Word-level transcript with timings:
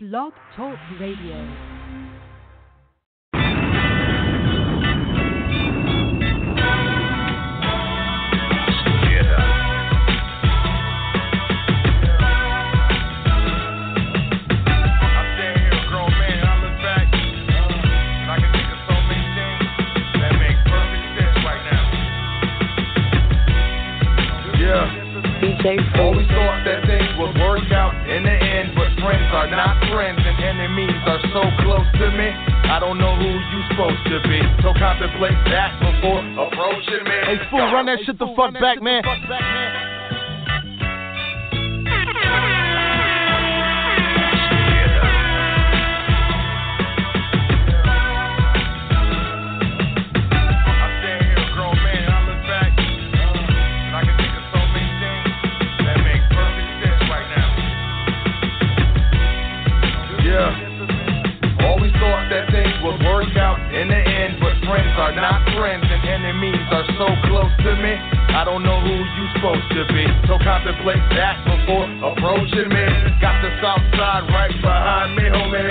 Blog 0.00 0.32
Talk 0.54 0.78
Radio. 1.00 1.34
Yeah. 9.02 9.34
I'm 15.02 15.26
standing 15.34 15.66
here, 15.66 15.82
grown 15.90 16.14
man, 16.14 16.38
and 16.38 16.46
I 16.46 16.54
look 16.62 16.78
back, 16.78 17.10
and 17.10 18.30
I 18.30 18.38
can 18.38 18.54
think 18.54 18.70
of 18.70 18.78
so 18.86 18.94
many 19.02 19.26
things 19.34 19.66
that 20.14 20.30
make 20.38 20.62
perfect 20.62 21.06
sense 21.18 21.42
right 21.42 21.64
now. 21.74 21.82
Yeah. 24.62 24.94
DJ 25.42 25.82
Always 25.98 26.28
thought 26.28 26.62
that 26.66 26.86
things 26.86 27.10
would 27.18 27.34
work 27.42 27.66
out 27.72 27.98
in 28.08 28.22
the 28.22 28.30
end, 28.30 28.76
but 28.76 28.77
friends 29.00 29.28
are 29.32 29.50
not 29.50 29.78
friends 29.90 30.20
and 30.22 30.38
enemies 30.42 30.98
are 31.06 31.22
so 31.32 31.42
close 31.62 31.88
to 31.98 32.10
me. 32.14 32.28
I 32.68 32.78
don't 32.80 32.98
know 32.98 33.14
who 33.16 33.30
you 33.30 33.60
supposed 33.70 34.02
to 34.10 34.18
be, 34.28 34.40
so 34.62 34.74
contemplate 34.74 35.38
that 35.50 35.78
before 35.80 36.20
approaching 36.46 37.04
me. 37.04 37.18
Hey 37.24 37.38
fool, 37.50 37.64
run 37.72 37.86
that 37.86 37.98
shit 38.04 38.18
the 38.18 38.28
fuck 38.36 38.52
back, 38.54 38.82
man. 38.82 39.02
To 67.68 67.76
me. 67.84 67.92
I 68.32 68.48
don't 68.48 68.64
know 68.64 68.80
who 68.80 68.96
you 68.96 69.24
supposed 69.36 69.68
to 69.76 69.84
be, 69.92 70.04
so 70.24 70.40
contemplate 70.40 71.04
that 71.20 71.36
before 71.44 71.84
approaching 72.00 72.68
me. 72.72 72.84
Got 73.20 73.44
the 73.44 73.52
south 73.60 73.84
side 73.92 74.24
right 74.32 74.56
behind 74.56 75.12
me, 75.16 75.28
homie. 75.28 75.68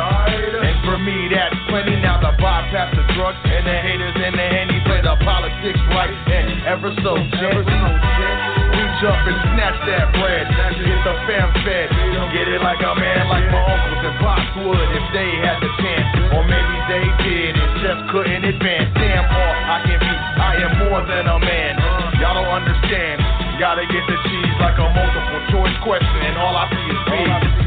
And 0.00 0.76
for 0.80 0.96
me, 0.96 1.28
that's 1.28 1.56
plenty. 1.68 2.00
Now 2.00 2.24
the 2.24 2.32
bypass 2.40 2.96
the 2.96 3.04
drugs 3.12 3.36
and 3.44 3.68
the 3.68 3.76
haters 3.84 4.16
and 4.16 4.32
the 4.32 4.46
henny 4.48 4.80
play 4.88 5.04
the 5.04 5.16
politics 5.20 5.80
right 5.92 6.08
and 6.08 6.64
ever 6.64 6.88
so 7.04 7.12
gently. 7.36 7.68
Reach 7.68 9.00
up 9.04 9.20
and 9.20 9.38
snatch 9.52 9.76
that 9.92 10.08
bread. 10.16 10.48
Get 10.48 11.00
the 11.04 11.14
fam 11.28 11.52
fed. 11.68 11.88
Get 12.32 12.48
it 12.48 12.64
like 12.64 12.80
a 12.80 12.94
man, 12.96 13.28
like 13.28 13.44
my 13.52 13.60
uncles 13.60 14.04
and 14.08 14.16
pops 14.24 14.52
would 14.64 14.88
if 14.96 15.06
they 15.12 15.28
had 15.44 15.60
the 15.60 15.68
chance. 15.84 16.19
Or 16.34 16.42
maybe 16.46 16.76
they 16.86 17.04
did 17.26 17.52
and 17.58 17.72
just 17.82 18.02
couldn't 18.10 18.44
advance. 18.44 18.90
Damn, 18.94 19.26
all 19.26 19.56
I 19.66 19.78
can 19.86 19.98
be, 19.98 20.14
I 20.38 20.52
am 20.62 20.72
more 20.86 21.02
than 21.06 21.26
a 21.26 21.38
man. 21.38 21.74
Y'all 22.22 22.38
don't 22.38 22.50
understand. 22.50 23.18
Gotta 23.58 23.84
get 23.84 24.04
the 24.08 24.16
cheese 24.30 24.56
like 24.56 24.78
a 24.80 24.88
multiple 24.88 25.42
choice 25.52 25.76
question, 25.84 26.20
and 26.24 26.36
all 26.40 26.56
I 26.56 26.64
see 26.72 26.86
is 26.88 27.00
B. 27.04 27.12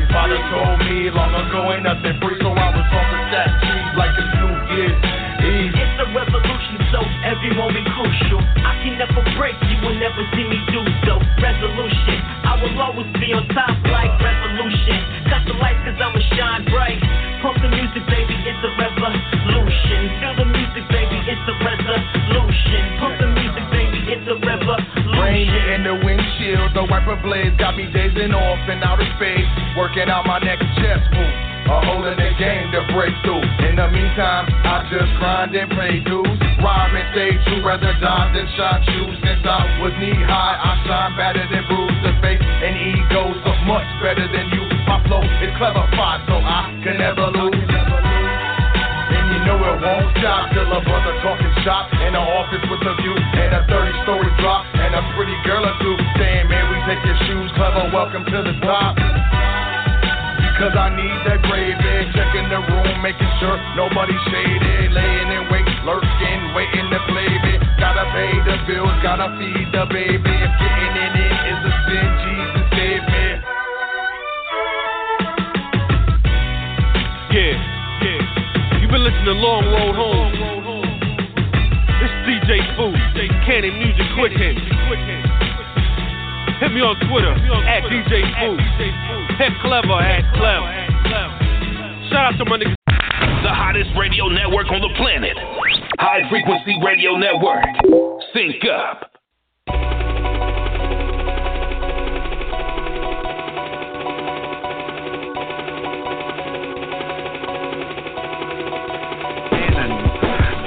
Father 0.09 0.42
told 0.50 0.78
me 0.89 1.09
long 1.14 1.33
ago 1.38 1.70
ain't 1.73 1.86
nothing 1.86 2.17
free, 2.17 2.38
so 2.42 2.50
I 2.50 2.70
was 2.73 2.88
off 2.88 3.08
with 3.14 3.30
that 3.30 3.50
cheese 3.61 3.94
like 3.94 4.14
it's 4.17 4.31
New 4.42 4.53
Year's 4.73 4.98
Eve. 5.44 5.73
It's 5.73 5.98
a 6.02 6.08
revolution, 6.09 6.77
so 6.89 7.02
every 7.30 7.53
moment 7.53 7.86
crucial. 7.94 8.42
I 8.42 8.73
can 8.81 8.98
never 8.98 9.22
break, 9.38 9.53
you 9.70 9.77
will 9.86 9.98
never 10.02 10.22
see 10.33 10.45
me 10.50 10.58
do 10.73 10.81
so. 11.05 11.22
Resolution, 11.38 12.17
I 12.42 12.58
will 12.58 12.73
always 12.81 13.09
be 13.22 13.30
on 13.38 13.45
top 13.53 13.77
like 13.94 14.14
revolution. 14.17 14.98
Cut 15.30 15.45
the 15.45 15.53
lights 15.61 15.81
cause 15.86 16.00
I'ma 16.02 16.22
shine 16.33 16.66
bright. 16.73 17.12
It's 24.14 24.30
a 24.30 24.36
the 24.36 24.36
in 25.73 25.82
the 25.83 25.95
windshield, 26.05 26.76
the 26.76 26.86
wiper 26.86 27.17
blades 27.21 27.58
got 27.58 27.76
me 27.76 27.89
dazing 27.92 28.33
off 28.33 28.60
space, 29.17 29.48
working 29.77 30.08
out 30.10 30.26
my 30.26 30.39
next 30.39 30.65
chess 30.77 31.02
move. 31.11 31.36
A 31.64 31.80
hole 31.88 32.04
in 32.05 32.20
the 32.20 32.32
game 32.36 32.76
to 32.76 32.83
break 32.92 33.15
through. 33.23 33.39
In 33.64 33.80
the 33.80 33.88
meantime, 33.88 34.52
I 34.67 34.83
just 34.92 35.11
stay 37.15 37.32
true, 37.48 37.64
rather 37.64 37.95
die 38.04 38.27
than. 38.36 38.48
Since 39.23 39.48
I 39.48 39.80
was 39.80 39.95
knee 39.98 40.14
high, 40.27 40.59
I 40.59 40.71
shine 40.83 41.15
better 41.15 41.48
than 41.48 41.64
and 42.64 42.76
egos 42.76 43.39
much 43.64 43.88
better 44.04 44.27
than 44.27 44.52
you. 44.52 44.64
My 44.86 44.99
flow 45.08 45.23
is 45.23 45.55
clever, 45.58 45.88
so 46.27 46.36
I 46.36 46.80
can 46.83 46.99
never 46.99 47.32
lose. 47.32 48.13
Won't 49.73 50.14
stop 50.22 50.54
till 50.54 50.70
a 50.70 50.82
brother 50.86 51.14
talking 51.26 51.54
shop. 51.66 51.89
In 52.06 52.14
the 52.14 52.22
office 52.22 52.61
with 52.70 52.86
a 52.86 52.94
view. 53.02 53.16
And 53.17 53.52
a 53.58 53.61
30 53.66 54.06
story 54.06 54.30
drop. 54.38 54.70
And 54.78 54.94
a 54.94 55.02
pretty 55.17 55.34
girl 55.48 55.66
or 55.66 55.73
two 55.82 55.95
saying, 56.22 56.45
Man, 56.45 56.66
we 56.70 56.78
take 56.86 57.02
your 57.02 57.17
shoes, 57.26 57.50
clever, 57.58 57.89
welcome 57.89 58.22
to 58.22 58.39
the 58.45 58.54
top. 58.62 58.94
Because 60.54 60.78
I 60.78 60.94
need 60.94 61.17
that 61.26 61.42
gravy, 61.50 62.14
checking 62.14 62.45
the 62.54 62.62
room, 62.62 63.02
making 63.02 63.32
sure 63.42 63.58
nobody's 63.73 64.22
shaded, 64.30 64.94
laying 64.94 65.30
in 65.33 65.44
wait, 65.50 65.66
lurking, 65.82 66.42
waiting 66.54 66.88
to 66.94 67.00
play 67.10 67.26
me. 67.26 67.58
Gotta 67.82 68.06
pay 68.14 68.30
the 68.45 68.56
bills, 68.70 68.94
gotta 69.02 69.33
feed 69.42 69.73
the 69.73 69.89
baby. 69.89 70.22
If 70.22 70.54
getting 70.62 70.94
it 70.94 71.14
in 71.17 71.36
is 71.58 71.62
a 71.66 71.73
sin, 71.89 72.13
Listening 79.14 79.38
to 79.38 79.46
Long 79.46 79.66
Road 79.70 79.96
Home. 79.96 80.34
It's 82.02 82.16
DJ 82.26 82.66
Food, 82.76 82.98
Cannon 83.46 83.78
Music 83.78 84.06
Quick 84.18 84.34
Hits. 84.34 84.60
Hit 86.60 86.72
me 86.74 86.82
on 86.82 86.98
Twitter 87.08 87.30
at 87.30 87.84
DJ 87.84 88.26
Food. 88.42 88.60
Hit 89.38 89.54
clever 89.62 90.02
at 90.02 90.26
clever. 90.34 90.66
Shout 92.10 92.34
out 92.34 92.38
to 92.40 92.46
my 92.46 92.58
niggas. 92.58 92.76
The 93.44 93.54
hottest 93.54 93.92
radio 93.98 94.28
network 94.30 94.72
on 94.72 94.82
the 94.82 94.90
planet. 94.98 95.38
High 96.00 96.28
Frequency 96.30 96.76
Radio 96.84 97.16
Network. 97.16 97.64
Sync 98.34 98.66
up. 98.66 100.02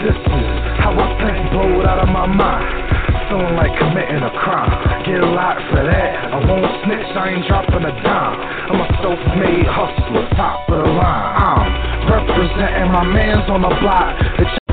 This 0.06 0.14
is 0.14 0.46
how 0.78 0.94
I 0.94 1.18
think 1.18 1.50
blowed 1.50 1.82
out 1.82 1.98
of 1.98 2.06
my 2.14 2.30
mind. 2.30 2.62
Feeling 3.26 3.58
like 3.58 3.74
committing 3.74 4.22
a 4.22 4.30
crime. 4.38 4.70
Get 5.02 5.18
lot 5.18 5.58
for 5.66 5.82
that. 5.82 6.30
I 6.30 6.38
won't 6.46 6.62
snitch, 6.86 7.10
I 7.18 7.34
ain't 7.34 7.42
dropping 7.50 7.82
a 7.82 7.90
dime. 8.06 8.38
I'm 8.70 8.86
a 8.86 8.88
self-made 9.02 9.66
hustler, 9.66 10.30
top 10.38 10.70
of 10.70 10.78
the 10.78 10.90
line. 10.94 11.42
I'm 11.42 12.06
representing 12.06 12.92
my 12.94 13.02
mans 13.02 13.50
on 13.50 13.62
the 13.62 13.74
block. 13.82 14.14
The 14.38 14.65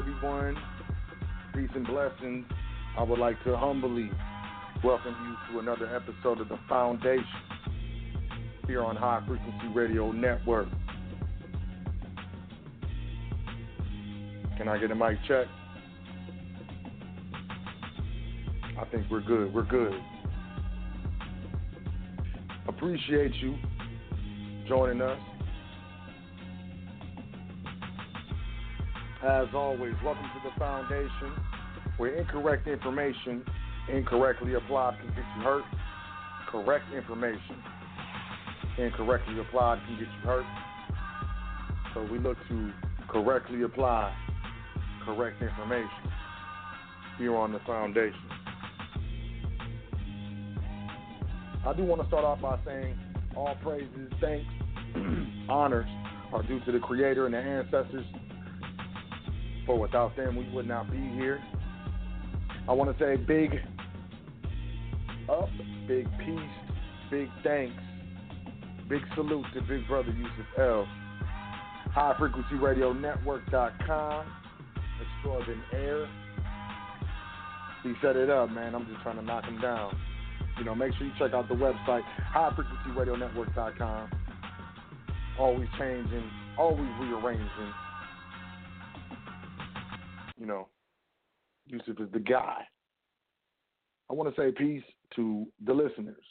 everyone. 0.00 0.56
Peace 1.54 1.68
and 1.74 1.86
blessings. 1.86 2.46
I 2.96 3.02
would 3.02 3.18
like 3.18 3.36
to 3.44 3.54
humbly 3.54 4.10
welcome 4.82 5.14
you 5.26 5.52
to 5.52 5.58
another 5.58 5.94
episode 5.94 6.40
of 6.40 6.48
The 6.48 6.58
Foundation 6.70 7.26
here 8.66 8.82
on 8.82 8.96
High 8.96 9.22
Frequency 9.26 9.68
Radio 9.74 10.10
Network. 10.10 10.68
Can 14.56 14.68
I 14.68 14.78
get 14.78 14.90
a 14.90 14.94
mic 14.94 15.18
check? 15.28 15.46
I 18.78 18.84
think 18.90 19.04
we're 19.10 19.20
good. 19.20 19.52
We're 19.52 19.64
good. 19.64 20.00
Appreciate 22.68 23.34
you 23.34 23.54
joining 24.66 25.02
us. 25.02 25.20
As 29.22 29.48
always, 29.54 29.92
welcome 30.02 30.24
to 30.24 30.48
the 30.48 30.58
foundation 30.58 31.32
where 31.98 32.14
incorrect 32.14 32.66
information 32.66 33.44
incorrectly 33.92 34.54
applied 34.54 34.96
can 34.98 35.08
get 35.08 35.24
you 35.36 35.42
hurt. 35.42 35.64
Correct 36.50 36.86
information 36.96 37.62
incorrectly 38.78 39.38
applied 39.38 39.78
can 39.86 39.98
get 39.98 40.08
you 40.08 40.26
hurt. 40.26 40.46
So 41.92 42.10
we 42.10 42.18
look 42.18 42.38
to 42.48 42.72
correctly 43.10 43.62
apply 43.62 44.16
correct 45.04 45.42
information 45.42 45.90
here 47.18 47.36
on 47.36 47.52
the 47.52 47.60
foundation. 47.66 48.20
I 51.66 51.74
do 51.76 51.84
want 51.84 52.00
to 52.00 52.08
start 52.08 52.24
off 52.24 52.40
by 52.40 52.58
saying 52.64 52.98
all 53.36 53.54
praises, 53.62 54.10
thanks, 54.18 54.46
honors 55.50 55.88
are 56.32 56.42
due 56.42 56.60
to 56.60 56.72
the 56.72 56.78
Creator 56.78 57.26
and 57.26 57.34
the 57.34 57.38
ancestors. 57.38 58.06
For 59.70 59.78
without 59.78 60.16
them, 60.16 60.34
we 60.34 60.48
would 60.52 60.66
not 60.66 60.90
be 60.90 60.98
here. 60.98 61.40
I 62.68 62.72
want 62.72 62.90
to 62.90 63.04
say 63.04 63.14
big 63.14 63.54
up, 65.28 65.48
big 65.86 66.08
peace, 66.18 66.38
big 67.08 67.28
thanks, 67.44 67.80
big 68.88 69.00
salute 69.14 69.46
to 69.54 69.60
Big 69.60 69.86
Brother 69.86 70.10
Yusuf 70.10 70.58
L. 70.58 70.88
High 71.92 72.16
Frequency 72.18 72.56
Radio 72.56 72.92
Network.com, 72.92 74.26
extraordinaire. 75.00 76.08
He 77.84 77.92
set 78.02 78.16
it 78.16 78.28
up, 78.28 78.50
man. 78.50 78.74
I'm 78.74 78.86
just 78.86 79.00
trying 79.02 79.18
to 79.18 79.22
knock 79.22 79.44
him 79.44 79.60
down. 79.60 79.96
You 80.58 80.64
know, 80.64 80.74
make 80.74 80.94
sure 80.94 81.06
you 81.06 81.12
check 81.16 81.32
out 81.32 81.48
the 81.48 81.54
website, 81.54 82.02
highfrequencyradionetwork.com. 82.34 84.10
Always 85.38 85.68
changing, 85.78 86.28
always 86.58 86.90
rearranging. 87.00 87.72
You 90.40 90.46
know, 90.46 90.68
Yusuf 91.66 92.00
is 92.00 92.10
the 92.12 92.18
guy. 92.18 92.62
I 94.10 94.14
want 94.14 94.34
to 94.34 94.40
say 94.40 94.50
peace 94.50 94.82
to 95.14 95.46
the 95.64 95.72
listeners, 95.72 96.24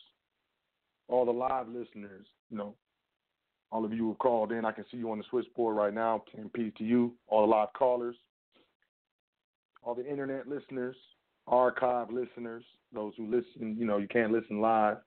all 1.07 1.25
the 1.25 1.31
live 1.31 1.67
listeners. 1.67 2.25
You 2.49 2.57
know, 2.57 2.75
all 3.71 3.85
of 3.85 3.93
you 3.93 3.99
who 3.99 4.15
called 4.15 4.51
in. 4.51 4.65
I 4.65 4.71
can 4.71 4.85
see 4.91 4.97
you 4.97 5.11
on 5.11 5.19
the 5.19 5.23
switchboard 5.29 5.77
right 5.77 5.93
now. 5.93 6.23
And 6.35 6.51
peace 6.51 6.73
to 6.79 6.83
you, 6.83 7.13
all 7.27 7.45
the 7.45 7.51
live 7.51 7.69
callers, 7.77 8.15
all 9.83 9.93
the 9.93 10.09
internet 10.09 10.47
listeners, 10.47 10.95
archive 11.47 12.09
listeners, 12.11 12.63
those 12.93 13.13
who 13.15 13.25
listen, 13.27 13.77
you 13.77 13.85
know, 13.85 13.97
you 13.97 14.07
can't 14.07 14.31
listen 14.31 14.59
live, 14.59 14.97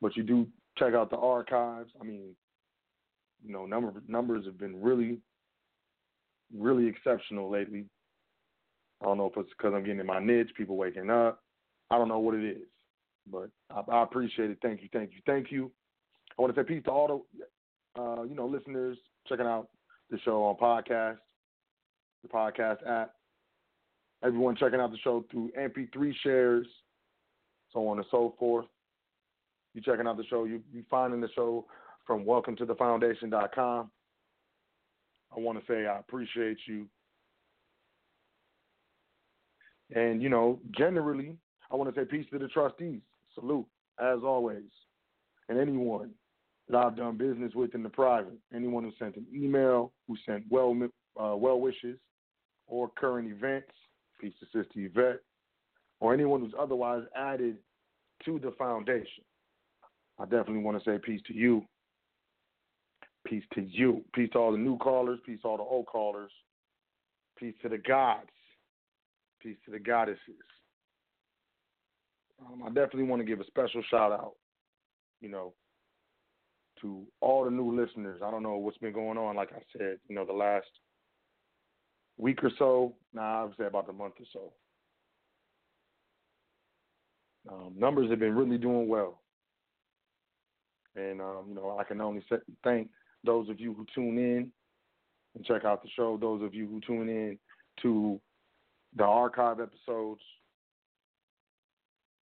but 0.00 0.16
you 0.16 0.22
do 0.22 0.46
check 0.78 0.94
out 0.94 1.10
the 1.10 1.16
archives. 1.16 1.90
I 2.00 2.04
mean, 2.04 2.34
you 3.44 3.52
know, 3.52 3.66
number 3.66 3.92
numbers 4.08 4.46
have 4.46 4.58
been 4.58 4.80
really, 4.80 5.18
really 6.56 6.86
exceptional 6.86 7.50
lately. 7.50 7.84
I 9.00 9.06
don't 9.06 9.18
know 9.18 9.26
if 9.26 9.36
it's 9.36 9.50
because 9.56 9.72
I'm 9.74 9.82
getting 9.82 10.00
in 10.00 10.06
my 10.06 10.20
niche, 10.20 10.50
people 10.56 10.76
waking 10.76 11.10
up. 11.10 11.42
I 11.90 11.98
don't 11.98 12.08
know 12.08 12.18
what 12.18 12.34
it 12.34 12.44
is, 12.44 12.68
but 13.30 13.50
I, 13.70 13.80
I 13.90 14.02
appreciate 14.02 14.50
it. 14.50 14.58
Thank 14.62 14.82
you, 14.82 14.88
thank 14.92 15.12
you, 15.12 15.20
thank 15.26 15.50
you. 15.50 15.70
I 16.38 16.42
want 16.42 16.54
to 16.54 16.60
say 16.60 16.64
peace 16.64 16.84
to 16.84 16.90
all 16.90 17.26
the, 17.96 18.00
uh, 18.00 18.22
you 18.22 18.34
know, 18.34 18.46
listeners 18.46 18.96
checking 19.28 19.46
out 19.46 19.68
the 20.10 20.18
show 20.20 20.42
on 20.44 20.56
podcast, 20.56 21.18
the 22.22 22.28
podcast 22.28 22.86
app 22.86 23.14
everyone 24.22 24.56
checking 24.56 24.80
out 24.80 24.90
the 24.90 24.98
show 24.98 25.24
through 25.30 25.50
MP3 25.58 26.12
shares, 26.22 26.66
so 27.72 27.86
on 27.88 27.98
and 27.98 28.06
so 28.10 28.34
forth. 28.38 28.66
You 29.74 29.80
checking 29.80 30.06
out 30.06 30.16
the 30.16 30.24
show, 30.24 30.44
you 30.44 30.62
you 30.72 30.82
finding 30.90 31.20
the 31.20 31.28
show 31.34 31.66
from 32.06 32.24
welcome 32.24 32.56
to 32.56 32.66
the 32.66 32.74
foundation.com. 32.74 33.90
I 35.36 35.40
want 35.40 35.60
to 35.60 35.72
say 35.72 35.86
I 35.86 35.98
appreciate 35.98 36.58
you. 36.66 36.86
And 39.94 40.22
you 40.22 40.28
know, 40.28 40.58
generally, 40.76 41.36
I 41.70 41.76
want 41.76 41.92
to 41.94 42.00
say 42.00 42.04
peace 42.04 42.26
to 42.32 42.38
the 42.38 42.48
trustees. 42.48 43.00
Salute, 43.34 43.66
as 44.00 44.18
always. 44.24 44.64
And 45.48 45.58
anyone 45.58 46.10
that 46.68 46.76
I've 46.76 46.96
done 46.96 47.16
business 47.16 47.52
with 47.54 47.74
in 47.74 47.82
the 47.82 47.88
private, 47.88 48.38
anyone 48.54 48.84
who 48.84 48.92
sent 48.98 49.16
an 49.16 49.26
email, 49.34 49.92
who 50.06 50.16
sent 50.26 50.44
well 50.50 50.76
uh, 51.20 51.36
well 51.36 51.60
wishes 51.60 51.98
or 52.66 52.90
current 52.96 53.30
events, 53.30 53.72
Peace 54.20 54.34
to 54.40 54.46
Sister 54.46 54.80
Yvette, 54.80 55.20
or 55.98 56.14
anyone 56.14 56.40
who's 56.40 56.54
otherwise 56.58 57.02
added 57.16 57.56
to 58.24 58.38
the 58.38 58.52
foundation. 58.58 59.24
I 60.18 60.24
definitely 60.24 60.62
want 60.62 60.82
to 60.82 60.90
say 60.90 60.98
peace 61.02 61.22
to 61.28 61.34
you. 61.34 61.64
Peace 63.26 63.44
to 63.54 63.62
you. 63.62 64.02
Peace 64.14 64.30
to 64.32 64.38
all 64.38 64.52
the 64.52 64.58
new 64.58 64.76
callers. 64.78 65.18
Peace 65.24 65.40
to 65.42 65.48
all 65.48 65.56
the 65.56 65.62
old 65.62 65.86
callers. 65.86 66.30
Peace 67.38 67.54
to 67.62 67.68
the 67.68 67.78
gods. 67.78 68.28
Peace 69.40 69.56
to 69.64 69.70
the 69.70 69.78
goddesses. 69.78 70.18
Um, 72.40 72.62
I 72.62 72.68
definitely 72.68 73.04
want 73.04 73.20
to 73.20 73.26
give 73.26 73.40
a 73.40 73.46
special 73.46 73.82
shout 73.90 74.12
out, 74.12 74.34
you 75.20 75.28
know, 75.28 75.52
to 76.80 77.02
all 77.20 77.44
the 77.44 77.50
new 77.50 77.78
listeners. 77.78 78.20
I 78.24 78.30
don't 78.30 78.42
know 78.42 78.56
what's 78.56 78.78
been 78.78 78.92
going 78.92 79.18
on, 79.18 79.36
like 79.36 79.50
I 79.52 79.60
said, 79.76 79.98
you 80.08 80.14
know, 80.14 80.24
the 80.24 80.32
last 80.32 80.66
week 82.16 82.42
or 82.42 82.50
so. 82.58 82.94
Nah, 83.12 83.42
I 83.42 83.44
would 83.44 83.56
say 83.58 83.66
about 83.66 83.88
a 83.88 83.92
month 83.92 84.14
or 84.18 84.26
so. 84.32 84.52
Um, 87.50 87.74
numbers 87.78 88.10
have 88.10 88.18
been 88.18 88.36
really 88.36 88.58
doing 88.58 88.86
well, 88.86 89.22
and 90.94 91.20
um, 91.22 91.46
you 91.48 91.54
know 91.54 91.78
I 91.80 91.84
can 91.84 92.00
only 92.00 92.22
thank 92.62 92.90
those 93.24 93.48
of 93.48 93.58
you 93.58 93.72
who 93.72 93.86
tune 93.94 94.18
in 94.18 94.52
and 95.34 95.44
check 95.46 95.64
out 95.64 95.82
the 95.82 95.88
show. 95.96 96.18
Those 96.18 96.42
of 96.42 96.54
you 96.54 96.66
who 96.66 96.80
tune 96.86 97.08
in 97.08 97.38
to 97.82 98.20
the 98.96 99.04
archive 99.04 99.58
episodes. 99.60 100.20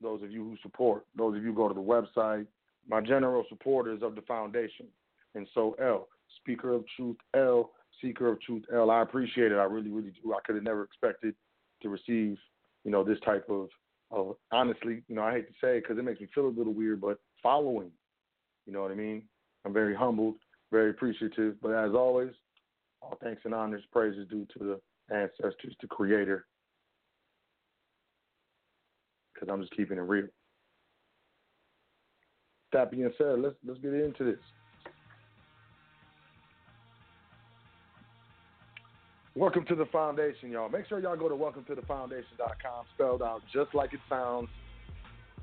Those 0.02 0.22
of 0.22 0.32
you 0.32 0.44
who 0.44 0.58
support. 0.62 1.06
Those 1.16 1.36
of 1.36 1.44
you 1.44 1.50
who 1.50 1.56
go 1.56 1.68
to 1.68 1.74
the 1.74 1.82
website. 1.82 2.46
My 2.90 3.02
general 3.02 3.44
supporters 3.50 4.02
of 4.02 4.16
the 4.16 4.22
foundation, 4.22 4.86
and 5.36 5.46
so 5.54 5.76
L, 5.82 6.08
Speaker 6.38 6.72
of 6.74 6.86
Truth 6.96 7.18
L, 7.36 7.72
seeker 8.02 8.32
of 8.32 8.42
truth, 8.42 8.64
L. 8.74 8.92
I 8.92 9.02
appreciate 9.02 9.52
it. 9.52 9.58
I 9.58 9.64
really, 9.64 9.90
really 9.90 10.14
do. 10.24 10.34
I 10.34 10.40
could 10.46 10.56
have 10.56 10.64
never 10.64 10.84
expected 10.84 11.36
to 11.82 11.90
receive, 11.90 12.38
you 12.84 12.92
know, 12.92 13.04
this 13.04 13.20
type 13.26 13.50
of, 13.50 13.70
of 14.12 14.36
honestly, 14.52 15.04
you 15.08 15.16
know, 15.16 15.24
I 15.24 15.34
hate 15.34 15.48
to 15.48 15.54
say 15.62 15.78
it 15.78 15.84
because 15.84 15.98
it 15.98 16.04
makes 16.04 16.22
me 16.22 16.28
feel 16.34 16.48
a 16.48 16.50
little 16.50 16.74
weird, 16.74 17.02
but 17.02 17.20
following, 17.44 17.92
you 18.66 18.74
know 18.74 18.82
what 18.82 18.92
I 18.92 18.96
mean? 18.96 19.24
I'm 19.66 19.74
very 19.74 19.96
humbled, 19.96 20.36
very 20.72 20.92
appreciative. 20.92 21.56
But 21.62 21.74
as 21.74 21.92
always, 21.94 22.32
all 23.02 23.18
thanks 23.22 23.42
and 23.46 23.54
honors, 23.54 23.84
praises 23.92 24.28
due 24.30 24.48
to 24.58 24.60
the 24.60 25.16
ancestors, 25.16 25.76
the 25.82 25.88
Creator, 25.88 26.46
because 29.40 29.52
I'm 29.52 29.62
just 29.62 29.76
keeping 29.76 29.98
it 29.98 30.02
real. 30.02 30.28
That 32.74 32.92
being 32.92 33.12
said, 33.18 33.40
let's 33.40 33.56
let's 33.66 33.80
get 33.80 33.94
into 33.94 34.24
this. 34.24 34.40
Welcome 39.36 39.66
to 39.66 39.76
the 39.76 39.86
foundation, 39.86 40.50
y'all. 40.50 40.68
Make 40.68 40.88
sure 40.88 41.00
y'all 41.00 41.16
go 41.16 41.30
to 41.30 41.36
welcome 41.36 41.64
to 41.66 41.76
the 41.76 41.84
foundation.com, 41.84 42.86
spelled 42.96 43.22
out 43.22 43.44
just 43.54 43.76
like 43.76 43.94
it 43.94 44.00
sounds. 44.10 44.50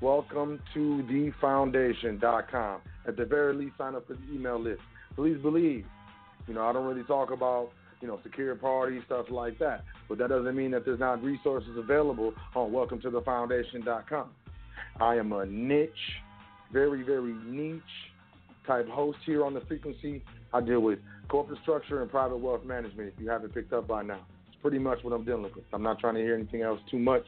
Welcome 0.01 0.59
to 0.73 1.01
the 1.03 1.31
foundation.com. 1.39 2.81
At 3.07 3.15
the 3.15 3.23
very 3.23 3.53
least, 3.53 3.77
sign 3.77 3.95
up 3.95 4.05
for 4.05 4.15
the 4.15 4.33
email 4.33 4.59
list. 4.59 4.81
Please 5.15 5.37
believe, 5.41 5.85
you 6.45 6.53
know, 6.53 6.67
I 6.67 6.73
don't 6.73 6.85
really 6.85 7.05
talk 7.05 7.31
about, 7.31 7.69
you 8.05 8.11
know, 8.11 8.19
secure 8.21 8.55
parties, 8.55 9.01
stuff 9.07 9.25
like 9.31 9.57
that. 9.57 9.83
But 10.07 10.19
that 10.19 10.29
doesn't 10.29 10.55
mean 10.55 10.69
that 10.71 10.85
there's 10.85 10.99
not 10.99 11.23
resources 11.23 11.75
available 11.75 12.33
on 12.55 12.71
welcome 12.71 13.01
to 13.01 13.09
the 13.09 13.21
foundation.com. 13.21 14.29
I 15.01 15.15
am 15.15 15.33
a 15.33 15.43
niche, 15.47 15.89
very, 16.71 17.01
very 17.01 17.33
niche 17.47 17.81
type 18.67 18.87
host 18.87 19.17
here 19.25 19.43
on 19.43 19.55
the 19.55 19.61
frequency. 19.61 20.21
I 20.53 20.61
deal 20.61 20.81
with 20.81 20.99
corporate 21.29 21.59
structure 21.63 22.03
and 22.03 22.11
private 22.11 22.37
wealth 22.37 22.63
management, 22.63 23.11
if 23.11 23.19
you 23.19 23.27
haven't 23.27 23.55
picked 23.55 23.73
up 23.73 23.87
by 23.87 24.03
now. 24.03 24.23
It's 24.49 24.57
pretty 24.61 24.77
much 24.77 24.99
what 25.01 25.11
I'm 25.11 25.25
dealing 25.25 25.41
with. 25.41 25.63
I'm 25.73 25.81
not 25.81 25.97
trying 25.97 26.13
to 26.13 26.21
hear 26.21 26.35
anything 26.35 26.61
else 26.61 26.79
too 26.91 26.99
much. 26.99 27.25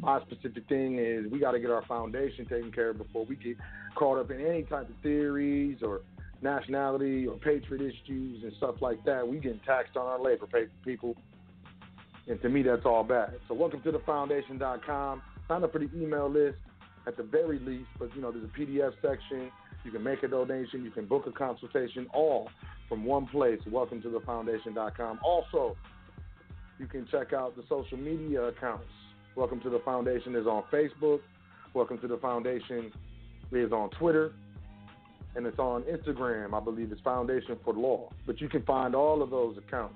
My 0.00 0.22
specific 0.22 0.66
thing 0.70 0.98
is 0.98 1.30
we 1.30 1.38
got 1.38 1.50
to 1.50 1.60
get 1.60 1.70
our 1.70 1.84
foundation 1.84 2.46
taken 2.46 2.72
care 2.72 2.90
of 2.90 2.98
before 2.98 3.26
we 3.26 3.36
get 3.36 3.58
caught 3.94 4.18
up 4.18 4.30
in 4.30 4.40
any 4.40 4.62
type 4.62 4.88
of 4.88 4.94
theories 5.02 5.80
or 5.82 6.00
nationality 6.40 7.26
or 7.26 7.36
patriot 7.36 7.82
issues 7.82 8.42
and 8.42 8.52
stuff 8.56 8.76
like 8.80 9.04
that. 9.04 9.26
We 9.26 9.38
getting 9.38 9.60
taxed 9.66 9.96
on 9.96 10.06
our 10.06 10.20
labor, 10.20 10.46
people. 10.84 11.16
And 12.26 12.40
to 12.42 12.48
me, 12.48 12.62
that's 12.62 12.84
all 12.84 13.04
bad. 13.04 13.34
So 13.48 13.54
welcome 13.54 13.80
to 13.82 13.92
the 13.92 14.00
foundation.com. 14.00 15.22
Sign 15.48 15.64
up 15.64 15.72
for 15.72 15.78
the 15.78 15.90
email 15.96 16.30
list 16.30 16.58
at 17.06 17.16
the 17.16 17.22
very 17.22 17.58
least, 17.58 17.88
but 17.98 18.14
you 18.14 18.20
know, 18.20 18.30
there's 18.30 18.44
a 18.44 18.58
PDF 18.58 18.92
section. 19.00 19.50
You 19.84 19.90
can 19.90 20.02
make 20.02 20.22
a 20.22 20.28
donation, 20.28 20.84
you 20.84 20.90
can 20.90 21.06
book 21.06 21.26
a 21.26 21.32
consultation, 21.32 22.06
all 22.12 22.50
from 22.88 23.04
one 23.04 23.26
place. 23.26 23.60
Welcome 23.70 24.02
to 24.02 24.10
the 24.10 24.20
foundation.com. 24.20 25.20
Also, 25.22 25.76
you 26.78 26.86
can 26.86 27.06
check 27.10 27.32
out 27.32 27.56
the 27.56 27.62
social 27.68 27.96
media 27.96 28.42
accounts. 28.42 28.90
Welcome 29.36 29.60
to 29.60 29.70
the 29.70 29.80
Foundation 29.80 30.34
is 30.34 30.46
on 30.46 30.64
Facebook. 30.72 31.20
Welcome 31.74 31.98
to 32.00 32.08
the 32.08 32.18
Foundation 32.18 32.92
is 33.52 33.72
on 33.72 33.90
Twitter. 33.90 34.32
And 35.38 35.46
it's 35.46 35.60
on 35.60 35.84
Instagram. 35.84 36.52
I 36.52 36.58
believe 36.58 36.90
it's 36.90 37.00
Foundation 37.02 37.56
for 37.64 37.72
Law. 37.72 38.10
But 38.26 38.40
you 38.40 38.48
can 38.48 38.64
find 38.64 38.92
all 38.96 39.22
of 39.22 39.30
those 39.30 39.56
accounts 39.56 39.94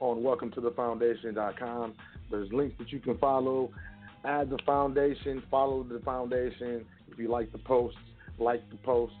on 0.00 0.20
welcome 0.24 0.50
to 0.50 0.60
the 0.60 0.72
foundation.com. 0.72 1.94
There's 2.28 2.52
links 2.52 2.74
that 2.80 2.90
you 2.90 2.98
can 2.98 3.16
follow. 3.18 3.70
Add 4.24 4.50
the 4.50 4.58
foundation, 4.66 5.44
follow 5.48 5.84
the 5.84 6.00
foundation. 6.00 6.84
If 7.08 7.20
you 7.20 7.28
like 7.28 7.52
the 7.52 7.58
posts, 7.58 8.00
like 8.40 8.68
the 8.70 8.78
posts. 8.78 9.14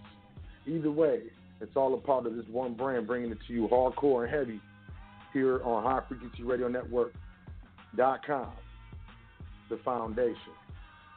Either 0.66 0.90
way, 0.90 1.20
it's 1.60 1.76
all 1.76 1.94
a 1.94 1.98
part 1.98 2.26
of 2.26 2.34
this 2.34 2.44
one 2.50 2.74
brand 2.74 3.06
bringing 3.06 3.30
it 3.30 3.38
to 3.46 3.52
you 3.52 3.68
hardcore 3.68 4.24
and 4.24 4.34
heavy 4.34 4.60
here 5.32 5.62
on 5.62 5.84
High 5.84 6.02
Frequency 6.08 6.42
Radio 6.42 6.66
Network.com, 6.66 8.50
the 9.70 9.76
foundation. 9.84 10.52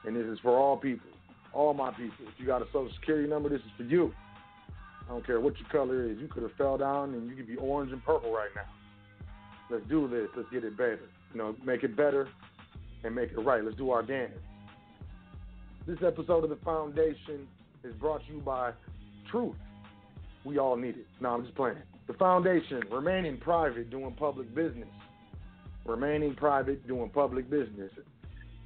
And 0.06 0.16
this 0.16 0.26
is 0.26 0.38
for 0.44 0.52
all 0.52 0.78
people, 0.78 1.10
all 1.54 1.74
my 1.74 1.92
people. 1.92 2.26
If 2.28 2.40
you 2.40 2.46
got 2.46 2.62
a 2.62 2.66
social 2.66 2.92
security 3.00 3.28
number, 3.28 3.50
this 3.50 3.62
is 3.62 3.72
for 3.78 3.84
you. 3.84 4.14
I 5.06 5.12
don't 5.12 5.26
care 5.26 5.40
what 5.40 5.58
your 5.60 5.68
color 5.70 6.10
is. 6.10 6.18
You 6.20 6.28
could 6.28 6.44
have 6.44 6.54
fell 6.54 6.78
down 6.78 7.14
and 7.14 7.30
you 7.30 7.36
could 7.36 7.48
be 7.48 7.56
orange 7.56 7.92
and 7.92 8.04
purple 8.04 8.32
right 8.32 8.50
now. 8.56 8.66
Let's 9.70 9.88
do 9.88 10.08
this. 10.08 10.28
Let's 10.36 10.50
get 10.52 10.64
it 10.64 10.78
better. 10.78 11.00
You 11.34 11.38
know, 11.38 11.56
make 11.66 11.84
it 11.84 11.96
better 11.96 12.28
and 13.04 13.16
make 13.16 13.32
it 13.32 13.40
right. 13.40 13.64
Let's 13.64 13.78
do 13.78 13.92
our 13.92 14.04
dance. 14.04 14.34
This 15.88 15.98
episode 16.06 16.44
of 16.44 16.50
The 16.50 16.58
Foundation 16.58 17.48
is 17.84 17.94
brought 17.96 18.26
to 18.28 18.34
you 18.34 18.40
by 18.40 18.74
Truth. 19.32 19.56
We 20.46 20.58
all 20.60 20.76
need 20.76 20.98
it. 20.98 21.08
No, 21.20 21.30
I'm 21.30 21.44
just 21.44 21.56
playing. 21.56 21.78
The 22.08 22.14
Foundation, 22.14 22.82
remaining 22.92 23.38
private, 23.38 23.90
doing 23.90 24.14
public 24.14 24.54
business. 24.54 24.88
Remaining 25.86 26.36
private, 26.36 26.88
doing 26.88 27.10
public 27.10 27.50
business. 27.50 27.92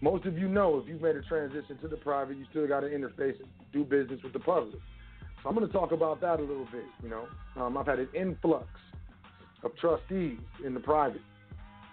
Most 0.03 0.25
of 0.25 0.37
you 0.37 0.49
know 0.49 0.79
if 0.79 0.89
you've 0.89 1.01
made 1.01 1.15
a 1.15 1.21
transition 1.21 1.77
to 1.81 1.87
the 1.87 1.95
private, 1.95 2.35
you 2.35 2.45
still 2.49 2.67
got 2.67 2.81
to 2.81 2.87
interface 2.87 3.37
do 3.71 3.85
business 3.85 4.19
with 4.21 4.33
the 4.33 4.39
public. 4.39 4.75
So 5.41 5.49
I'm 5.49 5.55
going 5.55 5.65
to 5.65 5.71
talk 5.71 5.93
about 5.93 6.19
that 6.19 6.39
a 6.39 6.41
little 6.41 6.67
bit. 6.73 6.83
You 7.01 7.07
know, 7.07 7.25
um, 7.55 7.77
I've 7.77 7.85
had 7.85 7.99
an 7.99 8.09
influx 8.13 8.67
of 9.63 9.71
trustees 9.77 10.39
in 10.65 10.73
the 10.73 10.81
private. 10.81 11.21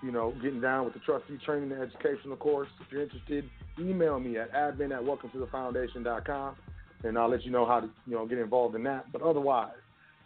You 0.02 0.10
know, 0.10 0.34
getting 0.42 0.60
down 0.60 0.86
with 0.86 0.94
the 0.94 1.00
trustee 1.00 1.38
training 1.46 1.70
and 1.70 1.80
educational 1.80 2.36
course. 2.36 2.68
If 2.80 2.90
you're 2.90 3.02
interested, 3.02 3.48
email 3.78 4.18
me 4.18 4.38
at 4.38 4.52
admin 4.52 4.92
at 4.92 5.04
welcome 5.04 5.30
to 5.30 5.38
the 5.38 5.46
foundation.com 5.46 6.56
and 7.04 7.16
I'll 7.16 7.30
let 7.30 7.44
you 7.44 7.52
know 7.52 7.64
how 7.64 7.78
to 7.78 7.88
you 8.06 8.14
know 8.14 8.26
get 8.26 8.38
involved 8.38 8.74
in 8.74 8.82
that. 8.84 9.12
But 9.12 9.22
otherwise, 9.22 9.78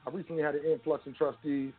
I 0.06 0.10
recently 0.10 0.42
had 0.42 0.54
an 0.54 0.64
influx 0.64 1.06
in 1.06 1.12
trustees, 1.12 1.72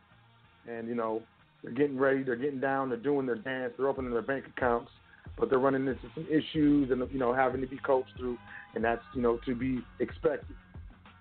and 0.68 0.86
you 0.86 0.94
know 0.94 1.20
they're 1.64 1.72
getting 1.72 1.98
ready, 1.98 2.22
they're 2.22 2.36
getting 2.36 2.60
down, 2.60 2.90
they're 2.90 2.98
doing 2.98 3.26
their 3.26 3.34
dance, 3.34 3.72
they're 3.76 3.88
opening 3.88 4.12
their 4.12 4.22
bank 4.22 4.44
accounts, 4.56 4.90
but 5.38 5.50
they're 5.50 5.58
running 5.58 5.86
into 5.86 6.00
some 6.14 6.26
issues 6.30 6.90
and 6.90 7.02
you 7.10 7.18
know 7.18 7.32
having 7.32 7.60
to 7.60 7.66
be 7.66 7.78
coached 7.78 8.12
through, 8.16 8.38
and 8.74 8.84
that's 8.84 9.02
you 9.14 9.22
know 9.22 9.38
to 9.46 9.54
be 9.54 9.80
expected. 10.00 10.56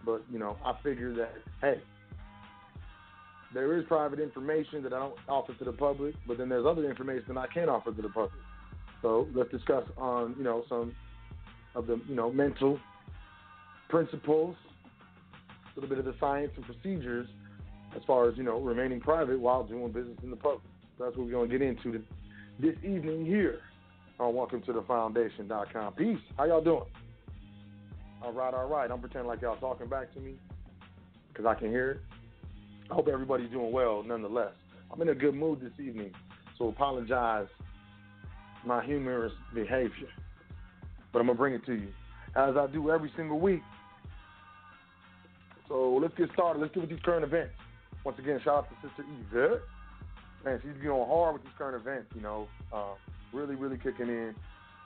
But 0.05 0.23
you 0.31 0.39
know 0.39 0.57
I 0.63 0.73
figure 0.83 1.13
that 1.15 1.33
hey, 1.61 1.81
there 3.53 3.77
is 3.77 3.85
private 3.87 4.19
information 4.19 4.83
that 4.83 4.93
I 4.93 4.99
don't 4.99 5.15
offer 5.27 5.53
to 5.53 5.63
the 5.63 5.73
public, 5.73 6.15
but 6.27 6.37
then 6.37 6.49
there's 6.49 6.65
other 6.65 6.89
information 6.89 7.35
that 7.35 7.37
I 7.37 7.47
can 7.47 7.69
offer 7.69 7.91
to 7.91 8.01
the 8.01 8.09
public. 8.09 8.31
So 9.01 9.27
let's 9.33 9.51
discuss 9.51 9.83
on 9.97 10.35
you 10.37 10.43
know 10.43 10.63
some 10.69 10.95
of 11.75 11.87
the 11.87 11.99
you 12.07 12.15
know 12.15 12.31
mental 12.31 12.79
principles, 13.89 14.55
a 15.75 15.79
little 15.79 15.89
bit 15.89 15.99
of 15.99 16.05
the 16.05 16.15
science 16.19 16.51
and 16.55 16.65
procedures 16.65 17.27
as 17.95 18.01
far 18.05 18.27
as, 18.27 18.35
you 18.37 18.43
know, 18.43 18.59
remaining 18.59 18.99
private 18.99 19.39
while 19.39 19.63
doing 19.63 19.89
business 19.91 20.17
in 20.21 20.29
the 20.29 20.35
public. 20.35 20.63
That's 20.99 21.15
what 21.15 21.25
we're 21.25 21.31
going 21.31 21.49
to 21.49 21.57
get 21.57 21.65
into 21.65 22.03
this 22.59 22.75
evening 22.83 23.25
here 23.25 23.61
on 24.19 24.33
welcome 24.33 24.61
to 24.61 24.73
the 24.73 24.81
foundation.com. 24.83 25.93
Peace. 25.93 26.17
How 26.37 26.45
y'all 26.45 26.63
doing? 26.63 26.85
All 28.23 28.31
right, 28.31 28.53
all 28.53 28.67
right. 28.67 28.89
I'm 28.89 28.99
pretending 28.99 29.27
like 29.27 29.41
y'all 29.41 29.57
talking 29.57 29.87
back 29.87 30.13
to 30.13 30.19
me 30.19 30.35
because 31.29 31.45
I 31.45 31.53
can 31.53 31.69
hear 31.69 31.91
it. 31.91 31.99
I 32.89 32.93
hope 32.93 33.07
everybody's 33.07 33.49
doing 33.51 33.71
well 33.71 34.03
nonetheless. 34.03 34.53
I'm 34.91 35.01
in 35.01 35.09
a 35.09 35.15
good 35.15 35.35
mood 35.35 35.59
this 35.59 35.73
evening, 35.85 36.11
so 36.57 36.69
apologize 36.69 37.47
my 38.65 38.83
humorous 38.85 39.33
behavior. 39.53 40.07
But 41.11 41.19
I'm 41.19 41.27
going 41.27 41.37
to 41.37 41.41
bring 41.41 41.53
it 41.53 41.65
to 41.65 41.73
you 41.73 41.89
as 42.35 42.55
I 42.55 42.67
do 42.67 42.91
every 42.91 43.11
single 43.17 43.39
week. 43.39 43.61
So 45.67 45.99
let's 46.01 46.15
get 46.15 46.29
started. 46.33 46.59
Let's 46.59 46.73
get 46.73 46.81
with 46.81 46.89
these 46.89 46.99
current 47.03 47.23
events. 47.23 47.53
Once 48.03 48.19
again, 48.19 48.39
shout 48.43 48.57
out 48.57 48.69
to 48.69 48.87
Sister 48.87 49.03
Yvette. 49.31 49.61
Man, 50.45 50.61
she's 50.61 50.89
on 50.89 51.07
hard 51.07 51.33
with 51.33 51.43
these 51.43 51.53
current 51.57 51.75
events, 51.75 52.07
you 52.13 52.21
know, 52.21 52.47
uh, 52.71 52.93
really, 53.35 53.55
really 53.55 53.77
kicking 53.77 54.07
in 54.07 54.33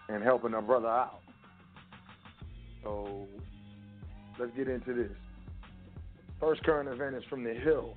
and 0.09 0.23
helping 0.23 0.51
her 0.51 0.61
brother 0.61 0.87
out. 0.87 1.19
So 2.83 3.27
let's 4.39 4.51
get 4.57 4.67
into 4.67 4.93
this. 4.93 5.11
First 6.39 6.63
current 6.63 6.89
event 6.89 7.15
is 7.15 7.23
from 7.29 7.43
the 7.43 7.53
Hill. 7.53 7.95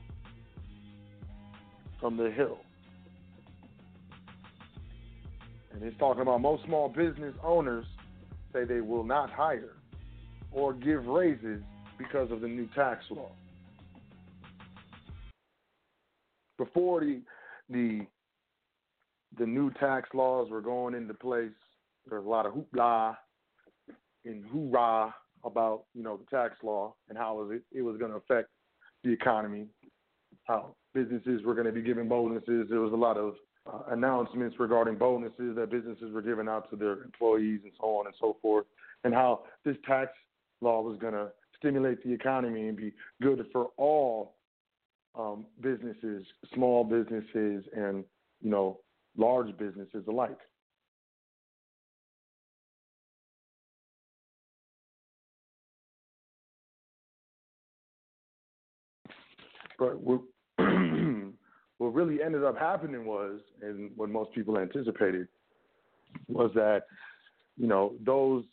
From 2.01 2.17
the 2.17 2.31
Hill. 2.31 2.59
And 5.73 5.83
it's 5.83 5.97
talking 5.99 6.23
about 6.23 6.41
most 6.41 6.65
small 6.65 6.88
business 6.88 7.35
owners 7.43 7.87
say 8.53 8.65
they 8.65 8.81
will 8.81 9.05
not 9.05 9.31
hire 9.31 9.77
or 10.51 10.75
give 10.75 11.07
raises 11.07 11.62
because 11.97 12.31
of 12.31 12.41
the 12.43 12.49
new 12.49 12.69
tax 12.75 13.05
law. 13.11 13.31
Before 16.59 17.01
the 17.01 17.23
the 17.71 18.07
the 19.38 19.47
new 19.47 19.71
tax 19.75 20.09
laws 20.14 20.51
were 20.51 20.61
going 20.61 20.95
into 20.95 21.14
place, 21.14 21.51
there 22.09 22.21
was 22.21 22.27
a 22.27 22.31
lot 22.31 22.47
of 22.47 22.53
hoopla 22.53 23.16
and 24.25 24.45
hoorah 24.47 25.14
about 25.45 25.85
you 25.95 26.03
know 26.03 26.16
the 26.16 26.37
tax 26.37 26.55
law 26.62 26.95
and 27.09 27.18
how 27.18 27.40
it, 27.51 27.62
it 27.73 27.83
was 27.83 27.97
going 27.97 28.11
to 28.11 28.16
affect 28.16 28.49
the 29.05 29.11
economy, 29.12 29.66
how 30.45 30.75
businesses 30.95 31.42
were 31.42 31.55
going 31.55 31.66
to 31.66 31.73
be 31.73 31.83
giving 31.83 32.09
bonuses. 32.09 32.66
There 32.68 32.81
was 32.81 32.92
a 32.92 32.97
lot 32.97 33.16
of 33.16 33.35
uh, 33.66 33.90
announcements 33.90 34.57
regarding 34.59 34.97
bonuses 34.97 35.57
that 35.57 35.71
businesses 35.71 36.12
were 36.12 36.23
giving 36.23 36.49
out 36.49 36.71
to 36.71 36.77
their 36.77 37.03
employees 37.03 37.61
and 37.64 37.73
so 37.81 37.87
on 37.97 38.07
and 38.07 38.14
so 38.21 38.37
forth, 38.42 38.66
and 39.05 39.14
how 39.14 39.42
this 39.64 39.77
tax 39.87 40.11
law 40.61 40.81
was 40.83 40.99
going 40.99 41.14
to 41.14 41.29
stimulate 41.57 42.03
the 42.05 42.12
economy 42.12 42.68
and 42.68 42.77
be 42.77 42.92
good 43.21 43.45
for 43.53 43.71
all 43.77 44.35
um, 45.18 45.47
businesses, 45.61 46.25
small 46.55 46.85
businesses, 46.85 47.64
and 47.77 48.05
you 48.40 48.51
know 48.51 48.79
large 49.16 49.57
businesses 49.57 50.05
alike. 50.09 50.38
But 59.79 60.01
what, 60.01 60.20
what 61.79 61.88
really 61.88 62.22
ended 62.22 62.44
up 62.44 62.57
happening 62.57 63.05
was, 63.05 63.40
and 63.62 63.90
what 63.96 64.11
most 64.11 64.33
people 64.33 64.59
anticipated, 64.59 65.27
was 66.29 66.51
that 66.55 66.83
you 67.57 67.66
know 67.66 67.94
those 68.05 68.44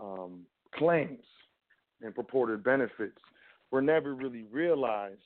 um, 0.00 0.40
claims 0.74 1.24
and 2.02 2.14
purported 2.14 2.62
benefits 2.62 3.18
were 3.70 3.82
never 3.82 4.14
really 4.14 4.44
realized 4.50 5.20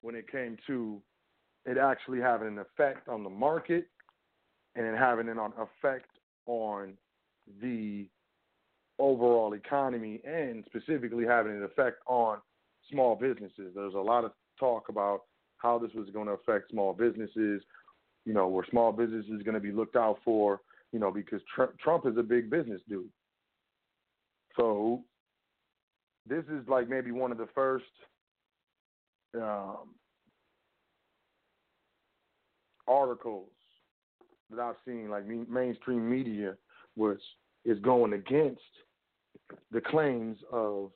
when 0.00 0.14
it 0.14 0.30
came 0.30 0.56
to 0.66 1.00
it 1.66 1.78
actually 1.78 2.20
having 2.20 2.48
an 2.48 2.58
effect 2.58 3.08
on 3.08 3.24
the 3.24 3.30
market 3.30 3.86
and 4.74 4.86
it 4.86 4.96
having 4.98 5.28
an 5.28 5.38
effect 5.38 6.10
on 6.46 6.94
the 7.60 8.06
overall 8.98 9.54
economy 9.54 10.20
and 10.24 10.64
specifically 10.66 11.24
having 11.24 11.52
an 11.52 11.64
effect 11.64 11.98
on 12.06 12.38
small 12.90 13.16
businesses. 13.16 13.72
There's 13.74 13.94
a 13.94 13.98
lot 13.98 14.24
of 14.24 14.32
talk 14.58 14.88
about 14.88 15.22
how 15.58 15.78
this 15.78 15.90
was 15.94 16.08
going 16.12 16.26
to 16.26 16.32
affect 16.32 16.70
small 16.70 16.92
businesses, 16.92 17.62
you 18.24 18.34
know, 18.34 18.48
where 18.48 18.66
small 18.70 18.92
businesses 18.92 19.42
going 19.42 19.54
to 19.54 19.60
be 19.60 19.72
looked 19.72 19.96
out 19.96 20.18
for, 20.24 20.60
you 20.92 20.98
know, 20.98 21.10
because 21.10 21.40
Trump 21.82 22.06
is 22.06 22.16
a 22.18 22.22
big 22.22 22.50
business 22.50 22.80
dude. 22.88 23.08
So 24.56 25.02
this 26.28 26.44
is 26.44 26.66
like 26.68 26.88
maybe 26.88 27.10
one 27.10 27.32
of 27.32 27.38
the 27.38 27.48
first 27.54 27.84
um, 29.34 29.94
articles 32.86 33.50
that 34.50 34.60
I've 34.60 34.76
seen, 34.86 35.08
like 35.10 35.26
mainstream 35.26 36.08
media, 36.08 36.54
which 36.94 37.20
is 37.64 37.78
going 37.80 38.12
against 38.12 38.60
the 39.70 39.80
claims 39.80 40.38
of, 40.52 40.90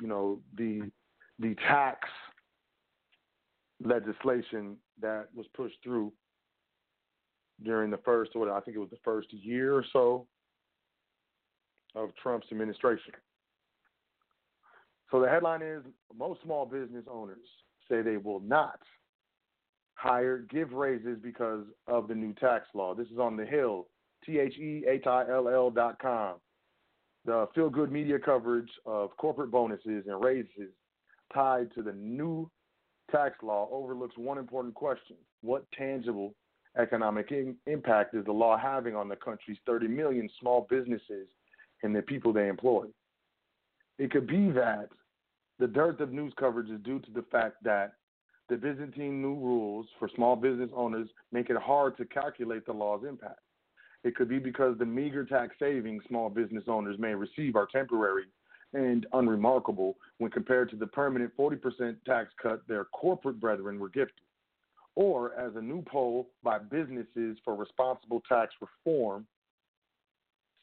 you 0.00 0.08
know, 0.08 0.40
the 0.56 0.90
the 1.40 1.54
tax 1.66 2.08
legislation 3.84 4.76
that 5.00 5.28
was 5.34 5.46
pushed 5.54 5.76
through 5.84 6.12
during 7.64 7.90
the 7.90 7.98
first, 7.98 8.32
or 8.34 8.52
I 8.52 8.60
think 8.60 8.76
it 8.76 8.80
was 8.80 8.90
the 8.90 8.98
first 9.04 9.32
year 9.32 9.74
or 9.74 9.84
so 9.92 10.26
of 11.94 12.10
Trump's 12.22 12.46
administration. 12.50 13.14
So 15.10 15.20
the 15.20 15.28
headline 15.28 15.62
is 15.62 15.82
most 16.16 16.42
small 16.42 16.66
business 16.66 17.04
owners 17.10 17.38
say 17.88 18.02
they 18.02 18.18
will 18.18 18.40
not 18.40 18.78
hire, 19.98 20.46
give 20.48 20.72
raises 20.72 21.18
because 21.20 21.64
of 21.88 22.06
the 22.06 22.14
new 22.14 22.32
tax 22.34 22.66
law. 22.72 22.94
This 22.94 23.08
is 23.08 23.18
on 23.18 23.36
the 23.36 23.44
Hill, 23.44 23.88
T 24.24 24.38
H 24.38 24.56
E 24.56 24.84
H 24.88 25.06
I 25.06 25.24
L 25.28 25.48
L 25.48 25.70
dot 25.70 25.98
com. 26.00 26.36
The 27.24 27.48
feel 27.54 27.68
good 27.68 27.90
media 27.90 28.18
coverage 28.18 28.70
of 28.86 29.14
corporate 29.16 29.50
bonuses 29.50 30.04
and 30.06 30.22
raises 30.22 30.70
tied 31.34 31.74
to 31.74 31.82
the 31.82 31.92
new 31.92 32.48
tax 33.10 33.34
law 33.42 33.68
overlooks 33.72 34.16
one 34.16 34.38
important 34.38 34.74
question 34.74 35.16
What 35.42 35.64
tangible 35.76 36.34
economic 36.78 37.32
in- 37.32 37.56
impact 37.66 38.14
is 38.14 38.24
the 38.24 38.32
law 38.32 38.56
having 38.56 38.94
on 38.94 39.08
the 39.08 39.16
country's 39.16 39.58
30 39.66 39.88
million 39.88 40.30
small 40.40 40.66
businesses 40.70 41.26
and 41.82 41.94
the 41.94 42.02
people 42.02 42.32
they 42.32 42.48
employ? 42.48 42.86
It 43.98 44.12
could 44.12 44.28
be 44.28 44.50
that 44.52 44.90
the 45.58 45.66
dearth 45.66 45.98
of 45.98 46.12
news 46.12 46.32
coverage 46.38 46.70
is 46.70 46.80
due 46.82 47.00
to 47.00 47.10
the 47.10 47.24
fact 47.32 47.56
that 47.64 47.94
the 48.48 48.56
Byzantine 48.56 49.20
new 49.20 49.34
rules 49.34 49.86
for 49.98 50.08
small 50.14 50.36
business 50.36 50.70
owners 50.74 51.08
make 51.32 51.50
it 51.50 51.56
hard 51.56 51.96
to 51.98 52.04
calculate 52.06 52.64
the 52.66 52.72
law's 52.72 53.04
impact. 53.06 53.40
It 54.04 54.14
could 54.14 54.28
be 54.28 54.38
because 54.38 54.78
the 54.78 54.86
meager 54.86 55.24
tax 55.24 55.54
savings 55.58 56.04
small 56.08 56.30
business 56.30 56.64
owners 56.68 56.98
may 56.98 57.14
receive 57.14 57.56
are 57.56 57.68
temporary 57.70 58.24
and 58.74 59.06
unremarkable 59.12 59.96
when 60.18 60.30
compared 60.30 60.70
to 60.70 60.76
the 60.76 60.86
permanent 60.86 61.36
40% 61.36 61.96
tax 62.04 62.32
cut 62.40 62.66
their 62.68 62.84
corporate 62.86 63.40
brethren 63.40 63.78
were 63.78 63.88
gifted. 63.88 64.24
Or, 64.94 65.32
as 65.34 65.54
a 65.54 65.60
new 65.60 65.82
poll 65.82 66.28
by 66.42 66.58
Businesses 66.58 67.38
for 67.44 67.54
Responsible 67.54 68.20
Tax 68.28 68.52
Reform 68.60 69.26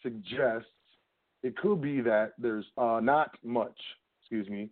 suggests, 0.03 0.67
it 1.41 1.55
could 1.57 1.81
be 1.81 2.01
that 2.01 2.33
there's 2.37 2.65
uh, 2.77 2.99
not 3.01 3.31
much, 3.43 3.77
excuse 4.21 4.49
me, 4.49 4.69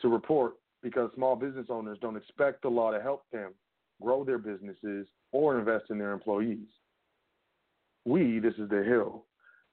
to 0.00 0.08
report 0.08 0.54
because 0.82 1.10
small 1.14 1.36
business 1.36 1.66
owners 1.70 1.98
don't 2.00 2.16
expect 2.16 2.62
the 2.62 2.68
law 2.68 2.90
to 2.90 3.00
help 3.00 3.24
them 3.32 3.52
grow 4.00 4.24
their 4.24 4.38
businesses 4.38 5.06
or 5.32 5.58
invest 5.58 5.86
in 5.90 5.98
their 5.98 6.12
employees. 6.12 6.68
We, 8.04 8.38
this 8.38 8.54
is 8.54 8.68
the 8.70 8.82
Hill, 8.84 9.24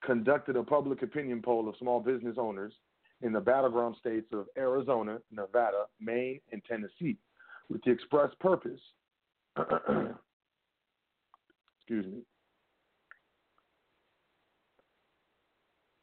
conducted 0.04 0.56
a 0.56 0.64
public 0.64 1.04
opinion 1.04 1.42
poll 1.44 1.70
of 1.70 1.76
small 1.80 2.00
business 2.00 2.36
owners 2.38 2.74
in 3.22 3.32
the 3.32 3.40
battleground 3.40 3.96
states 4.00 4.28
of 4.34 4.48
Arizona, 4.58 5.20
Nevada, 5.32 5.86
Maine, 6.00 6.40
and 6.52 6.62
Tennessee 6.66 7.18
with 7.70 7.84
the 7.84 7.92
express 7.92 8.30
purpose, 8.40 8.80
excuse 11.80 12.06
me, 12.06 12.22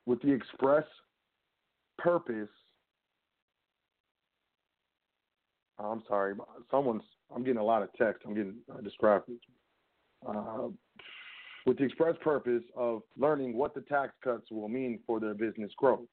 with 0.06 0.20
the 0.22 0.32
express 0.32 0.84
purpose 1.98 2.48
I'm 5.78 6.02
sorry, 6.08 6.34
someone's. 6.70 7.02
I'm 7.34 7.42
getting 7.42 7.60
a 7.60 7.64
lot 7.64 7.82
of 7.82 7.88
text. 7.94 8.22
I'm 8.26 8.34
getting 8.34 8.56
uh, 8.72 8.80
described. 8.80 9.30
Uh, 10.26 10.68
with 11.66 11.78
the 11.78 11.84
express 11.84 12.14
purpose 12.22 12.62
of 12.76 13.02
learning 13.16 13.56
what 13.56 13.74
the 13.74 13.80
tax 13.82 14.12
cuts 14.22 14.50
will 14.50 14.68
mean 14.68 15.00
for 15.06 15.20
their 15.20 15.34
business 15.34 15.70
growth. 15.76 16.06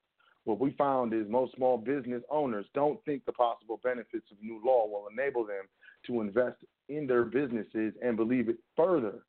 What 0.45 0.59
we 0.59 0.71
found 0.77 1.13
is 1.13 1.25
most 1.27 1.55
small 1.55 1.77
business 1.77 2.23
owners 2.31 2.65
don't 2.73 3.03
think 3.05 3.25
the 3.25 3.33
possible 3.33 3.79
benefits 3.83 4.31
of 4.31 4.37
new 4.41 4.61
law 4.63 4.87
will 4.87 5.07
enable 5.11 5.45
them 5.45 5.65
to 6.07 6.21
invest 6.21 6.57
in 6.87 7.05
their 7.05 7.25
businesses 7.25 7.93
and 8.01 8.15
believe 8.15 8.49
it 8.49 8.57
further 8.75 9.19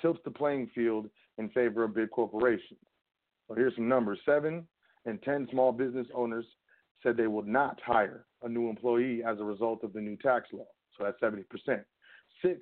tilts 0.00 0.20
the 0.24 0.30
playing 0.30 0.70
field 0.74 1.08
in 1.38 1.48
favor 1.50 1.84
of 1.84 1.94
big 1.94 2.10
corporations. 2.10 2.80
So 3.48 3.54
here's 3.54 3.74
some 3.74 3.88
numbers. 3.88 4.18
Seven 4.24 4.66
and 5.06 5.22
10 5.22 5.48
small 5.50 5.72
business 5.72 6.06
owners 6.14 6.44
said 7.02 7.16
they 7.16 7.26
would 7.26 7.46
not 7.46 7.80
hire 7.84 8.26
a 8.42 8.48
new 8.48 8.68
employee 8.68 9.22
as 9.26 9.38
a 9.38 9.44
result 9.44 9.84
of 9.84 9.92
the 9.92 10.00
new 10.00 10.16
tax 10.16 10.48
law. 10.52 10.66
So 10.96 11.04
that's 11.04 11.20
70%. 11.20 11.44
Six 12.42 12.58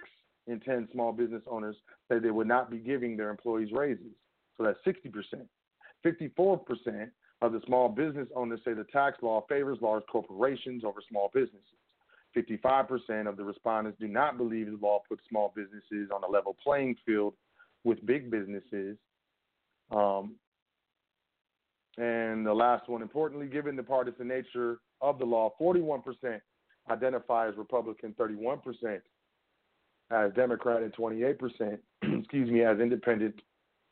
in 0.46 0.60
10 0.60 0.88
small 0.92 1.12
business 1.12 1.42
owners 1.46 1.76
said 2.08 2.22
they 2.22 2.30
would 2.30 2.48
not 2.48 2.70
be 2.70 2.78
giving 2.78 3.16
their 3.16 3.30
employees 3.30 3.70
raises. 3.72 4.14
So 4.56 4.64
that's 4.64 4.78
60%. 4.86 5.46
54% 6.04 7.10
of 7.40 7.52
the 7.52 7.60
small 7.66 7.88
business 7.88 8.28
owners 8.34 8.60
say 8.64 8.72
the 8.72 8.84
tax 8.84 9.18
law 9.22 9.44
favors 9.48 9.78
large 9.80 10.04
corporations 10.10 10.84
over 10.84 11.00
small 11.08 11.30
businesses. 11.32 11.62
55% 12.36 13.28
of 13.28 13.36
the 13.36 13.44
respondents 13.44 13.98
do 13.98 14.06
not 14.06 14.36
believe 14.36 14.66
the 14.66 14.78
law 14.80 15.00
puts 15.08 15.22
small 15.28 15.52
businesses 15.56 16.10
on 16.14 16.22
a 16.24 16.30
level 16.30 16.56
playing 16.62 16.96
field 17.06 17.34
with 17.84 18.04
big 18.06 18.30
businesses. 18.30 18.96
Um, 19.90 20.34
and 21.98 22.46
the 22.46 22.54
last 22.54 22.88
one, 22.88 23.02
importantly, 23.02 23.48
given 23.48 23.74
the 23.74 23.82
partisan 23.82 24.28
nature 24.28 24.78
of 25.00 25.18
the 25.18 25.24
law, 25.24 25.52
41% 25.60 26.40
identify 26.90 27.48
as 27.48 27.56
Republican, 27.56 28.14
31% 28.18 29.00
as 30.10 30.32
Democrat, 30.34 30.82
and 30.82 30.94
28%, 30.94 31.78
excuse 32.02 32.50
me, 32.50 32.62
as 32.62 32.78
independent 32.78 33.42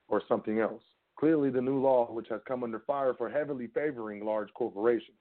or 0.09 0.23
something 0.29 0.61
else. 0.61 0.83
Clearly, 1.19 1.51
the 1.51 1.61
new 1.61 1.81
law, 1.81 2.07
which 2.13 2.29
has 2.31 2.41
come 2.47 2.63
under 2.63 2.81
fire 2.87 3.13
for 3.15 3.29
heavily 3.29 3.69
favoring 3.75 4.25
large 4.25 4.53
corporations, 4.55 5.17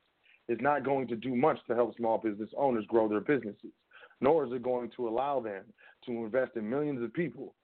is 0.47 0.59
not 0.61 0.85
going 0.85 1.07
to 1.07 1.15
do 1.15 1.35
much 1.35 1.57
to 1.67 1.73
help 1.73 1.97
small 1.97 2.19
business 2.19 2.49
owners 2.55 2.85
grow 2.87 3.07
their 3.07 3.19
businesses, 3.19 3.71
nor 4.21 4.45
is 4.45 4.53
it 4.53 4.61
going 4.61 4.91
to 4.95 5.07
allow 5.07 5.39
them 5.39 5.63
to 6.05 6.11
invest 6.11 6.51
in 6.55 6.69
millions 6.69 7.01
of 7.01 7.11
people 7.13 7.55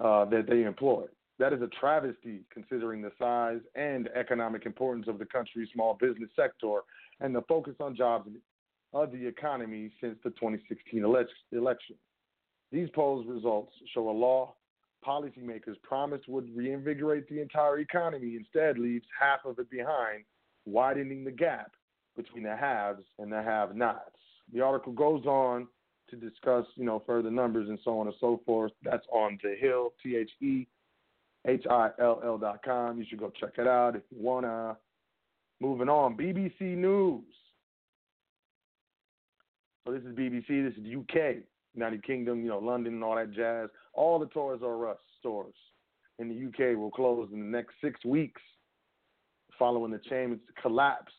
uh, 0.00 0.24
that 0.24 0.46
they 0.48 0.62
employ. 0.62 1.04
That 1.40 1.54
is 1.54 1.62
a 1.62 1.68
travesty 1.68 2.40
considering 2.52 3.00
the 3.00 3.12
size 3.18 3.60
and 3.74 4.10
economic 4.14 4.66
importance 4.66 5.08
of 5.08 5.18
the 5.18 5.24
country's 5.24 5.70
small 5.72 5.94
business 5.98 6.28
sector 6.36 6.80
and 7.20 7.34
the 7.34 7.40
focus 7.48 7.76
on 7.80 7.96
jobs 7.96 8.28
of 8.92 9.10
the 9.10 9.26
economy 9.26 9.90
since 10.02 10.18
the 10.22 10.30
2016 10.32 11.02
election. 11.02 11.96
These 12.70 12.90
polls 12.94 13.24
results 13.26 13.72
show 13.94 14.10
a 14.10 14.12
law 14.12 14.54
policymakers 15.02 15.80
promised 15.82 16.28
would 16.28 16.54
reinvigorate 16.54 17.26
the 17.30 17.40
entire 17.40 17.78
economy 17.78 18.36
instead 18.36 18.78
leaves 18.78 19.06
half 19.18 19.46
of 19.46 19.58
it 19.58 19.70
behind, 19.70 20.24
widening 20.66 21.24
the 21.24 21.30
gap 21.30 21.72
between 22.18 22.44
the 22.44 22.54
haves 22.54 23.02
and 23.18 23.32
the 23.32 23.42
have-nots. 23.42 24.10
The 24.52 24.60
article 24.60 24.92
goes 24.92 25.24
on 25.24 25.68
to 26.10 26.16
discuss, 26.16 26.66
you 26.74 26.84
know, 26.84 27.02
further 27.06 27.30
numbers 27.30 27.70
and 27.70 27.78
so 27.82 27.98
on 27.98 28.08
and 28.08 28.16
so 28.20 28.42
forth. 28.44 28.72
That's 28.84 29.06
on 29.10 29.38
the 29.42 29.56
Hill, 29.58 29.94
T 30.02 30.16
H 30.16 30.30
E 30.42 30.66
H 31.46 31.64
I 31.70 31.90
L 32.00 32.20
L 32.24 32.38
dot 32.38 32.62
com. 32.64 32.98
You 32.98 33.04
should 33.08 33.18
go 33.18 33.30
check 33.30 33.54
it 33.58 33.66
out 33.66 33.96
if 33.96 34.02
you 34.10 34.18
wanna. 34.20 34.76
Moving 35.60 35.88
on, 35.88 36.16
BBC 36.16 36.60
News. 36.60 37.24
So 39.86 39.92
this 39.92 40.02
is 40.02 40.14
BBC. 40.14 40.46
This 40.48 40.74
is 40.74 40.94
UK, 40.94 41.42
United 41.74 42.04
Kingdom, 42.04 42.42
you 42.42 42.48
know, 42.48 42.58
London 42.58 42.94
and 42.94 43.04
all 43.04 43.16
that 43.16 43.32
jazz. 43.32 43.68
All 43.92 44.18
the 44.18 44.26
Toys 44.26 44.60
R 44.64 44.88
Us 44.88 44.98
stores 45.18 45.54
in 46.18 46.28
the 46.28 46.46
UK 46.46 46.76
will 46.78 46.90
close 46.90 47.28
in 47.32 47.40
the 47.40 47.46
next 47.46 47.74
six 47.82 48.02
weeks, 48.04 48.40
following 49.58 49.90
the 49.90 50.00
chain's 50.08 50.38
collapse 50.60 51.12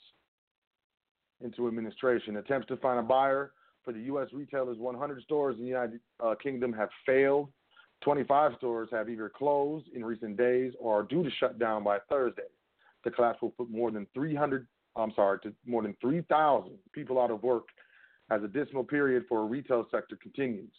into 1.43 1.67
administration. 1.67 2.37
Attempts 2.37 2.67
to 2.67 2.77
find 2.77 2.99
a 2.99 3.03
buyer 3.03 3.51
for 3.83 3.91
the 3.93 4.01
U.S. 4.01 4.27
retailers' 4.31 4.77
100 4.77 5.23
stores 5.23 5.55
in 5.57 5.63
the 5.63 5.69
United 5.69 5.99
uh, 6.23 6.35
Kingdom 6.41 6.71
have 6.73 6.89
failed 7.05 7.49
25 8.01 8.53
stores 8.57 8.89
have 8.91 9.09
either 9.09 9.29
closed 9.29 9.87
in 9.93 10.03
recent 10.03 10.37
days 10.37 10.73
or 10.79 10.99
are 10.99 11.03
due 11.03 11.23
to 11.23 11.29
shut 11.39 11.59
down 11.59 11.83
by 11.83 11.99
Thursday. 12.09 12.49
The 13.03 13.11
collapse 13.11 13.41
will 13.41 13.51
put 13.51 13.69
more 13.69 13.91
than 13.91 14.07
300, 14.13 14.67
I'm 14.95 15.11
sorry, 15.15 15.39
to 15.43 15.53
more 15.65 15.81
than 15.81 15.95
3,000 16.01 16.71
people 16.93 17.19
out 17.19 17.31
of 17.31 17.43
work 17.43 17.65
as 18.29 18.41
a 18.43 18.47
dismal 18.47 18.83
period 18.83 19.25
for 19.27 19.41
a 19.41 19.45
retail 19.45 19.87
sector 19.91 20.15
continues. 20.15 20.73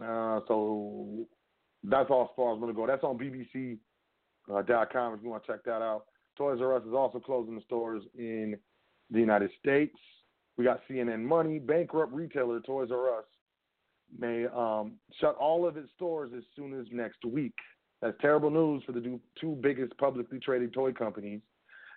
Uh, 0.00 0.40
so 0.48 1.26
that's 1.84 2.10
all 2.10 2.22
as 2.22 2.28
far 2.34 2.52
as 2.52 2.54
I'm 2.54 2.60
going 2.60 2.72
to 2.72 2.76
go. 2.76 2.86
That's 2.86 3.04
on 3.04 3.18
BBC.com 3.18 3.78
uh, 4.50 5.14
if 5.14 5.22
you 5.22 5.28
want 5.28 5.44
to 5.44 5.52
check 5.52 5.64
that 5.64 5.82
out. 5.82 6.04
Toys 6.36 6.58
R 6.60 6.74
Us 6.74 6.82
is 6.86 6.94
also 6.94 7.20
closing 7.20 7.54
the 7.54 7.60
stores 7.62 8.02
in 8.16 8.56
the 9.10 9.20
United 9.20 9.50
States. 9.58 9.96
We 10.56 10.64
got 10.64 10.80
CNN 10.88 11.22
Money, 11.22 11.58
bankrupt 11.58 12.12
retailer 12.12 12.60
Toys 12.60 12.90
R 12.90 13.18
Us 13.18 13.24
may 14.18 14.46
um, 14.46 14.92
shut 15.20 15.36
all 15.36 15.66
of 15.66 15.76
its 15.76 15.88
stores 15.96 16.30
as 16.36 16.42
soon 16.56 16.78
as 16.78 16.86
next 16.90 17.24
week. 17.24 17.54
That's 18.02 18.16
terrible 18.20 18.50
news 18.50 18.82
for 18.84 18.92
the 18.92 19.20
two 19.40 19.58
biggest 19.60 19.96
publicly 19.98 20.38
traded 20.38 20.72
toy 20.72 20.92
companies. 20.92 21.40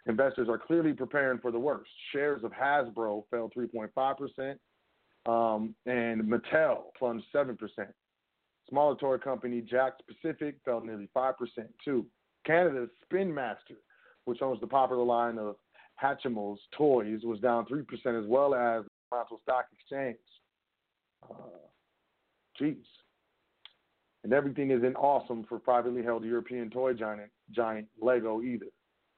Investors 0.06 0.50
are 0.50 0.58
clearly 0.58 0.92
preparing 0.94 1.40
for 1.40 1.52
the 1.52 1.60
worst. 1.60 1.90
Shares 2.12 2.44
of 2.44 2.52
Hasbro 2.52 3.24
fell 3.32 3.50
3.5%, 3.58 4.58
um, 5.26 5.74
and 5.86 6.22
Mattel 6.24 6.84
plunged 6.98 7.26
7%. 7.34 7.58
Smaller 8.70 8.96
toy 8.96 9.18
company 9.18 9.62
Jakks 9.62 10.02
Pacific 10.08 10.56
fell 10.66 10.82
nearly 10.82 11.10
5% 11.16 11.34
too. 11.84 12.06
Canada's 12.46 12.90
Spin 13.04 13.34
Master, 13.34 13.76
which 14.26 14.42
owns 14.42 14.60
the 14.60 14.68
popular 14.68 15.04
line 15.04 15.38
of 15.38 15.56
Hatchimals 16.02 16.58
toys, 16.78 17.22
was 17.24 17.40
down 17.40 17.66
3%, 17.66 17.84
as 18.22 18.28
well 18.28 18.54
as 18.56 18.84
the 18.84 18.90
Toronto 19.10 19.40
Stock 19.44 19.66
Exchange. 19.74 20.18
Uh, 21.30 21.36
geez. 22.58 22.86
And 24.24 24.32
everything 24.32 24.72
isn't 24.72 24.96
awesome 24.96 25.44
for 25.50 25.60
privately 25.60 26.02
held 26.02 26.24
European 26.24 26.70
toy 26.70 26.94
giant, 26.94 27.30
giant 27.52 27.88
Lego 28.02 28.42
either. 28.42 28.68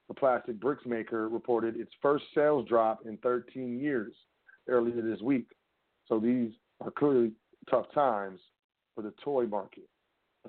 The 0.08 0.14
plastic 0.14 0.60
bricks 0.60 0.84
maker 0.86 1.28
reported 1.28 1.76
its 1.76 1.92
first 2.00 2.24
sales 2.34 2.68
drop 2.68 3.00
in 3.06 3.16
13 3.18 3.78
years 3.78 4.12
earlier 4.68 5.02
this 5.02 5.20
week. 5.20 5.46
So 6.08 6.18
these 6.18 6.50
are 6.80 6.90
clearly 6.90 7.32
tough 7.70 7.86
times 7.92 8.40
for 8.94 9.02
the 9.02 9.12
toy 9.22 9.46
market. 9.46 9.88
A 10.44 10.48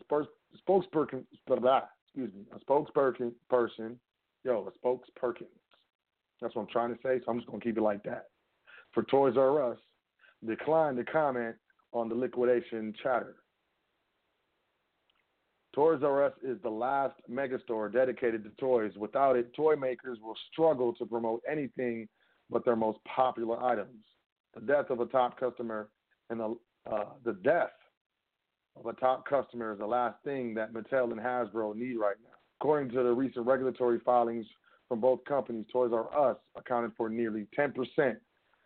spokesperson, 0.69 1.23
excuse 1.31 2.33
me, 2.33 2.45
a 2.53 2.59
spokesperson, 2.59 3.31
person, 3.49 3.99
yo, 4.43 4.67
a 4.67 4.87
spokesperson. 4.87 5.47
That's 6.41 6.55
what 6.55 6.63
I'm 6.63 6.67
trying 6.67 6.93
to 6.93 7.01
say. 7.01 7.19
So 7.19 7.31
I'm 7.31 7.39
just 7.39 7.47
gonna 7.47 7.61
keep 7.61 7.77
it 7.77 7.81
like 7.81 8.03
that. 8.03 8.27
For 8.93 9.03
Toys 9.03 9.37
R 9.37 9.71
Us, 9.71 9.77
declined 10.45 10.97
to 10.97 11.03
comment 11.03 11.55
on 11.93 12.09
the 12.09 12.15
liquidation 12.15 12.93
chatter. 13.01 13.35
Toys 15.73 16.01
R 16.03 16.25
Us 16.25 16.33
is 16.43 16.57
the 16.63 16.69
last 16.69 17.13
megastore 17.29 17.93
dedicated 17.93 18.43
to 18.43 18.49
toys. 18.59 18.91
Without 18.97 19.35
it, 19.35 19.53
toy 19.53 19.75
makers 19.75 20.17
will 20.23 20.35
struggle 20.51 20.93
to 20.95 21.05
promote 21.05 21.43
anything 21.49 22.07
but 22.49 22.65
their 22.65 22.75
most 22.75 22.97
popular 23.03 23.63
items. 23.63 24.03
The 24.55 24.61
death 24.61 24.89
of 24.89 25.01
a 25.01 25.05
top 25.05 25.39
customer 25.39 25.89
and 26.31 26.39
the 26.39 26.57
uh, 26.91 27.05
the 27.23 27.33
death 27.33 27.69
of 28.75 28.87
a 28.87 28.93
top 28.93 29.27
customer 29.27 29.73
is 29.73 29.79
the 29.79 29.85
last 29.85 30.15
thing 30.23 30.53
that 30.55 30.73
Mattel 30.73 31.11
and 31.11 31.19
Hasbro 31.19 31.75
need 31.75 31.97
right 31.97 32.15
now. 32.23 32.37
According 32.59 32.89
to 32.93 33.03
the 33.03 33.11
recent 33.11 33.45
regulatory 33.45 33.99
filings 33.99 34.47
from 34.87 34.99
both 34.99 35.23
companies, 35.25 35.65
Toys 35.71 35.91
R 35.93 36.31
Us 36.31 36.37
accounted 36.55 36.93
for 36.97 37.09
nearly 37.09 37.45
10% 37.57 38.15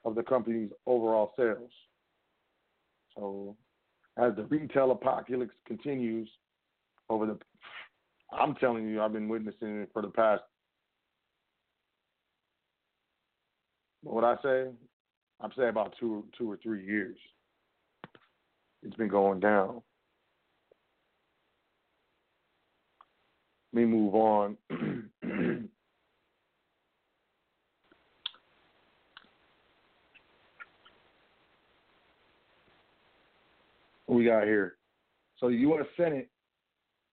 of 0.05 0.15
the 0.15 0.23
company's 0.23 0.69
overall 0.85 1.33
sales. 1.35 1.71
So, 3.15 3.55
as 4.17 4.35
the 4.35 4.43
retail 4.43 4.91
apocalypse 4.91 5.55
continues 5.65 6.29
over 7.09 7.25
the, 7.25 7.37
I'm 8.31 8.55
telling 8.55 8.87
you, 8.87 9.01
I've 9.01 9.13
been 9.13 9.29
witnessing 9.29 9.81
it 9.81 9.89
for 9.93 10.01
the 10.01 10.09
past, 10.09 10.43
what 14.03 14.23
I 14.23 14.35
say? 14.41 14.67
I'm 15.39 15.51
saying 15.55 15.69
about 15.69 15.95
two, 15.99 16.25
two 16.37 16.49
or 16.51 16.57
three 16.57 16.85
years. 16.85 17.17
It's 18.83 18.95
been 18.95 19.07
going 19.07 19.39
down. 19.39 19.81
Let 23.73 23.81
me 23.81 23.85
move 23.85 24.15
on. 24.15 24.57
what 34.11 34.17
we 34.17 34.25
got 34.25 34.43
here? 34.43 34.75
So 35.37 35.47
the 35.47 35.55
U.S. 35.55 35.85
Senate, 35.95 36.29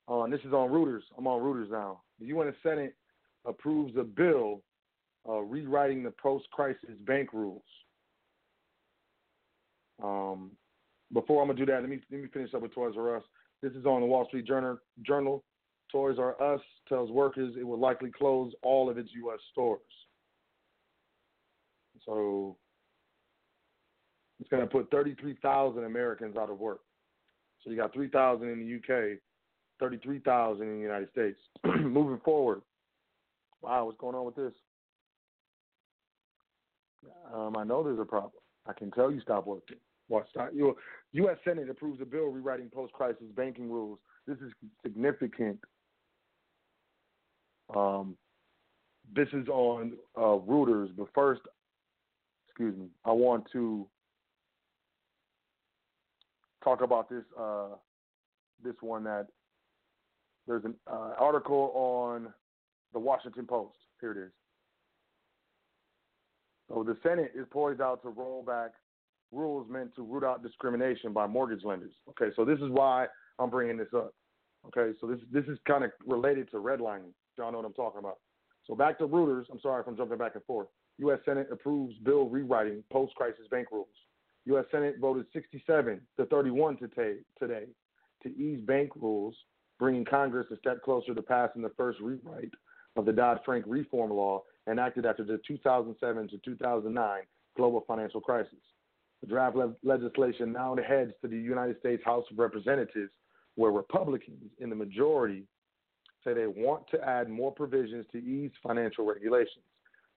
uh, 0.08 0.26
this 0.26 0.40
is 0.40 0.52
on 0.52 0.68
Reuters. 0.68 1.02
I'm 1.16 1.28
on 1.28 1.40
Reuters 1.40 1.70
now. 1.70 2.00
The 2.18 2.26
U.S. 2.26 2.52
Senate 2.60 2.96
approves 3.46 3.96
a 3.96 4.02
bill 4.02 4.62
uh, 5.28 5.38
rewriting 5.42 6.02
the 6.02 6.12
post-crisis 6.20 6.98
bank 7.06 7.32
rules. 7.32 7.62
Um, 10.02 10.50
before 11.12 11.40
I'm 11.40 11.48
gonna 11.48 11.58
do 11.58 11.66
that, 11.66 11.80
let 11.80 11.88
me 11.88 12.00
let 12.10 12.20
me 12.20 12.28
finish 12.32 12.52
up 12.52 12.62
with 12.62 12.74
Toys 12.74 12.94
R 12.98 13.16
Us. 13.16 13.22
This 13.62 13.72
is 13.72 13.86
on 13.86 14.00
the 14.00 14.06
Wall 14.06 14.26
Street 14.26 14.46
Journal. 14.46 14.78
Journal. 15.06 15.44
Toys 15.92 16.16
R 16.18 16.40
Us 16.42 16.60
tells 16.88 17.12
workers 17.12 17.54
it 17.58 17.64
will 17.64 17.78
likely 17.78 18.10
close 18.10 18.52
all 18.62 18.90
of 18.90 18.98
its 18.98 19.10
U.S. 19.14 19.38
stores. 19.52 19.80
So 22.04 22.56
it's 24.40 24.48
going 24.50 24.62
to 24.62 24.68
put 24.68 24.90
33,000 24.90 25.84
Americans 25.84 26.36
out 26.36 26.50
of 26.50 26.58
work. 26.58 26.80
So 27.68 27.72
you 27.72 27.78
got 27.78 27.92
3,000 27.92 28.48
in 28.48 28.60
the 28.60 28.76
UK, 28.76 29.18
33,000 29.78 30.62
in 30.62 30.76
the 30.76 30.80
United 30.80 31.10
States. 31.10 31.38
Moving 31.64 32.18
forward, 32.24 32.62
wow, 33.60 33.84
what's 33.84 33.98
going 33.98 34.14
on 34.14 34.24
with 34.24 34.36
this? 34.36 34.54
Um, 37.34 37.56
I 37.58 37.64
know 37.64 37.84
there's 37.84 37.98
a 38.00 38.06
problem. 38.06 38.32
I 38.66 38.72
can 38.72 38.90
tell 38.90 39.10
you 39.10 39.20
stop 39.20 39.46
working. 39.46 39.76
Watch 40.08 40.28
stop. 40.30 40.48
U.S. 41.12 41.36
Senate 41.44 41.68
approves 41.68 42.00
a 42.00 42.06
bill 42.06 42.28
rewriting 42.28 42.70
post-crisis 42.74 43.26
banking 43.36 43.70
rules. 43.70 43.98
This 44.26 44.38
is 44.38 44.50
significant 44.82 45.58
um, 47.76 48.16
this 49.14 49.28
is 49.34 49.46
on 49.48 49.92
uh, 50.16 50.40
Reuters, 50.40 50.88
but 50.96 51.08
first, 51.14 51.42
excuse 52.46 52.74
me, 52.78 52.86
I 53.04 53.12
want 53.12 53.44
to 53.52 53.86
talk 56.62 56.82
about 56.82 57.08
this 57.08 57.24
uh, 57.38 57.68
this 58.62 58.74
one 58.80 59.04
that 59.04 59.28
there's 60.46 60.64
an 60.64 60.74
uh, 60.90 61.12
article 61.18 61.72
on 61.74 62.32
the 62.92 62.98
Washington 62.98 63.46
Post. 63.46 63.76
Here 64.00 64.12
it 64.12 64.18
is. 64.18 64.32
So 66.68 66.84
the 66.84 66.96
Senate 67.02 67.32
is 67.34 67.46
poised 67.50 67.80
out 67.80 68.02
to 68.02 68.10
roll 68.10 68.42
back 68.42 68.72
rules 69.32 69.66
meant 69.70 69.94
to 69.96 70.02
root 70.02 70.24
out 70.24 70.42
discrimination 70.42 71.12
by 71.12 71.26
mortgage 71.26 71.64
lenders. 71.64 71.92
Okay, 72.10 72.34
so 72.34 72.44
this 72.44 72.58
is 72.60 72.70
why 72.70 73.06
I'm 73.38 73.50
bringing 73.50 73.76
this 73.76 73.88
up. 73.94 74.14
Okay, 74.66 74.96
so 75.00 75.06
this 75.06 75.18
this 75.32 75.44
is 75.44 75.58
kind 75.66 75.84
of 75.84 75.90
related 76.06 76.50
to 76.50 76.56
redlining. 76.56 77.12
Y'all 77.36 77.52
know 77.52 77.58
what 77.58 77.66
I'm 77.66 77.74
talking 77.74 78.00
about. 78.00 78.18
So 78.66 78.74
back 78.74 78.98
to 78.98 79.06
Reuters. 79.06 79.44
I'm 79.50 79.60
sorry 79.60 79.80
if 79.80 79.88
I'm 79.88 79.96
jumping 79.96 80.18
back 80.18 80.34
and 80.34 80.44
forth. 80.44 80.68
U.S. 80.98 81.20
Senate 81.24 81.48
approves 81.52 81.94
bill 82.02 82.28
rewriting 82.28 82.82
post-crisis 82.90 83.46
bank 83.50 83.68
rules. 83.70 83.86
U.S. 84.48 84.64
Senate 84.70 84.96
voted 84.98 85.26
67 85.32 86.00
to 86.16 86.26
31 86.26 86.78
today, 86.78 87.64
to 88.22 88.28
ease 88.28 88.60
bank 88.66 88.90
rules, 88.96 89.34
bringing 89.78 90.04
Congress 90.04 90.46
a 90.50 90.56
step 90.56 90.82
closer 90.82 91.14
to 91.14 91.22
passing 91.22 91.62
the 91.62 91.72
first 91.76 92.00
rewrite 92.00 92.52
of 92.96 93.04
the 93.04 93.12
Dodd-Frank 93.12 93.64
reform 93.68 94.10
law 94.10 94.42
enacted 94.68 95.04
after 95.04 95.22
the 95.22 95.38
2007 95.46 96.28
to 96.28 96.38
2009 96.38 97.20
global 97.56 97.84
financial 97.86 98.20
crisis. 98.20 98.54
The 99.20 99.26
draft 99.26 99.54
le- 99.54 99.74
legislation 99.82 100.52
now 100.52 100.74
heads 100.76 101.12
to 101.20 101.28
the 101.28 101.36
United 101.36 101.78
States 101.80 102.02
House 102.04 102.24
of 102.30 102.38
Representatives, 102.38 103.10
where 103.56 103.70
Republicans 103.70 104.50
in 104.58 104.70
the 104.70 104.76
majority 104.76 105.44
say 106.24 106.32
they 106.32 106.46
want 106.46 106.84
to 106.90 107.00
add 107.06 107.28
more 107.28 107.52
provisions 107.52 108.06
to 108.12 108.18
ease 108.18 108.52
financial 108.62 109.04
regulations. 109.04 109.64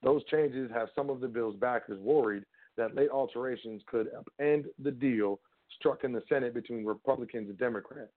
Those 0.04 0.24
changes 0.26 0.72
have 0.74 0.88
some 0.96 1.10
of 1.10 1.20
the 1.20 1.28
bill's 1.28 1.56
backers 1.58 2.00
worried 2.00 2.44
that 2.78 2.96
late 2.96 3.10
alterations 3.10 3.82
could 3.88 4.08
upend 4.14 4.66
the 4.82 4.92
deal 4.92 5.40
struck 5.80 6.04
in 6.04 6.12
the 6.12 6.24
Senate 6.28 6.54
between 6.54 6.86
Republicans 6.86 7.50
and 7.50 7.58
Democrats. 7.58 8.12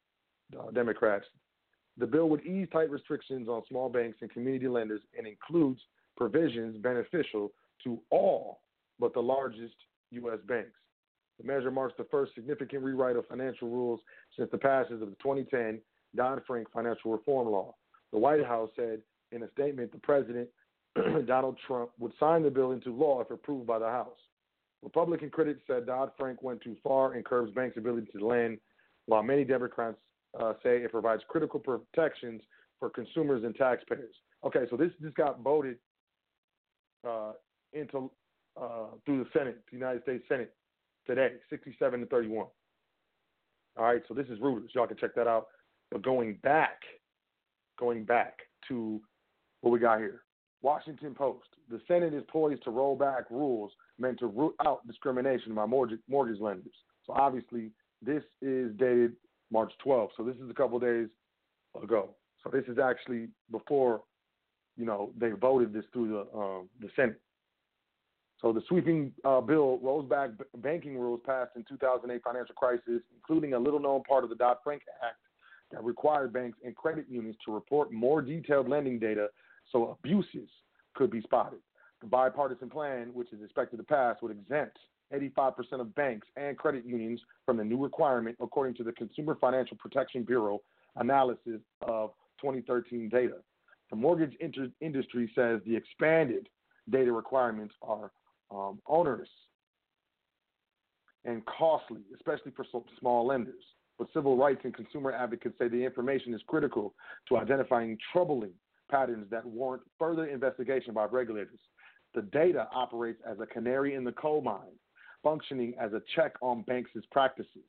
Uh, 0.59 0.71
Democrats. 0.71 1.25
The 1.97 2.07
bill 2.07 2.29
would 2.29 2.45
ease 2.45 2.69
tight 2.73 2.91
restrictions 2.91 3.49
on 3.49 3.63
small 3.69 3.89
banks 3.89 4.19
and 4.21 4.31
community 4.31 4.69
lenders 4.69 5.01
and 5.17 5.27
includes 5.27 5.81
provisions 6.17 6.77
beneficial 6.79 7.53
to 7.85 7.99
all 8.11 8.61
but 9.01 9.15
the 9.15 9.21
largest 9.21 9.75
U.S. 10.11 10.39
banks. 10.47 10.71
The 11.41 11.47
measure 11.47 11.71
marks 11.71 11.95
the 11.99 12.07
first 12.11 12.35
significant 12.35 12.83
rewrite 12.83 13.17
of 13.17 13.27
financial 13.27 13.69
rules 13.69 14.01
since 14.37 14.51
the 14.51 14.59
passage 14.59 14.93
of 14.93 15.01
the 15.01 15.17
2010 15.23 15.81
Dodd 16.15 16.43
Frank 16.47 16.69
financial 16.73 17.11
reform 17.11 17.49
law. 17.49 17.75
The 18.13 18.19
White 18.19 18.45
House 18.45 18.71
said 18.77 19.01
in 19.33 19.43
a 19.43 19.51
statement 19.51 19.91
the 19.91 19.99
president, 19.99 20.49
Donald 21.27 21.59
Trump, 21.67 21.91
would 21.99 22.13
sign 22.21 22.45
the 22.45 22.51
bill 22.51 22.71
into 22.71 22.95
law 22.95 23.21
if 23.21 23.31
approved 23.31 23.67
by 23.67 23.81
the 23.81 23.87
House. 23.87 24.19
Republican 24.85 25.31
critics 25.31 25.61
said 25.67 25.87
Dodd 25.87 26.11
Frank 26.19 26.43
went 26.43 26.61
too 26.61 26.77
far 26.85 27.15
and 27.15 27.25
curbs 27.25 27.51
banks' 27.53 27.79
ability 27.79 28.07
to 28.17 28.25
lend, 28.25 28.59
while 29.07 29.23
many 29.23 29.45
Democrats 29.45 29.97
uh, 30.39 30.53
say 30.63 30.77
it 30.79 30.93
provides 30.93 31.23
critical 31.29 31.59
protections 31.59 32.43
for 32.79 32.91
consumers 32.91 33.45
and 33.45 33.57
taxpayers. 33.57 34.15
Okay, 34.45 34.67
so 34.71 34.77
this 34.77 34.91
this 35.01 35.13
got 35.15 35.41
voted 35.41 35.79
uh, 37.09 37.33
into 37.73 38.11
uh, 38.61 38.89
through 39.07 39.25
the 39.25 39.31
Senate, 39.37 39.63
the 39.71 39.77
United 39.77 40.03
States 40.03 40.25
Senate 40.29 40.55
today, 41.07 41.33
67 41.49 42.01
to 42.01 42.07
31. 42.07 42.47
All 43.77 43.85
right, 43.85 44.03
so 44.07 44.15
this 44.15 44.27
is 44.27 44.39
Reuters. 44.39 44.69
Y'all 44.75 44.87
can 44.87 44.97
check 44.97 45.15
that 45.17 45.27
out. 45.27 45.47
But 45.91 46.03
going 46.03 46.39
back, 46.43 46.81
going 47.79 48.05
back 48.05 48.39
to 48.69 49.01
what 49.63 49.71
we 49.71 49.79
got 49.79 49.99
here. 49.99 50.24
Washington 50.65 51.15
Post. 51.15 51.49
The 51.71 51.79
Senate 51.87 52.15
is 52.15 52.25
poised 52.29 52.65
to 52.65 52.71
roll 52.71 52.97
back 52.97 53.31
rules 53.31 53.71
meant 53.99 54.19
to 54.21 54.27
root 54.27 54.55
out 54.65 54.85
discrimination 54.87 55.55
by 55.55 55.67
mortgage, 55.67 56.01
mortgage 56.09 56.41
lenders. 56.41 56.75
So 57.07 57.13
obviously, 57.13 57.71
this 58.03 58.23
is 58.41 58.73
dated 58.79 59.13
March 59.53 59.73
12th. 59.85 60.09
So 60.17 60.25
this 60.25 60.37
is 60.37 60.51
a 60.51 60.55
couple 60.55 60.79
days 60.79 61.09
ago. 61.81 62.17
So 62.43 62.51
this 62.51 62.65
is 62.67 62.79
actually 62.79 63.29
before, 63.51 64.03
you 64.77 64.87
know, 64.87 65.13
they 65.19 65.31
voted 65.31 65.75
this 65.75 65.85
through 65.93 66.09
the 66.09 66.39
um, 66.39 66.69
the 66.81 66.89
Senate. 66.97 67.21
So 68.41 68.53
the 68.53 68.63
sweeping 68.69 69.13
uh, 69.25 69.43
bill 69.43 69.79
rolls 69.83 70.09
back 70.09 70.31
b- 70.37 70.45
banking 70.57 70.99
rules 70.99 71.21
passed 71.25 71.53
in 71.57 71.65
2008 71.69 72.23
financial 72.23 72.55
crisis, 72.55 73.03
including 73.15 73.55
a 73.55 73.59
little-known 73.59 74.03
part 74.03 74.25
of 74.25 74.29
the 74.29 74.37
Dodd-Frank 74.37 74.83
Act 75.03 75.17
that 75.73 75.83
required 75.83 76.33
banks 76.33 76.59
and 76.65 76.75
credit 76.75 77.07
unions 77.09 77.37
to 77.47 77.55
report 77.55 77.93
more 77.93 78.21
detailed 78.21 78.69
lending 78.69 78.99
data 78.99 79.29
so 79.71 79.99
abuses 80.03 80.49
could 80.95 81.11
be 81.11 81.21
spotted. 81.23 81.59
The 82.01 82.07
bipartisan 82.07 82.71
plan, 82.71 83.11
which 83.13 83.33
is 83.33 83.43
expected 83.43 83.79
to 83.79 83.83
pass, 83.83 84.17
would 84.23 84.33
exempt 84.33 84.79
85% 85.13 85.81
of 85.81 85.95
banks 85.95 86.27
and 86.37 86.57
credit 86.57 86.85
unions 86.85 87.21
from 87.47 87.57
the 87.57 87.65
new 87.65 87.83
requirement, 87.83 88.37
according 88.41 88.75
to 88.77 88.85
the 88.85 88.93
Consumer 88.93 89.37
Financial 89.41 89.77
Protection 89.77 90.23
Bureau 90.23 90.63
analysis 90.97 91.61
of 91.83 92.11
2013 92.41 93.09
data. 93.09 93.37
The 93.91 93.97
mortgage 93.97 94.35
inter- 94.41 94.71
industry 94.81 95.31
says 95.35 95.61
the 95.67 95.77
expanded 95.77 96.49
data 96.91 97.13
requirements 97.13 97.75
are 97.83 98.11
um, 98.51 98.81
onerous 98.87 99.29
and 101.25 101.43
costly, 101.47 102.01
especially 102.15 102.53
for 102.55 102.65
small 102.99 103.27
lenders. 103.27 103.63
But 103.99 104.09
civil 104.13 104.37
rights 104.37 104.61
and 104.65 104.75
consumer 104.75 105.13
advocates 105.13 105.57
say 105.59 105.69
the 105.69 105.85
information 105.85 106.35
is 106.35 106.41
critical 106.47 106.95
to 107.29 107.37
identifying 107.39 107.97
troubling 108.13 108.53
patterns 108.91 109.27
that 109.31 109.45
warrant 109.45 109.83
further 109.99 110.27
investigation 110.27 110.95
by 110.95 111.05
regulators. 111.07 111.61
The 112.15 112.23
data 112.23 112.69
operates 112.73 113.21
as 113.29 113.39
a 113.41 113.47
canary 113.47 113.95
in 113.95 114.05
the 114.05 114.13
coal 114.13 114.41
mine, 114.41 114.79
functioning 115.23 115.75
as 115.81 115.93
a 115.93 116.03
check 116.15 116.35
on 116.41 116.63
banks' 116.63 116.91
practices, 117.11 117.65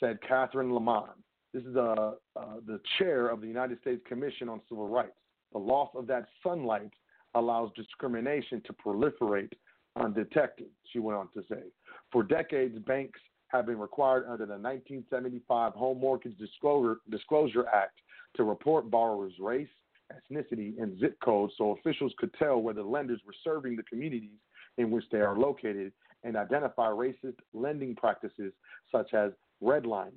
said 0.00 0.18
Catherine 0.26 0.70
Lhamon. 0.70 1.08
This 1.52 1.64
is 1.64 1.76
uh, 1.76 2.12
uh, 2.34 2.44
the 2.66 2.80
chair 2.98 3.28
of 3.28 3.40
the 3.40 3.46
United 3.46 3.80
States 3.80 4.02
Commission 4.08 4.48
on 4.48 4.60
Civil 4.68 4.88
Rights. 4.88 5.12
The 5.52 5.58
loss 5.58 5.90
of 5.94 6.06
that 6.08 6.26
sunlight 6.42 6.90
allows 7.34 7.70
discrimination 7.76 8.62
to 8.66 8.72
proliferate 8.72 9.52
undetected, 9.96 10.66
she 10.92 10.98
went 10.98 11.18
on 11.18 11.28
to 11.34 11.42
say. 11.48 11.62
For 12.10 12.22
decades, 12.22 12.78
banks 12.80 13.20
have 13.48 13.66
been 13.66 13.78
required 13.78 14.24
under 14.24 14.46
the 14.46 14.54
1975 14.54 15.74
Home 15.74 16.00
Mortgage 16.00 16.36
Disclosure, 16.38 16.98
Disclosure 17.10 17.66
Act 17.68 18.00
to 18.36 18.42
report 18.42 18.90
borrowers' 18.90 19.34
race, 19.38 19.68
ethnicity, 20.12 20.80
and 20.80 20.98
zip 20.98 21.16
code 21.24 21.50
so 21.56 21.72
officials 21.72 22.12
could 22.18 22.32
tell 22.34 22.60
whether 22.60 22.82
lenders 22.82 23.20
were 23.26 23.34
serving 23.42 23.76
the 23.76 23.82
communities 23.84 24.38
in 24.78 24.90
which 24.90 25.04
they 25.10 25.20
are 25.20 25.38
located 25.38 25.92
and 26.24 26.36
identify 26.36 26.88
racist 26.88 27.36
lending 27.52 27.94
practices 27.94 28.52
such 28.90 29.14
as 29.14 29.32
redlining. 29.62 30.12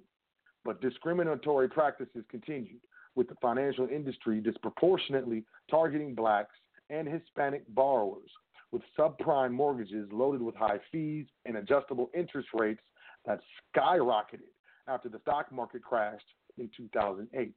But 0.65 0.82
discriminatory 0.82 1.69
practices 1.69 2.23
continued, 2.30 2.82
with 3.15 3.28
the 3.28 3.36
financial 3.41 3.88
industry 3.88 4.39
disproportionately 4.39 5.43
targeting 5.69 6.13
blacks 6.13 6.56
and 6.89 7.08
Hispanic 7.08 7.63
borrowers 7.73 8.30
with 8.71 8.82
subprime 8.97 9.52
mortgages 9.52 10.08
loaded 10.12 10.41
with 10.41 10.56
high 10.56 10.80
fees 10.91 11.26
and 11.45 11.58
adjustable 11.58 12.10
interest 12.13 12.50
rates 12.54 12.82
that 13.26 13.39
skyrocketed 13.76 14.52
after 14.88 15.10
the 15.10 15.19
stock 15.19 15.52
market 15.52 15.84
crashed 15.84 16.26
in 16.58 16.69
2008. 16.76 17.54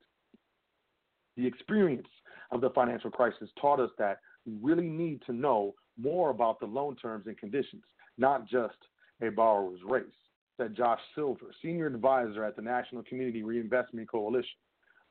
The 1.40 1.46
experience 1.46 2.07
of 2.50 2.61
the 2.61 2.68
financial 2.68 3.11
crisis 3.11 3.48
taught 3.59 3.81
us 3.81 3.88
that 3.96 4.18
we 4.44 4.59
really 4.61 4.90
need 4.90 5.22
to 5.24 5.33
know 5.33 5.74
more 5.98 6.29
about 6.29 6.61
the 6.61 6.66
loan 6.66 6.96
terms 6.96 7.26
and 7.29 7.38
conditions, 7.38 7.83
not 8.18 8.46
just 8.46 8.76
a 9.22 9.31
borrower's 9.31 9.81
race, 9.88 10.05
said 10.59 10.76
Josh 10.76 11.00
Silver, 11.14 11.46
senior 11.62 11.87
advisor 11.87 12.44
at 12.44 12.57
the 12.57 12.62
National 12.62 13.03
Community 13.05 13.42
Reinvestment 13.42 14.11
Coalition. 14.11 14.59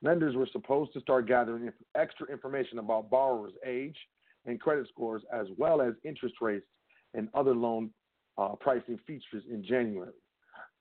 Lenders 0.04 0.36
were 0.36 0.48
supposed 0.52 0.94
to 0.94 1.02
start 1.02 1.28
gathering 1.28 1.72
extra 1.96 2.28
information 2.28 2.78
about 2.78 3.10
borrowers' 3.10 3.54
age, 3.66 3.98
and 4.46 4.62
credit 4.62 4.88
scores, 4.88 5.24
as 5.34 5.48
well 5.58 5.82
as 5.82 5.96
interest 6.04 6.36
rates 6.42 6.68
and 7.16 7.28
other 7.34 7.56
loan 7.56 7.90
uh, 8.38 8.50
pricing 8.50 9.00
features 9.08 9.44
in 9.52 9.66
January. 9.68 10.14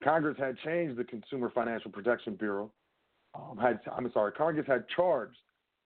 Congress 0.04 0.37
had 0.38 0.58
changed 0.58 0.98
the 0.98 1.04
Consumer 1.04 1.50
Financial 1.54 1.90
Protection 1.90 2.34
Bureau. 2.34 2.70
Um, 3.34 3.58
had, 3.58 3.80
I'm 3.96 4.10
sorry, 4.12 4.32
Congress 4.32 4.66
had 4.66 4.84
charged 4.94 5.36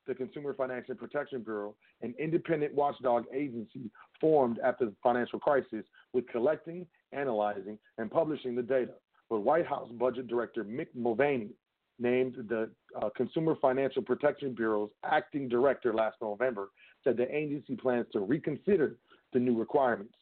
the 0.06 0.14
Consumer 0.14 0.54
Financial 0.54 0.94
Protection 0.94 1.42
Bureau, 1.42 1.74
an 2.02 2.14
independent 2.18 2.74
watchdog 2.74 3.24
agency 3.32 3.90
formed 4.20 4.58
after 4.64 4.86
the 4.86 4.94
financial 5.02 5.38
crisis, 5.38 5.84
with 6.12 6.26
collecting, 6.28 6.86
analyzing, 7.12 7.78
and 7.98 8.10
publishing 8.10 8.54
the 8.54 8.62
data. 8.62 8.92
But 9.30 9.40
White 9.40 9.66
House 9.66 9.88
Budget 9.92 10.26
Director 10.26 10.64
Mick 10.64 10.88
Mulvaney 10.94 11.50
named 11.98 12.34
the 12.48 12.70
uh, 13.00 13.10
Consumer 13.16 13.56
Financial 13.60 14.02
Protection 14.02 14.54
Bureau's 14.54 14.90
acting 15.04 15.48
director 15.48 15.94
last 15.94 16.16
November 16.20 16.70
said 17.04 17.16
the 17.16 17.34
agency 17.34 17.76
plans 17.76 18.06
to 18.12 18.20
reconsider 18.20 18.96
the 19.32 19.38
new 19.38 19.58
requirements 19.58 20.14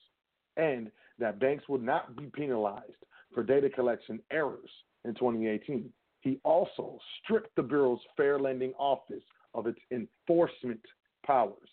and 0.57 0.91
that 1.19 1.39
banks 1.39 1.65
would 1.69 1.83
not 1.83 2.17
be 2.17 2.27
penalized 2.27 3.05
for 3.33 3.43
data 3.43 3.69
collection 3.71 4.21
errors 4.31 4.71
in 5.05 5.15
2018. 5.15 5.91
He 6.21 6.39
also 6.45 6.99
stripped 7.23 7.55
the 7.57 7.63
Bureau's 7.63 8.01
Fair 8.17 8.39
Lending 8.39 8.73
Office 8.79 9.23
of 9.55 9.67
its 9.67 9.79
enforcement 9.91 10.81
powers. 11.27 11.69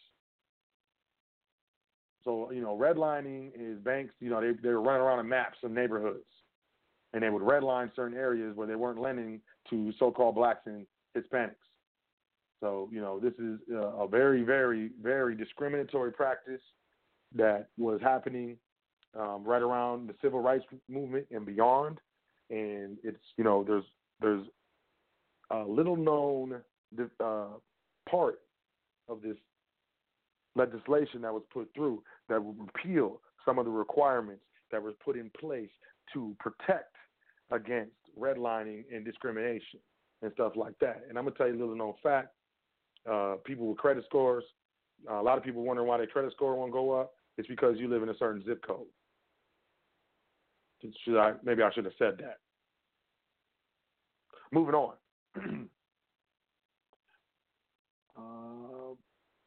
So, 2.23 2.51
you 2.51 2.61
know, 2.61 2.77
redlining 2.77 3.51
is 3.57 3.79
banks, 3.79 4.13
you 4.19 4.29
know, 4.29 4.41
they, 4.41 4.51
they 4.61 4.69
running 4.69 5.01
around 5.01 5.19
and 5.19 5.29
map 5.29 5.53
some 5.61 5.73
neighborhoods 5.73 6.25
and 7.13 7.23
they 7.23 7.29
would 7.29 7.41
redline 7.41 7.89
certain 7.95 8.17
areas 8.17 8.55
where 8.55 8.67
they 8.67 8.75
weren't 8.75 8.99
lending 8.99 9.39
to 9.69 9.91
so 9.97 10.11
called 10.11 10.35
blacks 10.35 10.61
and 10.65 10.85
Hispanics. 11.17 11.55
So, 12.59 12.89
you 12.91 12.99
know, 13.01 13.19
this 13.19 13.33
is 13.35 13.59
a 13.71 14.07
very, 14.07 14.43
very, 14.43 14.91
very 15.01 15.35
discriminatory 15.35 16.11
practice 16.11 16.61
that 17.35 17.67
was 17.77 17.99
happening 18.01 18.57
um, 19.17 19.43
right 19.43 19.61
around 19.61 20.09
the 20.09 20.15
civil 20.21 20.41
rights 20.41 20.65
movement 20.89 21.27
and 21.31 21.45
beyond. 21.45 21.99
And 22.49 22.97
it's, 23.03 23.23
you 23.37 23.43
know, 23.43 23.63
there's 23.63 23.83
there's 24.21 24.45
a 25.51 25.59
little 25.59 25.95
known 25.95 26.61
uh, 27.23 27.45
part 28.09 28.39
of 29.07 29.21
this 29.21 29.37
legislation 30.55 31.21
that 31.21 31.33
was 31.33 31.43
put 31.53 31.69
through 31.75 32.03
that 32.29 32.43
would 32.43 32.57
repeal 32.59 33.21
some 33.45 33.59
of 33.59 33.65
the 33.65 33.71
requirements 33.71 34.41
that 34.71 34.81
were 34.81 34.91
put 35.03 35.15
in 35.15 35.29
place 35.39 35.69
to 36.13 36.35
protect 36.39 36.95
against 37.51 37.91
redlining 38.19 38.83
and 38.93 39.05
discrimination 39.05 39.79
and 40.21 40.31
stuff 40.33 40.53
like 40.55 40.77
that. 40.79 41.03
And 41.07 41.17
I'm 41.17 41.25
gonna 41.25 41.35
tell 41.35 41.47
you 41.47 41.55
a 41.55 41.59
little 41.59 41.75
known 41.75 41.93
fact: 42.01 42.29
uh, 43.09 43.35
people 43.45 43.67
with 43.67 43.77
credit 43.77 44.03
scores, 44.05 44.43
uh, 45.09 45.21
a 45.21 45.23
lot 45.23 45.37
of 45.37 45.43
people 45.43 45.63
wondering 45.63 45.87
why 45.87 45.97
their 45.97 46.07
credit 46.07 46.33
score 46.33 46.55
won't 46.55 46.73
go 46.73 46.91
up. 46.91 47.13
It's 47.37 47.47
because 47.47 47.75
you 47.77 47.87
live 47.87 48.03
in 48.03 48.09
a 48.09 48.17
certain 48.17 48.43
zip 48.45 48.65
code. 48.65 48.87
Should 51.05 51.19
I? 51.19 51.33
Maybe 51.43 51.61
I 51.63 51.71
should 51.71 51.85
have 51.85 51.93
said 51.97 52.17
that. 52.19 52.39
Moving 54.51 54.75
on. 54.75 54.93
uh, 58.17 58.93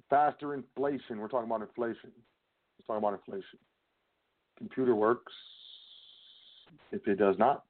faster 0.08 0.54
inflation. 0.54 1.18
We're 1.18 1.28
talking 1.28 1.48
about 1.48 1.62
inflation. 1.62 2.10
Let's 2.78 2.86
talk 2.86 2.98
about 2.98 3.14
inflation. 3.14 3.58
Computer 4.58 4.94
works. 4.94 5.32
If 6.92 7.06
it 7.06 7.18
does 7.18 7.36
not, 7.38 7.64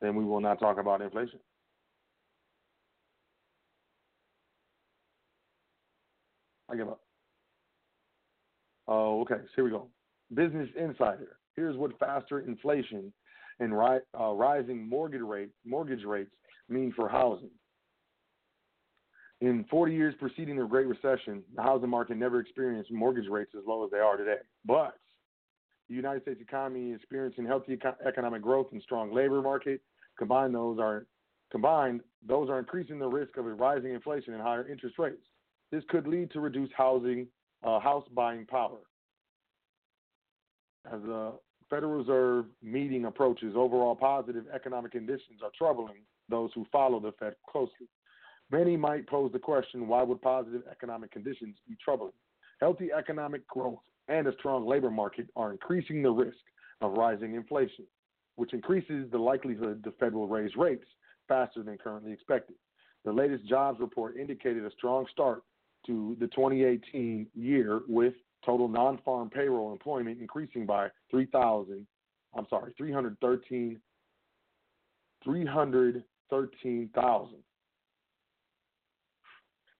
then 0.00 0.14
we 0.14 0.24
will 0.24 0.40
not 0.40 0.58
talk 0.58 0.78
about 0.78 1.00
inflation. 1.00 1.40
I 6.70 6.76
give 6.76 6.88
up. 6.88 7.00
Oh, 8.86 9.20
okay. 9.22 9.36
So 9.36 9.50
here 9.56 9.64
we 9.64 9.70
go. 9.70 9.88
Business 10.34 10.68
Insider. 10.76 11.38
Here's 11.56 11.76
what 11.76 11.98
faster 11.98 12.40
inflation 12.40 13.12
and 13.60 13.76
ri- 13.76 14.00
uh, 14.18 14.32
rising 14.32 14.88
mortgage 14.88 15.22
rate 15.22 15.50
mortgage 15.64 16.04
rates 16.04 16.32
mean 16.68 16.92
for 16.94 17.08
housing. 17.08 17.50
In 19.40 19.64
40 19.70 19.92
years 19.94 20.14
preceding 20.18 20.56
the 20.56 20.64
Great 20.64 20.86
Recession, 20.86 21.42
the 21.54 21.62
housing 21.62 21.90
market 21.90 22.16
never 22.16 22.40
experienced 22.40 22.90
mortgage 22.90 23.28
rates 23.28 23.50
as 23.56 23.64
low 23.66 23.84
as 23.84 23.90
they 23.90 23.98
are 23.98 24.16
today. 24.16 24.38
But 24.64 24.94
the 25.88 25.94
United 25.94 26.22
States 26.22 26.40
economy 26.40 26.92
is 26.92 26.96
experiencing 26.96 27.44
healthy 27.44 27.78
economic 28.06 28.42
growth 28.42 28.68
and 28.72 28.80
strong 28.82 29.12
labor 29.12 29.42
market. 29.42 29.82
Combined, 30.18 30.54
those 30.54 30.78
are 30.78 31.06
combined, 31.50 32.00
those 32.26 32.48
are 32.48 32.58
increasing 32.58 32.98
the 32.98 33.06
risk 33.06 33.36
of 33.36 33.46
a 33.46 33.52
rising 33.52 33.92
inflation 33.92 34.32
and 34.32 34.42
higher 34.42 34.66
interest 34.66 34.98
rates. 34.98 35.22
This 35.70 35.82
could 35.88 36.06
lead 36.06 36.30
to 36.30 36.40
reduced 36.40 36.72
housing, 36.76 37.26
uh, 37.62 37.80
house 37.80 38.04
buying 38.14 38.46
power. 38.46 38.78
As 40.90 41.02
the 41.02 41.32
Federal 41.70 41.92
Reserve 41.92 42.46
meeting 42.62 43.06
approaches, 43.06 43.54
overall 43.56 43.96
positive 43.96 44.44
economic 44.54 44.92
conditions 44.92 45.40
are 45.42 45.50
troubling 45.56 46.02
those 46.28 46.50
who 46.54 46.66
follow 46.70 47.00
the 47.00 47.12
Fed 47.18 47.34
closely. 47.48 47.88
Many 48.50 48.76
might 48.76 49.06
pose 49.06 49.32
the 49.32 49.38
question 49.38 49.88
why 49.88 50.02
would 50.02 50.20
positive 50.22 50.62
economic 50.70 51.10
conditions 51.10 51.56
be 51.68 51.76
troubling? 51.82 52.12
Healthy 52.60 52.90
economic 52.96 53.46
growth 53.48 53.80
and 54.08 54.26
a 54.26 54.32
strong 54.38 54.66
labor 54.66 54.90
market 54.90 55.28
are 55.36 55.52
increasing 55.52 56.02
the 56.02 56.10
risk 56.10 56.36
of 56.80 56.92
rising 56.92 57.34
inflation, 57.34 57.86
which 58.36 58.52
increases 58.52 59.10
the 59.10 59.18
likelihood 59.18 59.82
the 59.82 59.92
Fed 59.98 60.14
will 60.14 60.28
raise 60.28 60.54
rates 60.56 60.84
faster 61.28 61.62
than 61.62 61.78
currently 61.78 62.12
expected. 62.12 62.56
The 63.04 63.12
latest 63.12 63.46
jobs 63.46 63.80
report 63.80 64.16
indicated 64.16 64.64
a 64.64 64.70
strong 64.70 65.06
start 65.10 65.42
to 65.86 66.16
the 66.20 66.26
2018 66.28 67.26
year 67.34 67.82
with 67.88 68.14
total 68.44 68.68
non-farm 68.68 69.30
payroll 69.30 69.72
employment 69.72 70.20
increasing 70.20 70.66
by 70.66 70.88
3,000, 71.10 71.86
I'm 72.36 72.46
sorry, 72.48 72.72
313 72.76 73.80
313,000. 75.22 77.34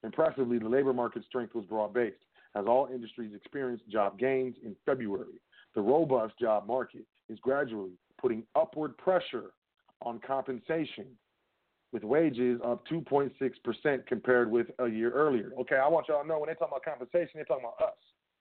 Impressively, 0.03 0.59
the 0.59 0.69
labor 0.69 0.93
market 0.93 1.25
strength 1.27 1.55
was 1.55 1.65
broad-based 1.67 2.17
as 2.57 2.67
all 2.67 2.89
industries 2.93 3.33
experienced 3.35 3.89
job 3.89 4.19
gains 4.19 4.57
in 4.65 4.77
February. 4.87 5.41
The 5.75 5.81
robust 5.81 6.39
job 6.39 6.67
market 6.67 7.07
is 7.29 7.39
gradually 7.41 7.93
putting 8.21 8.45
upward 8.55 8.97
pressure 8.97 9.51
on 10.03 10.21
compensation, 10.27 11.07
with 11.93 12.05
wages 12.05 12.61
up 12.65 12.87
2.6% 12.89 14.07
compared 14.07 14.51
with 14.51 14.67
a 14.81 14.89
year 14.89 15.12
earlier. 15.12 15.53
Okay, 15.61 15.77
I 15.77 15.87
want 15.89 16.09
y'all 16.09 16.23
to 16.23 16.29
know 16.29 16.41
when 16.41 16.49
they 16.49 16.55
talk 16.55 16.69
about 16.69 16.85
compensation, 16.85 17.31
they're 17.35 17.45
talking 17.45 17.65
about 17.65 17.89
us 17.89 17.95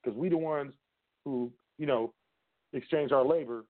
because 0.04 0.18
we 0.18 0.30
the 0.30 0.38
ones 0.38 0.74
who, 1.26 1.52
you 1.78 1.86
know, 1.86 2.14
exchange 2.74 3.12
our 3.12 3.26
labor 3.26 3.66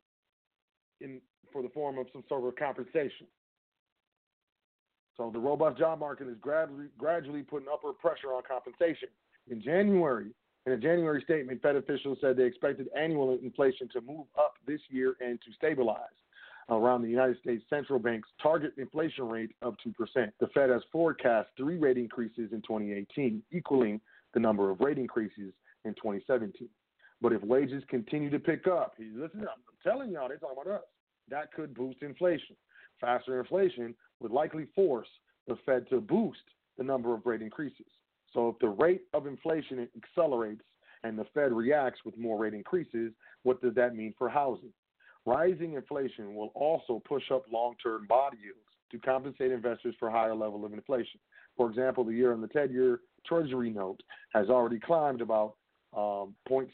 in 1.02 1.22
for 1.52 1.62
the 1.62 1.70
form 1.70 1.98
of 1.98 2.08
some 2.12 2.24
sort 2.28 2.46
of 2.46 2.56
compensation. 2.56 3.28
So 5.16 5.30
the 5.32 5.40
robust 5.40 5.78
job 5.78 6.00
market 6.00 6.28
is 6.28 6.38
gradually 6.42 6.88
gradually 6.98 7.44
putting 7.44 7.68
upward 7.72 8.00
pressure 8.00 8.34
on 8.34 8.42
compensation. 8.48 9.10
In 9.50 9.62
January, 9.62 10.32
in 10.66 10.74
a 10.74 10.78
January 10.78 11.22
statement, 11.24 11.62
Fed 11.62 11.76
officials 11.76 12.18
said 12.22 12.38
they 12.38 12.46
expected 12.46 12.88
annual 12.98 13.38
inflation 13.44 13.90
to 13.94 14.02
move 14.02 14.26
up 14.38 14.54
this 14.66 14.80
year 14.90 15.16
and 15.20 15.40
to 15.42 15.54
stabilize 15.56 16.00
around 16.70 17.02
the 17.02 17.10
United 17.10 17.38
States 17.40 17.64
Central 17.70 18.00
Bank's 18.00 18.30
target 18.42 18.74
inflation 18.78 19.28
rate 19.28 19.52
of 19.62 19.76
2%. 19.86 20.32
The 20.40 20.48
Fed 20.48 20.70
has 20.70 20.82
forecast 20.92 21.50
three 21.58 21.78
rate 21.78 21.98
increases 21.98 22.54
in 22.54 22.62
2018, 22.62 23.44
equaling 23.52 24.00
the 24.34 24.40
number 24.40 24.72
of 24.72 24.80
rate 24.80 24.98
increases 24.98 25.54
in 25.86 25.94
2017. 25.96 26.70
But 27.22 27.34
if 27.34 27.42
wages 27.44 27.84
continue 27.88 28.30
to 28.30 28.40
pick 28.40 28.68
up, 28.68 28.96
listen, 29.00 29.42
I'm 29.42 29.82
telling 29.84 30.12
y'all, 30.12 30.28
they're 30.28 30.38
talking 30.38 30.58
about 30.62 30.76
us. 30.76 30.84
That 31.30 31.54
could 31.54 31.74
boost 31.74 32.02
inflation. 32.02 32.56
Faster 33.00 33.40
inflation 33.40 33.96
would 34.20 34.32
likely 34.32 34.68
force 34.76 35.08
the 35.48 35.58
Fed 35.66 35.88
to 35.90 36.02
boost 36.02 36.42
the 36.78 36.84
number 36.84 37.14
of 37.14 37.26
rate 37.26 37.42
increases. 37.42 37.86
So 38.34 38.50
if 38.50 38.60
the 38.60 38.70
rate 38.70 39.04
of 39.14 39.28
inflation 39.28 39.88
accelerates 39.96 40.64
and 41.04 41.18
the 41.18 41.26
Fed 41.34 41.52
reacts 41.52 42.00
with 42.06 42.18
more 42.18 42.38
rate 42.38 42.54
increases, 42.54 43.12
what 43.44 43.62
does 43.62 43.76
that 43.76 43.96
mean 43.96 44.14
for 44.18 44.30
housing? 44.30 44.74
Rising 45.26 45.74
inflation 45.74 46.36
will 46.36 46.52
also 46.56 47.02
push 47.08 47.32
up 47.32 47.46
long-term 47.52 48.08
bond 48.08 48.36
yields 48.44 48.60
to 48.92 49.00
compensate 49.00 49.52
investors 49.52 49.96
for 50.00 50.10
higher 50.10 50.36
level 50.36 50.66
of 50.66 50.74
inflation. 50.74 51.20
For 51.56 51.70
example, 51.70 52.04
the 52.04 52.14
year 52.14 52.34
on 52.34 52.42
the 52.42 52.48
10-year 52.48 53.00
Treasury 53.26 53.70
note 53.70 54.02
has 54.34 54.50
already 54.50 54.80
climbed 54.80 55.22
about 55.22 55.56
um, 55.96 56.36
0.6% 56.50 56.70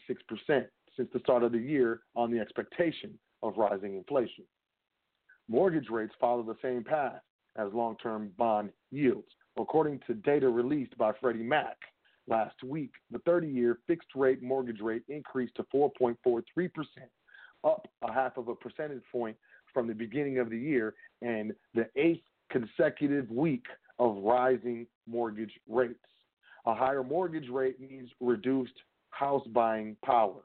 since 0.96 1.10
the 1.14 1.20
start 1.20 1.44
of 1.44 1.52
the 1.52 1.58
year 1.58 2.02
on 2.16 2.32
the 2.32 2.40
expectation 2.40 3.18
of 3.44 3.58
rising 3.58 3.96
inflation. 3.96 4.44
Mortgage 5.48 5.90
rates 5.90 6.14
follow 6.20 6.44
the 6.44 6.58
same 6.62 6.84
path 6.84 7.22
as 7.56 7.74
long 7.74 7.96
term 7.98 8.32
bond 8.38 8.70
yields. 8.92 9.28
According 9.58 10.00
to 10.08 10.14
data 10.14 10.48
released 10.48 10.98
by 10.98 11.12
Freddie 11.20 11.44
Mac 11.44 11.78
last 12.28 12.64
week, 12.64 12.92
the 13.12 13.20
30 13.20 13.48
year 13.48 13.80
fixed 13.88 14.10
rate 14.16 14.42
mortgage 14.44 14.80
rate 14.82 15.04
increased 15.10 15.56
to 15.56 15.66
4.43%, 15.74 16.70
up 17.64 17.88
a 18.04 18.12
half 18.12 18.38
of 18.38 18.48
a 18.48 18.56
percentage 18.56 19.02
point 19.12 19.36
from 19.74 19.88
the 19.88 19.94
beginning 19.94 20.40
of 20.40 20.50
the 20.50 20.58
year 20.58 20.94
and 21.22 21.54
the 21.74 21.88
eighth 21.96 22.24
consecutive 22.50 23.30
week 23.30 23.66
of 24.00 24.18
rising 24.24 24.88
mortgage 25.08 25.60
rates. 25.68 26.00
A 26.66 26.74
higher 26.74 27.04
mortgage 27.04 27.50
rate 27.50 27.80
means 27.80 28.10
reduced 28.20 28.74
house 29.12 29.46
buying 29.54 29.96
power. 30.04 30.42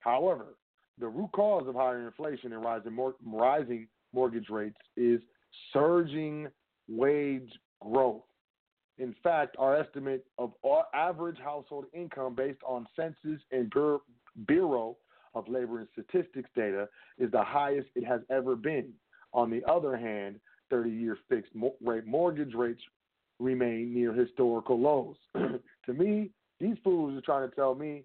However, 0.00 0.56
the 0.98 1.08
root 1.08 1.30
cause 1.32 1.66
of 1.66 1.74
higher 1.74 2.06
inflation 2.06 2.52
and 2.52 2.64
rising, 2.64 2.92
mor- 2.92 3.16
rising 3.24 3.88
mortgage 4.12 4.48
rates 4.48 4.78
is 4.96 5.20
surging 5.72 6.48
wage 6.88 7.52
growth. 7.80 8.22
In 8.98 9.14
fact, 9.22 9.56
our 9.58 9.76
estimate 9.76 10.24
of 10.38 10.52
average 10.94 11.38
household 11.38 11.84
income 11.92 12.34
based 12.34 12.60
on 12.66 12.86
census 12.96 13.42
and 13.52 13.72
Bureau 14.46 14.96
of 15.34 15.48
Labor 15.48 15.80
and 15.80 15.88
Statistics 15.92 16.48
data 16.56 16.88
is 17.18 17.30
the 17.30 17.42
highest 17.42 17.88
it 17.94 18.04
has 18.04 18.22
ever 18.30 18.56
been. 18.56 18.92
On 19.34 19.50
the 19.50 19.62
other 19.70 19.96
hand, 19.96 20.40
30 20.70 20.90
year 20.90 21.18
fixed 21.28 21.52
rate 21.82 22.06
mortgage 22.06 22.54
rates 22.54 22.80
remain 23.38 23.92
near 23.92 24.14
historical 24.14 24.80
lows. 24.80 25.16
to 25.34 25.92
me, 25.92 26.30
these 26.60 26.76
fools 26.82 27.16
are 27.16 27.22
trying 27.22 27.48
to 27.48 27.54
tell 27.54 27.74
me 27.74 28.04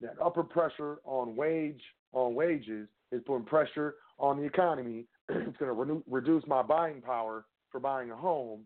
that 0.00 0.14
upper 0.22 0.42
pressure 0.42 0.98
on 1.04 1.36
wage 1.36 1.82
on 2.12 2.34
wages 2.34 2.88
is 3.12 3.22
putting 3.26 3.44
pressure 3.44 3.96
on 4.18 4.38
the 4.38 4.44
economy. 4.44 5.04
it's 5.28 5.56
going 5.58 5.74
to 5.74 5.94
re- 5.94 6.02
reduce 6.08 6.46
my 6.46 6.62
buying 6.62 7.00
power 7.00 7.44
for 7.70 7.80
buying 7.80 8.10
a 8.10 8.16
home, 8.16 8.62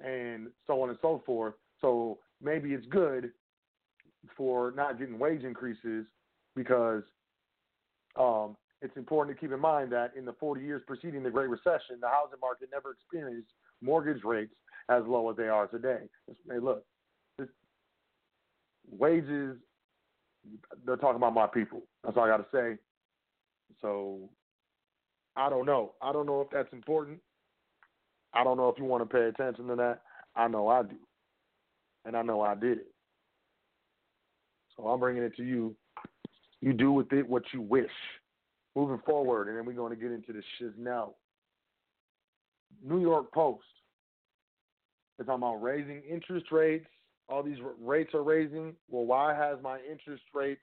and 0.00 0.48
so 0.66 0.80
on 0.82 0.90
and 0.90 0.98
so 1.02 1.22
forth. 1.26 1.54
So 1.80 2.18
maybe 2.42 2.72
it's 2.72 2.86
good 2.86 3.30
for 4.36 4.72
not 4.76 4.98
getting 4.98 5.18
wage 5.18 5.42
increases 5.42 6.06
because 6.54 7.02
um, 8.16 8.56
it's 8.82 8.96
important 8.96 9.36
to 9.36 9.40
keep 9.40 9.52
in 9.52 9.60
mind 9.60 9.92
that 9.92 10.12
in 10.16 10.24
the 10.24 10.34
40 10.34 10.62
years 10.62 10.82
preceding 10.86 11.22
the 11.22 11.30
Great 11.30 11.48
Recession, 11.48 11.98
the 12.00 12.08
housing 12.08 12.40
market 12.40 12.68
never 12.72 12.92
experienced 12.92 13.50
mortgage 13.82 14.22
rates 14.24 14.54
as 14.88 15.02
low 15.06 15.30
as 15.30 15.36
they 15.36 15.48
are 15.48 15.66
today. 15.66 16.00
Hey, 16.48 16.58
look, 16.60 16.84
wages, 18.90 19.56
they're 20.84 20.96
talking 20.96 21.16
about 21.16 21.34
my 21.34 21.46
people. 21.46 21.82
That's 22.04 22.16
all 22.16 22.24
I 22.24 22.28
got 22.28 22.38
to 22.38 22.56
say. 22.56 22.78
So 23.80 24.28
I 25.36 25.48
don't 25.48 25.66
know. 25.66 25.92
I 26.02 26.12
don't 26.12 26.26
know 26.26 26.40
if 26.40 26.48
that's 26.50 26.72
important. 26.72 27.18
I 28.32 28.44
don't 28.44 28.56
know 28.56 28.68
if 28.68 28.78
you 28.78 28.84
want 28.84 29.08
to 29.08 29.14
pay 29.14 29.24
attention 29.24 29.66
to 29.68 29.76
that. 29.76 30.02
I 30.36 30.48
know 30.48 30.68
I 30.68 30.82
do. 30.82 30.96
And 32.04 32.16
I 32.16 32.22
know 32.22 32.40
I 32.40 32.54
did 32.54 32.78
it. 32.78 32.92
So 34.76 34.86
I'm 34.86 35.00
bringing 35.00 35.22
it 35.22 35.36
to 35.36 35.44
you. 35.44 35.74
You 36.60 36.72
do 36.72 36.92
with 36.92 37.12
it 37.12 37.28
what 37.28 37.42
you 37.52 37.60
wish. 37.60 37.90
Moving 38.76 39.00
forward, 39.04 39.48
and 39.48 39.58
then 39.58 39.66
we're 39.66 39.72
going 39.72 39.90
to 39.90 40.00
get 40.00 40.12
into 40.12 40.32
the 40.32 40.42
shiznell. 40.60 41.14
New 42.84 43.00
York 43.00 43.32
Post 43.32 43.64
is 45.18 45.26
talking 45.26 45.42
about 45.42 45.60
raising 45.60 46.02
interest 46.08 46.46
rates. 46.52 46.86
All 47.30 47.42
these 47.42 47.58
rates 47.80 48.12
are 48.14 48.22
raising. 48.22 48.74
Well, 48.88 49.04
why 49.04 49.34
has 49.34 49.58
my 49.62 49.78
interest 49.88 50.24
rate 50.34 50.58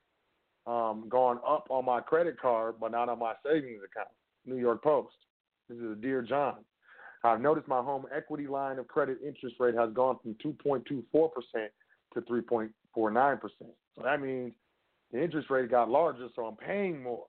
um, 0.66 1.06
gone 1.08 1.40
up 1.48 1.68
on 1.70 1.86
my 1.86 2.02
credit 2.02 2.40
card, 2.40 2.76
but 2.80 2.92
not 2.92 3.08
on 3.10 3.20
my 3.20 3.34
savings 3.46 3.82
account? 3.86 4.10
New 4.46 4.58
York 4.58 4.84
Post. 4.84 5.16
This 5.70 5.78
is 5.78 5.92
a 5.92 5.96
Dear 5.96 6.22
John. 6.22 6.58
I've 7.24 7.42
noticed 7.42 7.68
my 7.68 7.82
home 7.82 8.06
equity 8.16 8.48
line 8.48 8.80
of 8.80 8.88
credit 8.88 9.18
interest 9.26 9.56
rate 9.60 9.76
has 9.76 9.92
gone 9.94 10.18
from 10.22 10.36
2.24% 10.46 11.04
to 12.14 12.22
3.49%. 12.22 13.40
So 13.60 14.04
that 14.04 14.22
means 14.22 14.54
the 15.12 15.24
interest 15.24 15.50
rate 15.50 15.72
got 15.72 15.90
larger, 15.90 16.28
so 16.36 16.46
I'm 16.46 16.56
paying 16.56 17.02
more 17.02 17.26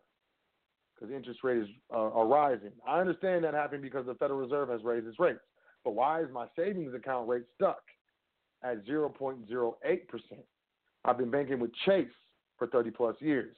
because 0.95 1.14
interest 1.14 1.41
rate 1.43 1.59
is 1.59 1.68
uh, 1.93 2.11
are 2.11 2.26
rising. 2.26 2.72
I 2.86 3.01
understand 3.01 3.45
that 3.45 3.55
happened 3.55 3.82
because 3.82 4.07
the 4.07 4.14
Federal 4.14 4.41
Reserve 4.41 4.68
has 4.68 4.82
raised 4.82 5.07
its 5.07 5.18
rates. 5.18 5.41
But 5.84 5.93
why 5.93 6.22
is 6.22 6.28
my 6.32 6.47
savings 6.57 6.93
account 6.95 7.28
rate 7.28 7.45
stuck 7.55 7.82
at 8.62 8.86
0.08%? 8.86 9.44
I've 11.04 11.18
been 11.18 11.30
banking 11.30 11.61
with 11.61 11.70
Chase 11.86 12.09
for 12.59 12.66
30 12.66 12.90
plus 12.90 13.16
years. 13.20 13.56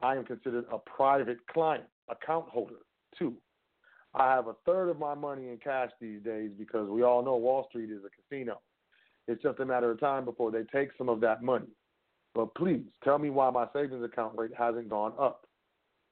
I 0.00 0.16
am 0.16 0.24
considered 0.24 0.66
a 0.70 0.78
private 0.78 1.38
client, 1.52 1.84
account 2.08 2.48
holder. 2.48 2.80
too. 3.18 3.34
I 4.14 4.32
have 4.32 4.46
a 4.46 4.54
third 4.64 4.90
of 4.90 4.98
my 4.98 5.14
money 5.14 5.48
in 5.48 5.58
cash 5.58 5.90
these 6.00 6.22
days 6.22 6.50
because 6.56 6.88
we 6.88 7.02
all 7.02 7.24
know 7.24 7.36
Wall 7.36 7.66
Street 7.68 7.90
is 7.90 8.02
a 8.04 8.10
casino. 8.10 8.60
It's 9.26 9.42
just 9.42 9.58
a 9.58 9.64
matter 9.64 9.90
of 9.90 9.98
time 9.98 10.24
before 10.24 10.50
they 10.50 10.62
take 10.72 10.90
some 10.96 11.08
of 11.08 11.20
that 11.20 11.42
money. 11.42 11.66
But 12.34 12.54
please 12.54 12.84
tell 13.02 13.18
me 13.18 13.30
why 13.30 13.50
my 13.50 13.66
savings 13.72 14.04
account 14.04 14.36
rate 14.36 14.52
hasn't 14.56 14.88
gone 14.88 15.14
up. 15.18 15.46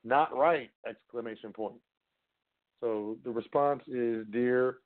Not 0.05 0.37
right! 0.37 0.71
Exclamation 0.89 1.53
point. 1.53 1.81
So 2.81 3.19
the 3.25 3.31
response 3.31 3.83
is, 3.87 4.27
dear 4.33 4.79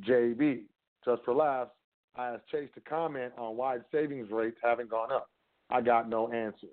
JB, 0.00 0.62
just 1.04 1.22
for 1.24 1.34
laughs, 1.34 1.72
I 2.16 2.28
asked 2.28 2.48
Chase 2.50 2.68
to 2.74 2.80
comment 2.80 3.32
on 3.36 3.56
why 3.56 3.78
savings 3.90 4.30
rates 4.30 4.58
haven't 4.62 4.90
gone 4.90 5.10
up. 5.10 5.30
I 5.70 5.80
got 5.80 6.08
no 6.08 6.30
answer. 6.32 6.68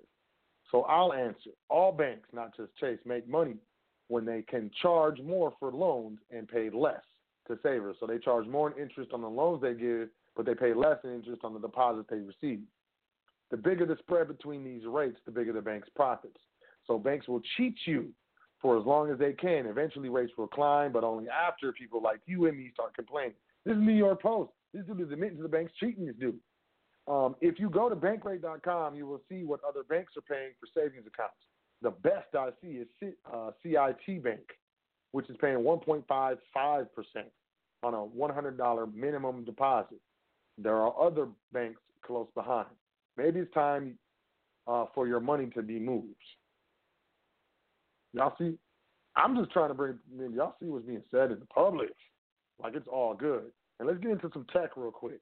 So 0.70 0.82
I'll 0.82 1.12
answer. 1.12 1.50
All 1.68 1.92
banks, 1.92 2.28
not 2.32 2.56
just 2.56 2.74
Chase, 2.76 2.98
make 3.04 3.28
money 3.28 3.56
when 4.08 4.24
they 4.24 4.42
can 4.42 4.70
charge 4.80 5.20
more 5.20 5.52
for 5.58 5.72
loans 5.72 6.18
and 6.30 6.48
pay 6.48 6.70
less 6.70 7.02
to 7.48 7.58
savers. 7.62 7.96
So 7.98 8.06
they 8.06 8.18
charge 8.18 8.46
more 8.46 8.70
in 8.70 8.80
interest 8.80 9.12
on 9.12 9.20
the 9.20 9.28
loans 9.28 9.62
they 9.62 9.74
give, 9.74 10.08
but 10.36 10.46
they 10.46 10.54
pay 10.54 10.74
less 10.74 10.98
in 11.04 11.14
interest 11.14 11.42
on 11.44 11.54
the 11.54 11.60
deposits 11.60 12.08
they 12.10 12.18
receive. 12.18 12.60
The 13.50 13.56
bigger 13.56 13.84
the 13.84 13.96
spread 13.98 14.28
between 14.28 14.64
these 14.64 14.82
rates, 14.86 15.18
the 15.26 15.32
bigger 15.32 15.52
the 15.52 15.60
bank's 15.60 15.88
profits. 15.94 16.38
So 16.86 16.98
banks 16.98 17.28
will 17.28 17.42
cheat 17.56 17.76
you 17.84 18.08
for 18.60 18.78
as 18.78 18.86
long 18.86 19.10
as 19.10 19.18
they 19.18 19.32
can. 19.32 19.66
Eventually 19.66 20.08
rates 20.08 20.32
will 20.38 20.46
climb, 20.46 20.92
but 20.92 21.04
only 21.04 21.26
after 21.28 21.72
people 21.72 22.00
like 22.00 22.20
you 22.26 22.46
and 22.46 22.56
me 22.56 22.70
start 22.72 22.94
complaining. 22.94 23.34
This 23.64 23.76
is 23.76 23.82
New 23.82 23.92
York 23.92 24.22
Post. 24.22 24.52
This 24.72 24.84
dude 24.86 25.00
is 25.00 25.12
admitting 25.12 25.36
to 25.36 25.42
the 25.42 25.48
banks 25.48 25.72
cheating 25.78 26.06
this 26.06 26.16
dude. 26.16 26.38
Um, 27.08 27.34
if 27.40 27.58
you 27.58 27.68
go 27.68 27.88
to 27.88 27.96
bankrate.com, 27.96 28.94
you 28.94 29.06
will 29.06 29.20
see 29.28 29.44
what 29.44 29.60
other 29.68 29.82
banks 29.88 30.12
are 30.16 30.22
paying 30.22 30.52
for 30.60 30.66
savings 30.74 31.06
accounts. 31.06 31.34
The 31.82 31.90
best 31.90 32.34
I 32.34 32.50
see 32.62 32.78
is 32.78 32.86
C, 33.00 33.10
uh, 33.32 33.50
CIT 33.62 34.22
Bank, 34.22 34.40
which 35.10 35.28
is 35.28 35.36
paying 35.40 35.58
1.55% 35.58 36.36
on 37.82 37.94
a 37.94 37.96
$100 37.96 38.94
minimum 38.94 39.44
deposit. 39.44 40.00
There 40.58 40.76
are 40.76 40.94
other 41.00 41.28
banks 41.52 41.80
close 42.04 42.28
behind. 42.34 42.68
Maybe 43.16 43.40
it's 43.40 43.52
time 43.52 43.98
uh, 44.68 44.86
for 44.94 45.08
your 45.08 45.20
money 45.20 45.46
to 45.54 45.62
be 45.62 45.80
moved. 45.80 46.14
Y'all 48.12 48.34
see, 48.38 48.56
I'm 49.16 49.36
just 49.36 49.50
trying 49.50 49.68
to 49.68 49.74
bring. 49.74 49.98
I 50.12 50.22
mean, 50.22 50.32
y'all 50.34 50.54
see 50.60 50.66
what's 50.66 50.86
being 50.86 51.02
said 51.10 51.30
in 51.30 51.40
the 51.40 51.46
public, 51.46 51.90
like 52.62 52.74
it's 52.74 52.88
all 52.90 53.14
good. 53.14 53.50
And 53.78 53.88
let's 53.88 54.00
get 54.00 54.12
into 54.12 54.30
some 54.32 54.46
tech 54.52 54.76
real 54.76 54.90
quick, 54.90 55.20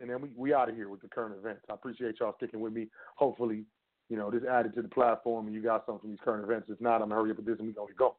and 0.00 0.10
then 0.10 0.20
we 0.20 0.30
we 0.36 0.54
out 0.54 0.68
of 0.68 0.74
here 0.74 0.88
with 0.88 1.00
the 1.00 1.08
current 1.08 1.34
events. 1.38 1.62
I 1.70 1.74
appreciate 1.74 2.16
y'all 2.20 2.34
sticking 2.36 2.60
with 2.60 2.72
me. 2.72 2.88
Hopefully, 3.16 3.64
you 4.08 4.16
know 4.16 4.30
this 4.30 4.42
added 4.48 4.74
to 4.74 4.82
the 4.82 4.88
platform, 4.88 5.46
and 5.46 5.54
you 5.54 5.62
got 5.62 5.86
something 5.86 6.00
from 6.00 6.10
these 6.10 6.20
current 6.24 6.44
events. 6.44 6.68
If 6.70 6.80
not, 6.80 7.02
I'm 7.02 7.08
gonna 7.08 7.14
hurry 7.14 7.30
up 7.30 7.38
with 7.38 7.46
this, 7.46 7.58
and 7.58 7.68
we 7.68 7.74
gonna 7.74 7.92
go. 7.96 8.16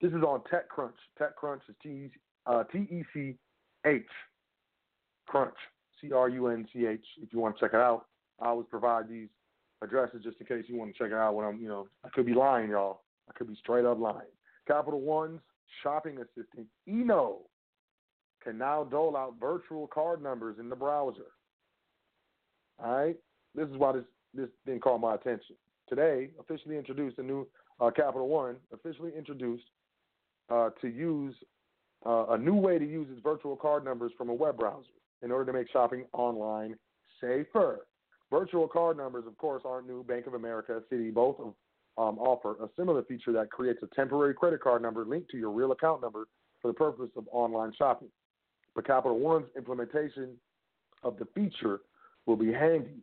This 0.00 0.12
is 0.12 0.22
on 0.22 0.42
TechCrunch. 0.52 0.92
TechCrunch 1.20 1.60
is 1.68 1.74
T 1.82 2.10
uh, 2.46 2.64
T 2.64 2.78
E 2.78 3.04
C 3.12 3.34
H 3.86 4.06
Crunch 5.26 5.54
C 6.00 6.12
R 6.12 6.28
U 6.28 6.48
N 6.48 6.66
C 6.72 6.86
H. 6.86 7.04
If 7.22 7.32
you 7.32 7.38
want 7.38 7.56
to 7.56 7.64
check 7.64 7.74
it 7.74 7.80
out, 7.80 8.06
I 8.40 8.48
always 8.48 8.66
provide 8.70 9.08
these 9.08 9.28
addresses 9.82 10.22
just 10.22 10.40
in 10.40 10.46
case 10.46 10.64
you 10.68 10.76
want 10.76 10.92
to 10.92 10.98
check 10.98 11.12
it 11.12 11.18
out. 11.18 11.34
When 11.34 11.46
I'm, 11.46 11.60
you 11.60 11.68
know, 11.68 11.88
I 12.04 12.08
could 12.08 12.26
be 12.26 12.34
lying, 12.34 12.70
y'all. 12.70 13.02
I 13.28 13.32
could 13.36 13.48
be 13.48 13.56
straight 13.56 13.84
up 13.84 13.98
lying. 13.98 14.28
Capital 14.66 15.00
One's 15.00 15.40
shopping 15.82 16.18
assistant 16.18 16.66
Eno 16.88 17.40
can 18.42 18.58
now 18.58 18.84
dole 18.84 19.16
out 19.16 19.34
virtual 19.40 19.86
card 19.86 20.22
numbers 20.22 20.56
in 20.58 20.68
the 20.68 20.76
browser. 20.76 21.32
All 22.82 22.96
right, 22.96 23.16
this 23.54 23.68
is 23.68 23.76
why 23.76 23.92
this 23.92 24.04
this 24.34 24.48
thing 24.66 24.78
caught 24.80 25.00
my 25.00 25.14
attention. 25.14 25.56
Today, 25.88 26.30
officially 26.38 26.76
introduced 26.76 27.18
a 27.18 27.22
new 27.22 27.46
uh, 27.80 27.90
Capital 27.90 28.28
One 28.28 28.56
officially 28.72 29.12
introduced 29.16 29.64
uh, 30.50 30.70
to 30.80 30.88
use 30.88 31.34
uh, 32.06 32.26
a 32.30 32.38
new 32.38 32.54
way 32.54 32.78
to 32.78 32.84
use 32.84 33.08
its 33.10 33.20
virtual 33.22 33.56
card 33.56 33.84
numbers 33.84 34.12
from 34.16 34.28
a 34.28 34.34
web 34.34 34.58
browser 34.58 34.86
in 35.22 35.30
order 35.30 35.50
to 35.50 35.58
make 35.58 35.70
shopping 35.70 36.04
online 36.12 36.76
safer. 37.20 37.86
Virtual 38.30 38.68
card 38.68 38.96
numbers, 38.96 39.24
of 39.26 39.36
course, 39.38 39.62
aren't 39.64 39.86
new. 39.86 40.04
Bank 40.04 40.26
of 40.26 40.34
America, 40.34 40.82
Citi, 40.92 41.12
both 41.12 41.40
um, 41.40 42.18
offer 42.18 42.62
a 42.62 42.68
similar 42.76 43.02
feature 43.04 43.32
that 43.32 43.50
creates 43.50 43.80
a 43.82 43.94
temporary 43.94 44.34
credit 44.34 44.60
card 44.60 44.82
number 44.82 45.04
linked 45.04 45.30
to 45.30 45.38
your 45.38 45.50
real 45.50 45.72
account 45.72 46.02
number 46.02 46.28
for 46.60 46.68
the 46.68 46.74
purpose 46.74 47.10
of 47.16 47.26
online 47.32 47.72
shopping. 47.76 48.08
But 48.78 48.86
Capital 48.86 49.18
One's 49.18 49.48
implementation 49.56 50.36
of 51.02 51.18
the 51.18 51.26
feature 51.34 51.80
will 52.26 52.36
be 52.36 52.52
handy 52.52 53.02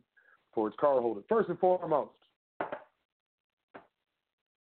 for 0.54 0.68
its 0.68 0.76
cardholders. 0.78 1.24
First 1.28 1.50
and 1.50 1.58
foremost, 1.58 2.12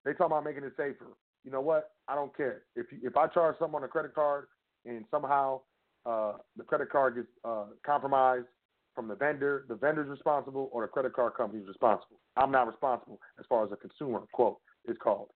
they 0.03 0.11
talk 0.11 0.27
about 0.27 0.43
making 0.43 0.65
it 0.65 0.73
safer. 0.75 1.05
You 1.45 1.51
know 1.51 1.61
what? 1.61 1.91
I 2.09 2.15
don't 2.15 2.35
care 2.35 2.63
if 2.75 2.87
you, 2.91 2.97
if 3.01 3.15
I 3.15 3.27
charge 3.27 3.55
someone 3.59 3.85
a 3.85 3.87
credit 3.87 4.13
card 4.13 4.47
and 4.85 5.05
somehow 5.09 5.61
uh, 6.05 6.33
the 6.57 6.63
credit 6.65 6.89
card 6.89 7.15
gets 7.15 7.27
uh, 7.45 7.67
compromised 7.85 8.47
from 8.93 9.07
the 9.07 9.15
vendor, 9.15 9.63
the 9.69 9.75
vendor's 9.75 10.09
responsible, 10.09 10.67
or 10.73 10.81
the 10.81 10.89
credit 10.89 11.13
card 11.13 11.35
company's 11.37 11.65
responsible. 11.65 12.19
I'm 12.35 12.51
not 12.51 12.67
responsible 12.67 13.21
as 13.39 13.45
far 13.47 13.63
as 13.65 13.71
a 13.71 13.77
consumer 13.77 14.19
quote 14.33 14.57
is 14.85 14.97
called. 15.01 15.29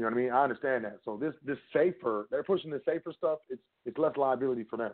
You 0.00 0.06
know 0.06 0.12
what 0.12 0.18
I 0.18 0.22
mean? 0.22 0.32
I 0.32 0.42
understand 0.44 0.84
that. 0.86 1.00
So 1.04 1.18
this 1.18 1.34
this 1.44 1.58
safer, 1.74 2.26
they're 2.30 2.42
pushing 2.42 2.70
the 2.70 2.80
safer 2.86 3.12
stuff. 3.14 3.40
It's 3.50 3.60
it's 3.84 3.98
less 3.98 4.16
liability 4.16 4.64
for 4.64 4.78
them. 4.78 4.92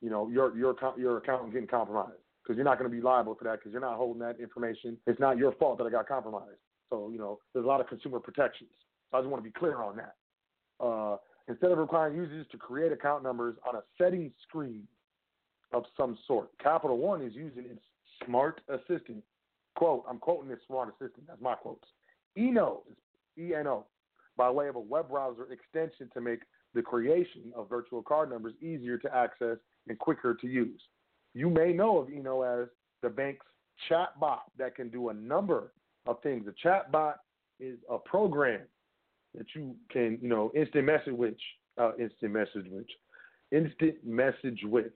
You 0.00 0.08
know, 0.08 0.30
your 0.30 0.56
your 0.56 0.74
your 0.96 1.18
account 1.18 1.52
getting 1.52 1.68
compromised 1.68 2.22
because 2.42 2.56
you're 2.56 2.64
not 2.64 2.78
going 2.78 2.90
to 2.90 2.96
be 2.96 3.02
liable 3.02 3.34
for 3.34 3.44
that 3.44 3.58
because 3.58 3.70
you're 3.72 3.82
not 3.82 3.98
holding 3.98 4.20
that 4.20 4.40
information. 4.40 4.96
It's 5.06 5.20
not 5.20 5.36
your 5.36 5.52
fault 5.52 5.76
that 5.76 5.84
I 5.84 5.90
got 5.90 6.08
compromised. 6.08 6.56
So 6.88 7.10
you 7.12 7.18
know, 7.18 7.38
there's 7.52 7.66
a 7.66 7.68
lot 7.68 7.82
of 7.82 7.86
consumer 7.86 8.18
protections. 8.18 8.70
So 9.10 9.18
I 9.18 9.20
just 9.20 9.28
want 9.28 9.44
to 9.44 9.50
be 9.50 9.52
clear 9.52 9.82
on 9.82 9.98
that. 9.98 10.14
Uh, 10.82 11.18
instead 11.46 11.70
of 11.70 11.76
requiring 11.76 12.16
users 12.16 12.46
to 12.50 12.56
create 12.56 12.92
account 12.92 13.22
numbers 13.22 13.56
on 13.68 13.76
a 13.76 13.82
settings 13.98 14.32
screen 14.48 14.88
of 15.74 15.84
some 15.98 16.16
sort, 16.26 16.48
Capital 16.62 16.96
One 16.96 17.20
is 17.20 17.34
using 17.34 17.64
its 17.66 17.82
smart 18.24 18.62
assistant. 18.70 19.22
Quote, 19.76 20.02
I'm 20.08 20.16
quoting 20.16 20.48
this 20.48 20.60
smart 20.66 20.88
assistant, 20.88 21.26
that's 21.26 21.42
my 21.42 21.56
quotes. 21.56 21.84
Eno, 22.38 22.84
E-N-O, 23.36 23.84
by 24.36 24.50
way 24.50 24.68
of 24.68 24.76
a 24.76 24.80
web 24.80 25.08
browser 25.08 25.46
extension 25.50 26.10
to 26.14 26.20
make 26.20 26.40
the 26.74 26.82
creation 26.82 27.52
of 27.54 27.68
virtual 27.68 28.02
card 28.02 28.30
numbers 28.30 28.54
easier 28.60 28.98
to 28.98 29.14
access 29.14 29.56
and 29.88 29.98
quicker 29.98 30.34
to 30.34 30.46
use. 30.46 30.80
You 31.34 31.50
may 31.50 31.72
know 31.72 31.98
of 31.98 32.08
Eno 32.08 32.42
as 32.42 32.68
the 33.02 33.08
bank's 33.08 33.46
chat 33.88 34.18
bot 34.18 34.44
that 34.58 34.74
can 34.74 34.88
do 34.88 35.08
a 35.08 35.14
number 35.14 35.72
of 36.06 36.20
things. 36.22 36.46
A 36.48 36.52
chat 36.62 36.90
bot 36.90 37.20
is 37.60 37.78
a 37.90 37.98
program 37.98 38.62
that 39.36 39.46
you 39.54 39.74
can, 39.90 40.18
you 40.20 40.28
know, 40.28 40.50
instant 40.54 40.84
message 40.84 41.12
with, 41.12 41.34
uh, 41.78 41.92
instant 41.98 42.32
message 42.32 42.66
with, 42.70 42.86
instant 43.52 43.96
message 44.04 44.60
with, 44.64 44.92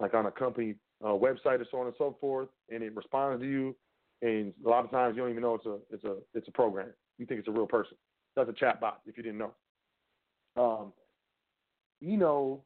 like 0.00 0.14
on 0.14 0.26
a 0.26 0.30
company 0.30 0.74
uh, 1.02 1.08
website 1.08 1.60
or 1.60 1.66
so 1.70 1.78
on 1.78 1.86
and 1.86 1.94
so 1.98 2.16
forth, 2.20 2.48
and 2.70 2.82
it 2.82 2.94
responds 2.94 3.42
to 3.42 3.48
you. 3.48 3.74
And 4.22 4.52
a 4.64 4.68
lot 4.68 4.84
of 4.84 4.90
times 4.90 5.16
you 5.16 5.22
don't 5.22 5.30
even 5.30 5.42
know 5.42 5.54
it's 5.54 5.66
a 5.66 5.78
it's 5.90 6.04
a 6.04 6.16
it's 6.34 6.48
a 6.48 6.52
program. 6.52 6.88
You 7.18 7.26
think 7.26 7.40
it's 7.40 7.48
a 7.48 7.52
real 7.52 7.66
person. 7.66 7.96
That's 8.36 8.48
a 8.48 8.52
chat 8.52 8.80
bot 8.80 9.00
if 9.06 9.16
you 9.16 9.22
didn't 9.22 9.38
know. 9.38 9.52
Um, 10.56 10.92
Eno 12.02 12.62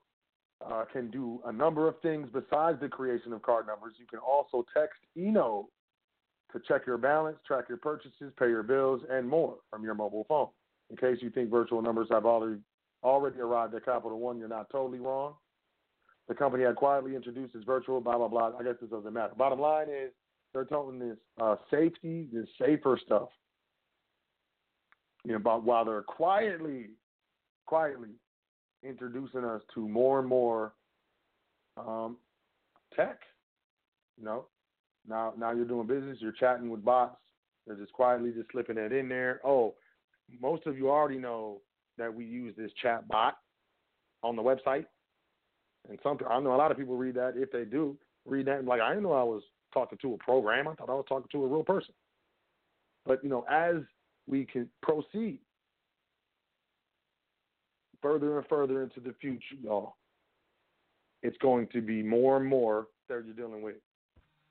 uh, 0.67 0.85
can 0.93 1.11
do 1.11 1.41
a 1.47 1.53
number 1.53 1.89
of 1.89 2.01
things 2.01 2.29
besides 2.33 2.81
the 2.81 2.89
creation 2.89 3.33
of 3.33 3.43
card 3.43 3.67
numbers. 3.67 3.95
You 3.99 4.07
can 4.07 4.19
also 4.19 4.65
text 4.75 4.99
Eno 5.17 5.69
to 6.53 6.61
check 6.67 6.87
your 6.87 6.99
balance, 6.99 7.39
track 7.47 7.65
your 7.69 7.79
purchases, 7.79 8.33
pay 8.39 8.49
your 8.49 8.63
bills, 8.63 9.03
and 9.11 9.29
more 9.29 9.57
from 9.71 9.85
your 9.85 9.95
mobile 9.95 10.25
phone. 10.29 10.49
In 10.91 10.97
case 10.97 11.19
you 11.21 11.31
think 11.31 11.51
virtual 11.51 11.83
numbers 11.83 12.09
have 12.11 12.25
already 12.25 12.61
already 13.05 13.39
arrived 13.39 13.75
at 13.75 13.85
Capital 13.85 14.19
One, 14.19 14.39
you're 14.39 14.49
not 14.49 14.71
totally 14.71 14.99
wrong. 14.99 15.35
The 16.27 16.35
company 16.35 16.65
had 16.65 16.77
quietly 16.77 17.15
introduced 17.15 17.55
its 17.55 17.65
virtual 17.65 18.01
blah 18.01 18.17
blah 18.17 18.29
blah. 18.29 18.53
I 18.59 18.63
guess 18.63 18.75
this 18.81 18.91
doesn't 18.91 19.13
matter. 19.13 19.35
Bottom 19.37 19.61
line 19.61 19.89
is 19.89 20.11
they're 20.53 20.65
talking 20.65 20.99
this 20.99 21.19
uh, 21.41 21.57
safety, 21.71 22.27
this 22.33 22.47
safer 22.59 22.99
stuff. 23.05 23.29
You 25.29 25.35
know, 25.35 25.41
about 25.41 25.63
while 25.63 25.85
they're 25.85 26.01
quietly, 26.01 26.87
quietly 27.67 28.09
introducing 28.83 29.45
us 29.45 29.61
to 29.75 29.87
more 29.87 30.21
and 30.21 30.27
more 30.27 30.73
um, 31.77 32.17
tech. 32.97 33.21
You 34.17 34.25
know, 34.25 34.47
now 35.07 35.35
now 35.37 35.53
you're 35.53 35.67
doing 35.67 35.87
business, 35.87 36.17
you're 36.19 36.33
chatting 36.33 36.71
with 36.71 36.83
bots. 36.83 37.19
They're 37.67 37.77
just 37.77 37.93
quietly 37.93 38.33
just 38.35 38.51
slipping 38.53 38.77
that 38.77 38.91
in 38.91 39.07
there. 39.07 39.43
Oh, 39.45 39.75
most 40.41 40.67
of 40.67 40.79
you 40.79 40.89
already 40.89 41.19
know 41.19 41.61
that 41.99 42.15
we 42.15 42.25
use 42.25 42.55
this 42.57 42.73
chat 42.81 43.07
bot 43.07 43.37
on 44.23 44.35
the 44.35 44.43
website. 44.43 44.87
And 45.91 45.99
some 46.03 46.17
I 46.27 46.41
know 46.41 46.55
a 46.55 46.57
lot 46.57 46.71
of 46.71 46.79
people 46.79 46.97
read 46.97 47.17
that. 47.17 47.35
If 47.37 47.53
they 47.53 47.67
do 47.67 47.99
read 48.25 48.47
that, 48.47 48.65
like 48.65 48.81
I 48.81 48.89
didn't 48.89 49.03
know 49.03 49.13
I 49.13 49.25
was 49.25 49.43
talking 49.75 49.99
to 50.01 50.15
a 50.15 50.17
program. 50.25 50.69
I 50.69 50.75
thought 50.75 50.89
I 50.89 50.95
was 50.95 51.05
talking 51.07 51.29
to 51.33 51.45
a 51.45 51.49
real 51.49 51.65
person. 51.65 51.93
But 53.05 53.23
you 53.23 53.29
know, 53.29 53.45
as 53.51 53.83
we 54.29 54.45
can 54.45 54.69
proceed 54.83 55.41
further 58.03 58.39
and 58.39 58.47
further 58.47 58.83
into 58.83 59.01
the 59.01 59.15
future, 59.21 59.57
y'all, 59.63 59.97
it's 61.23 61.39
going 61.39 61.67
to 61.73 61.81
be 61.81 62.03
more 62.03 62.37
and 62.37 62.47
more 62.47 62.87
that 63.09 63.25
you're 63.25 63.35
dealing 63.35 63.63
with. 63.63 63.77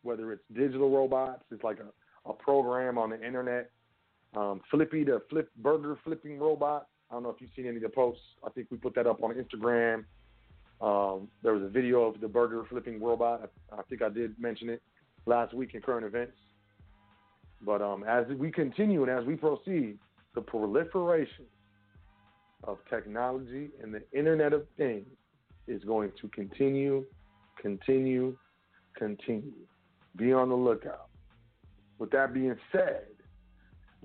Whether 0.04 0.32
it's 0.34 0.44
digital 0.54 0.90
robots, 0.90 1.44
it's 1.52 1.64
like 1.64 1.80
a, 1.80 2.30
a 2.30 2.34
program 2.34 2.98
on 2.98 3.10
the 3.10 3.26
internet 3.26 3.72
um, 4.36 4.62
Flippy, 4.70 5.04
the 5.04 5.22
flip 5.30 5.50
burger 5.58 5.98
flipping 6.04 6.40
robot. 6.40 6.88
I 7.10 7.16
don't 7.16 7.24
know 7.24 7.30
if 7.30 7.40
you've 7.40 7.50
seen 7.56 7.66
any 7.66 7.78
of 7.78 7.84
the 7.84 7.90
posts. 7.90 8.22
I 8.46 8.50
think 8.50 8.68
we 8.70 8.78
put 8.78 8.94
that 8.96 9.08
up 9.08 9.24
on 9.24 9.34
Instagram. 9.34 10.04
Um, 10.82 11.28
there 11.42 11.54
was 11.54 11.64
a 11.64 11.70
video 11.70 12.04
of 12.04 12.20
the 12.20 12.28
burger 12.28 12.64
flipping 12.70 13.02
robot. 13.02 13.50
I, 13.72 13.80
I, 13.80 13.84
think 13.84 14.02
I 14.02 14.10
did 14.10 14.40
mention 14.40 14.70
it 14.70 14.82
last 15.26 15.54
week 15.54 15.74
in 15.74 15.82
current 15.82 16.06
events. 16.06 16.38
But 17.62 17.82
um, 17.82 18.04
as 18.04 18.26
we 18.38 18.52
continue 18.52 19.04
and 19.04 19.12
as 19.12 19.26
we 19.26 19.36
proceed, 19.36 19.98
the 20.36 20.42
proliferation 20.42 21.46
of 22.64 22.78
technology 22.90 23.70
and 23.82 23.94
the 23.94 24.04
Internet 24.18 24.54
of 24.54 24.66
Things 24.78 25.08
is 25.68 25.84
going 25.84 26.12
to 26.22 26.28
continue, 26.30 27.06
continue, 27.62 28.38
continue. 28.96 29.54
Be 30.16 30.34
on 30.34 30.50
the 30.50 30.56
lookout. 30.56 31.10
With 32.00 32.12
that 32.12 32.34
being 32.34 32.56
said, 32.72 33.08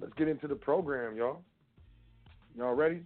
Let's 0.00 0.14
get 0.14 0.28
into 0.28 0.48
the 0.48 0.54
program, 0.54 1.16
y'all. 1.16 1.42
Y'all 2.56 2.74
ready? 2.74 3.02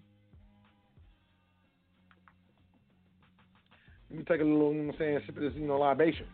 Let 4.10 4.18
me 4.18 4.24
take 4.24 4.40
a 4.40 4.44
little, 4.44 4.72
you 4.72 4.82
know 4.82 4.86
what 4.86 4.94
I'm 4.94 4.98
saying, 4.98 5.20
sip 5.26 5.36
of 5.36 5.42
this, 5.42 5.52
you 5.56 5.66
know, 5.66 5.78
libation. 5.78 6.26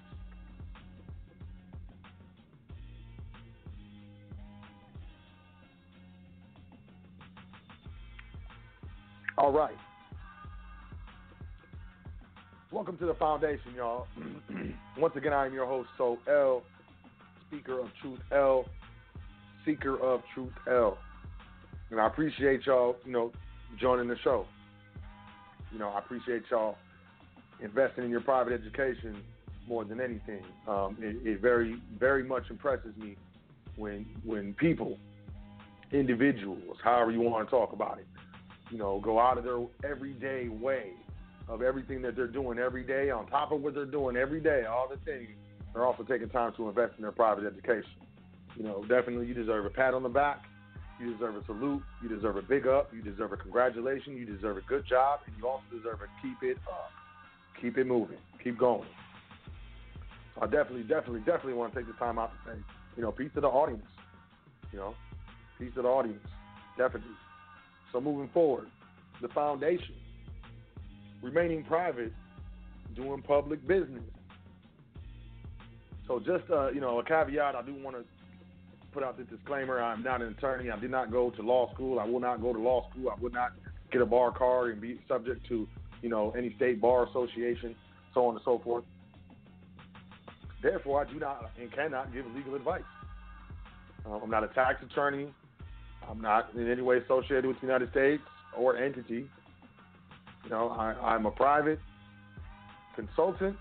All 9.42 9.50
right. 9.50 9.74
Welcome 12.70 12.96
to 12.98 13.06
the 13.06 13.14
foundation, 13.14 13.74
y'all. 13.74 14.06
Once 14.96 15.16
again, 15.16 15.32
I 15.32 15.46
am 15.46 15.52
your 15.52 15.66
host, 15.66 15.88
Sot 15.98 16.18
El, 16.28 16.62
speaker 17.48 17.80
of 17.80 17.88
Truth 18.00 18.20
L 18.30 18.66
Seeker 19.64 20.00
of 20.00 20.22
Truth 20.32 20.52
L. 20.70 20.96
And 21.90 22.00
I 22.00 22.06
appreciate 22.06 22.66
y'all, 22.66 22.94
you 23.04 23.10
know, 23.10 23.32
joining 23.80 24.06
the 24.06 24.14
show. 24.22 24.46
You 25.72 25.80
know, 25.80 25.88
I 25.88 25.98
appreciate 25.98 26.44
y'all 26.48 26.76
investing 27.60 28.04
in 28.04 28.10
your 28.10 28.20
private 28.20 28.52
education 28.52 29.24
more 29.66 29.84
than 29.84 30.00
anything. 30.00 30.44
Um, 30.68 30.96
it, 31.00 31.16
it, 31.26 31.40
very, 31.40 31.82
very 31.98 32.22
much 32.22 32.44
impresses 32.48 32.96
me 32.96 33.16
when 33.74 34.06
when 34.24 34.54
people 34.54 34.98
individuals, 35.90 36.76
however 36.84 37.10
you 37.10 37.20
want 37.20 37.44
to 37.44 37.50
talk 37.50 37.72
about 37.72 37.98
it. 37.98 38.06
You 38.72 38.78
know, 38.78 38.98
go 39.00 39.20
out 39.20 39.36
of 39.36 39.44
their 39.44 39.60
everyday 39.88 40.48
way 40.48 40.92
of 41.48 41.60
everything 41.60 42.00
that 42.02 42.16
they're 42.16 42.26
doing 42.26 42.58
every 42.58 42.82
day, 42.82 43.10
on 43.10 43.26
top 43.26 43.52
of 43.52 43.60
what 43.60 43.74
they're 43.74 43.84
doing 43.84 44.16
every 44.16 44.40
day, 44.40 44.64
all 44.64 44.88
the 44.88 44.96
things. 45.04 45.28
They're 45.72 45.84
also 45.84 46.04
taking 46.04 46.30
time 46.30 46.54
to 46.56 46.68
invest 46.68 46.94
in 46.96 47.02
their 47.02 47.12
private 47.12 47.44
education. 47.44 47.90
You 48.56 48.64
know, 48.64 48.82
definitely 48.82 49.26
you 49.26 49.34
deserve 49.34 49.66
a 49.66 49.70
pat 49.70 49.92
on 49.92 50.02
the 50.02 50.08
back. 50.08 50.44
You 50.98 51.12
deserve 51.12 51.36
a 51.36 51.44
salute. 51.44 51.82
You 52.02 52.08
deserve 52.08 52.36
a 52.36 52.42
big 52.42 52.66
up. 52.66 52.92
You 52.94 53.02
deserve 53.02 53.32
a 53.32 53.36
congratulation. 53.36 54.16
You 54.16 54.24
deserve 54.24 54.56
a 54.56 54.62
good 54.62 54.86
job. 54.86 55.20
And 55.26 55.34
you 55.36 55.46
also 55.46 55.64
deserve 55.70 56.00
a 56.00 56.22
keep 56.22 56.42
it 56.42 56.56
up. 56.66 56.90
Keep 57.60 57.76
it 57.78 57.86
moving. 57.86 58.18
Keep 58.42 58.58
going. 58.58 58.88
So 60.34 60.42
I 60.42 60.46
definitely, 60.46 60.82
definitely, 60.82 61.20
definitely 61.20 61.54
want 61.54 61.74
to 61.74 61.80
take 61.80 61.86
the 61.86 61.98
time 61.98 62.18
out 62.18 62.32
to 62.32 62.52
say, 62.52 62.58
you 62.96 63.02
know, 63.02 63.12
peace 63.12 63.30
to 63.34 63.40
the 63.40 63.48
audience. 63.48 63.84
You 64.72 64.78
know, 64.78 64.94
peace 65.58 65.72
to 65.74 65.82
the 65.82 65.88
audience. 65.88 66.24
Definitely. 66.78 67.16
So 67.92 68.00
moving 68.00 68.28
forward, 68.32 68.68
the 69.20 69.28
foundation, 69.28 69.94
remaining 71.22 71.64
private, 71.64 72.12
doing 72.96 73.22
public 73.22 73.66
business. 73.66 74.02
So 76.06 76.18
just 76.18 76.50
uh, 76.50 76.70
you 76.70 76.80
know, 76.80 76.98
a 76.98 77.04
caveat. 77.04 77.54
I 77.54 77.62
do 77.62 77.74
want 77.74 77.96
to 77.96 78.04
put 78.92 79.02
out 79.02 79.16
the 79.16 79.24
disclaimer. 79.24 79.80
I'm 79.80 80.02
not 80.02 80.20
an 80.20 80.28
attorney. 80.28 80.70
I 80.70 80.78
did 80.78 80.90
not 80.90 81.10
go 81.10 81.30
to 81.30 81.42
law 81.42 81.72
school. 81.74 81.98
I 81.98 82.04
will 82.04 82.20
not 82.20 82.40
go 82.40 82.52
to 82.52 82.58
law 82.58 82.88
school. 82.90 83.10
I 83.10 83.20
would 83.20 83.32
not 83.32 83.52
get 83.90 84.02
a 84.02 84.06
bar 84.06 84.32
card 84.32 84.72
and 84.72 84.80
be 84.80 85.00
subject 85.06 85.46
to 85.48 85.68
you 86.02 86.08
know 86.08 86.32
any 86.36 86.54
state 86.56 86.80
bar 86.80 87.06
association, 87.08 87.74
so 88.14 88.26
on 88.26 88.34
and 88.34 88.44
so 88.44 88.58
forth. 88.58 88.84
Therefore, 90.62 91.04
I 91.04 91.12
do 91.12 91.18
not 91.18 91.50
and 91.60 91.72
cannot 91.72 92.12
give 92.12 92.24
legal 92.34 92.54
advice. 92.54 92.82
Uh, 94.06 94.16
I'm 94.16 94.30
not 94.30 94.44
a 94.44 94.48
tax 94.48 94.82
attorney. 94.82 95.32
I'm 96.10 96.20
not 96.20 96.54
in 96.54 96.70
any 96.70 96.82
way 96.82 96.98
associated 96.98 97.46
with 97.46 97.60
the 97.60 97.66
United 97.66 97.90
States 97.90 98.22
or 98.56 98.76
entity. 98.76 99.28
You 100.44 100.50
know, 100.50 100.70
I, 100.70 100.94
I'm 101.02 101.26
a 101.26 101.30
private 101.30 101.78
consultant, 102.94 103.56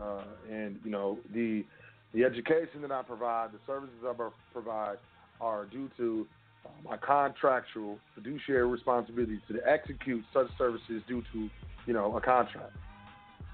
uh, 0.00 0.22
and 0.50 0.78
you 0.84 0.90
know 0.90 1.18
the 1.32 1.64
the 2.12 2.24
education 2.24 2.80
that 2.82 2.92
I 2.92 3.02
provide, 3.02 3.52
the 3.52 3.58
services 3.66 3.96
I 4.06 4.12
provide, 4.52 4.98
are 5.40 5.64
due 5.66 5.90
to 5.96 6.26
uh, 6.64 6.68
my 6.88 6.96
contractual 6.96 7.98
fiduciary 8.14 8.66
responsibilities 8.66 9.40
to 9.48 9.58
execute 9.66 10.24
such 10.32 10.46
services 10.56 11.02
due 11.08 11.22
to 11.32 11.50
you 11.86 11.92
know 11.92 12.16
a 12.16 12.20
contract. 12.20 12.72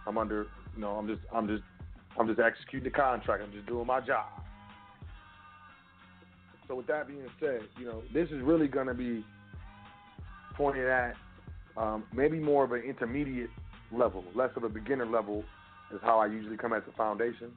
I'm 0.07 0.19
under, 0.19 0.47
you 0.75 0.81
know, 0.81 0.93
I'm 0.93 1.07
just, 1.07 1.21
I'm 1.33 1.47
just, 1.47 1.63
I'm 2.19 2.27
just 2.27 2.41
executing 2.41 2.85
the 2.85 2.91
contract. 2.91 3.43
I'm 3.43 3.53
just 3.53 3.67
doing 3.67 3.87
my 3.87 4.01
job. 4.01 4.40
So 6.71 6.77
with 6.77 6.87
that 6.87 7.09
being 7.09 7.27
said, 7.41 7.63
you 7.81 7.85
know, 7.85 8.01
this 8.15 8.29
is 8.29 8.41
really 8.43 8.69
going 8.69 8.87
to 8.87 8.95
be 8.95 9.25
pointed 10.55 10.87
at 10.87 11.17
um, 11.77 12.05
maybe 12.15 12.39
more 12.39 12.63
of 12.63 12.71
an 12.71 12.83
intermediate 12.83 13.51
level, 13.91 14.23
less 14.37 14.51
of 14.55 14.63
a 14.63 14.69
beginner 14.69 15.05
level, 15.05 15.43
is 15.93 15.99
how 16.01 16.21
I 16.21 16.27
usually 16.27 16.57
come 16.57 16.73
at 16.73 16.87
the 16.87 16.93
foundation. 16.93 17.51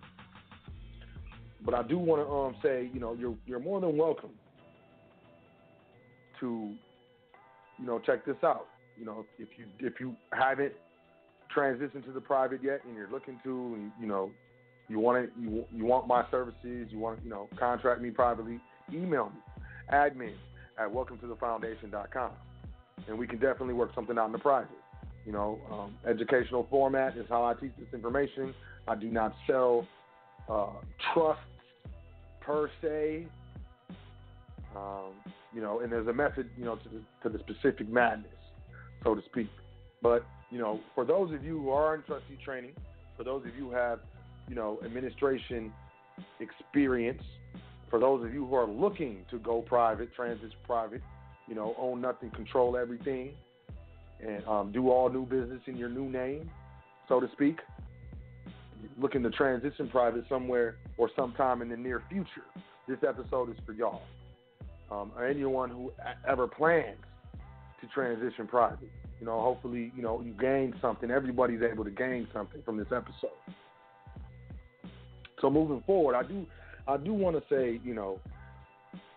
But 1.64 1.76
I 1.76 1.84
do 1.84 2.00
want 2.00 2.28
to 2.28 2.34
um, 2.34 2.56
say, 2.64 2.90
you 2.92 3.00
know, 3.00 3.14
you're 3.14 3.36
you're 3.46 3.60
more 3.60 3.80
than 3.80 3.96
welcome 3.96 4.32
to, 6.40 6.72
you 7.78 7.86
know, 7.86 8.00
check 8.00 8.26
this 8.26 8.38
out. 8.44 8.66
You 8.98 9.06
know, 9.06 9.28
if 9.38 9.50
you 9.60 9.66
if 9.80 10.00
you 10.00 10.16
haven't 10.32 10.74
transitioned 11.56 12.04
to 12.06 12.12
the 12.12 12.22
private 12.22 12.64
yet, 12.64 12.82
and 12.84 12.96
you're 12.96 13.12
looking 13.12 13.40
to, 13.44 13.76
and 13.76 13.92
you 14.00 14.08
know, 14.08 14.32
you 14.90 14.98
want 14.98 15.24
to, 15.24 15.40
you 15.40 15.66
you 15.72 15.86
want 15.86 16.08
my 16.08 16.26
services, 16.32 16.88
you 16.90 16.98
want 16.98 17.20
you 17.24 17.30
know, 17.30 17.48
contract 17.60 18.02
me 18.02 18.10
privately 18.10 18.60
email 18.92 19.26
me, 19.26 19.42
admin 19.92 20.34
at 20.78 20.88
welcometothefoundation.com. 20.88 22.32
And 23.08 23.18
we 23.18 23.28
can 23.28 23.40
definitely 23.40 23.74
work 23.74 23.92
something 23.94 24.18
out 24.18 24.28
in 24.28 24.32
the 24.32 24.40
private. 24.40 24.70
You 25.26 25.32
know, 25.32 25.60
um, 25.72 25.96
educational 26.08 26.68
format 26.70 27.18
is 27.18 27.26
how 27.30 27.44
I 27.44 27.54
teach 27.54 27.72
this 27.78 27.88
information. 27.94 28.54
I 28.88 28.96
do 28.96 29.10
not 29.10 29.34
sell 29.48 29.88
uh, 30.50 30.72
trusts 31.14 31.44
per 32.42 32.70
se. 32.82 33.28
Um, 34.76 35.14
you 35.54 35.62
know, 35.62 35.80
and 35.80 35.92
there's 35.92 36.08
a 36.08 36.14
method, 36.14 36.50
you 36.58 36.66
know, 36.66 36.76
to 36.76 36.90
the, 36.90 37.30
to 37.30 37.38
the 37.38 37.44
specific 37.44 37.88
madness, 37.88 38.32
so 39.04 39.16
to 39.16 39.22
speak. 39.26 39.48
But 40.02 40.26
you 40.52 40.60
know, 40.60 40.80
for 40.94 41.06
those 41.06 41.34
of 41.34 41.44
you 41.44 41.60
who 41.60 41.70
are 41.70 41.96
in 41.96 42.04
trustee 42.04 42.38
training, 42.44 42.74
for 43.18 43.24
those 43.24 43.46
of 43.46 43.56
you 43.56 43.70
who 43.70 43.72
have, 43.72 44.00
you 44.48 44.56
know, 44.56 44.80
administration 44.86 45.72
experience, 46.40 47.22
for 47.94 48.00
those 48.00 48.26
of 48.26 48.34
you 48.34 48.44
who 48.44 48.56
are 48.56 48.66
looking 48.66 49.24
to 49.30 49.38
go 49.38 49.62
private, 49.62 50.12
transit 50.16 50.50
private, 50.66 51.04
you 51.48 51.54
know, 51.54 51.76
own 51.78 52.02
nothing, 52.02 52.32
control 52.32 52.76
everything, 52.76 53.34
and 54.20 54.44
um, 54.48 54.72
do 54.72 54.90
all 54.90 55.12
new 55.12 55.28
business 55.28 55.62
in 55.68 55.78
your 55.78 55.90
new 55.90 56.10
name, 56.10 56.50
so 57.08 57.20
to 57.20 57.30
speak, 57.34 57.60
looking 58.98 59.22
to 59.22 59.30
transition 59.30 59.88
private 59.90 60.26
somewhere 60.28 60.78
or 60.98 61.08
sometime 61.16 61.62
in 61.62 61.70
the 61.70 61.78
near 61.78 62.02
future, 62.10 62.48
this 62.88 62.98
episode 63.08 63.52
is 63.52 63.58
for 63.64 63.74
y'all. 63.74 64.02
Um, 64.90 65.12
or 65.16 65.28
anyone 65.28 65.70
who 65.70 65.94
ever 66.28 66.48
plans 66.48 66.98
to 67.80 67.88
transition 67.94 68.48
private. 68.48 68.90
You 69.20 69.28
know, 69.28 69.40
hopefully, 69.40 69.92
you 69.96 70.02
know, 70.02 70.20
you 70.20 70.34
gain 70.34 70.74
something. 70.82 71.12
Everybody's 71.12 71.62
able 71.62 71.84
to 71.84 71.92
gain 71.92 72.28
something 72.34 72.64
from 72.66 72.78
this 72.78 72.88
episode. 72.88 73.38
So 75.40 75.52
moving 75.52 75.84
forward, 75.86 76.16
I 76.16 76.24
do 76.24 76.48
I 76.88 76.98
do 76.98 77.14
want 77.14 77.36
to 77.38 77.44
say, 77.54 77.80
you 77.84 77.94
know, 77.94 78.20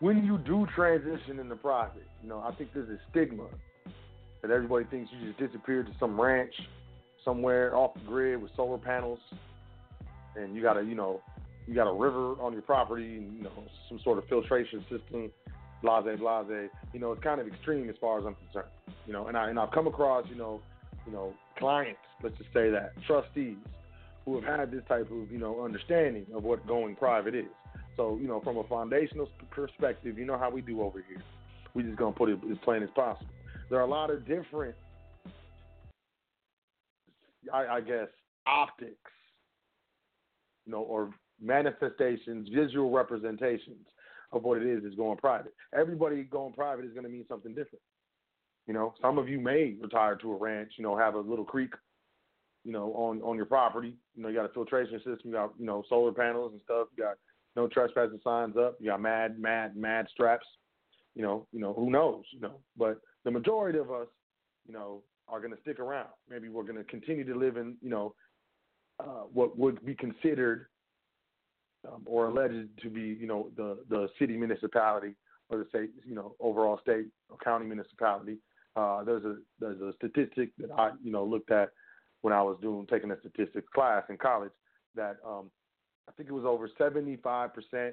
when 0.01 0.25
you 0.25 0.39
do 0.39 0.67
transition 0.75 1.39
into 1.41 1.57
private, 1.57 2.07
you 2.23 2.29
know, 2.29 2.41
I 2.41 2.55
think 2.55 2.71
there's 2.73 2.89
a 2.89 2.99
stigma 3.11 3.47
that 4.43 4.51
everybody 4.51 4.85
thinks 4.87 5.11
you 5.13 5.29
just 5.29 5.39
disappeared 5.39 5.87
to 5.87 5.93
some 5.99 6.21
ranch 6.21 6.55
somewhere 7.25 7.75
off 7.75 7.95
the 7.95 8.01
grid 8.01 8.41
with 8.41 8.51
solar 8.57 8.79
panels, 8.79 9.19
and 10.37 10.55
you 10.55 10.63
got 10.63 10.77
a, 10.77 10.83
you 10.83 10.95
know, 10.95 11.21
you 11.67 11.75
got 11.75 11.89
a 11.89 11.93
river 11.93 12.41
on 12.41 12.53
your 12.53 12.63
property, 12.63 13.17
and 13.17 13.37
you 13.37 13.43
know, 13.43 13.51
some 13.89 13.99
sort 14.05 14.19
of 14.19 14.25
filtration 14.29 14.83
system, 14.83 15.33
blase, 15.83 16.19
blase. 16.19 16.71
You 16.93 17.01
know, 17.01 17.13
it's 17.13 17.23
kind 17.23 17.41
of 17.41 17.49
extreme 17.49 17.91
as 17.91 17.97
far 18.01 18.21
as 18.21 18.27
I'm 18.27 18.37
concerned. 18.37 18.71
You 19.07 19.13
know, 19.13 19.27
and 19.27 19.37
I 19.37 19.51
and 19.51 19.59
I've 19.59 19.73
come 19.73 19.89
across, 19.89 20.25
you 20.29 20.37
know, 20.37 20.61
you 21.05 21.13
know, 21.13 21.33
clients, 21.59 21.99
let's 22.23 22.37
just 22.39 22.53
say 22.53 22.71
that, 22.71 22.93
trustees 23.07 23.57
who 24.27 24.35
have 24.35 24.45
had 24.45 24.71
this 24.71 24.83
type 24.89 25.11
of 25.11 25.31
you 25.31 25.39
know 25.39 25.65
understanding 25.65 26.27
of 26.35 26.43
what 26.43 26.67
going 26.67 26.97
private 26.97 27.35
is. 27.35 27.47
So 27.97 28.19
you 28.21 28.29
know, 28.29 28.41
from 28.41 28.59
a 28.59 28.65
foundational 28.65 29.29
perspective, 29.51 30.19
you 30.19 30.27
know 30.27 30.37
how 30.37 30.51
we 30.51 30.61
do 30.61 30.83
over 30.83 31.03
here. 31.09 31.23
We're 31.73 31.87
just 31.87 31.97
gonna 31.97 32.13
put 32.13 32.29
it 32.29 32.39
as 32.51 32.59
plain 32.65 32.83
as 32.83 32.91
possible. 32.95 33.31
There 33.71 33.79
are 33.79 33.85
a 33.85 33.91
lot 33.91 34.11
of 34.11 34.27
different, 34.27 34.75
I, 37.53 37.67
I 37.67 37.81
guess, 37.81 38.09
optics, 38.47 39.11
you 40.67 40.73
know, 40.73 40.83
or 40.83 41.11
manifestations, 41.41 42.49
visual 42.55 42.91
representations 42.91 43.87
of 44.33 44.43
what 44.43 44.59
it 44.59 44.67
is 44.67 44.85
is 44.85 44.95
going 44.95 45.19
private. 45.19 45.55
Everybody 45.77 46.23
going 46.25 46.53
private 46.53 46.85
is 46.85 46.93
going 46.93 47.05
to 47.05 47.11
mean 47.11 47.25
something 47.29 47.53
different. 47.55 47.83
You 48.67 48.75
know, 48.75 48.95
some 49.01 49.19
of 49.19 49.29
you 49.29 49.41
may 49.41 49.75
retire 49.81 50.17
to 50.17 50.33
a 50.33 50.37
ranch, 50.37 50.73
you 50.77 50.85
know, 50.85 50.97
have 50.97 51.15
a 51.15 51.21
little 51.21 51.45
creek 51.45 51.73
you 52.67 52.73
know, 52.73 52.93
on 52.95 53.23
on 53.23 53.37
your 53.37 53.47
property. 53.47 53.95
You 54.17 54.23
know, 54.23 54.29
you 54.29 54.35
got 54.35 54.51
a 54.51 54.53
filtration 54.53 54.99
system, 54.99 55.21
you 55.25 55.33
got 55.33 55.53
you 55.59 55.67
know 55.67 55.85
solar 55.89 56.13
panels 56.13 56.53
and 56.53 56.61
stuff. 56.65 56.89
You 56.97 57.05
got 57.05 57.17
no 57.55 57.69
trespassing 57.69 58.21
signs 58.25 58.57
up. 58.57 58.77
You 58.81 58.91
got 58.91 59.01
mad, 59.01 59.39
mad, 59.39 59.77
mad 59.77 60.09
straps. 60.13 60.47
You 61.15 61.23
know, 61.23 61.47
you 61.53 61.61
know 61.61 61.73
who 61.73 61.91
knows. 61.91 62.25
You 62.33 62.41
know, 62.41 62.59
but 62.77 63.01
the 63.25 63.31
majority 63.31 63.79
of 63.79 63.93
us, 63.93 64.09
you 64.67 64.75
know, 64.75 65.03
are 65.29 65.41
going 65.41 65.55
to 65.55 65.61
stick 65.61 65.79
around. 65.79 66.09
Maybe 66.29 66.49
we're 66.49 66.65
going 66.65 66.77
to 66.77 66.85
continue 66.85 67.25
to 67.25 67.39
live 67.39 67.57
in 67.57 67.77
you 67.81 67.89
know 67.89 68.15
uh, 68.99 69.25
what 69.33 69.57
would 69.57 69.85
be 69.87 69.95
considered 69.95 70.67
um, 71.87 72.03
or 72.05 72.27
alleged 72.27 72.69
to 72.83 72.91
be 72.91 73.17
you 73.21 73.29
know 73.29 73.51
the 73.57 73.79
the 73.89 74.09
city 74.19 74.37
municipality 74.37 75.15
or 75.51 75.59
the 75.59 75.67
state 75.69 75.91
you 76.05 76.17
know 76.17 76.35
overall 76.41 76.81
state 76.83 77.07
or 77.31 77.37
county 77.39 77.67
municipality. 77.67 78.39
Uh, 78.75 79.05
there's 79.05 79.25
a 79.25 79.37
there's 79.61 79.81
a 79.81 79.93
statistic 79.97 80.51
that 80.59 80.73
I 80.77 80.91
you 81.01 81.13
know 81.13 81.25
looked 81.25 81.53
at 81.53 81.71
when 82.23 82.33
I 82.33 82.43
was 82.43 82.57
doing 82.61 82.87
taking 82.91 83.11
a 83.11 83.19
statistics 83.21 83.69
class 83.75 84.05
in 84.09 84.17
college 84.17 84.53
that 84.95 85.17
um, 85.27 85.51
I 86.09 86.13
think 86.13 86.29
it 86.29 86.33
was 86.33 86.45
over 86.45 86.69
75% 86.69 87.93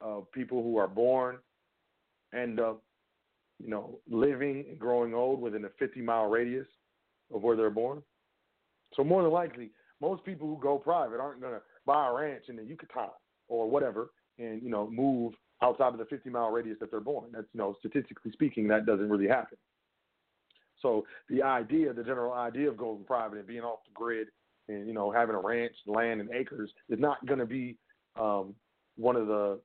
of 0.00 0.30
people 0.32 0.62
who 0.62 0.76
are 0.76 0.88
born 0.88 1.38
end 2.34 2.60
up, 2.60 2.82
you 3.58 3.68
know, 3.68 3.98
living 4.08 4.64
and 4.68 4.78
growing 4.78 5.14
old 5.14 5.40
within 5.40 5.64
a 5.64 5.68
50 5.78 6.00
mile 6.00 6.26
radius 6.26 6.66
of 7.32 7.42
where 7.42 7.56
they're 7.56 7.70
born. 7.70 8.02
So 8.94 9.04
more 9.04 9.22
than 9.22 9.32
likely, 9.32 9.70
most 10.00 10.24
people 10.24 10.46
who 10.46 10.58
go 10.62 10.78
private 10.78 11.20
aren't 11.20 11.40
going 11.40 11.54
to 11.54 11.62
buy 11.84 12.08
a 12.08 12.12
ranch 12.12 12.44
in 12.48 12.56
the 12.56 12.64
Yucatan 12.64 13.10
or 13.48 13.68
whatever 13.68 14.10
and, 14.38 14.62
you 14.62 14.70
know, 14.70 14.88
move 14.90 15.34
outside 15.62 15.88
of 15.92 15.98
the 15.98 16.04
50 16.04 16.30
mile 16.30 16.50
radius 16.50 16.76
that 16.80 16.90
they're 16.90 17.00
born. 17.00 17.30
That's, 17.32 17.46
you 17.52 17.58
know, 17.58 17.74
statistically 17.80 18.30
speaking, 18.32 18.68
that 18.68 18.86
doesn't 18.86 19.08
really 19.08 19.26
happen. 19.26 19.58
So 20.80 21.06
the 21.28 21.42
idea, 21.42 21.92
the 21.92 22.04
general 22.04 22.32
idea 22.32 22.68
of 22.68 22.76
going 22.76 23.04
private 23.04 23.38
and 23.38 23.46
being 23.46 23.62
off 23.62 23.80
the 23.86 23.92
grid 23.94 24.28
and 24.68 24.86
you 24.86 24.92
know 24.92 25.10
having 25.10 25.34
a 25.34 25.40
ranch, 25.40 25.74
land, 25.86 26.20
and 26.20 26.30
acres 26.32 26.70
is 26.88 26.98
not 27.00 27.24
going 27.26 27.40
to 27.40 27.46
be 27.46 27.76
um, 28.18 28.54
one 28.96 29.16
of 29.16 29.26
the 29.26 29.60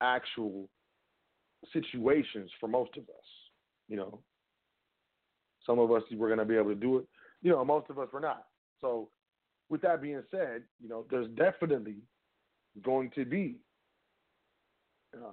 actual 0.00 0.68
situations 1.72 2.50
for 2.60 2.68
most 2.68 2.96
of 2.96 3.02
us. 3.04 3.24
You 3.88 3.96
know, 3.96 4.20
some 5.66 5.78
of 5.78 5.90
us 5.92 6.02
were 6.14 6.28
going 6.28 6.38
to 6.38 6.44
be 6.44 6.56
able 6.56 6.70
to 6.70 6.74
do 6.74 6.98
it. 6.98 7.06
You 7.42 7.52
know, 7.52 7.64
most 7.64 7.90
of 7.90 7.98
us 7.98 8.08
were 8.12 8.20
not. 8.20 8.44
So, 8.80 9.08
with 9.68 9.80
that 9.82 10.02
being 10.02 10.22
said, 10.30 10.62
you 10.80 10.88
know, 10.88 11.04
there's 11.10 11.28
definitely 11.36 11.96
going 12.82 13.10
to 13.14 13.24
be 13.24 13.56
uh, 15.14 15.32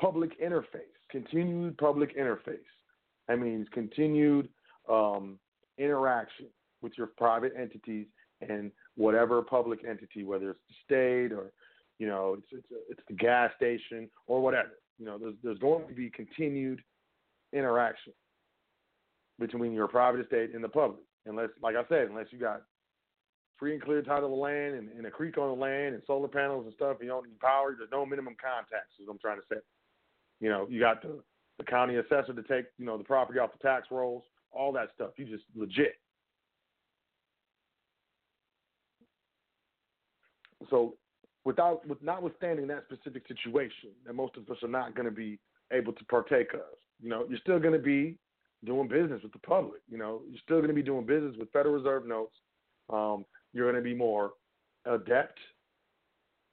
public 0.00 0.40
interface, 0.40 0.92
continued 1.10 1.78
public 1.78 2.16
interface. 2.16 2.58
That 3.28 3.38
means 3.38 3.66
continued 3.72 4.48
um, 4.90 5.38
interaction 5.78 6.46
with 6.82 6.92
your 6.96 7.08
private 7.08 7.52
entities 7.58 8.06
and 8.46 8.70
whatever 8.96 9.42
public 9.42 9.80
entity, 9.88 10.24
whether 10.24 10.50
it's 10.50 10.60
the 10.68 10.74
state 10.84 11.32
or 11.32 11.52
you 11.98 12.06
know 12.06 12.36
it's 12.38 12.46
it's, 12.52 12.66
it's 12.90 13.00
the 13.08 13.14
gas 13.14 13.50
station 13.56 14.08
or 14.26 14.42
whatever. 14.42 14.72
You 14.98 15.06
know, 15.06 15.18
there's 15.18 15.34
there's 15.42 15.58
going 15.58 15.88
to 15.88 15.94
be 15.94 16.10
continued 16.10 16.82
interaction 17.52 18.12
between 19.38 19.72
your 19.72 19.88
private 19.88 20.20
estate 20.20 20.54
and 20.54 20.64
the 20.64 20.68
public, 20.68 21.02
unless, 21.26 21.50
like 21.62 21.76
I 21.76 21.86
said, 21.88 22.08
unless 22.08 22.26
you 22.30 22.38
got 22.38 22.62
free 23.58 23.74
and 23.74 23.82
clear 23.82 24.02
title 24.02 24.32
of 24.32 24.38
land 24.38 24.74
and, 24.74 24.88
and 24.90 25.06
a 25.06 25.10
creek 25.10 25.38
on 25.38 25.48
the 25.48 25.62
land 25.62 25.94
and 25.94 26.02
solar 26.06 26.28
panels 26.28 26.64
and 26.64 26.74
stuff, 26.74 26.98
you 27.00 27.08
don't 27.08 27.26
need 27.26 27.40
power. 27.40 27.74
There's 27.76 27.90
no 27.90 28.06
minimum 28.06 28.36
contacts. 28.40 28.94
Is 29.00 29.06
what 29.06 29.14
I'm 29.14 29.18
trying 29.18 29.38
to 29.38 29.46
say. 29.50 29.60
You 30.40 30.48
know, 30.48 30.66
you 30.68 30.80
got 30.80 31.02
the 31.02 31.20
the 31.58 31.64
county 31.64 31.96
assessor 31.96 32.34
to 32.34 32.42
take 32.42 32.66
you 32.78 32.84
know 32.84 32.98
the 32.98 33.04
property 33.04 33.38
off 33.38 33.52
the 33.52 33.66
tax 33.66 33.88
rolls, 33.90 34.24
all 34.52 34.72
that 34.72 34.88
stuff. 34.94 35.10
You 35.16 35.24
just 35.24 35.44
legit. 35.54 35.94
So, 40.70 40.94
without 41.44 41.86
with 41.86 42.02
notwithstanding 42.02 42.66
that 42.68 42.84
specific 42.90 43.26
situation, 43.28 43.90
that 44.06 44.14
most 44.14 44.36
of 44.36 44.48
us 44.50 44.62
are 44.62 44.68
not 44.68 44.94
going 44.94 45.06
to 45.06 45.14
be 45.14 45.38
able 45.72 45.92
to 45.92 46.04
partake 46.04 46.52
of. 46.54 46.60
You 47.02 47.10
know, 47.10 47.24
you're 47.28 47.38
still 47.38 47.58
going 47.58 47.74
to 47.74 47.78
be 47.78 48.16
doing 48.64 48.88
business 48.88 49.22
with 49.22 49.32
the 49.32 49.38
public. 49.38 49.80
You 49.88 49.98
know, 49.98 50.22
you're 50.28 50.40
still 50.42 50.58
going 50.58 50.68
to 50.68 50.74
be 50.74 50.82
doing 50.82 51.06
business 51.06 51.36
with 51.38 51.50
Federal 51.52 51.74
Reserve 51.74 52.06
notes. 52.06 52.34
Um, 52.92 53.24
you're 53.52 53.70
going 53.70 53.82
to 53.82 53.88
be 53.88 53.94
more 53.94 54.32
adept 54.84 55.38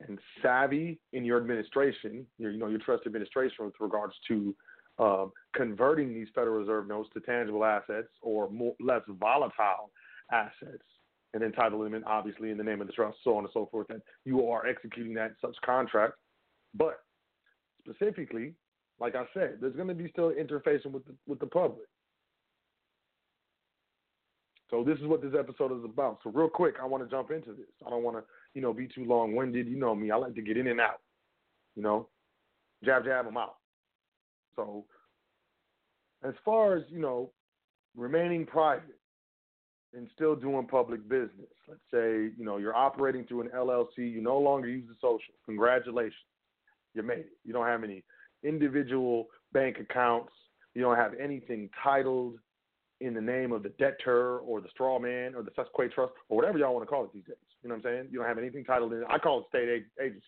and 0.07 0.19
savvy 0.41 0.99
in 1.13 1.25
your 1.25 1.37
administration, 1.37 2.25
your, 2.37 2.51
you 2.51 2.57
know, 2.57 2.67
your 2.67 2.79
trust 2.79 3.03
administration 3.05 3.65
with 3.65 3.75
regards 3.79 4.13
to 4.27 4.55
um, 4.99 5.31
converting 5.55 6.13
these 6.13 6.27
Federal 6.35 6.57
Reserve 6.57 6.87
notes 6.87 7.09
to 7.13 7.19
tangible 7.21 7.65
assets 7.65 8.09
or 8.21 8.49
more, 8.49 8.75
less 8.79 9.01
volatile 9.07 9.91
assets 10.31 10.83
and 11.33 11.41
them, 11.41 12.03
obviously, 12.05 12.51
in 12.51 12.57
the 12.57 12.63
name 12.63 12.79
of 12.79 12.87
the 12.87 12.93
trust, 12.93 13.17
so 13.23 13.37
on 13.37 13.43
and 13.43 13.53
so 13.53 13.67
forth, 13.71 13.87
that 13.87 14.01
you 14.23 14.47
are 14.47 14.67
executing 14.67 15.13
that 15.15 15.31
such 15.41 15.55
contract. 15.65 16.13
But 16.75 16.99
specifically, 17.79 18.53
like 18.99 19.15
I 19.15 19.23
said, 19.33 19.57
there's 19.59 19.75
going 19.75 19.87
to 19.87 19.95
be 19.95 20.09
still 20.09 20.31
interfacing 20.31 20.91
with 20.91 21.05
the, 21.05 21.15
with 21.27 21.39
the 21.39 21.47
public. 21.47 21.87
So 24.73 24.83
this 24.83 24.97
is 24.97 25.05
what 25.05 25.21
this 25.21 25.33
episode 25.37 25.71
is 25.77 25.85
about. 25.85 26.17
So 26.23 26.31
real 26.31 26.49
quick, 26.49 26.77
I 26.81 26.87
want 26.87 27.03
to 27.03 27.09
jump 27.09 27.29
into 27.29 27.51
this. 27.51 27.69
I 27.85 27.91
don't 27.91 28.01
want 28.01 28.17
to, 28.17 28.23
you 28.55 28.61
know, 28.63 28.73
be 28.73 28.87
too 28.87 29.05
long-winded. 29.05 29.67
You 29.67 29.77
know 29.77 29.93
me. 29.93 30.09
I 30.09 30.15
like 30.15 30.33
to 30.33 30.41
get 30.41 30.57
in 30.57 30.65
and 30.65 30.81
out. 30.81 30.99
You 31.75 31.83
know, 31.83 32.09
jab 32.83 33.05
jab 33.05 33.25
them 33.25 33.37
out. 33.37 33.57
So 34.55 34.85
as 36.27 36.33
far 36.43 36.75
as 36.75 36.85
you 36.89 36.99
know, 36.99 37.29
remaining 37.95 38.47
private 38.47 38.97
and 39.93 40.07
still 40.15 40.35
doing 40.35 40.65
public 40.65 41.07
business. 41.07 41.53
Let's 41.67 41.79
say 41.93 42.31
you 42.35 42.43
know 42.43 42.57
you're 42.57 42.75
operating 42.75 43.25
through 43.25 43.41
an 43.41 43.49
LLC. 43.55 43.97
You 43.97 44.21
no 44.23 44.39
longer 44.39 44.69
use 44.69 44.87
the 44.87 44.95
social. 44.99 45.35
Congratulations, 45.45 46.15
you 46.95 47.03
made 47.03 47.19
it. 47.19 47.37
You 47.45 47.53
don't 47.53 47.67
have 47.67 47.83
any 47.83 48.03
individual 48.43 49.27
bank 49.51 49.77
accounts. 49.79 50.33
You 50.73 50.81
don't 50.81 50.97
have 50.97 51.13
anything 51.21 51.69
titled 51.83 52.39
in 53.03 53.13
the 53.13 53.21
name 53.21 53.51
of 53.51 53.63
the 53.63 53.69
debtor 53.69 54.39
or 54.39 54.61
the 54.61 54.69
straw 54.69 54.97
man 54.97 55.35
or 55.35 55.43
the 55.43 55.51
cestui 55.51 55.87
que 55.87 55.89
trust 55.89 56.13
or 56.29 56.37
whatever 56.37 56.57
y'all 56.57 56.73
want 56.73 56.83
to 56.83 56.89
call 56.89 57.03
it 57.03 57.11
these 57.13 57.23
days. 57.25 57.35
You 57.61 57.69
know 57.69 57.75
what 57.75 57.85
I'm 57.85 57.91
saying? 57.91 58.07
You 58.11 58.19
don't 58.19 58.27
have 58.27 58.37
anything 58.37 58.63
titled 58.63 58.93
in. 58.93 59.03
I 59.09 59.17
call 59.17 59.39
it 59.39 59.45
state 59.49 59.85
agency. 60.01 60.23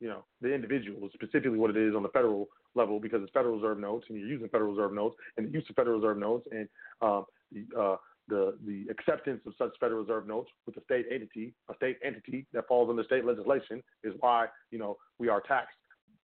You 0.00 0.08
know, 0.08 0.24
the 0.40 0.52
individual 0.52 1.06
is 1.06 1.12
specifically 1.14 1.58
what 1.58 1.70
it 1.70 1.76
is 1.76 1.94
on 1.94 2.02
the 2.02 2.08
federal 2.08 2.48
level 2.74 2.98
because 2.98 3.22
it's 3.22 3.32
Federal 3.32 3.56
Reserve 3.56 3.78
notes 3.78 4.06
and 4.08 4.18
you're 4.18 4.28
using 4.28 4.48
Federal 4.48 4.72
Reserve 4.72 4.92
notes 4.92 5.16
and 5.36 5.46
the 5.46 5.52
use 5.52 5.64
of 5.70 5.76
Federal 5.76 6.00
Reserve 6.00 6.18
notes 6.18 6.46
and 6.50 6.68
um, 7.00 7.24
the 7.52 7.64
uh, 7.78 7.96
the 8.28 8.56
the 8.66 8.86
acceptance 8.90 9.40
of 9.46 9.52
such 9.58 9.70
Federal 9.78 10.02
Reserve 10.02 10.26
notes 10.26 10.50
with 10.66 10.76
a 10.76 10.82
state 10.82 11.06
entity, 11.12 11.54
a 11.70 11.74
state 11.76 11.98
entity 12.04 12.46
that 12.52 12.66
falls 12.66 12.90
under 12.90 13.04
state 13.04 13.24
legislation, 13.24 13.82
is 14.02 14.14
why 14.20 14.46
you 14.70 14.78
know 14.78 14.96
we 15.18 15.28
are 15.28 15.40
taxed 15.40 15.76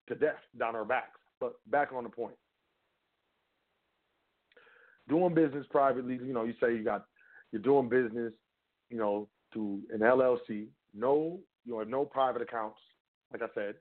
to 0.08 0.16
death 0.16 0.40
down 0.58 0.76
our 0.76 0.86
backs. 0.86 1.20
But 1.40 1.54
back 1.70 1.90
on 1.94 2.04
the 2.04 2.10
point 2.10 2.36
doing 5.10 5.34
business 5.34 5.66
privately, 5.70 6.20
you 6.24 6.34
know, 6.34 6.44
you 6.44 6.54
say 6.62 6.74
you 6.74 6.84
got 6.84 7.06
you're 7.52 7.62
doing 7.62 7.90
business, 7.90 8.34
you 8.90 8.98
know, 8.98 9.28
to 9.54 9.82
an 9.94 10.00
LLC. 10.00 10.68
No, 10.94 11.40
you 11.66 11.78
have 11.80 11.88
no 11.88 12.06
private 12.06 12.42
accounts. 12.42 12.78
Like 13.32 13.42
I 13.42 13.48
said, 13.54 13.76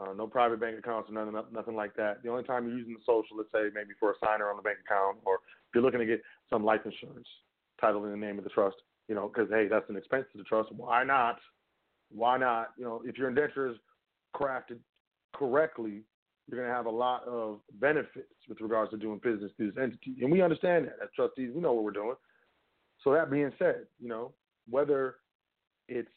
uh, 0.00 0.12
no 0.12 0.26
private 0.26 0.60
bank 0.60 0.78
accounts 0.78 1.10
or 1.10 1.14
nothing, 1.14 1.52
nothing 1.52 1.74
like 1.74 1.94
that. 1.96 2.22
The 2.22 2.30
only 2.30 2.44
time 2.44 2.66
you're 2.66 2.78
using 2.78 2.94
the 2.94 3.00
social, 3.04 3.36
let's 3.36 3.50
say 3.52 3.70
maybe 3.74 3.90
for 3.98 4.12
a 4.12 4.14
signer 4.22 4.50
on 4.50 4.56
the 4.56 4.62
bank 4.62 4.78
account, 4.84 5.18
or 5.24 5.36
if 5.36 5.74
you're 5.74 5.82
looking 5.82 6.00
to 6.00 6.06
get 6.06 6.22
some 6.50 6.64
life 6.64 6.80
insurance 6.84 7.26
titled 7.80 8.04
in 8.04 8.10
the 8.10 8.16
name 8.16 8.38
of 8.38 8.44
the 8.44 8.50
trust, 8.50 8.76
you 9.08 9.14
know, 9.14 9.28
because 9.28 9.50
hey, 9.50 9.66
that's 9.68 9.88
an 9.88 9.96
expense 9.96 10.26
to 10.32 10.38
the 10.38 10.44
trust. 10.44 10.70
Why 10.72 11.04
not? 11.04 11.38
Why 12.10 12.38
not? 12.38 12.70
You 12.76 12.84
know, 12.84 13.02
if 13.04 13.18
your 13.18 13.28
indenture 13.28 13.68
is 13.68 13.76
crafted 14.34 14.78
correctly, 15.34 16.02
you're 16.48 16.60
going 16.60 16.70
to 16.70 16.74
have 16.74 16.86
a 16.86 16.90
lot 16.90 17.24
of 17.26 17.60
benefits 17.78 18.32
with 18.48 18.60
regards 18.60 18.90
to 18.90 18.96
doing 18.96 19.20
business 19.22 19.52
through 19.56 19.70
this 19.70 19.82
entity. 19.82 20.16
And 20.22 20.32
we 20.32 20.40
understand 20.40 20.86
that 20.86 20.96
as 21.02 21.10
trustees, 21.14 21.50
we 21.54 21.60
know 21.60 21.74
what 21.74 21.84
we're 21.84 21.90
doing. 21.90 22.14
So 23.04 23.12
that 23.12 23.30
being 23.30 23.52
said, 23.58 23.86
you 24.00 24.08
know, 24.08 24.32
whether 24.68 25.16
it's, 25.88 26.08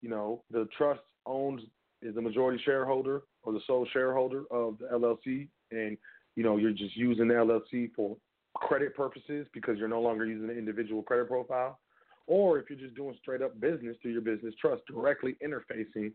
you 0.00 0.08
know, 0.08 0.42
the 0.50 0.66
trust 0.76 1.00
owns 1.26 1.62
is 2.02 2.14
the 2.14 2.22
majority 2.22 2.60
shareholder 2.64 3.22
or 3.42 3.52
the 3.52 3.60
sole 3.66 3.86
shareholder 3.92 4.44
of 4.50 4.78
the 4.78 4.86
LLC 4.86 5.48
and, 5.70 5.96
you 6.36 6.42
know, 6.42 6.56
you're 6.56 6.72
just 6.72 6.96
using 6.96 7.28
the 7.28 7.34
LLC 7.34 7.90
for 7.94 8.16
credit 8.54 8.96
purposes 8.96 9.46
because 9.52 9.78
you're 9.78 9.88
no 9.88 10.00
longer 10.00 10.24
using 10.26 10.48
the 10.48 10.56
individual 10.56 11.02
credit 11.02 11.28
profile, 11.28 11.78
or 12.26 12.58
if 12.58 12.68
you're 12.68 12.78
just 12.78 12.94
doing 12.94 13.16
straight 13.20 13.42
up 13.42 13.58
business 13.60 13.96
through 14.00 14.12
your 14.12 14.22
business 14.22 14.54
trust, 14.60 14.82
directly 14.86 15.36
interfacing 15.44 16.12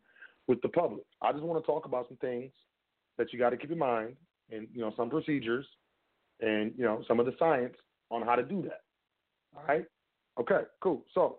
with 0.47 0.61
the 0.61 0.69
public. 0.69 1.03
I 1.21 1.31
just 1.31 1.43
want 1.43 1.63
to 1.63 1.65
talk 1.65 1.85
about 1.85 2.07
some 2.07 2.17
things 2.17 2.51
that 3.21 3.31
you 3.31 3.37
got 3.37 3.51
to 3.51 3.57
keep 3.57 3.71
in 3.71 3.77
mind, 3.77 4.15
and 4.51 4.67
you 4.73 4.81
know 4.81 4.91
some 4.97 5.09
procedures, 5.09 5.65
and 6.39 6.73
you 6.75 6.83
know 6.83 7.03
some 7.07 7.19
of 7.19 7.27
the 7.27 7.35
science 7.37 7.75
on 8.09 8.23
how 8.23 8.35
to 8.35 8.41
do 8.41 8.63
that. 8.63 8.81
All 9.55 9.63
right. 9.67 9.85
Okay. 10.39 10.61
Cool. 10.81 11.05
So 11.13 11.37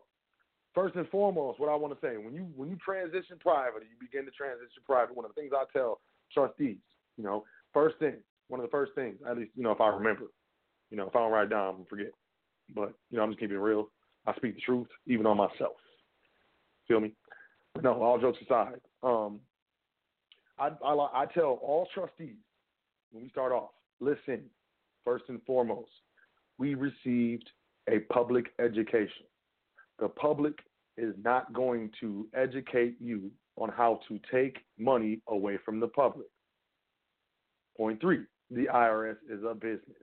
first 0.74 0.94
and 0.94 1.08
foremost, 1.08 1.58
what 1.58 1.68
I 1.68 1.74
want 1.74 1.92
to 1.92 2.06
say 2.06 2.16
when 2.16 2.34
you 2.34 2.46
when 2.54 2.70
you 2.70 2.76
transition 2.76 3.36
private, 3.40 3.82
you 3.82 3.96
begin 4.00 4.24
to 4.26 4.30
transition 4.30 4.82
private. 4.86 5.16
One 5.16 5.24
of 5.24 5.34
the 5.34 5.40
things 5.40 5.52
I 5.52 5.64
tell 5.76 6.00
trustees, 6.32 6.78
you 7.16 7.24
know, 7.24 7.44
first 7.74 7.98
thing, 7.98 8.14
one 8.46 8.60
of 8.60 8.64
the 8.64 8.70
first 8.70 8.92
things, 8.94 9.16
at 9.28 9.36
least 9.36 9.50
you 9.56 9.64
know 9.64 9.72
if 9.72 9.80
I 9.80 9.88
remember, 9.88 10.26
you 10.90 10.96
know, 10.96 11.08
if 11.08 11.16
I 11.16 11.18
don't 11.18 11.32
write 11.32 11.50
down, 11.50 11.74
I'm 11.80 11.84
forget. 11.86 12.12
But 12.72 12.94
you 13.10 13.18
know, 13.18 13.24
I'm 13.24 13.30
just 13.30 13.40
keeping 13.40 13.56
it 13.56 13.60
real. 13.60 13.88
I 14.24 14.34
speak 14.36 14.54
the 14.54 14.60
truth, 14.60 14.86
even 15.08 15.26
on 15.26 15.36
myself. 15.36 15.74
Feel 16.86 17.00
me? 17.00 17.12
No, 17.82 18.00
all 18.00 18.20
jokes 18.20 18.38
aside, 18.44 18.80
um, 19.02 19.40
I, 20.62 20.70
I, 20.84 21.22
I 21.22 21.26
tell 21.26 21.58
all 21.60 21.88
trustees 21.92 22.36
when 23.10 23.24
we 23.24 23.30
start 23.30 23.50
off, 23.50 23.70
listen, 24.00 24.42
first 25.04 25.24
and 25.28 25.40
foremost, 25.44 25.90
we 26.58 26.74
received 26.74 27.50
a 27.88 28.00
public 28.12 28.46
education. 28.60 29.26
The 29.98 30.08
public 30.08 30.54
is 30.96 31.14
not 31.24 31.52
going 31.52 31.90
to 32.00 32.28
educate 32.34 32.96
you 33.00 33.30
on 33.56 33.70
how 33.70 34.00
to 34.06 34.20
take 34.32 34.58
money 34.78 35.20
away 35.26 35.58
from 35.64 35.80
the 35.80 35.88
public. 35.88 36.28
Point 37.76 38.00
three, 38.00 38.20
the 38.50 38.66
IRS 38.72 39.16
is 39.28 39.42
a 39.48 39.54
business. 39.54 39.98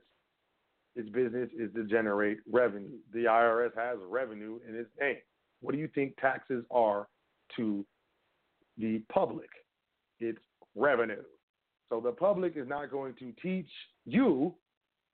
Its 0.94 1.08
business 1.08 1.48
is 1.58 1.72
to 1.74 1.84
generate 1.84 2.38
revenue. 2.50 2.98
The 3.14 3.24
IRS 3.24 3.74
has 3.76 3.96
revenue 4.06 4.58
in 4.68 4.74
its 4.74 4.90
name. 5.00 5.16
What 5.62 5.72
do 5.72 5.78
you 5.78 5.88
think 5.94 6.16
taxes 6.20 6.64
are 6.70 7.08
to 7.56 7.86
the 8.76 9.02
public? 9.10 9.48
It's 10.18 10.38
revenue. 10.74 11.22
So 11.88 12.00
the 12.00 12.12
public 12.12 12.56
is 12.56 12.68
not 12.68 12.90
going 12.90 13.14
to 13.14 13.32
teach 13.42 13.70
you 14.06 14.54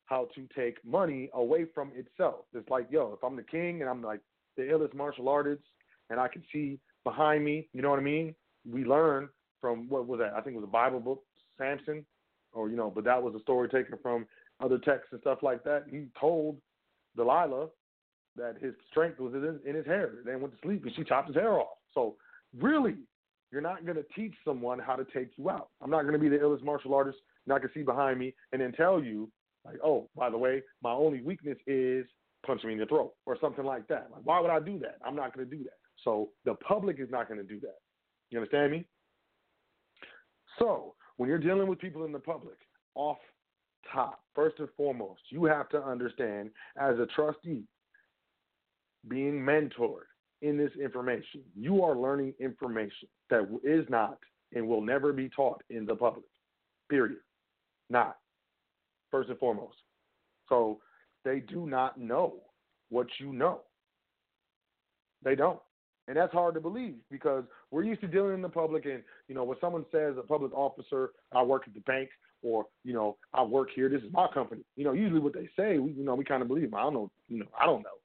how 0.04 0.28
to 0.34 0.46
take 0.54 0.84
money 0.84 1.30
away 1.34 1.66
from 1.74 1.90
itself. 1.94 2.44
It's 2.54 2.68
like, 2.68 2.86
yo, 2.90 3.12
if 3.16 3.24
I'm 3.24 3.36
the 3.36 3.42
king 3.42 3.80
and 3.80 3.90
I'm 3.90 4.02
like 4.02 4.20
the 4.56 4.62
illest 4.62 4.94
martial 4.94 5.28
artist 5.28 5.62
and 6.10 6.20
I 6.20 6.28
can 6.28 6.42
see 6.52 6.78
behind 7.04 7.44
me, 7.44 7.68
you 7.72 7.82
know 7.82 7.90
what 7.90 7.98
I 7.98 8.02
mean? 8.02 8.34
We 8.70 8.84
learn 8.84 9.28
from 9.60 9.88
what 9.88 10.06
was 10.06 10.20
that? 10.20 10.34
I 10.34 10.40
think 10.40 10.54
it 10.54 10.60
was 10.60 10.68
a 10.68 10.70
Bible 10.70 11.00
book, 11.00 11.22
Samson, 11.58 12.04
or 12.52 12.68
you 12.68 12.76
know, 12.76 12.90
but 12.94 13.04
that 13.04 13.22
was 13.22 13.34
a 13.34 13.40
story 13.40 13.68
taken 13.68 13.98
from 14.02 14.26
other 14.60 14.78
texts 14.78 15.08
and 15.12 15.20
stuff 15.20 15.38
like 15.42 15.64
that. 15.64 15.84
He 15.90 16.06
told 16.18 16.56
Delilah 17.16 17.68
that 18.36 18.56
his 18.60 18.74
strength 18.90 19.18
was 19.18 19.34
in 19.34 19.74
his, 19.74 19.86
hair. 19.86 20.12
Then 20.24 20.40
went 20.40 20.54
to 20.54 20.60
sleep 20.62 20.84
and 20.84 20.94
she 20.94 21.04
chopped 21.04 21.28
his 21.28 21.36
hair 21.36 21.58
off. 21.58 21.78
So 21.94 22.16
really, 22.58 22.96
you're 23.52 23.60
not 23.60 23.84
going 23.84 23.96
to 23.96 24.04
teach 24.14 24.34
someone 24.44 24.78
how 24.78 24.96
to 24.96 25.04
take 25.04 25.30
you 25.36 25.50
out. 25.50 25.68
I'm 25.80 25.90
not 25.90 26.02
going 26.02 26.14
to 26.14 26.18
be 26.18 26.28
the 26.28 26.36
illest 26.36 26.64
martial 26.64 26.94
artist, 26.94 27.18
not 27.46 27.60
going 27.60 27.72
to 27.72 27.78
see 27.78 27.84
behind 27.84 28.18
me 28.18 28.34
and 28.52 28.60
then 28.60 28.72
tell 28.72 29.02
you, 29.02 29.30
like, 29.64 29.76
oh, 29.84 30.08
by 30.16 30.30
the 30.30 30.38
way, 30.38 30.62
my 30.82 30.92
only 30.92 31.22
weakness 31.22 31.58
is 31.66 32.06
punch 32.44 32.62
me 32.64 32.72
in 32.72 32.78
the 32.78 32.86
throat 32.86 33.12
or 33.24 33.36
something 33.40 33.64
like 33.64 33.88
that. 33.88 34.08
Like, 34.12 34.22
why 34.24 34.40
would 34.40 34.50
I 34.50 34.60
do 34.60 34.78
that? 34.80 34.98
I'm 35.04 35.16
not 35.16 35.34
going 35.34 35.48
to 35.48 35.56
do 35.56 35.62
that. 35.64 35.78
So 36.04 36.30
the 36.44 36.54
public 36.54 37.00
is 37.00 37.10
not 37.10 37.28
going 37.28 37.40
to 37.40 37.46
do 37.46 37.58
that. 37.60 37.78
You 38.30 38.38
understand 38.38 38.72
me? 38.72 38.86
So 40.58 40.94
when 41.16 41.28
you're 41.28 41.38
dealing 41.38 41.68
with 41.68 41.78
people 41.78 42.04
in 42.04 42.12
the 42.12 42.18
public, 42.18 42.56
off 42.94 43.18
top, 43.92 44.20
first 44.34 44.58
and 44.58 44.68
foremost, 44.76 45.20
you 45.30 45.44
have 45.44 45.68
to 45.70 45.82
understand 45.82 46.50
as 46.76 46.98
a 46.98 47.06
trustee, 47.14 47.64
being 49.08 49.34
mentored 49.34 50.06
in 50.42 50.56
this 50.56 50.72
information, 50.82 51.42
you 51.54 51.82
are 51.82 51.96
learning 51.96 52.34
information 52.40 53.08
that 53.30 53.48
is 53.64 53.84
not 53.88 54.18
and 54.54 54.66
will 54.66 54.82
never 54.82 55.12
be 55.12 55.28
taught 55.28 55.62
in 55.70 55.86
the 55.86 55.94
public. 55.94 56.24
Period. 56.88 57.18
Not. 57.90 58.16
First 59.10 59.30
and 59.30 59.38
foremost. 59.38 59.76
So 60.48 60.78
they 61.24 61.40
do 61.40 61.66
not 61.66 61.98
know 61.98 62.34
what 62.90 63.06
you 63.18 63.32
know. 63.32 63.60
They 65.24 65.34
don't. 65.34 65.58
And 66.08 66.16
that's 66.16 66.32
hard 66.32 66.54
to 66.54 66.60
believe 66.60 66.94
because 67.10 67.44
we're 67.72 67.82
used 67.82 68.00
to 68.02 68.06
dealing 68.06 68.34
in 68.34 68.42
the 68.42 68.48
public 68.48 68.84
and, 68.84 69.02
you 69.26 69.34
know, 69.34 69.42
when 69.42 69.58
someone 69.60 69.84
says 69.90 70.14
a 70.16 70.22
public 70.22 70.52
officer, 70.54 71.10
I 71.34 71.42
work 71.42 71.64
at 71.66 71.74
the 71.74 71.80
bank 71.80 72.10
or, 72.42 72.66
you 72.84 72.92
know, 72.92 73.16
I 73.34 73.42
work 73.42 73.70
here, 73.74 73.88
this 73.88 74.02
is 74.02 74.12
my 74.12 74.28
company. 74.32 74.62
You 74.76 74.84
know, 74.84 74.92
usually 74.92 75.18
what 75.18 75.34
they 75.34 75.48
say, 75.58 75.78
we, 75.78 75.92
you 75.92 76.04
know, 76.04 76.14
we 76.14 76.24
kind 76.24 76.42
of 76.42 76.48
believe. 76.48 76.70
them. 76.70 76.78
I 76.78 76.82
don't 76.84 76.94
know, 76.94 77.10
you 77.28 77.40
know, 77.40 77.46
I 77.60 77.66
don't 77.66 77.82
know. 77.82 77.98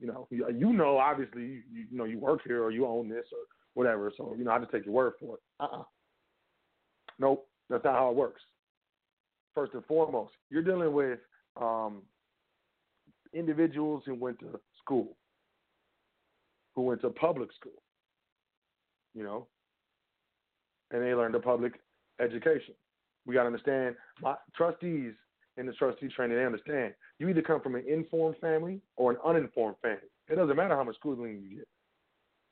You 0.00 0.08
know, 0.08 0.26
you 0.30 0.72
know, 0.72 0.98
obviously, 0.98 1.42
you, 1.42 1.86
you 1.90 1.96
know, 1.96 2.04
you 2.04 2.18
work 2.18 2.40
here 2.44 2.62
or 2.62 2.70
you 2.70 2.86
own 2.86 3.08
this 3.08 3.24
or 3.32 3.38
whatever. 3.74 4.12
So, 4.16 4.34
you 4.36 4.44
know, 4.44 4.50
I 4.50 4.58
just 4.58 4.72
take 4.72 4.84
your 4.84 4.94
word 4.94 5.12
for 5.20 5.36
it. 5.36 5.40
Uh-uh. 5.60 5.84
Nope, 7.18 7.46
that's 7.70 7.84
not 7.84 7.94
how 7.94 8.10
it 8.10 8.16
works. 8.16 8.42
First 9.54 9.74
and 9.74 9.84
foremost, 9.86 10.32
you're 10.50 10.62
dealing 10.62 10.92
with 10.92 11.20
um, 11.60 12.02
individuals 13.32 14.02
who 14.04 14.14
went 14.14 14.40
to 14.40 14.58
school, 14.82 15.16
who 16.74 16.82
went 16.82 17.00
to 17.02 17.10
public 17.10 17.52
school, 17.52 17.82
you 19.14 19.22
know, 19.22 19.46
and 20.90 21.02
they 21.02 21.14
learned 21.14 21.36
a 21.36 21.40
public 21.40 21.74
education. 22.20 22.74
We 23.26 23.34
got 23.34 23.42
to 23.42 23.46
understand, 23.46 23.94
my 24.20 24.34
trustees 24.56 25.12
in 25.56 25.66
the 25.66 25.72
trustee 25.72 26.08
training, 26.08 26.36
they 26.36 26.44
understand 26.44 26.94
you 27.18 27.28
either 27.28 27.42
come 27.42 27.60
from 27.60 27.74
an 27.74 27.84
informed 27.88 28.36
family 28.40 28.80
or 28.96 29.12
an 29.12 29.18
uninformed 29.24 29.76
family. 29.82 30.10
It 30.28 30.36
doesn't 30.36 30.56
matter 30.56 30.74
how 30.74 30.84
much 30.84 30.96
schooling 30.96 31.40
you 31.42 31.56
get. 31.56 31.68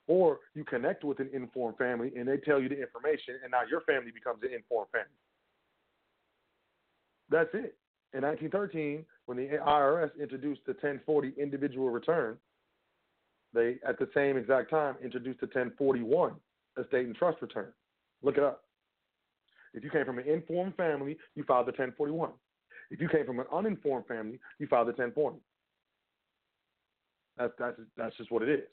Or 0.09 0.41
you 0.55 0.65
connect 0.65 1.05
with 1.05 1.21
an 1.21 1.31
informed 1.33 1.79
family 1.79 2.13
and 2.17 2.29
they 2.29 2.37
tell 2.39 2.61
you 2.61 2.69
the 2.69 2.81
information, 2.81 3.37
and 3.43 3.51
now 3.51 3.61
your 3.69 3.81
family 3.83 4.11
becomes 4.11 4.43
an 4.43 4.53
informed 4.53 4.91
family. 4.91 5.09
That's 7.31 7.51
it. 7.55 7.77
In 8.15 8.23
1913, 8.23 9.07
when 9.25 9.39
the 9.39 9.59
IRS 9.67 10.11
introduced 10.21 10.61
the 10.67 10.73
1040 10.73 11.33
individual 11.39 11.91
return, 11.91 12.37
they, 13.55 13.79
at 13.87 13.99
the 13.99 14.09
same 14.15 14.37
exact 14.37 14.71
time, 14.71 14.97
introduced 15.03 15.41
the 15.41 15.47
1041 15.47 16.35
estate 16.79 17.07
and 17.07 17.15
trust 17.15 17.41
return. 17.41 17.73
Look 18.23 18.37
it 18.37 18.43
up. 18.43 18.65
If 19.75 19.83
you 19.85 19.91
came 19.91 20.05
from 20.05 20.19
an 20.19 20.29
informed 20.29 20.77
family, 20.77 21.17
you 21.35 21.45
filed 21.45 21.67
the 21.67 21.73
1041. 21.73 22.31
If 22.93 23.01
you 23.01 23.09
came 23.09 23.25
from 23.25 23.41
an 23.41 23.47
uninformed 23.51 24.07
family, 24.07 24.39
you 24.59 24.67
filed 24.67 24.87
the 24.87 24.93
1040. 24.93 25.39
That's 27.39 27.53
that's 27.59 27.81
that's 27.97 28.17
just 28.19 28.31
what 28.31 28.43
it 28.43 28.51
is. 28.51 28.69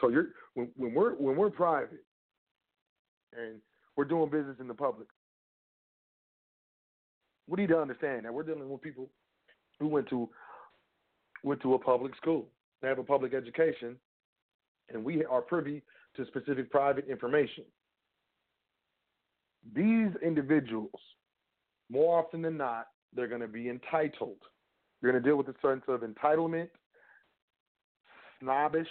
So 0.00 0.08
you're 0.08 0.28
when, 0.54 0.70
when 0.76 0.94
we're 0.94 1.14
when 1.16 1.36
we're 1.36 1.50
private 1.50 2.02
and 3.36 3.60
we're 3.94 4.06
doing 4.06 4.30
business 4.30 4.56
in 4.58 4.68
the 4.68 4.74
public, 4.74 5.06
we 7.46 7.60
need 7.60 7.68
to 7.68 7.78
understand 7.78 8.24
that 8.24 8.32
we're 8.32 8.42
dealing 8.42 8.70
with 8.70 8.80
people 8.80 9.10
who 9.78 9.86
went 9.86 10.08
to 10.08 10.30
went 11.44 11.60
to 11.60 11.74
a 11.74 11.78
public 11.78 12.16
school. 12.16 12.46
They 12.80 12.88
have 12.88 12.98
a 12.98 13.04
public 13.04 13.34
education, 13.34 13.96
and 14.88 15.04
we 15.04 15.26
are 15.26 15.42
privy 15.42 15.82
to 16.16 16.24
specific 16.24 16.70
private 16.70 17.06
information. 17.06 17.64
These 19.74 20.12
individuals, 20.24 21.00
more 21.90 22.18
often 22.18 22.42
than 22.42 22.56
not, 22.56 22.88
they're 23.14 23.28
going 23.28 23.40
to 23.40 23.48
be 23.48 23.68
entitled. 23.68 24.38
You're 25.00 25.12
going 25.12 25.22
to 25.22 25.28
deal 25.28 25.36
with 25.36 25.48
a 25.48 25.54
sense 25.62 25.82
of 25.88 26.00
entitlement, 26.00 26.68
snobbish 28.40 28.88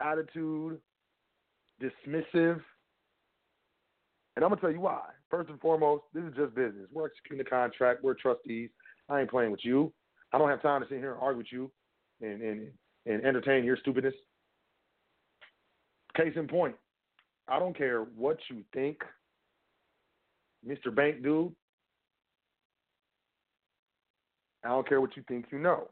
attitude, 0.00 0.78
dismissive. 1.82 2.60
And 4.36 4.44
I'm 4.44 4.50
going 4.50 4.56
to 4.56 4.60
tell 4.60 4.72
you 4.72 4.80
why. 4.80 5.02
First 5.30 5.50
and 5.50 5.60
foremost, 5.60 6.04
this 6.14 6.24
is 6.24 6.34
just 6.36 6.54
business. 6.54 6.86
We're 6.92 7.06
executing 7.06 7.44
a 7.46 7.48
contract. 7.48 8.02
We're 8.02 8.14
trustees. 8.14 8.70
I 9.08 9.20
ain't 9.20 9.30
playing 9.30 9.50
with 9.50 9.64
you. 9.64 9.92
I 10.32 10.38
don't 10.38 10.48
have 10.48 10.62
time 10.62 10.82
to 10.82 10.88
sit 10.88 10.98
here 10.98 11.12
and 11.12 11.22
argue 11.22 11.38
with 11.38 11.52
you 11.52 11.70
and, 12.20 12.42
and, 12.42 12.68
and 13.06 13.24
entertain 13.24 13.64
your 13.64 13.76
stupidness. 13.78 14.14
Case 16.16 16.32
in 16.36 16.48
point, 16.48 16.74
I 17.48 17.58
don't 17.58 17.76
care 17.76 18.02
what 18.16 18.38
you 18.50 18.62
think, 18.74 18.98
Mr. 20.66 20.94
Bank 20.94 21.22
dude. 21.22 21.52
I 24.64 24.68
don't 24.68 24.88
care 24.88 25.00
what 25.00 25.16
you 25.16 25.22
think 25.28 25.46
you 25.50 25.58
know. 25.58 25.88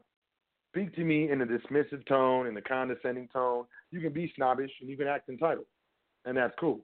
Speak 0.73 0.93
to 0.95 1.03
me 1.03 1.31
in 1.31 1.41
a 1.41 1.45
dismissive 1.45 2.05
tone, 2.07 2.47
in 2.47 2.57
a 2.57 2.61
condescending 2.61 3.29
tone. 3.29 3.65
You 3.91 4.01
can 4.01 4.11
be 4.11 4.31
snobbish 4.35 4.71
and 4.81 4.89
you 4.89 4.97
can 4.97 5.07
act 5.07 5.29
entitled, 5.29 5.65
and 6.25 6.37
that's 6.37 6.53
cool. 6.59 6.81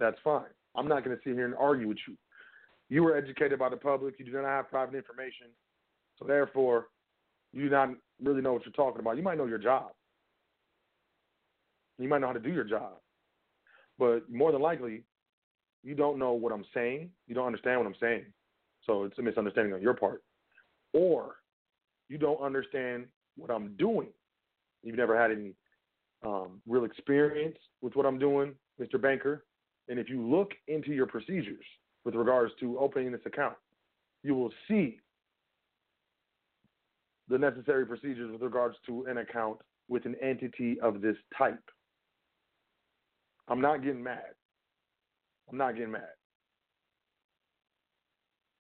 That's 0.00 0.16
fine. 0.24 0.46
I'm 0.74 0.88
not 0.88 1.04
going 1.04 1.16
to 1.16 1.22
sit 1.22 1.34
here 1.34 1.44
and 1.44 1.54
argue 1.54 1.88
with 1.88 1.98
you. 2.06 2.16
You 2.88 3.02
were 3.02 3.16
educated 3.16 3.58
by 3.58 3.68
the 3.68 3.76
public. 3.76 4.14
You 4.18 4.24
do 4.24 4.32
not 4.32 4.44
have 4.44 4.70
private 4.70 4.96
information. 4.96 5.48
So, 6.18 6.24
therefore, 6.24 6.86
you 7.52 7.64
do 7.64 7.70
not 7.70 7.90
really 8.22 8.40
know 8.40 8.52
what 8.52 8.64
you're 8.64 8.72
talking 8.72 9.00
about. 9.00 9.16
You 9.16 9.22
might 9.22 9.38
know 9.38 9.46
your 9.46 9.58
job. 9.58 9.90
You 11.98 12.08
might 12.08 12.20
know 12.20 12.28
how 12.28 12.32
to 12.32 12.40
do 12.40 12.52
your 12.52 12.64
job. 12.64 12.94
But 13.98 14.30
more 14.30 14.52
than 14.52 14.62
likely, 14.62 15.02
you 15.88 15.94
don't 15.94 16.18
know 16.18 16.32
what 16.32 16.52
I'm 16.52 16.66
saying. 16.74 17.08
You 17.28 17.34
don't 17.34 17.46
understand 17.46 17.80
what 17.80 17.86
I'm 17.86 17.94
saying. 17.98 18.26
So 18.84 19.04
it's 19.04 19.18
a 19.18 19.22
misunderstanding 19.22 19.72
on 19.72 19.80
your 19.80 19.94
part. 19.94 20.22
Or 20.92 21.36
you 22.10 22.18
don't 22.18 22.42
understand 22.42 23.06
what 23.38 23.50
I'm 23.50 23.74
doing. 23.78 24.08
You've 24.82 24.98
never 24.98 25.18
had 25.18 25.30
any 25.30 25.54
um, 26.22 26.60
real 26.68 26.84
experience 26.84 27.56
with 27.80 27.96
what 27.96 28.04
I'm 28.04 28.18
doing, 28.18 28.52
Mr. 28.78 29.00
Banker. 29.00 29.46
And 29.88 29.98
if 29.98 30.10
you 30.10 30.20
look 30.20 30.50
into 30.66 30.92
your 30.92 31.06
procedures 31.06 31.64
with 32.04 32.14
regards 32.14 32.52
to 32.60 32.78
opening 32.78 33.10
this 33.10 33.22
account, 33.24 33.54
you 34.22 34.34
will 34.34 34.52
see 34.68 35.00
the 37.30 37.38
necessary 37.38 37.86
procedures 37.86 38.30
with 38.30 38.42
regards 38.42 38.76
to 38.84 39.06
an 39.08 39.16
account 39.16 39.56
with 39.88 40.04
an 40.04 40.16
entity 40.20 40.78
of 40.80 41.00
this 41.00 41.16
type. 41.36 41.64
I'm 43.48 43.62
not 43.62 43.82
getting 43.82 44.02
mad. 44.02 44.34
I'm 45.50 45.58
not 45.58 45.74
getting 45.74 45.92
mad. 45.92 46.02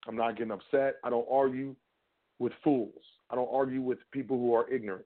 I'm 0.06 0.16
not 0.16 0.36
getting 0.36 0.52
upset. 0.52 0.96
I 1.04 1.10
don't 1.10 1.26
argue 1.30 1.74
with 2.38 2.52
fools. 2.62 3.02
I 3.30 3.34
don't 3.34 3.48
argue 3.52 3.80
with 3.80 3.98
people 4.12 4.36
who 4.36 4.54
are 4.54 4.70
ignorant. 4.70 5.04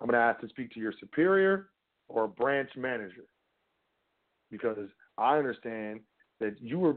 I'm 0.00 0.06
going 0.06 0.18
to 0.18 0.24
ask 0.24 0.40
to 0.40 0.48
speak 0.48 0.70
to 0.72 0.80
your 0.80 0.92
superior 1.00 1.68
or 2.08 2.24
a 2.24 2.28
branch 2.28 2.70
manager 2.76 3.24
because 4.50 4.88
I 5.18 5.38
understand 5.38 6.00
that 6.40 6.56
you 6.60 6.78
were 6.78 6.96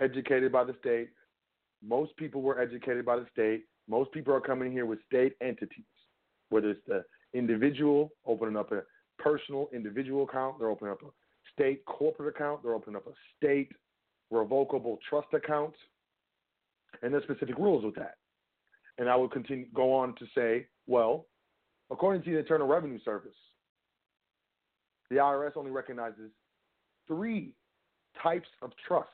educated 0.00 0.52
by 0.52 0.64
the 0.64 0.74
state. 0.78 1.08
Most 1.86 2.16
people 2.16 2.42
were 2.42 2.60
educated 2.60 3.04
by 3.04 3.16
the 3.16 3.26
state. 3.32 3.64
Most 3.88 4.12
people 4.12 4.34
are 4.34 4.40
coming 4.40 4.72
here 4.72 4.86
with 4.86 4.98
state 5.06 5.34
entities, 5.40 5.84
whether 6.50 6.70
it's 6.70 6.80
the 6.86 7.04
individual 7.32 8.10
opening 8.26 8.56
up 8.56 8.72
a 8.72 8.82
personal 9.18 9.68
individual 9.72 10.24
account, 10.24 10.58
they're 10.58 10.70
opening 10.70 10.92
up 10.92 11.02
a 11.02 11.06
state 11.56 11.84
corporate 11.86 12.34
account, 12.34 12.62
they're 12.62 12.74
opening 12.74 12.96
up 12.96 13.06
a 13.06 13.12
state 13.36 13.72
revocable 14.30 14.98
trust 15.08 15.28
account, 15.32 15.74
and 17.02 17.12
there's 17.12 17.24
specific 17.24 17.56
rules 17.58 17.84
with 17.84 17.94
that. 17.94 18.16
And 18.98 19.08
I 19.08 19.16
will 19.16 19.28
continue 19.28 19.66
go 19.74 19.92
on 19.92 20.14
to 20.16 20.26
say, 20.34 20.66
well, 20.86 21.26
according 21.90 22.22
to 22.22 22.30
the 22.30 22.38
Internal 22.38 22.66
Revenue 22.66 22.98
Service, 23.04 23.36
the 25.10 25.16
IRS 25.16 25.56
only 25.56 25.70
recognizes 25.70 26.30
three 27.06 27.52
types 28.22 28.48
of 28.62 28.72
trusts. 28.86 29.12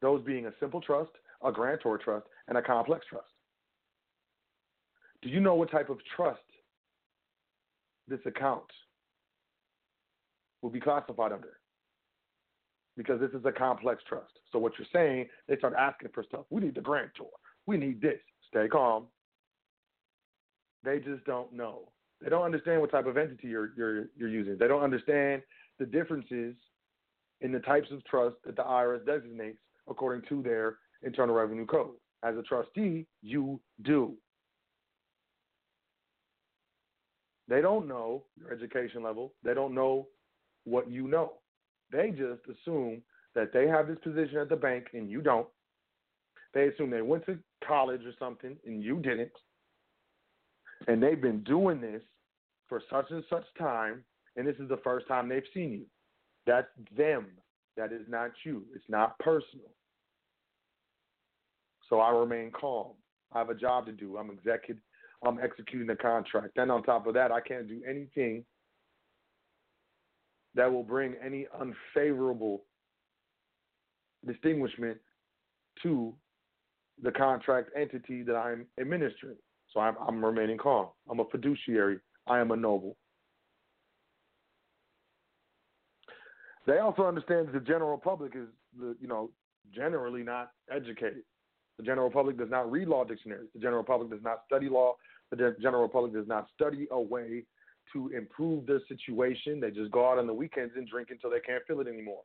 Those 0.00 0.22
being 0.24 0.46
a 0.46 0.52
simple 0.60 0.80
trust, 0.80 1.10
a 1.44 1.50
grantor 1.50 1.98
trust, 1.98 2.26
and 2.48 2.58
a 2.58 2.62
complex 2.62 3.04
trust. 3.08 3.26
Do 5.22 5.28
you 5.28 5.40
know 5.40 5.54
what 5.54 5.70
type 5.70 5.88
of 5.88 5.98
trust 6.16 6.40
this 8.08 8.20
account 8.26 8.64
will 10.62 10.70
be 10.70 10.80
classified 10.80 11.32
under? 11.32 11.58
Because 12.96 13.20
this 13.20 13.30
is 13.30 13.44
a 13.44 13.52
complex 13.52 14.02
trust. 14.08 14.32
So 14.50 14.58
what 14.58 14.72
you're 14.78 14.86
saying, 14.92 15.28
they 15.48 15.56
start 15.56 15.74
asking 15.78 16.10
for 16.14 16.22
stuff. 16.22 16.44
We 16.50 16.60
need 16.60 16.74
the 16.74 16.80
grantor. 16.80 17.24
We 17.66 17.76
need 17.76 18.00
this. 18.00 18.20
Stay 18.48 18.68
calm. 18.68 19.06
They 20.84 20.98
just 20.98 21.24
don't 21.24 21.52
know 21.52 21.92
They 22.20 22.28
don't 22.28 22.42
understand 22.44 22.80
what 22.80 22.90
type 22.90 23.06
of 23.06 23.16
entity 23.16 23.48
you're 23.48 23.70
you're 23.76 24.06
you're 24.16 24.28
using. 24.28 24.56
They 24.58 24.68
don't 24.68 24.82
understand 24.82 25.42
the 25.78 25.86
differences 25.86 26.54
in 27.40 27.52
the 27.52 27.60
types 27.60 27.88
of 27.90 28.04
trust 28.04 28.36
that 28.44 28.56
the 28.56 28.62
IRS 28.62 29.04
designates 29.06 29.58
according 29.88 30.28
to 30.28 30.42
their 30.42 30.78
Internal 31.02 31.34
Revenue 31.34 31.66
Code. 31.66 31.94
As 32.22 32.36
a 32.36 32.42
trustee, 32.42 33.06
you 33.22 33.60
do. 33.82 34.14
They 37.48 37.60
don't 37.60 37.88
know 37.88 38.24
your 38.38 38.52
education 38.52 39.02
level. 39.02 39.34
They 39.42 39.54
don't 39.54 39.74
know 39.74 40.06
what 40.64 40.90
you 40.90 41.08
know. 41.08 41.34
They 41.90 42.10
just 42.10 42.42
assume 42.48 43.02
that 43.34 43.52
they 43.52 43.66
have 43.66 43.88
this 43.88 43.98
position 44.02 44.38
at 44.38 44.48
the 44.48 44.56
bank 44.56 44.86
and 44.94 45.10
you 45.10 45.20
don't. 45.20 45.46
They 46.54 46.68
assume 46.68 46.90
they 46.90 47.02
went 47.02 47.26
to 47.26 47.38
college 47.66 48.02
or 48.04 48.12
something 48.18 48.56
and 48.66 48.82
you 48.82 48.98
didn't. 48.98 49.32
And 50.88 51.02
they've 51.02 51.20
been 51.20 51.42
doing 51.44 51.80
this 51.80 52.02
for 52.68 52.82
such 52.90 53.10
and 53.10 53.22
such 53.28 53.44
time, 53.58 54.02
and 54.36 54.46
this 54.46 54.56
is 54.56 54.68
the 54.68 54.80
first 54.82 55.06
time 55.06 55.28
they've 55.28 55.42
seen 55.54 55.72
you. 55.72 55.84
That's 56.46 56.68
them. 56.96 57.26
That 57.76 57.92
is 57.92 58.02
not 58.08 58.30
you. 58.44 58.64
It's 58.74 58.84
not 58.88 59.18
personal. 59.18 59.70
So 61.88 62.00
I 62.00 62.10
remain 62.10 62.50
calm. 62.50 62.92
I 63.32 63.38
have 63.38 63.50
a 63.50 63.54
job 63.54 63.86
to 63.86 63.92
do. 63.92 64.16
I'm 64.16 64.30
executive. 64.30 64.82
I'm 65.24 65.38
executing 65.38 65.86
the 65.86 65.96
contract. 65.96 66.56
And 66.56 66.70
on 66.70 66.82
top 66.82 67.06
of 67.06 67.14
that, 67.14 67.30
I 67.30 67.40
can't 67.40 67.68
do 67.68 67.80
anything 67.88 68.44
that 70.54 70.70
will 70.70 70.82
bring 70.82 71.14
any 71.24 71.46
unfavorable 71.58 72.64
distinguishment 74.26 74.98
to 75.82 76.14
the 77.02 77.10
contract 77.10 77.70
entity 77.76 78.22
that 78.22 78.36
I'm 78.36 78.66
administering. 78.80 79.36
So 79.72 79.80
I'm, 79.80 79.96
I'm 80.06 80.24
remaining 80.24 80.58
calm. 80.58 80.88
I'm 81.10 81.20
a 81.20 81.24
fiduciary. 81.30 81.98
I 82.26 82.38
am 82.38 82.50
a 82.50 82.56
noble. 82.56 82.96
They 86.66 86.78
also 86.78 87.04
understand 87.04 87.48
that 87.48 87.54
the 87.54 87.60
general 87.60 87.98
public 87.98 88.36
is, 88.36 88.46
the, 88.78 88.94
you 89.00 89.08
know, 89.08 89.30
generally 89.74 90.22
not 90.22 90.52
educated. 90.70 91.22
The 91.78 91.84
general 91.84 92.10
public 92.10 92.38
does 92.38 92.50
not 92.50 92.70
read 92.70 92.86
law 92.86 93.04
dictionaries. 93.04 93.48
The 93.54 93.60
general 93.60 93.82
public 93.82 94.10
does 94.10 94.22
not 94.22 94.42
study 94.46 94.68
law. 94.68 94.94
The 95.30 95.56
general 95.60 95.88
public 95.88 96.12
does 96.12 96.28
not 96.28 96.46
study 96.54 96.86
a 96.90 97.00
way 97.00 97.44
to 97.92 98.08
improve 98.16 98.66
their 98.66 98.80
situation. 98.88 99.60
They 99.60 99.70
just 99.70 99.90
go 99.90 100.10
out 100.10 100.18
on 100.18 100.26
the 100.26 100.34
weekends 100.34 100.74
and 100.76 100.88
drink 100.88 101.08
until 101.10 101.30
they 101.30 101.40
can't 101.40 101.64
feel 101.66 101.80
it 101.80 101.88
anymore, 101.88 102.22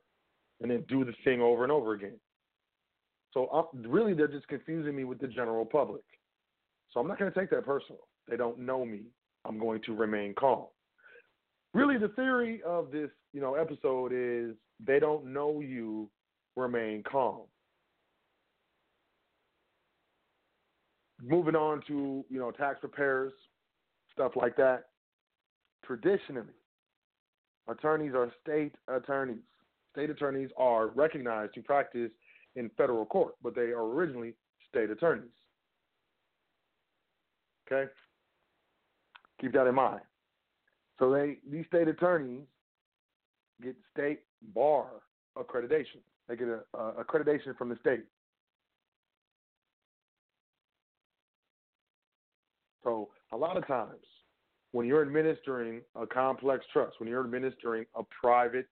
and 0.62 0.72
then 0.72 0.84
do 0.88 1.03
the 1.05 1.14
thing 1.24 1.41
over 1.41 1.64
and 1.64 1.72
over 1.72 1.93
again. 1.93 2.20
So 3.34 3.47
uh, 3.47 3.64
really, 3.88 4.14
they're 4.14 4.28
just 4.28 4.47
confusing 4.47 4.95
me 4.95 5.03
with 5.03 5.20
the 5.20 5.28
general 5.28 5.66
public. 5.66 6.03
So 6.91 6.99
I'm 6.99 7.08
not 7.08 7.20
going 7.20 7.32
to 7.32 7.39
take 7.39 7.49
that 7.51 7.66
personal. 7.66 8.01
They 8.28 8.38
don't 8.38 8.60
know 8.60 8.86
me. 8.86 9.03
I'm 9.45 9.60
going 9.60 9.82
to 9.84 9.95
remain 9.95 10.34
calm. 10.38 10.66
Really, 11.74 11.97
the 11.97 12.08
theory 12.10 12.62
of 12.66 12.91
this, 12.91 13.10
you 13.34 13.41
know, 13.41 13.55
episode 13.55 14.12
is 14.14 14.55
they 14.86 14.99
don't 14.99 15.26
know 15.32 15.60
you. 15.60 16.10
Remain 16.55 17.03
calm. 17.03 17.41
Moving 21.24 21.55
on 21.55 21.82
to 21.88 22.26
you 22.30 22.39
know 22.39 22.49
tax 22.49 22.80
preparers, 22.80 23.34
stuff 24.12 24.32
like 24.36 24.55
that. 24.58 24.86
Traditionally, 25.88 26.54
attorneys 27.70 28.14
are 28.14 28.30
state 28.44 28.76
attorneys. 28.90 29.40
State 29.94 30.10
attorneys 30.10 30.50
are 30.58 30.90
recognized 30.90 31.54
to 31.54 31.62
practice 31.62 32.12
in 32.58 32.70
federal 32.78 33.06
court, 33.06 33.36
but 33.42 33.56
they 33.56 33.72
are 33.72 33.86
originally 33.86 34.34
state 34.70 34.90
attorneys. 34.90 35.32
Okay? 37.66 37.90
Keep 39.40 39.54
that 39.54 39.66
in 39.66 39.76
mind. 39.76 40.02
So 41.00 41.10
they 41.10 41.38
these 41.50 41.66
state 41.68 41.88
attorneys 41.88 42.44
get 43.64 43.76
state 43.94 44.20
bar 44.54 44.88
accreditation. 45.38 46.02
They 46.28 46.36
get 46.36 46.50
a, 46.50 46.64
a 46.78 47.04
accreditation 47.06 47.58
from 47.58 47.70
the 47.70 47.78
state. 47.80 48.04
So 52.84 53.10
a 53.32 53.38
lot 53.38 53.56
of 53.56 53.66
times 53.68 54.04
when 54.72 54.86
you're 54.86 55.01
administering 55.01 55.82
a 55.95 56.05
complex 56.05 56.65
trust, 56.72 56.99
when 56.99 57.09
you're 57.09 57.24
administering 57.24 57.86
a 57.95 58.01
private 58.22 58.68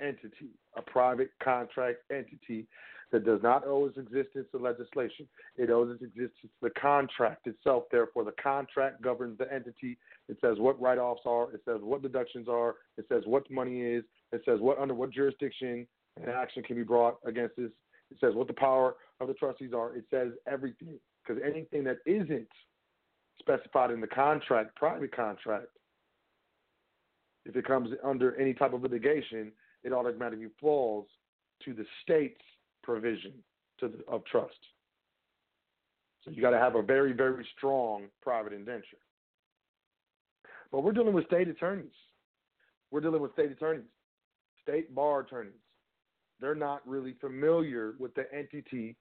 entity, 0.00 0.50
a 0.76 0.82
private 0.82 1.30
contract 1.42 1.98
entity 2.10 2.66
that 3.10 3.24
does 3.24 3.40
not 3.42 3.66
owe 3.66 3.86
its 3.86 3.96
existence 3.96 4.46
to 4.52 4.58
legislation. 4.58 5.26
It 5.56 5.70
owes 5.70 5.90
its 5.90 6.02
existence 6.02 6.52
to 6.60 6.68
the 6.68 6.70
contract 6.70 7.46
itself. 7.46 7.84
Therefore, 7.90 8.24
the 8.24 8.34
contract 8.42 9.00
governs 9.00 9.38
the 9.38 9.52
entity. 9.52 9.96
It 10.28 10.36
says 10.40 10.58
what 10.58 10.80
write 10.80 10.98
offs 10.98 11.22
are, 11.24 11.52
it 11.52 11.62
says 11.64 11.78
what 11.80 12.02
deductions 12.02 12.48
are, 12.48 12.76
it 12.98 13.06
says 13.08 13.22
what 13.24 13.50
money 13.50 13.80
is, 13.80 14.04
it 14.32 14.42
says 14.44 14.60
what 14.60 14.78
under 14.78 14.94
what 14.94 15.10
jurisdiction 15.10 15.86
an 16.22 16.28
action 16.28 16.62
can 16.62 16.76
be 16.76 16.82
brought 16.82 17.16
against 17.24 17.56
this. 17.56 17.70
It 18.10 18.18
says 18.20 18.34
what 18.34 18.46
the 18.46 18.54
power 18.54 18.96
of 19.20 19.28
the 19.28 19.34
trustees 19.34 19.72
are. 19.74 19.94
It 19.94 20.04
says 20.10 20.32
everything. 20.46 20.98
Because 21.26 21.42
anything 21.44 21.84
that 21.84 21.98
isn't 22.06 22.48
specified 23.38 23.90
in 23.90 24.00
the 24.00 24.06
contract, 24.06 24.74
private 24.76 25.14
contract, 25.14 25.68
if 27.44 27.56
it 27.56 27.66
comes 27.66 27.90
under 28.04 28.36
any 28.36 28.52
type 28.52 28.74
of 28.74 28.82
litigation, 28.82 29.52
it 29.82 29.92
automatically 29.92 30.48
falls 30.60 31.06
to 31.64 31.72
the 31.72 31.84
state's 32.02 32.42
provision 32.82 33.32
to 33.80 33.92
of 34.08 34.24
trust. 34.26 34.58
So 36.24 36.30
you 36.30 36.42
got 36.42 36.50
to 36.50 36.58
have 36.58 36.74
a 36.74 36.82
very, 36.82 37.12
very 37.12 37.46
strong 37.56 38.04
private 38.20 38.52
indenture. 38.52 38.98
But 40.70 40.82
we're 40.82 40.92
dealing 40.92 41.14
with 41.14 41.26
state 41.26 41.48
attorneys. 41.48 41.86
We're 42.90 43.00
dealing 43.00 43.22
with 43.22 43.32
state 43.32 43.50
attorneys, 43.50 43.84
state 44.62 44.94
bar 44.94 45.20
attorneys. 45.20 45.52
They're 46.40 46.54
not 46.54 46.86
really 46.86 47.14
familiar 47.20 47.94
with 47.98 48.14
the 48.14 48.24
entity 48.34 48.96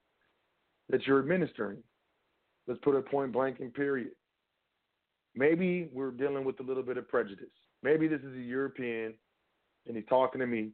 that 0.90 1.06
you're 1.06 1.20
administering. 1.20 1.78
Let's 2.68 2.80
put 2.84 2.96
it 2.96 3.06
point 3.10 3.32
blank 3.32 3.60
and 3.60 3.74
period. 3.74 4.12
Maybe 5.38 5.88
we're 5.94 6.12
dealing 6.12 6.44
with 6.44 6.60
a 6.60 6.64
little 6.64 6.82
bit 6.82 6.98
of 6.98 7.08
prejudice. 7.08 7.46
Maybe 7.84 8.08
this 8.08 8.22
is 8.22 8.36
a 8.36 8.42
European 8.42 9.14
and 9.86 9.96
he's 9.96 10.06
talking 10.10 10.42
to 10.42 10.48
me 10.48 10.72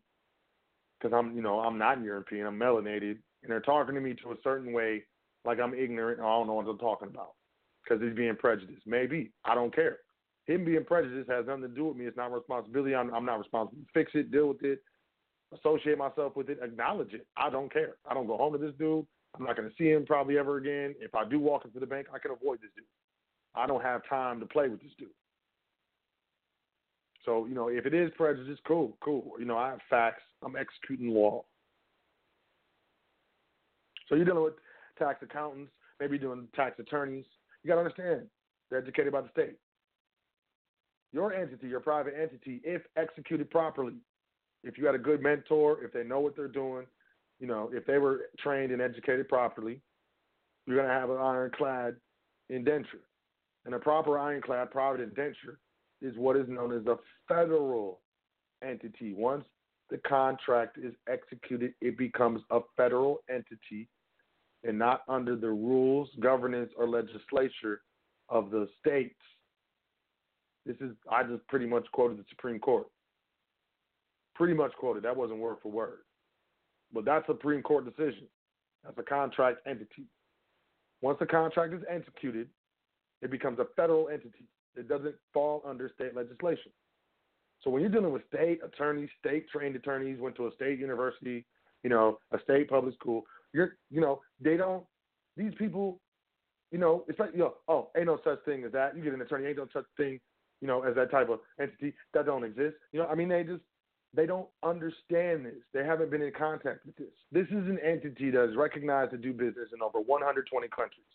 because 1.00 1.14
I'm, 1.16 1.36
you 1.36 1.42
know, 1.42 1.60
I'm 1.60 1.78
not 1.78 2.02
European, 2.02 2.48
I'm 2.48 2.58
melanated, 2.58 3.18
and 3.42 3.50
they're 3.50 3.60
talking 3.60 3.94
to 3.94 4.02
me 4.02 4.16
to 4.24 4.32
a 4.32 4.36
certain 4.42 4.72
way, 4.72 5.04
like 5.44 5.60
I'm 5.60 5.74
ignorant 5.74 6.20
and 6.20 6.28
I 6.28 6.32
don't 6.32 6.48
know 6.48 6.54
what 6.54 6.66
they're 6.66 6.76
talking 6.76 7.10
about 7.10 7.34
because 7.84 8.02
he's 8.02 8.16
being 8.16 8.38
prejudiced. 8.38 8.88
Maybe 8.88 9.32
I 9.44 9.54
don't 9.54 9.76
care. 9.76 9.98
Him 10.46 10.64
being 10.64 10.86
prejudiced 10.86 11.30
has 11.30 11.46
nothing 11.46 11.64
to 11.64 11.68
do 11.68 11.86
with 11.86 11.98
me. 11.98 12.06
It's 12.06 12.18
not 12.18 12.32
responsibility. 12.32 12.96
I'm, 12.96 13.14
I'm 13.14 13.26
not 13.26 13.40
responsible. 13.40 13.82
Fix 13.94 14.12
it, 14.14 14.32
deal 14.32 14.48
with 14.48 14.64
it, 14.64 14.82
associate 15.54 15.98
myself 15.98 16.38
with 16.38 16.50
it, 16.50 16.60
acknowledge 16.62 17.14
it. 17.14 17.28
I 17.36 17.50
don't 17.50 17.72
care. 17.72 17.96
I 18.10 18.14
don't 18.14 18.28
go 18.28 18.38
home 18.38 18.54
to 18.54 18.60
this 18.60 18.74
dude. 18.80 19.06
I'm 19.38 19.46
not 19.46 19.58
going 19.58 19.68
to 19.68 19.76
see 19.78 19.90
him 19.90 20.06
probably 20.06 20.38
ever 20.38 20.58
again. 20.58 20.96
If 21.00 21.16
I 21.16 21.28
do 21.28 21.40
walk 21.40 21.66
into 21.66 21.80
the 21.80 21.86
bank, 21.86 22.08
I 22.14 22.20
can 22.20 22.32
avoid 22.32 22.60
this 22.62 22.72
dude. 22.76 22.86
I 23.56 23.68
don't 23.68 23.84
have 23.84 24.02
time 24.08 24.40
to 24.40 24.46
play 24.46 24.70
with 24.70 24.82
this 24.82 24.92
dude. 24.98 25.10
So, 27.26 27.46
you 27.46 27.56
know, 27.56 27.70
if 27.70 27.86
it 27.86 27.94
is 27.94 28.12
prejudice, 28.18 28.60
cool, 28.68 28.98
cool. 29.02 29.32
You 29.40 29.46
know, 29.46 29.58
I 29.58 29.70
have 29.70 29.80
facts. 29.90 30.24
I'm 30.42 30.56
executing 30.56 31.10
law. 31.10 31.46
So 34.10 34.16
you're 34.16 34.26
dealing 34.26 34.44
with 34.44 34.56
tax 35.00 35.24
accountants, 35.24 35.72
maybe 36.00 36.18
you're 36.18 36.34
doing 36.34 36.48
tax 36.56 36.80
attorneys. 36.80 37.26
You 37.64 37.70
got 37.70 37.76
to 37.76 37.82
understand, 37.82 38.28
they're 38.70 38.80
educated 38.80 39.14
by 39.14 39.22
the 39.22 39.30
state. 39.30 39.56
Your 41.14 41.34
entity, 41.34 41.68
your 41.68 41.80
private 41.80 42.14
entity, 42.20 42.60
if 42.64 42.82
executed 42.98 43.50
properly, 43.50 43.96
if 44.64 44.78
you 44.78 44.86
had 44.86 44.96
a 44.96 45.00
good 45.00 45.22
mentor, 45.22 45.84
if 45.84 45.94
they 45.94 46.04
know 46.04 46.20
what 46.20 46.36
they're 46.36 46.48
doing, 46.48 46.86
you 47.40 47.48
know, 47.48 47.70
if 47.74 47.86
they 47.86 47.98
were 47.98 48.22
trained 48.40 48.72
and 48.72 48.82
educated 48.82 49.30
properly, 49.30 49.80
you're 50.66 50.78
going 50.78 50.88
to 50.88 50.94
have 50.94 51.10
an 51.10 51.18
ironclad 51.18 51.96
indenture. 52.50 53.02
And 53.66 53.76
a 53.76 53.80
proper 53.80 54.18
ironclad 54.20 54.72
private 54.72 55.02
indenture 55.02 55.60
is 56.02 56.16
what 56.18 56.36
is 56.36 56.48
known 56.50 56.74
as 56.74 56.86
a 56.86 56.98
federal 57.28 58.02
entity. 58.62 59.14
Once 59.14 59.46
the 59.90 59.98
contract 60.00 60.78
is 60.78 60.94
executed, 61.10 61.74
it 61.82 61.98
becomes 61.98 62.42
a 62.52 62.60
federal 62.76 63.20
entity 63.30 63.88
and 64.64 64.78
not 64.78 65.04
under 65.08 65.36
the 65.36 65.50
rules, 65.50 66.10
governance, 66.20 66.72
or 66.78 66.88
legislature 66.88 67.82
of 68.30 68.50
the 68.50 68.68
states. 68.80 69.20
This 70.66 70.78
is, 70.78 70.92
I 71.12 71.24
just 71.24 71.46
pretty 71.48 71.66
much 71.66 71.86
quoted 71.92 72.18
the 72.18 72.26
Supreme 72.30 72.60
Court. 72.60 72.88
Pretty 74.36 74.54
much 74.54 74.72
quoted. 74.80 75.04
That 75.04 75.16
wasn't 75.16 75.40
word 75.40 75.58
for 75.62 75.72
word. 75.72 76.00
But 76.94 77.06
that's 77.06 77.28
a 77.28 77.34
Supreme 77.34 77.62
Court 77.62 77.86
decision. 77.86 78.28
That's 78.84 78.98
a 78.98 79.04
contract 79.04 79.60
entity. 79.68 80.08
Once 81.02 81.18
the 81.20 81.26
contract 81.26 81.74
is 81.74 81.82
executed, 81.90 82.48
it 83.24 83.32
becomes 83.32 83.60
a 83.60 83.66
federal 83.76 84.10
entity. 84.10 84.46
It 84.76 84.88
doesn't 84.88 85.16
fall 85.34 85.64
under 85.66 85.90
state 85.94 86.16
legislation. 86.16 86.72
So 87.62 87.70
when 87.70 87.82
you're 87.82 87.92
dealing 87.92 88.12
with 88.12 88.24
state 88.28 88.60
attorneys, 88.64 89.10
state 89.20 89.48
trained 89.50 89.76
attorneys, 89.76 90.20
went 90.20 90.36
to 90.36 90.48
a 90.48 90.52
state 90.54 90.80
university, 90.80 91.46
you 91.84 91.90
know, 91.90 92.20
a 92.32 92.40
state 92.42 92.70
public 92.70 92.94
school, 92.96 93.24
you're, 93.54 93.78
you 93.90 94.02
know, 94.02 94.22
they 94.40 94.58
don't. 94.58 94.84
These 95.38 95.54
people, 95.58 96.00
you 96.72 96.78
know, 96.78 97.06
it's 97.08 97.20
like, 97.20 97.32
you 97.34 97.40
know, 97.40 97.56
oh, 97.68 97.90
ain't 97.96 98.08
no 98.08 98.20
such 98.24 98.44
thing 98.46 98.64
as 98.64 98.72
that. 98.74 98.98
You 98.98 99.04
get 99.04 99.14
an 99.14 99.22
attorney, 99.22 99.48
ain't 99.48 99.58
no 99.58 99.68
such 99.74 99.86
thing 99.98 100.20
you 100.64 100.68
know, 100.68 100.82
as 100.84 100.96
that 100.96 101.12
type 101.12 101.30
of 101.30 101.40
entity 101.60 101.94
that 102.14 102.26
don't 102.26 102.46
exist. 102.46 102.78
You 102.94 103.02
know, 103.02 103.08
I 103.08 103.16
mean, 103.16 103.28
they 103.28 103.44
just 103.44 103.62
they 104.14 104.26
don't 104.26 104.48
understand 104.64 105.46
this. 105.46 105.60
They 105.74 105.84
haven't 105.84 106.10
been 106.10 106.22
in 106.22 106.32
contact 106.32 106.86
with 106.86 106.96
this. 106.96 107.12
This 107.34 107.48
is 107.48 107.68
an 107.68 107.80
entity 107.84 108.32
that 108.32 108.46
is 108.50 108.56
recognized 108.56 109.12
to 109.12 109.18
do 109.18 109.34
business 109.34 109.68
in 109.74 109.82
over 109.82 110.00
120 110.00 110.68
countries. 110.70 111.06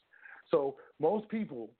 So 0.50 0.76
most 1.00 1.30
people, 1.30 1.70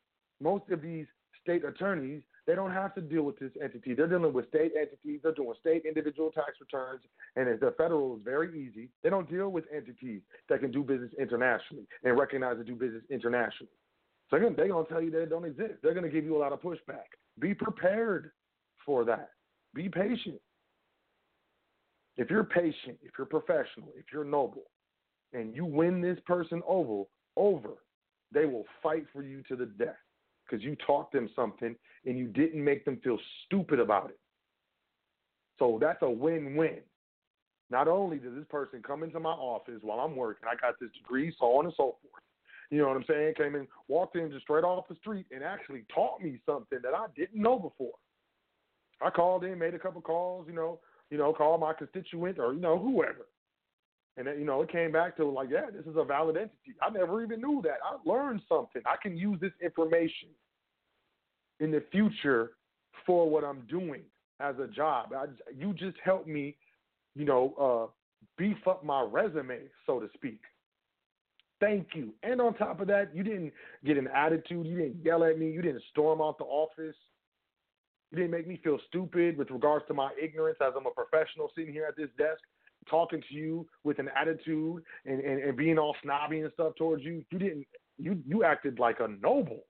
most 0.41 0.65
of 0.71 0.83
these 0.83 1.07
state 1.43 1.65
attorneys, 1.65 2.23
they 2.47 2.55
don't 2.55 2.71
have 2.71 2.95
to 2.95 3.01
deal 3.01 3.25
with 3.25 3.39
this 3.39 3.51
entity. 3.63 3.95
They're 3.95 4.07
dealing 4.07 4.33
with 4.33 4.49
state 4.49 4.73
entities. 4.79 5.21
They're 5.23 5.35
doing 5.35 5.53
state 5.61 5.83
individual 5.87 6.31
tax 6.31 6.53
returns, 6.61 7.03
and 7.37 7.47
the 7.61 7.75
federal 7.77 8.17
is 8.17 8.23
very 8.25 8.49
easy. 8.59 8.89
They 9.03 9.11
don't 9.11 9.31
deal 9.31 9.51
with 9.51 9.65
entities 9.75 10.23
that 10.49 10.61
can 10.61 10.71
do 10.71 10.83
business 10.83 11.11
internationally 11.19 11.85
and 12.05 12.19
recognize 12.19 12.57
to 12.57 12.65
do 12.65 12.75
business 12.75 13.03
internationally. 13.11 13.73
So 14.31 14.37
again, 14.37 14.55
they're 14.57 14.69
going 14.69 14.87
to 14.87 14.93
tell 14.93 15.03
you 15.03 15.11
they 15.11 15.27
don't 15.27 15.45
exist. 15.45 15.75
They're 15.83 15.95
going 15.95 16.07
to 16.07 16.11
give 16.11 16.25
you 16.25 16.37
a 16.37 16.41
lot 16.41 16.53
of 16.53 16.61
pushback. 16.61 17.09
Be 17.39 17.55
prepared 17.55 18.31
for 18.85 19.05
that. 19.05 19.31
Be 19.75 19.89
patient. 19.89 20.41
If 22.17 22.31
you're 22.31 22.45
patient, 22.45 22.99
if 23.03 23.13
you're 23.17 23.27
professional, 23.27 23.93
if 23.97 24.07
you're 24.13 24.25
noble, 24.25 24.65
and 25.33 25.55
you 25.55 25.65
win 25.65 26.01
this 26.01 26.19
person 26.27 26.63
over, 26.67 27.05
over, 27.37 27.71
they 28.33 28.47
will 28.47 28.65
fight 28.83 29.05
for 29.13 29.23
you 29.23 29.43
to 29.49 29.57
the 29.57 29.67
death 29.67 29.97
because 30.49 30.65
you 30.65 30.77
taught 30.87 31.13
them 31.13 31.29
something 31.37 31.75
and 32.07 32.19
you 32.19 32.27
didn't 32.27 32.65
make 32.65 32.85
them 32.85 32.99
feel 33.03 33.19
stupid 33.47 33.81
about 33.81 34.11
it. 34.11 34.19
So 35.59 35.79
that's 35.81 36.03
a 36.03 36.11
win-win. 36.11 36.79
Not 37.71 37.89
only 37.89 38.19
does 38.19 38.35
this 38.35 38.47
person 38.49 38.83
come 38.83 39.03
into 39.03 39.21
my 39.21 39.31
office 39.31 39.81
while 39.83 40.01
I'm 40.01 40.17
working, 40.17 40.49
I 40.51 40.55
got 40.57 40.81
this 40.81 40.91
degree, 40.97 41.35
so 41.39 41.47
on 41.59 41.67
and 41.67 41.75
so 41.77 41.97
forth. 42.01 42.23
You 42.71 42.79
know 42.79 42.89
what 42.89 42.97
I'm 42.97 43.05
saying? 43.09 43.35
Came 43.37 43.55
in, 43.55 43.67
walked 43.89 44.17
in 44.17 44.31
just 44.31 44.45
straight 44.45 44.65
off 44.65 44.89
the 44.89 44.95
street 44.97 45.27
and 45.31 45.43
actually 45.43 45.85
taught 45.95 46.23
me 46.23 46.39
something 46.47 46.79
that 46.83 46.95
I 46.95 47.07
didn't 47.17 47.41
know 47.41 47.59
before. 47.59 47.95
I 49.01 49.11
called 49.11 49.45
in, 49.45 49.59
made 49.59 49.75
a 49.75 49.79
couple 49.79 50.01
calls, 50.01 50.47
you 50.49 50.55
know, 50.55 50.81
you 51.11 51.19
know, 51.19 51.33
called 51.33 51.61
my 51.61 51.73
constituent 51.73 52.39
or 52.39 52.53
you 52.53 52.61
know 52.61 52.79
whoever, 52.79 53.27
and 54.19 54.27
then, 54.27 54.39
you 54.39 54.45
know 54.45 54.61
it 54.63 54.71
came 54.71 54.91
back 54.91 55.17
to 55.17 55.25
like, 55.25 55.49
yeah, 55.51 55.67
this 55.73 55.87
is 55.87 55.97
a 55.97 56.05
valid 56.05 56.37
entity. 56.37 56.75
I 56.83 56.91
never 56.91 57.23
even 57.23 57.41
knew 57.41 57.63
that. 57.63 57.79
I 57.85 57.97
learned 58.05 58.43
something. 58.49 58.83
I 58.85 58.97
can 59.01 59.17
use 59.17 59.39
this 59.41 59.53
information 59.63 60.29
in 61.61 61.71
the 61.71 61.85
future 61.93 62.51
for 63.07 63.31
what 63.31 63.45
I'm 63.45 63.63
doing 63.71 64.03
as 64.41 64.57
a 64.59 64.67
job. 64.67 65.13
I, 65.17 65.27
you 65.57 65.73
just 65.73 65.97
helped 66.05 66.27
me, 66.27 66.57
you 67.15 67.25
know, 67.25 67.55
uh, 67.59 67.93
beef 68.37 68.57
up 68.67 68.85
my 68.85 69.03
resume, 69.03 69.61
so 69.87 70.01
to 70.01 70.09
speak. 70.15 70.41
Thank 71.61 71.89
you. 71.95 72.13
And 72.23 72.41
on 72.41 72.55
top 72.55 72.81
of 72.81 72.89
that, 72.89 73.15
you 73.15 73.23
didn't 73.23 73.53
get 73.85 73.99
an 73.99 74.09
attitude. 74.09 74.67
You 74.67 74.79
didn't 74.79 75.05
yell 75.05 75.25
at 75.25 75.39
me. 75.39 75.51
You 75.51 75.63
didn't 75.63 75.83
storm 75.91 76.21
out 76.21 76.39
the 76.39 76.45
office. 76.45 76.97
You 78.11 78.17
didn't 78.17 78.31
make 78.31 78.49
me 78.49 78.61
feel 78.63 78.79
stupid 78.89 79.37
with 79.37 79.51
regards 79.51 79.85
to 79.89 79.95
my 79.95 80.11
ignorance 80.21 80.59
as 80.61 80.73
I'm 80.77 80.87
a 80.87 80.91
professional 80.91 81.51
sitting 81.55 81.73
here 81.73 81.87
at 81.87 81.97
this 81.97 82.11
desk 82.17 82.41
talking 82.89 83.23
to 83.29 83.35
you 83.35 83.67
with 83.85 83.99
an 83.99 84.09
attitude 84.19 84.83
and, 85.05 85.21
and, 85.21 85.43
and 85.43 85.57
being 85.57 85.79
all 85.79 85.97
snobby 86.03 86.41
and 86.41 86.53
stuff 86.53 86.75
towards 86.77 87.05
you. 87.05 87.25
You 87.31 87.39
didn't 87.39 87.67
you 87.99 88.23
you 88.27 88.45
acted 88.45 88.79
like 88.79 89.01
a 89.01 89.09
noble. 89.21 89.61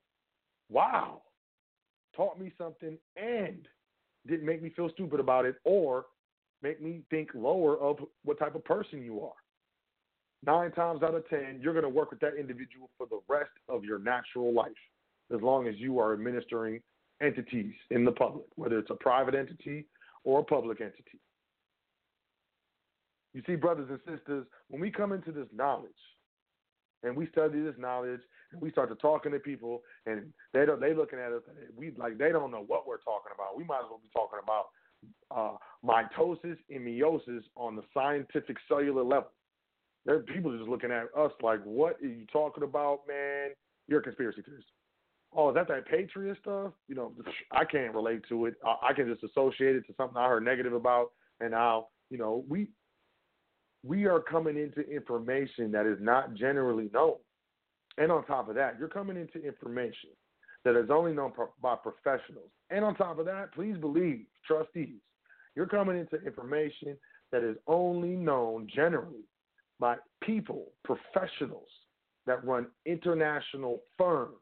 Wow. 0.70 1.22
Taught 2.16 2.40
me 2.40 2.52
something 2.58 2.98
and 3.16 3.66
didn't 4.26 4.46
make 4.46 4.62
me 4.62 4.70
feel 4.74 4.90
stupid 4.90 5.20
about 5.20 5.46
it 5.46 5.56
or 5.64 6.06
make 6.62 6.82
me 6.82 7.02
think 7.10 7.30
lower 7.34 7.78
of 7.78 7.98
what 8.24 8.38
type 8.38 8.54
of 8.54 8.64
person 8.64 9.02
you 9.02 9.20
are. 9.20 9.32
Nine 10.44 10.70
times 10.72 11.02
out 11.02 11.14
of 11.14 11.28
ten, 11.28 11.58
you're 11.60 11.78
to 11.80 11.88
work 11.88 12.10
with 12.10 12.20
that 12.20 12.36
individual 12.38 12.90
for 12.96 13.06
the 13.08 13.20
rest 13.28 13.50
of 13.68 13.84
your 13.84 13.98
natural 13.98 14.52
life, 14.52 14.70
as 15.34 15.40
long 15.42 15.66
as 15.66 15.74
you 15.78 15.98
are 15.98 16.12
administering 16.12 16.80
entities 17.20 17.74
in 17.90 18.04
the 18.04 18.12
public, 18.12 18.44
whether 18.54 18.78
it's 18.78 18.90
a 18.90 18.94
private 18.94 19.34
entity 19.34 19.86
or 20.24 20.40
a 20.40 20.44
public 20.44 20.80
entity. 20.80 21.18
You 23.38 23.44
see, 23.46 23.54
brothers 23.54 23.86
and 23.88 24.00
sisters, 24.00 24.46
when 24.66 24.80
we 24.80 24.90
come 24.90 25.12
into 25.12 25.30
this 25.30 25.46
knowledge 25.54 25.92
and 27.04 27.16
we 27.16 27.28
study 27.28 27.60
this 27.60 27.76
knowledge 27.78 28.18
and 28.50 28.60
we 28.60 28.72
start 28.72 28.88
to 28.88 28.96
talking 28.96 29.30
to 29.30 29.38
people 29.38 29.82
and 30.06 30.32
they 30.52 30.66
don't 30.66 30.80
they 30.80 30.92
looking 30.92 31.20
at 31.20 31.30
us 31.30 31.42
we 31.76 31.92
like 31.96 32.18
they 32.18 32.32
don't 32.32 32.50
know 32.50 32.64
what 32.66 32.84
we're 32.84 32.98
talking 32.98 33.30
about. 33.32 33.56
We 33.56 33.62
might 33.62 33.78
as 33.78 33.84
well 33.88 34.00
be 34.02 34.10
talking 34.12 34.40
about 34.42 34.70
uh, 35.30 35.56
mitosis 35.86 36.56
and 36.68 36.84
meiosis 36.84 37.44
on 37.54 37.76
the 37.76 37.82
scientific 37.94 38.56
cellular 38.66 39.04
level. 39.04 39.30
There 40.04 40.16
are 40.16 40.22
people 40.22 40.58
just 40.58 40.68
looking 40.68 40.90
at 40.90 41.04
us 41.16 41.30
like, 41.40 41.62
what 41.62 41.94
are 42.02 42.08
you 42.08 42.26
talking 42.32 42.64
about, 42.64 43.02
man? 43.06 43.50
You're 43.86 44.00
a 44.00 44.02
conspiracy 44.02 44.42
theorist 44.42 44.66
oh, 45.32 45.50
is 45.50 45.54
that 45.54 45.68
that 45.68 45.86
Patriot 45.86 46.38
stuff? 46.40 46.72
You 46.88 46.96
know, 46.96 47.12
I 47.52 47.64
can't 47.64 47.94
relate 47.94 48.22
to 48.30 48.46
it. 48.46 48.54
I, 48.66 48.88
I 48.88 48.92
can 48.94 49.06
just 49.06 49.22
associate 49.22 49.76
it 49.76 49.86
to 49.86 49.94
something 49.96 50.16
I 50.16 50.26
heard 50.26 50.44
negative 50.44 50.72
about, 50.72 51.12
and 51.38 51.52
now, 51.52 51.86
you 52.10 52.18
know, 52.18 52.44
we 52.48 52.66
we 53.88 54.04
are 54.04 54.20
coming 54.20 54.58
into 54.58 54.88
information 54.88 55.72
that 55.72 55.86
is 55.86 55.96
not 56.00 56.34
generally 56.34 56.90
known. 56.92 57.14
And 57.96 58.12
on 58.12 58.24
top 58.26 58.48
of 58.50 58.54
that, 58.56 58.76
you're 58.78 58.88
coming 58.88 59.16
into 59.16 59.44
information 59.44 60.10
that 60.64 60.76
is 60.76 60.90
only 60.90 61.12
known 61.12 61.32
by 61.62 61.74
professionals. 61.74 62.50
And 62.68 62.84
on 62.84 62.94
top 62.94 63.18
of 63.18 63.24
that, 63.24 63.54
please 63.54 63.76
believe, 63.78 64.26
trustees, 64.46 65.00
you're 65.56 65.66
coming 65.66 65.98
into 65.98 66.24
information 66.24 66.98
that 67.32 67.42
is 67.42 67.56
only 67.66 68.10
known 68.10 68.68
generally 68.74 69.24
by 69.80 69.96
people, 70.22 70.66
professionals 70.84 71.68
that 72.26 72.44
run 72.44 72.66
international 72.84 73.80
firms 73.96 74.34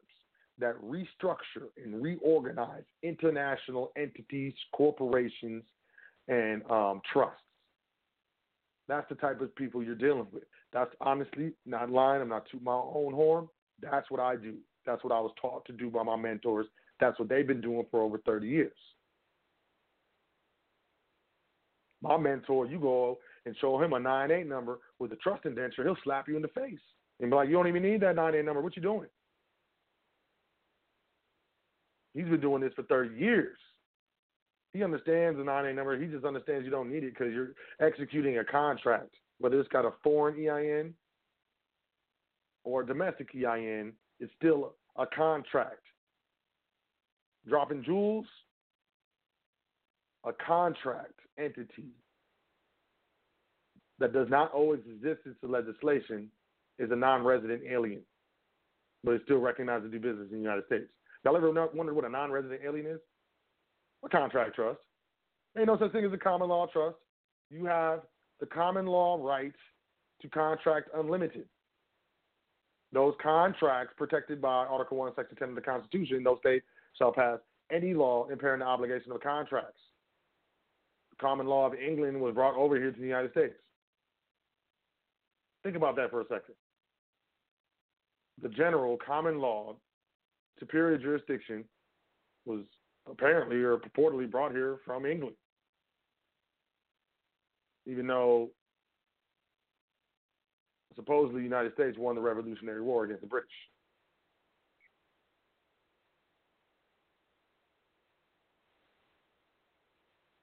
that 0.59 0.75
restructure 0.81 1.69
and 1.83 2.01
reorganize 2.01 2.83
international 3.03 3.91
entities, 3.95 4.53
corporations, 4.73 5.63
and 6.27 6.63
um, 6.69 6.99
trusts. 7.13 7.41
That's 8.87 9.07
the 9.09 9.15
type 9.15 9.41
of 9.41 9.55
people 9.55 9.83
you're 9.83 9.95
dealing 9.95 10.27
with. 10.31 10.43
That's 10.71 10.91
honestly 11.01 11.53
not 11.65 11.89
lying. 11.89 12.21
I'm 12.21 12.29
not 12.29 12.49
to 12.51 12.59
my 12.61 12.73
own 12.73 13.13
horn. 13.13 13.47
That's 13.81 14.09
what 14.09 14.19
I 14.19 14.35
do. 14.35 14.55
That's 14.85 15.03
what 15.03 15.13
I 15.13 15.19
was 15.19 15.31
taught 15.41 15.65
to 15.65 15.73
do 15.73 15.89
by 15.89 16.03
my 16.03 16.15
mentors. 16.15 16.67
That's 16.99 17.19
what 17.19 17.29
they've 17.29 17.45
been 17.45 17.61
doing 17.61 17.85
for 17.91 18.01
over 18.01 18.17
30 18.19 18.47
years. 18.47 18.71
My 22.01 22.17
mentor, 22.17 22.65
you 22.65 22.79
go 22.79 23.17
and 23.45 23.55
show 23.59 23.81
him 23.81 23.93
a 23.93 23.97
9-8 23.97 24.47
number 24.47 24.79
with 24.99 25.11
a 25.11 25.15
trust 25.17 25.45
indenture, 25.45 25.83
he'll 25.83 25.97
slap 26.03 26.27
you 26.27 26.35
in 26.35 26.41
the 26.41 26.47
face 26.49 26.79
and 27.19 27.29
be 27.29 27.35
like, 27.35 27.49
you 27.49 27.55
don't 27.55 27.67
even 27.67 27.83
need 27.83 28.01
that 28.01 28.15
9-8 28.15 28.45
number. 28.45 28.61
What 28.61 28.75
you 28.75 28.81
doing? 28.81 29.07
He's 32.13 32.25
been 32.25 32.41
doing 32.41 32.61
this 32.61 32.73
for 32.75 32.83
30 32.83 33.15
years. 33.15 33.57
He 34.73 34.83
understands 34.83 35.37
the 35.37 35.43
9A 35.43 35.75
number. 35.75 35.99
He 35.99 36.07
just 36.07 36.25
understands 36.25 36.65
you 36.65 36.71
don't 36.71 36.91
need 36.91 37.03
it 37.03 37.13
because 37.17 37.33
you're 37.33 37.53
executing 37.81 38.37
a 38.37 38.43
contract. 38.43 39.15
Whether 39.39 39.59
it's 39.59 39.69
got 39.69 39.85
a 39.85 39.91
foreign 40.03 40.35
EIN 40.35 40.93
or 42.63 42.81
a 42.81 42.85
domestic 42.85 43.29
EIN, 43.35 43.93
it's 44.19 44.31
still 44.37 44.73
a 44.97 45.05
contract. 45.05 45.81
Dropping 47.47 47.83
jewels, 47.83 48.25
a 50.25 50.33
contract 50.33 51.13
entity 51.37 51.91
that 53.99 54.13
does 54.13 54.27
not 54.29 54.51
owe 54.53 54.73
its 54.73 54.83
existence 54.87 55.37
to 55.41 55.47
legislation 55.47 56.29
is 56.77 56.91
a 56.91 56.95
non 56.95 57.23
resident 57.23 57.61
alien, 57.69 58.01
but 59.03 59.15
is 59.15 59.21
still 59.25 59.39
recognized 59.39 59.83
to 59.83 59.89
do 59.89 59.99
business 59.99 60.27
in 60.29 60.37
the 60.37 60.43
United 60.43 60.65
States. 60.65 60.87
Y'all 61.23 61.35
ever 61.35 61.51
wondered 61.51 61.95
what 61.95 62.05
a 62.05 62.09
non-resident 62.09 62.61
alien 62.63 62.85
is? 62.85 62.99
A 64.05 64.09
contract 64.09 64.55
trust. 64.55 64.79
Ain't 65.57 65.67
no 65.67 65.77
such 65.77 65.91
thing 65.91 66.05
as 66.05 66.13
a 66.13 66.17
common 66.17 66.49
law 66.49 66.67
trust. 66.67 66.97
You 67.49 67.65
have 67.65 68.01
the 68.39 68.45
common 68.45 68.85
law 68.85 69.17
rights 69.19 69.57
to 70.21 70.29
contract 70.29 70.89
unlimited. 70.93 71.45
Those 72.93 73.15
contracts 73.21 73.93
protected 73.97 74.41
by 74.41 74.65
Article 74.65 74.97
1, 74.97 75.13
Section 75.15 75.35
10 75.37 75.49
of 75.49 75.55
the 75.55 75.61
Constitution, 75.61 76.23
no 76.23 76.37
state 76.37 76.63
shall 76.97 77.11
pass 77.11 77.39
any 77.71 77.93
law 77.93 78.27
impairing 78.29 78.59
the 78.59 78.65
obligation 78.65 79.11
of 79.11 79.21
contracts. 79.21 79.81
The 81.11 81.17
common 81.17 81.47
law 81.47 81.65
of 81.65 81.73
England 81.73 82.21
was 82.21 82.33
brought 82.33 82.55
over 82.55 82.75
here 82.75 82.91
to 82.91 82.99
the 82.99 83.05
United 83.05 83.31
States. 83.31 83.55
Think 85.63 85.75
about 85.75 85.95
that 85.97 86.11
for 86.11 86.21
a 86.21 86.25
second. 86.25 86.55
The 88.41 88.49
general 88.49 88.97
common 89.05 89.39
law 89.39 89.75
superior 90.59 90.97
jurisdiction 90.97 91.65
was 92.45 92.61
apparently 93.09 93.57
or 93.57 93.77
purportedly 93.77 94.29
brought 94.29 94.51
here 94.51 94.77
from 94.85 95.05
England. 95.05 95.35
Even 97.85 98.07
though 98.07 98.49
supposedly 100.95 101.41
the 101.41 101.45
United 101.45 101.73
States 101.73 101.97
won 101.97 102.15
the 102.15 102.21
Revolutionary 102.21 102.81
War 102.81 103.05
against 103.05 103.21
the 103.21 103.27
British. 103.27 103.49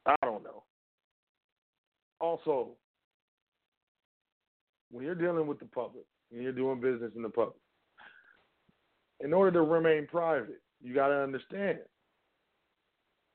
I 0.06 0.14
don't 0.22 0.44
know. 0.44 0.62
Also, 2.20 2.70
when 4.90 5.04
you're 5.04 5.14
dealing 5.14 5.46
with 5.46 5.58
the 5.58 5.66
public, 5.66 6.04
when 6.30 6.42
you're 6.42 6.52
doing 6.52 6.80
business 6.80 7.12
in 7.16 7.22
the 7.22 7.28
public, 7.28 7.56
in 9.20 9.32
order 9.32 9.50
to 9.50 9.62
remain 9.62 10.06
private, 10.06 10.60
you 10.82 10.94
got 10.94 11.08
to 11.08 11.14
understand 11.14 11.78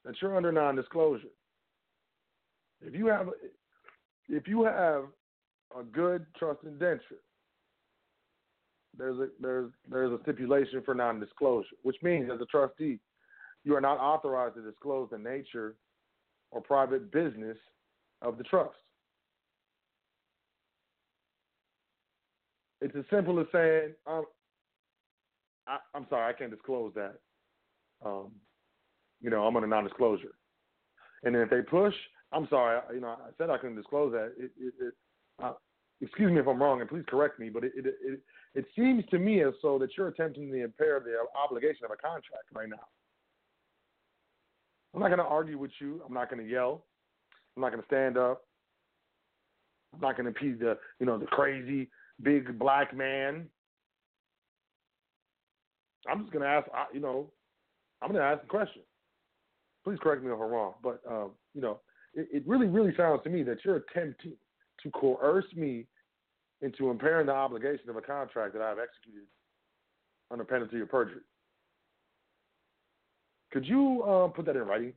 that 0.06 0.16
you're 0.22 0.36
under 0.36 0.52
non-disclosure. 0.52 1.28
If 2.82 2.96
you 2.96 3.08
have 3.08 3.30
if 4.30 4.48
you 4.48 4.64
have 4.64 5.06
a 5.78 5.84
good 5.84 6.26
trust 6.38 6.60
indenture, 6.64 7.22
there's 8.98 9.20
a 9.20 9.28
there's 9.40 9.72
there's 9.90 10.12
a 10.12 10.22
stipulation 10.24 10.82
for 10.86 10.94
non-disclosure, 10.96 11.76
which 11.84 11.98
means 12.02 12.30
as 12.34 12.42
a 12.42 12.46
trustee, 12.46 13.00
you 13.64 13.76
are 13.76 13.82
not 13.82 14.00
authorized 14.00 14.56
to 14.56 14.62
disclose 14.62 15.10
the 15.12 15.18
nature 15.18 15.76
or 16.52 16.62
private 16.62 17.12
business 17.12 17.58
of 18.22 18.38
the 18.38 18.44
trust. 18.44 18.76
It's 22.82 22.96
as 22.96 23.04
simple 23.10 23.40
as 23.40 23.48
saying, 23.52 23.94
um, 24.08 24.26
I, 25.68 25.78
am 25.96 26.08
sorry, 26.10 26.34
I 26.34 26.38
can't 26.38 26.52
disclose 26.52 26.94
that. 26.96 27.16
Um, 28.04 28.32
you 29.22 29.30
know, 29.30 29.46
I'm 29.46 29.56
under 29.56 29.68
non-disclosure. 29.68 30.34
And 31.24 31.36
then 31.36 31.42
if 31.42 31.50
they 31.50 31.62
push, 31.62 31.94
I'm 32.32 32.48
sorry, 32.50 32.80
you 32.94 33.02
know, 33.02 33.10
I 33.10 33.30
said 33.38 33.50
I 33.50 33.58
couldn't 33.58 33.76
disclose 33.76 34.12
that. 34.14 34.34
It, 34.38 34.52
it, 34.60 34.74
it 34.80 34.94
uh, 35.44 35.54
excuse 36.02 36.32
me 36.32 36.40
if 36.40 36.48
I'm 36.48 36.62
wrong, 36.62 36.82
and 36.82 36.90
please 36.90 37.04
correct 37.08 37.40
me, 37.40 37.50
but 37.50 37.64
it, 37.64 37.74
it 37.76 37.86
it 37.86 38.20
it 38.56 38.66
seems 38.76 39.04
to 39.12 39.20
me 39.20 39.44
as 39.44 39.54
though 39.62 39.80
that 39.80 39.90
you're 39.98 40.08
attempting 40.08 40.52
to 40.52 40.64
impair 40.64 41.00
the 41.00 41.16
obligation 41.38 41.86
of 41.86 41.92
a 41.92 41.98
contract 41.98 42.46
right 42.54 42.70
now. 42.70 42.88
I'm 44.94 45.02
not 45.02 45.08
going 45.08 45.20
to 45.20 45.26
argue 45.26 45.58
with 45.58 45.72
you. 45.80 46.02
I'm 46.06 46.14
not 46.14 46.30
going 46.30 46.44
to 46.44 46.50
yell. 46.50 46.86
I'm 47.56 47.62
not 47.62 47.72
going 47.72 47.82
to 47.82 47.88
stand 47.88 48.18
up. 48.18 48.44
I'm 49.94 50.02
not 50.02 50.18
going 50.18 50.32
to 50.32 50.40
be 50.40 50.54
the 50.54 50.78
you 51.00 51.06
know 51.06 51.18
the 51.18 51.26
crazy 51.26 51.90
big 52.22 52.58
black 52.58 52.96
man. 52.96 53.48
I'm 56.10 56.22
just 56.22 56.32
going 56.32 56.44
to 56.44 56.50
ask. 56.50 56.68
You 56.94 57.02
know, 57.02 57.32
I'm 58.02 58.12
going 58.12 58.22
to 58.22 58.28
ask 58.28 58.42
the 58.42 58.48
question. 58.48 58.82
Please 59.84 59.98
correct 60.02 60.24
me 60.24 60.30
if 60.30 60.34
I'm 60.34 60.40
wrong, 60.52 60.74
but 60.84 61.02
um, 61.10 61.32
you 61.54 61.62
know, 61.62 61.80
it, 62.14 62.28
it 62.32 62.44
really 62.48 62.68
really 62.68 62.94
sounds 62.96 63.24
to 63.24 63.30
me 63.30 63.44
that 63.44 63.60
you're 63.64 63.78
attempting 63.78 64.34
to 64.84 64.92
coerce 64.92 65.46
me 65.56 65.86
into 66.62 66.90
impairing 66.90 67.28
the 67.28 67.34
obligation 67.34 67.90
of 67.90 67.96
a 67.96 68.02
contract 68.02 68.54
that 68.54 68.62
I 68.62 68.70
have 68.70 68.78
executed 68.80 69.28
under 70.32 70.44
penalty 70.44 70.82
of 70.82 70.90
perjury. 70.90 71.22
Could 73.52 73.66
you 73.66 74.04
um, 74.04 74.32
put 74.32 74.46
that 74.46 74.56
in 74.56 74.64
writing? 74.64 74.94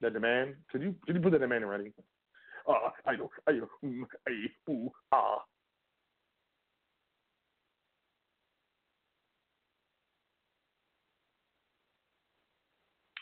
That 0.00 0.12
demand? 0.12 0.54
Could 0.70 0.82
you 0.82 0.94
could 1.06 1.16
you 1.16 1.22
put 1.22 1.32
that 1.32 1.40
demand 1.40 1.64
in 1.64 1.68
writing? 1.68 1.92
Uh, 2.68 2.90
I 3.06 3.16
know, 3.16 3.30
I 3.48 3.52
know, 3.52 3.68
I, 4.28 4.70
ooh, 4.70 4.90
ah. 5.10 5.38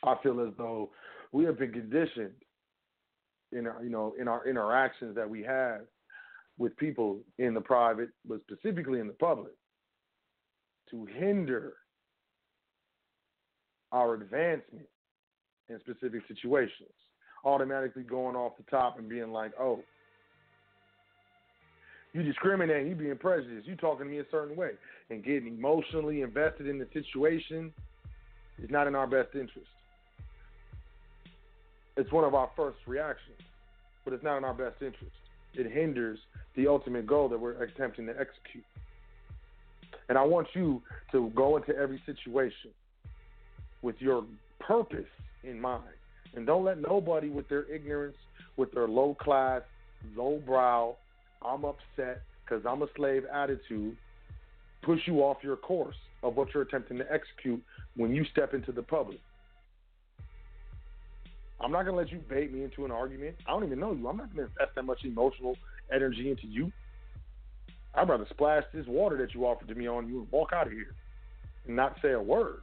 I 0.05 0.17
feel 0.23 0.41
as 0.41 0.53
though 0.57 0.91
we 1.33 1.45
have 1.45 1.59
been 1.59 1.73
conditioned 1.73 2.33
in 3.53 3.67
our, 3.67 3.83
you 3.83 3.91
know, 3.91 4.15
in 4.19 4.29
our 4.29 4.47
interactions 4.47 5.15
that 5.17 5.29
we 5.29 5.43
have 5.43 5.83
with 6.59 6.77
people 6.77 7.21
in 7.39 7.55
the 7.55 7.61
private, 7.61 8.11
but 8.27 8.41
specifically 8.43 9.01
in 9.01 9.07
the 9.07 9.15
public, 9.15 9.53
to 10.91 11.07
hinder 11.07 11.75
our 13.93 14.15
advancement 14.15 14.87
in 15.69 15.81
specific 15.81 16.23
situations. 16.29 16.91
Automatically 17.45 18.03
going 18.03 18.37
off 18.37 18.53
the 18.59 18.71
top 18.71 18.99
and 18.99 19.09
being 19.09 19.33
like, 19.33 19.53
oh, 19.59 19.81
you 22.13 22.23
discriminate, 22.23 22.87
you 22.87 22.95
being 22.95 23.17
prejudiced, 23.17 23.67
you 23.67 23.77
talking 23.77 24.05
to 24.07 24.11
me 24.11 24.19
a 24.19 24.25
certain 24.31 24.57
way, 24.57 24.73
and 25.09 25.25
getting 25.25 25.57
emotionally 25.57 26.21
invested 26.21 26.67
in 26.67 26.79
the 26.79 26.87
situation 26.93 27.73
is 28.63 28.69
not 28.69 28.87
in 28.87 28.95
our 28.95 29.07
best 29.07 29.29
interest. 29.35 29.71
It's 31.97 32.11
one 32.13 32.25
of 32.25 32.35
our 32.35 32.51
first 32.57 32.79
reactions, 32.87 33.39
but 34.05 34.15
it's 34.15 34.25
not 34.25 34.39
in 34.39 34.45
our 34.45 34.55
best 34.55 34.77
interest. 34.81 35.13
It 35.55 35.71
hinders 35.71 36.19
the 36.57 36.67
ultimate 36.67 37.07
goal 37.07 37.29
that 37.29 37.39
we're 37.39 37.63
attempting 37.63 38.07
to 38.07 38.13
execute. 38.13 38.65
And 40.09 40.17
I 40.17 40.25
want 40.25 40.49
you 40.55 40.83
to 41.13 41.31
go 41.35 41.57
into 41.57 41.77
every 41.77 42.03
situation 42.07 42.71
with 43.83 43.97
your 43.99 44.25
purpose 44.59 45.07
in 45.45 45.61
mind. 45.61 45.85
And 46.35 46.47
don't 46.47 46.65
let 46.65 46.81
nobody 46.81 47.29
with 47.29 47.49
their 47.49 47.65
ignorance, 47.73 48.17
with 48.57 48.73
their 48.73 48.87
low 48.87 49.15
class, 49.15 49.63
low 50.17 50.41
brow, 50.45 50.97
I'm 51.43 51.65
upset 51.65 52.23
because 52.45 52.65
I'm 52.67 52.83
a 52.83 52.87
slave 52.97 53.25
attitude, 53.33 53.97
push 54.83 55.01
you 55.07 55.21
off 55.21 55.39
your 55.43 55.57
course 55.57 55.97
of 56.23 56.37
what 56.37 56.49
you're 56.53 56.63
attempting 56.63 56.99
to 56.99 57.13
execute 57.13 57.63
when 57.97 58.15
you 58.15 58.25
step 58.31 58.55
into 58.55 58.73
the 58.73 58.83
public. 58.83 59.19
I'm 61.61 61.73
not 61.73 61.83
to 61.85 61.93
let 61.93 62.11
you 62.11 62.21
bait 62.29 62.53
me 62.53 62.65
into 62.65 62.85
an 62.85 62.91
argument. 62.91 63.37
I 63.47 63.51
don't 63.51 63.65
even 63.65 63.79
know 63.79 63.93
you. 63.93 64.09
I'm 64.09 64.17
not 64.17 64.35
to 64.35 64.43
invest 64.43 64.75
that 64.75 64.85
much 64.85 65.05
emotional 65.05 65.57
energy 65.93 66.31
into 66.31 66.47
you. 66.47 66.73
I'd 67.95 68.09
rather 68.09 68.27
splash 68.31 68.65
this 68.73 68.87
water 68.87 69.19
that 69.19 69.35
you 69.35 69.45
offered 69.45 69.69
to 69.69 69.75
me 69.75 69.87
on 69.89 70.09
you 70.09 70.21
and 70.21 70.33
walk 70.33 70.53
out 70.55 70.67
of 70.67 70.73
here 70.73 70.95
and 71.67 71.77
not 71.77 71.97
say 72.01 72.13
a 72.13 72.21
word. 72.21 72.61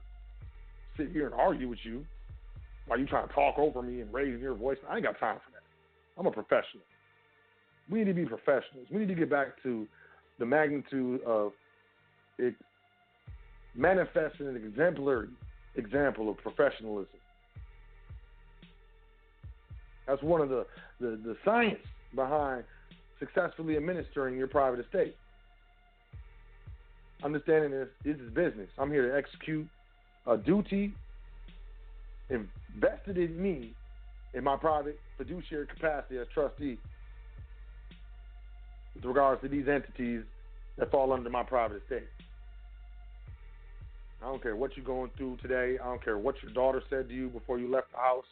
Sit 0.98 1.12
here 1.12 1.26
and 1.26 1.36
argue 1.36 1.70
with 1.70 1.80
you 1.84 2.06
while 2.88 3.00
you 3.00 3.06
trying 3.06 3.28
to 3.28 3.34
talk 3.34 3.60
over 3.60 3.82
me 3.82 4.02
and 4.02 4.12
raising 4.14 4.40
your 4.40 4.56
voice. 4.56 4.78
I 4.90 4.96
ain't 4.96 5.04
got 5.04 5.20
time 5.20 5.38
for 5.46 5.52
that. 5.52 5.64
I'm 6.18 6.26
a 6.26 6.32
professional. 6.32 6.84
We 7.90 8.00
need 8.00 8.06
to 8.06 8.14
be 8.14 8.26
professionals. 8.26 8.88
We 8.90 9.00
need 9.00 9.10
to 9.10 9.16
get 9.16 9.30
back 9.30 9.62
to 9.64 9.86
the 10.40 10.46
magnitude 10.46 11.22
of 11.24 11.52
it 12.38 12.56
manifesting 13.76 14.48
an 14.48 14.56
exemplary 14.56 15.30
example 15.76 16.30
of 16.30 16.38
professionalism. 16.38 17.20
That's 20.08 20.24
one 20.24 20.42
of 20.42 20.50
the, 20.50 20.66
the, 21.00 21.20
the 21.24 21.36
science 21.44 21.80
behind 22.16 22.64
successfully 23.20 23.78
administering 23.78 24.38
your 24.38 24.48
private 24.48 24.80
estate. 24.80 25.16
Understanding 27.24 27.72
this, 27.72 27.88
this 28.04 28.16
is 28.18 28.34
business. 28.34 28.70
I'm 28.78 28.92
here 28.92 29.10
to 29.10 29.18
execute 29.18 29.68
a 30.26 30.38
duty 30.38 30.94
invested 32.30 33.18
in 33.18 33.42
me 33.42 33.74
in 34.34 34.44
my 34.44 34.56
private 34.56 35.00
fiduciary 35.18 35.68
capacity 35.68 36.18
as 36.18 36.28
trustee 36.34 36.78
with 38.96 39.06
regards 39.06 39.42
to 39.42 39.48
these 39.48 39.68
entities 39.68 40.22
that 40.78 40.92
fall 40.92 41.12
under 41.12 41.30
my 41.30 41.44
private 41.44 41.82
estate. 41.84 42.08
I 44.22 44.26
don't 44.26 44.42
care 44.42 44.56
what 44.56 44.76
you're 44.76 44.86
going 44.86 45.12
through 45.18 45.38
today. 45.42 45.78
I 45.82 45.86
don't 45.86 46.04
care 46.04 46.18
what 46.18 46.36
your 46.44 46.52
daughter 46.52 46.82
said 46.90 47.08
to 47.10 47.16
you 47.16 47.30
before 47.30 47.60
you 47.60 47.72
left 47.72 47.92
the 47.92 47.98
house. 47.98 48.26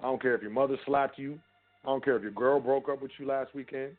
I 0.00 0.04
don't 0.04 0.20
care 0.20 0.34
if 0.34 0.42
your 0.42 0.50
mother 0.50 0.76
slapped 0.86 1.18
you. 1.18 1.38
I 1.84 1.88
don't 1.88 2.04
care 2.04 2.16
if 2.16 2.22
your 2.22 2.30
girl 2.32 2.60
broke 2.60 2.88
up 2.88 3.02
with 3.02 3.10
you 3.18 3.26
last 3.26 3.54
weekend. 3.54 3.92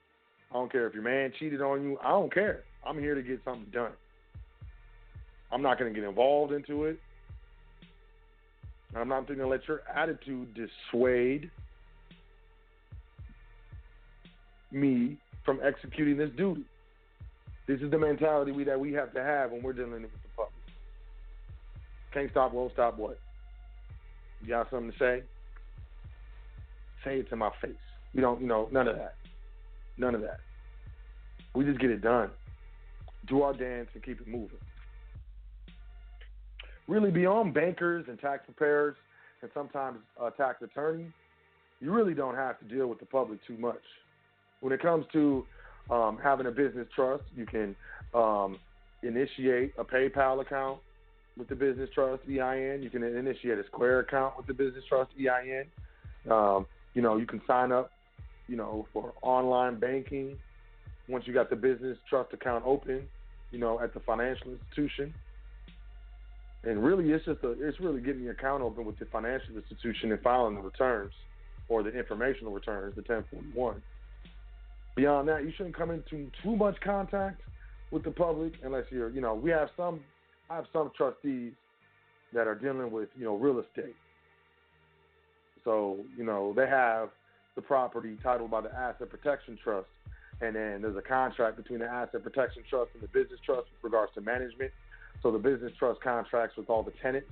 I 0.51 0.55
don't 0.55 0.71
care 0.71 0.87
if 0.87 0.93
your 0.93 1.03
man 1.03 1.31
cheated 1.39 1.61
on 1.61 1.83
you. 1.83 1.97
I 2.03 2.09
don't 2.09 2.33
care. 2.33 2.63
I'm 2.85 2.99
here 2.99 3.15
to 3.15 3.21
get 3.21 3.39
something 3.45 3.67
done. 3.71 3.91
I'm 5.51 5.61
not 5.61 5.77
going 5.79 5.93
to 5.93 5.99
get 5.99 6.07
involved 6.07 6.53
into 6.53 6.85
it. 6.85 6.99
And 8.89 9.01
I'm 9.01 9.07
not 9.07 9.27
going 9.27 9.39
to 9.39 9.47
let 9.47 9.67
your 9.67 9.81
attitude 9.93 10.49
dissuade 10.53 11.49
me 14.71 15.17
from 15.45 15.59
executing 15.63 16.17
this 16.17 16.29
duty. 16.35 16.65
This 17.67 17.79
is 17.81 17.91
the 17.91 17.97
mentality 17.97 18.51
we, 18.51 18.63
that 18.65 18.79
we 18.79 18.91
have 18.93 19.13
to 19.13 19.21
have 19.23 19.51
when 19.51 19.61
we're 19.61 19.73
dealing 19.73 20.01
with 20.01 20.11
the 20.11 20.29
public. 20.35 20.53
Can't 22.13 22.31
stop, 22.31 22.53
won't 22.53 22.73
stop 22.73 22.97
what? 22.97 23.19
You 24.41 24.49
got 24.49 24.69
something 24.69 24.91
to 24.91 24.97
say? 24.97 25.23
Say 27.03 27.19
it 27.19 27.29
to 27.29 27.35
my 27.35 27.51
face. 27.61 27.71
We 28.13 28.21
don't, 28.21 28.41
you 28.41 28.47
know, 28.47 28.67
none 28.71 28.87
of 28.87 28.95
that. 28.97 29.15
None 29.97 30.15
of 30.15 30.21
that. 30.21 30.39
We 31.53 31.65
just 31.65 31.79
get 31.79 31.89
it 31.89 32.01
done. 32.01 32.29
Do 33.27 33.43
our 33.43 33.53
dance 33.53 33.89
and 33.93 34.03
keep 34.03 34.19
it 34.19 34.27
moving. 34.27 34.57
Really, 36.87 37.11
beyond 37.11 37.53
bankers 37.53 38.05
and 38.07 38.19
tax 38.19 38.43
preparers 38.45 38.95
and 39.41 39.51
sometimes 39.53 39.99
uh, 40.19 40.29
tax 40.31 40.61
attorneys, 40.61 41.11
you 41.79 41.91
really 41.91 42.13
don't 42.13 42.35
have 42.35 42.59
to 42.59 42.65
deal 42.65 42.87
with 42.87 42.99
the 42.99 43.05
public 43.05 43.39
too 43.45 43.57
much. 43.57 43.81
When 44.59 44.73
it 44.73 44.81
comes 44.81 45.05
to 45.13 45.45
um, 45.89 46.19
having 46.21 46.47
a 46.47 46.51
business 46.51 46.87
trust, 46.95 47.23
you 47.35 47.45
can 47.45 47.75
um, 48.13 48.57
initiate 49.03 49.73
a 49.77 49.83
PayPal 49.83 50.41
account 50.41 50.79
with 51.37 51.47
the 51.47 51.55
business 51.55 51.89
trust 51.93 52.23
EIN. 52.27 52.81
You 52.83 52.89
can 52.89 53.03
initiate 53.03 53.57
a 53.57 53.65
Square 53.65 54.01
account 54.01 54.37
with 54.37 54.47
the 54.47 54.53
business 54.53 54.83
trust 54.87 55.11
EIN. 55.19 55.65
Um, 56.31 56.65
you 56.93 57.01
know, 57.01 57.17
you 57.17 57.25
can 57.25 57.41
sign 57.47 57.71
up, 57.71 57.91
you 58.47 58.55
know, 58.55 58.87
for 58.93 59.13
online 59.21 59.79
banking 59.79 60.37
once 61.07 61.25
you 61.27 61.33
got 61.33 61.49
the 61.49 61.55
business 61.55 61.97
trust 62.09 62.33
account 62.33 62.63
open, 62.65 63.07
you 63.51 63.59
know, 63.59 63.79
at 63.79 63.93
the 63.93 63.99
financial 64.01 64.51
institution. 64.51 65.13
And 66.63 66.83
really, 66.83 67.11
it's 67.11 67.25
just 67.25 67.43
a, 67.43 67.55
it's 67.59 67.79
really 67.79 68.01
getting 68.01 68.23
your 68.23 68.33
account 68.33 68.61
open 68.61 68.85
with 68.85 68.99
the 68.99 69.05
financial 69.05 69.55
institution 69.55 70.11
and 70.11 70.21
filing 70.21 70.55
the 70.55 70.61
returns 70.61 71.13
or 71.69 71.81
the 71.81 71.89
informational 71.89 72.51
returns, 72.51 72.95
the 72.95 73.01
1041. 73.01 73.81
Beyond 74.95 75.27
that, 75.29 75.43
you 75.43 75.51
shouldn't 75.55 75.75
come 75.75 75.89
into 75.89 76.29
too 76.43 76.55
much 76.55 76.75
contact 76.81 77.41
with 77.89 78.03
the 78.03 78.11
public 78.11 78.53
unless 78.63 78.83
you're, 78.91 79.09
you 79.09 79.21
know, 79.21 79.33
we 79.33 79.49
have 79.49 79.69
some, 79.75 80.01
I 80.49 80.57
have 80.57 80.65
some 80.71 80.91
trustees 80.95 81.53
that 82.33 82.47
are 82.47 82.55
dealing 82.55 82.91
with 82.91 83.09
you 83.17 83.25
know 83.25 83.35
real 83.35 83.59
estate. 83.59 83.95
So 85.63 85.99
you 86.17 86.23
know 86.23 86.53
they 86.55 86.67
have 86.67 87.09
the 87.55 87.61
property 87.61 88.17
titled 88.23 88.51
by 88.51 88.61
the 88.61 88.73
Asset 88.73 89.09
Protection 89.09 89.57
Trust, 89.63 89.87
and 90.41 90.55
then 90.55 90.81
there's 90.81 90.95
a 90.95 91.01
contract 91.01 91.57
between 91.57 91.79
the 91.79 91.85
Asset 91.85 92.23
Protection 92.23 92.63
Trust 92.69 92.91
and 92.93 93.03
the 93.03 93.07
Business 93.07 93.39
Trust 93.45 93.67
with 93.71 93.83
regards 93.83 94.13
to 94.15 94.21
management. 94.21 94.71
So 95.21 95.31
the 95.31 95.37
Business 95.37 95.71
Trust 95.77 96.01
contracts 96.01 96.57
with 96.57 96.69
all 96.69 96.83
the 96.83 96.93
tenants. 97.01 97.29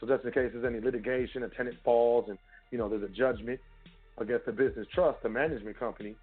So 0.00 0.06
just 0.06 0.24
in 0.24 0.32
case 0.32 0.50
there's 0.52 0.64
any 0.64 0.80
litigation, 0.80 1.42
a 1.42 1.48
tenant 1.48 1.76
falls, 1.84 2.26
and 2.28 2.38
you 2.70 2.78
know 2.78 2.88
there's 2.88 3.02
a 3.02 3.12
judgment 3.12 3.60
against 4.18 4.46
the 4.46 4.52
Business 4.52 4.86
Trust, 4.94 5.22
the 5.22 5.28
management 5.28 5.78
company, 5.78 6.16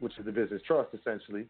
which 0.00 0.18
is 0.18 0.24
the 0.24 0.32
Business 0.32 0.62
Trust 0.66 0.90
essentially. 0.94 1.46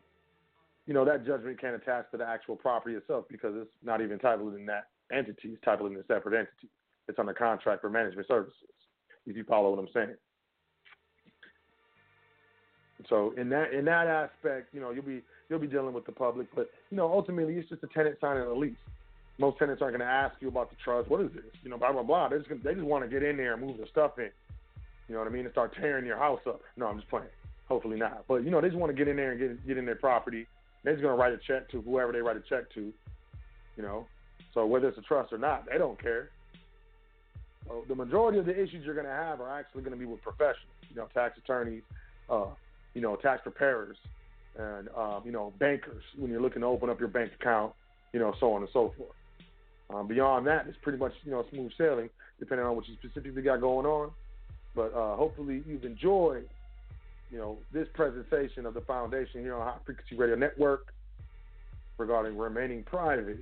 You 0.87 0.95
know 0.95 1.05
that 1.05 1.27
judgment 1.27 1.61
can't 1.61 1.77
attach 1.77 2.11
to 2.13 2.17
the 2.17 2.27
actual 2.27 2.57
property 2.57 2.95
itself 2.95 3.27
because 3.31 3.53
it's 3.57 3.71
not 3.83 4.01
even 4.01 4.19
titled 4.19 4.55
in 4.55 4.67
that 4.67 4.89
entity. 5.13 5.51
It's 5.51 5.65
titled 5.65 5.93
in 5.93 5.99
a 5.99 6.07
separate 6.07 6.35
entity. 6.39 6.69
It's 7.09 7.19
on 7.19 7.29
under 7.29 7.39
contract 7.39 7.81
for 7.81 7.91
management 7.91 8.29
services. 8.29 8.55
If 9.29 9.37
you 9.37 9.45
follow 9.45 9.71
what 9.71 9.79
I'm 9.79 9.89
saying. 9.93 10.17
So 13.09 13.33
in 13.37 13.49
that 13.51 13.73
in 13.73 13.85
that 13.85 14.07
aspect, 14.07 14.75
you 14.75 14.81
know, 14.81 14.91
you'll 14.91 15.05
be 15.05 15.23
you'll 15.49 15.61
be 15.61 15.67
dealing 15.67 15.93
with 15.93 16.07
the 16.07 16.13
public, 16.13 16.49
but 16.55 16.69
you 16.91 16.97
know, 16.97 17.11
ultimately 17.13 17.55
it's 17.55 17.69
just 17.69 17.83
a 17.85 17.87
tenant 17.89 18.17
signing 18.21 18.43
a 18.43 18.53
lease. 18.53 18.75
Most 19.39 19.59
tenants 19.59 19.81
aren't 19.81 19.97
going 19.97 20.07
to 20.07 20.13
ask 20.13 20.35
you 20.41 20.49
about 20.49 20.71
the 20.71 20.77
trust. 20.83 21.09
What 21.09 21.21
is 21.21 21.31
this? 21.33 21.45
You 21.63 21.71
know, 21.71 21.79
blah 21.79 21.93
blah 21.93 22.03
blah. 22.03 22.29
They 22.29 22.39
just 22.39 22.49
they 22.65 22.75
just 22.75 22.85
want 22.85 23.05
to 23.05 23.11
get 23.11 23.23
in 23.23 23.37
there 23.37 23.55
and 23.55 23.63
move 23.65 23.77
their 23.77 23.87
stuff 23.87 24.19
in. 24.19 24.31
You 25.09 25.15
know 25.15 25.21
what 25.21 25.29
I 25.29 25.31
mean? 25.31 25.45
And 25.45 25.53
start 25.53 25.75
tearing 25.75 26.05
your 26.05 26.19
house 26.19 26.41
up. 26.47 26.61
No, 26.77 26.87
I'm 26.87 26.97
just 26.97 27.09
playing. 27.09 27.29
Hopefully 27.69 27.99
not. 27.99 28.25
But 28.27 28.45
you 28.45 28.51
know, 28.51 28.61
they 28.61 28.69
just 28.69 28.81
want 28.81 28.91
to 28.91 28.97
get 28.97 29.09
in 29.09 29.17
there 29.17 29.31
and 29.31 29.39
get 29.39 29.67
get 29.67 29.79
in 29.79 29.87
their 29.87 29.95
property. 29.95 30.47
They're 30.83 30.95
just 30.95 31.03
going 31.03 31.17
to 31.17 31.21
write 31.21 31.33
a 31.33 31.39
check 31.47 31.71
to 31.71 31.83
whoever 31.83 32.13
they 32.13 32.21
write 32.21 32.37
a 32.37 32.43
check 32.49 32.73
to. 32.75 32.93
You 33.77 33.83
know, 33.83 34.07
so 34.55 34.67
whether 34.67 34.89
it's 34.89 34.99
a 34.99 35.03
trust 35.03 35.33
or 35.33 35.39
not, 35.39 35.67
they 35.71 35.79
don't 35.79 36.01
care. 36.03 36.31
So 37.69 37.85
the 37.87 37.95
majority 37.95 38.39
of 38.39 38.47
the 38.47 38.53
issues 38.53 38.85
you're 38.85 38.95
going 38.95 39.07
to 39.07 39.13
have 39.13 39.41
are 39.41 39.51
actually 39.51 39.83
going 39.83 39.93
to 39.93 39.99
be 39.99 40.07
with 40.07 40.23
professionals. 40.23 40.75
You 40.91 40.97
know, 40.97 41.09
tax 41.13 41.39
attorneys, 41.39 41.83
uh, 42.31 42.47
you 42.95 43.03
know, 43.03 43.17
tax 43.17 43.43
preparers, 43.43 43.97
and 44.59 44.89
um, 44.97 45.23
you 45.25 45.33
know, 45.33 45.53
bankers 45.59 46.03
when 46.17 46.31
you're 46.31 46.41
looking 46.41 46.63
to 46.63 46.67
open 46.67 46.89
up 46.89 46.99
your 46.99 47.09
bank 47.09 47.33
account, 47.39 47.75
you 48.13 48.21
know, 48.21 48.35
so 48.41 48.53
on 48.55 48.63
and 48.63 48.71
so 48.73 48.95
forth. 48.97 49.11
Um, 49.91 50.09
beyond 50.09 50.47
that, 50.47 50.67
it's 50.67 50.79
pretty 50.83 50.99
much 50.99 51.13
you 51.25 51.31
know 51.31 51.45
smooth 51.51 51.73
sailing, 51.77 52.09
depending 52.41 52.67
on 52.67 52.75
what 52.75 52.89
you 52.89 52.95
specifically 53.03 53.43
got 53.43 53.61
going 53.61 53.87
on. 53.87 54.11
But 54.75 54.95
uh, 54.95 55.17
hopefully 55.17 55.63
you've 55.67 55.85
enjoyed, 55.85 56.49
you 57.31 57.39
know, 57.39 57.59
this 57.73 57.89
presentation 57.95 58.65
of 58.65 58.75
the 58.75 58.81
foundation 58.83 59.43
here 59.43 59.55
on 59.55 59.67
High 59.67 59.79
Frequency 59.85 60.17
Radio 60.17 60.37
Network 60.37 60.93
regarding 61.99 62.39
remaining 62.39 62.85
private 62.85 63.39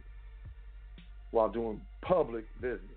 while 1.31 1.49
doing 1.49 1.81
public 2.01 2.45
business. 2.61 2.96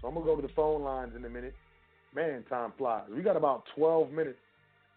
So 0.00 0.08
I'm 0.08 0.14
gonna 0.14 0.26
go 0.26 0.36
to 0.36 0.42
the 0.42 0.52
phone 0.54 0.82
lines 0.82 1.12
in 1.16 1.24
a 1.24 1.28
minute. 1.28 1.54
Man, 2.14 2.44
time 2.48 2.72
flies. 2.78 3.04
We 3.14 3.22
got 3.22 3.36
about 3.36 3.64
12 3.76 4.10
minutes 4.10 4.38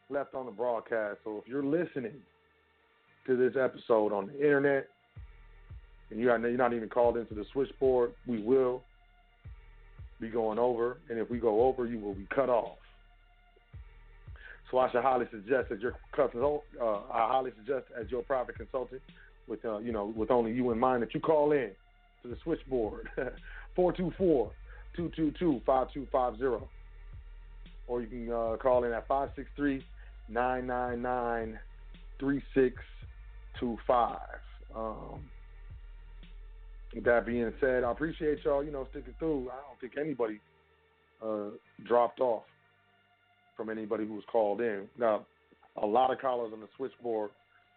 left 0.10 0.34
on 0.34 0.46
the 0.46 0.52
broadcast. 0.52 1.20
So 1.24 1.38
if 1.44 1.48
you're 1.48 1.64
listening 1.64 2.22
to 3.28 3.36
this 3.36 3.54
episode 3.60 4.14
on 4.14 4.28
the 4.28 4.36
internet 4.36 4.88
and 6.10 6.20
you're 6.20 6.38
not 6.38 6.74
even 6.74 6.90
called 6.90 7.18
into 7.18 7.34
the 7.34 7.46
switchboard, 7.52 8.14
we 8.28 8.42
will 8.42 8.84
be 10.20 10.30
going 10.30 10.60
over. 10.60 10.98
And 11.10 11.18
if 11.18 11.30
we 11.30 11.40
go 11.40 11.64
over, 11.64 11.86
you 11.86 12.00
will 12.00 12.14
be 12.14 12.28
cut 12.34 12.50
off. 12.50 12.78
So 14.70 14.78
I 14.78 14.90
should 14.92 15.02
highly 15.02 15.26
suggest 15.32 15.70
that 15.70 15.82
your 15.82 15.96
consult, 16.14 16.64
uh, 16.82 17.02
I 17.12 17.28
highly 17.28 17.52
suggest 17.58 17.88
as 18.00 18.10
your 18.10 18.22
private 18.22 18.56
consultant, 18.56 19.02
with 19.48 19.66
uh, 19.66 19.80
you 19.80 19.92
know, 19.92 20.14
with 20.16 20.32
only 20.32 20.54
you 20.54 20.72
in 20.72 20.80
mind, 20.80 21.04
that 21.04 21.14
you 21.14 21.20
call 21.20 21.52
in 21.52 21.72
to 22.24 22.30
the 22.30 22.38
switchboard 22.44 23.10
424 23.76 24.52
222 24.96 25.62
5250 25.66 26.68
or 27.88 28.02
you 28.02 28.08
can 28.08 28.32
uh, 28.32 28.56
call 28.58 28.84
in 28.86 28.94
at 28.94 29.08
563 29.08 29.84
999 30.30 31.60
3625. 32.20 34.20
Um, 34.76 35.24
with 36.96 37.04
that 37.04 37.26
being 37.26 37.52
said, 37.60 37.84
I 37.84 37.92
appreciate 37.92 38.46
y'all, 38.46 38.64
you 38.64 38.72
know, 38.72 38.88
sticking 38.92 39.14
through. 39.20 39.50
I 39.50 39.56
don't 39.68 39.78
think 39.82 39.98
anybody 40.00 40.40
uh, 41.22 41.50
dropped 41.86 42.22
off 42.22 42.44
from 43.58 43.70
anybody 43.70 44.08
who 44.08 44.14
was 44.14 44.24
called 44.32 44.62
in. 44.62 44.88
Now, 44.98 45.26
a 45.82 45.86
lot 45.86 46.12
of 46.12 46.20
callers 46.20 46.54
on 46.54 46.62
the 46.62 46.70
switchboard. 46.78 47.32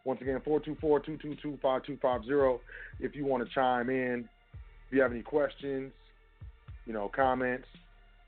Once 0.04 0.20
again, 0.20 0.40
424-222-5250 0.46 2.60
if 3.00 3.16
you 3.16 3.24
want 3.24 3.42
to 3.46 3.54
chime 3.54 3.90
in. 3.90 4.28
If 4.86 4.92
you 4.92 5.00
have 5.00 5.12
any 5.12 5.22
questions, 5.22 5.92
you 6.86 6.92
know, 6.92 7.10
comments, 7.14 7.66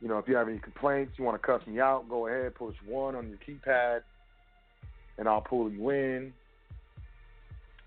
you 0.00 0.08
know, 0.08 0.18
if 0.18 0.28
you 0.28 0.36
have 0.36 0.48
any 0.48 0.58
complaints, 0.58 1.12
you 1.16 1.24
want 1.24 1.40
to 1.40 1.46
cuss 1.46 1.66
me 1.66 1.80
out, 1.80 2.08
go 2.08 2.26
ahead, 2.26 2.54
push 2.54 2.74
one 2.86 3.14
on 3.14 3.28
your 3.28 3.38
keypad 3.38 4.00
and 5.18 5.28
I'll 5.28 5.40
pull 5.40 5.70
you 5.70 5.90
in. 5.90 6.32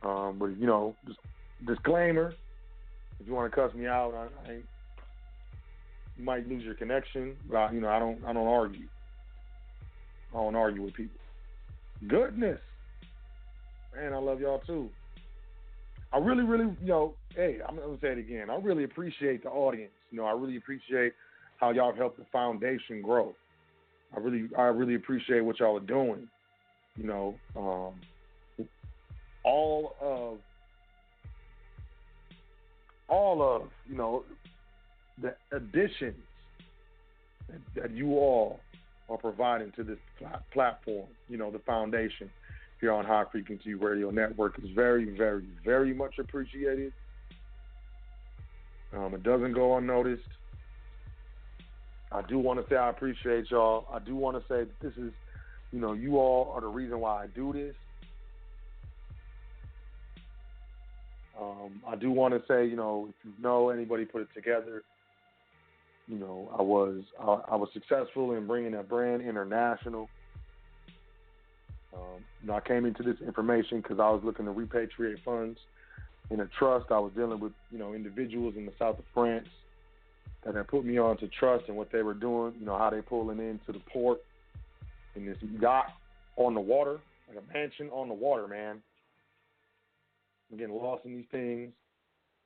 Um, 0.01 0.37
but 0.39 0.57
you 0.57 0.65
know, 0.65 0.95
disclaimer: 1.65 2.33
if 3.19 3.27
you 3.27 3.33
want 3.33 3.51
to 3.51 3.55
cuss 3.55 3.73
me 3.73 3.85
out, 3.85 4.13
I, 4.15 4.49
I 4.49 4.53
you 6.17 6.23
might 6.23 6.47
lose 6.47 6.63
your 6.63 6.75
connection. 6.75 7.35
But 7.49 7.57
I, 7.57 7.71
you 7.71 7.81
know, 7.81 7.89
I 7.89 7.99
don't, 7.99 8.19
I 8.25 8.33
don't 8.33 8.47
argue. 8.47 8.87
I 10.33 10.37
don't 10.37 10.55
argue 10.55 10.83
with 10.83 10.93
people. 10.93 11.19
Goodness, 12.07 12.59
man, 13.95 14.13
I 14.13 14.17
love 14.17 14.39
y'all 14.39 14.61
too. 14.65 14.89
I 16.13 16.17
really, 16.17 16.43
really, 16.43 16.65
you 16.81 16.87
know, 16.87 17.13
hey, 17.35 17.57
I'm 17.67 17.75
gonna 17.75 17.97
say 18.01 18.09
it 18.09 18.17
again. 18.17 18.49
I 18.49 18.55
really 18.55 18.83
appreciate 18.83 19.43
the 19.43 19.49
audience. 19.49 19.91
You 20.11 20.17
know, 20.17 20.25
I 20.25 20.31
really 20.31 20.57
appreciate 20.57 21.13
how 21.57 21.71
y'all 21.71 21.93
helped 21.93 22.17
the 22.17 22.25
foundation 22.31 23.01
grow. 23.01 23.33
I 24.15 24.19
really, 24.19 24.49
I 24.57 24.63
really 24.63 24.95
appreciate 24.95 25.41
what 25.41 25.59
y'all 25.59 25.77
are 25.77 25.81
doing. 25.81 26.27
You 26.97 27.05
know, 27.05 27.35
um, 27.55 28.67
all 29.43 29.95
of 30.01 30.37
all 33.07 33.41
of 33.41 33.69
you 33.89 33.95
know 33.95 34.23
the 35.21 35.35
additions 35.51 36.15
that, 37.49 37.59
that 37.75 37.91
you 37.91 38.13
all 38.13 38.59
are 39.09 39.17
providing 39.17 39.71
to 39.73 39.83
this 39.83 39.97
pl- 40.17 40.41
platform. 40.51 41.07
You 41.27 41.37
know, 41.37 41.51
the 41.51 41.59
foundation 41.59 42.29
here 42.79 42.93
on 42.93 43.05
High 43.05 43.25
Frequency 43.31 43.73
Radio 43.73 44.09
Network 44.11 44.59
is 44.59 44.69
very, 44.73 45.15
very, 45.17 45.45
very 45.65 45.93
much 45.93 46.17
appreciated. 46.19 46.93
Um, 48.95 49.13
it 49.13 49.23
doesn't 49.23 49.53
go 49.53 49.77
unnoticed. 49.77 50.23
I 52.11 52.21
do 52.23 52.39
want 52.39 52.59
to 52.59 52.65
say 52.69 52.75
I 52.75 52.89
appreciate 52.89 53.51
y'all. 53.51 53.85
I 53.93 53.99
do 53.99 54.15
want 54.15 54.37
to 54.37 54.43
say 54.51 54.69
this 54.81 54.93
is 54.93 55.11
you 55.71 55.79
know, 55.79 55.93
you 55.93 56.17
all 56.17 56.51
are 56.55 56.61
the 56.61 56.67
reason 56.67 56.99
why 56.99 57.23
I 57.23 57.27
do 57.27 57.53
this. 57.53 57.75
Um, 61.39 61.81
I 61.87 61.95
do 61.95 62.11
want 62.11 62.33
to 62.33 62.41
say, 62.47 62.65
you 62.65 62.75
know, 62.75 63.07
if 63.09 63.25
you 63.25 63.31
know 63.41 63.69
anybody 63.69 64.05
put 64.05 64.21
it 64.21 64.27
together, 64.33 64.83
you 66.07 66.17
know, 66.17 66.49
I 66.57 66.61
was 66.61 67.03
I, 67.19 67.53
I 67.53 67.55
was 67.55 67.69
successful 67.71 68.33
in 68.33 68.47
bringing 68.47 68.71
that 68.71 68.89
brand 68.89 69.21
international. 69.21 70.09
Um, 71.93 72.23
you 72.41 72.47
know, 72.47 72.55
I 72.55 72.59
came 72.61 72.85
into 72.85 73.03
this 73.03 73.15
information 73.25 73.81
because 73.81 73.99
I 73.99 74.09
was 74.09 74.21
looking 74.23 74.45
to 74.45 74.51
repatriate 74.51 75.23
funds 75.23 75.59
in 76.29 76.41
a 76.41 76.47
trust. 76.57 76.87
I 76.91 76.99
was 76.99 77.11
dealing 77.15 77.39
with 77.39 77.53
you 77.71 77.79
know 77.79 77.93
individuals 77.93 78.55
in 78.57 78.65
the 78.65 78.73
south 78.79 78.99
of 78.99 79.05
France 79.13 79.47
that 80.45 80.55
had 80.55 80.67
put 80.67 80.85
me 80.85 80.97
on 80.97 81.17
to 81.17 81.27
trust 81.27 81.65
and 81.67 81.75
what 81.75 81.91
they 81.91 82.01
were 82.01 82.13
doing. 82.13 82.53
You 82.59 82.65
know 82.65 82.77
how 82.77 82.89
they 82.89 83.01
pulling 83.01 83.39
into 83.39 83.71
the 83.71 83.81
port 83.91 84.19
in 85.15 85.25
this 85.25 85.37
yacht 85.59 85.87
on 86.37 86.53
the 86.53 86.61
water, 86.61 86.99
like 87.27 87.37
a 87.37 87.53
mansion 87.53 87.89
on 87.89 88.07
the 88.07 88.13
water, 88.13 88.47
man. 88.47 88.81
I'm 90.51 90.57
getting 90.57 90.75
lost 90.75 91.05
in 91.05 91.15
these 91.15 91.25
things, 91.31 91.71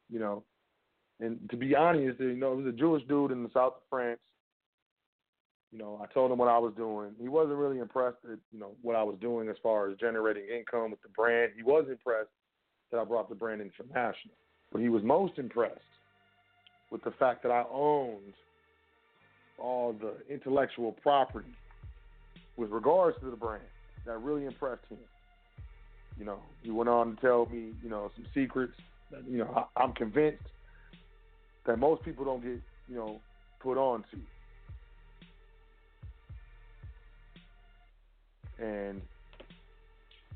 you 0.09 0.19
know. 0.19 0.43
And 1.19 1.39
to 1.51 1.57
be 1.57 1.75
honest, 1.75 2.19
you 2.19 2.35
know, 2.35 2.53
it 2.53 2.63
was 2.63 2.73
a 2.73 2.77
Jewish 2.77 3.03
dude 3.07 3.31
in 3.31 3.43
the 3.43 3.49
south 3.53 3.73
of 3.75 3.81
France. 3.89 4.19
You 5.71 5.79
know, 5.79 5.99
I 6.03 6.11
told 6.13 6.31
him 6.31 6.37
what 6.37 6.49
I 6.49 6.57
was 6.57 6.73
doing. 6.75 7.11
He 7.19 7.29
wasn't 7.29 7.57
really 7.57 7.79
impressed 7.79 8.17
at, 8.25 8.37
you 8.51 8.59
know, 8.59 8.71
what 8.81 8.95
I 8.95 9.03
was 9.03 9.15
doing 9.21 9.47
as 9.49 9.55
far 9.63 9.89
as 9.89 9.97
generating 9.97 10.43
income 10.55 10.91
with 10.91 11.01
the 11.01 11.09
brand. 11.09 11.53
He 11.55 11.63
was 11.63 11.85
impressed 11.89 12.29
that 12.93 12.99
I 12.99 13.03
brought 13.03 13.27
the 13.27 13.35
brand 13.35 13.59
international. 13.59 14.35
But 14.71 14.79
he 14.81 14.87
was 14.87 15.03
most 15.03 15.39
impressed 15.39 15.79
with 16.91 17.03
the 17.03 17.11
fact 17.11 17.41
that 17.43 17.51
I 17.51 17.65
owned 17.71 18.33
all 19.57 19.93
the 19.93 20.13
intellectual 20.31 20.93
property 21.01 21.55
with 22.55 22.69
regards 22.69 23.19
to 23.21 23.31
the 23.31 23.35
brand 23.35 23.63
that 24.05 24.21
really 24.21 24.45
impressed 24.45 24.85
him. 24.89 24.99
You 26.19 26.25
know, 26.25 26.37
he 26.61 26.69
went 26.69 26.87
on 26.87 27.15
to 27.15 27.21
tell 27.21 27.47
me, 27.47 27.73
you 27.83 27.89
know, 27.89 28.11
some 28.15 28.25
secrets. 28.33 28.73
That, 29.11 29.23
you 29.27 29.39
know, 29.39 29.65
I, 29.75 29.81
I'm 29.81 29.93
convinced 29.93 30.43
that 31.65 31.79
most 31.79 32.03
people 32.03 32.23
don't 32.23 32.43
get, 32.43 32.61
you 32.87 32.95
know, 32.95 33.19
put 33.59 33.77
on 33.77 34.03
to. 38.59 38.63
And 38.63 39.01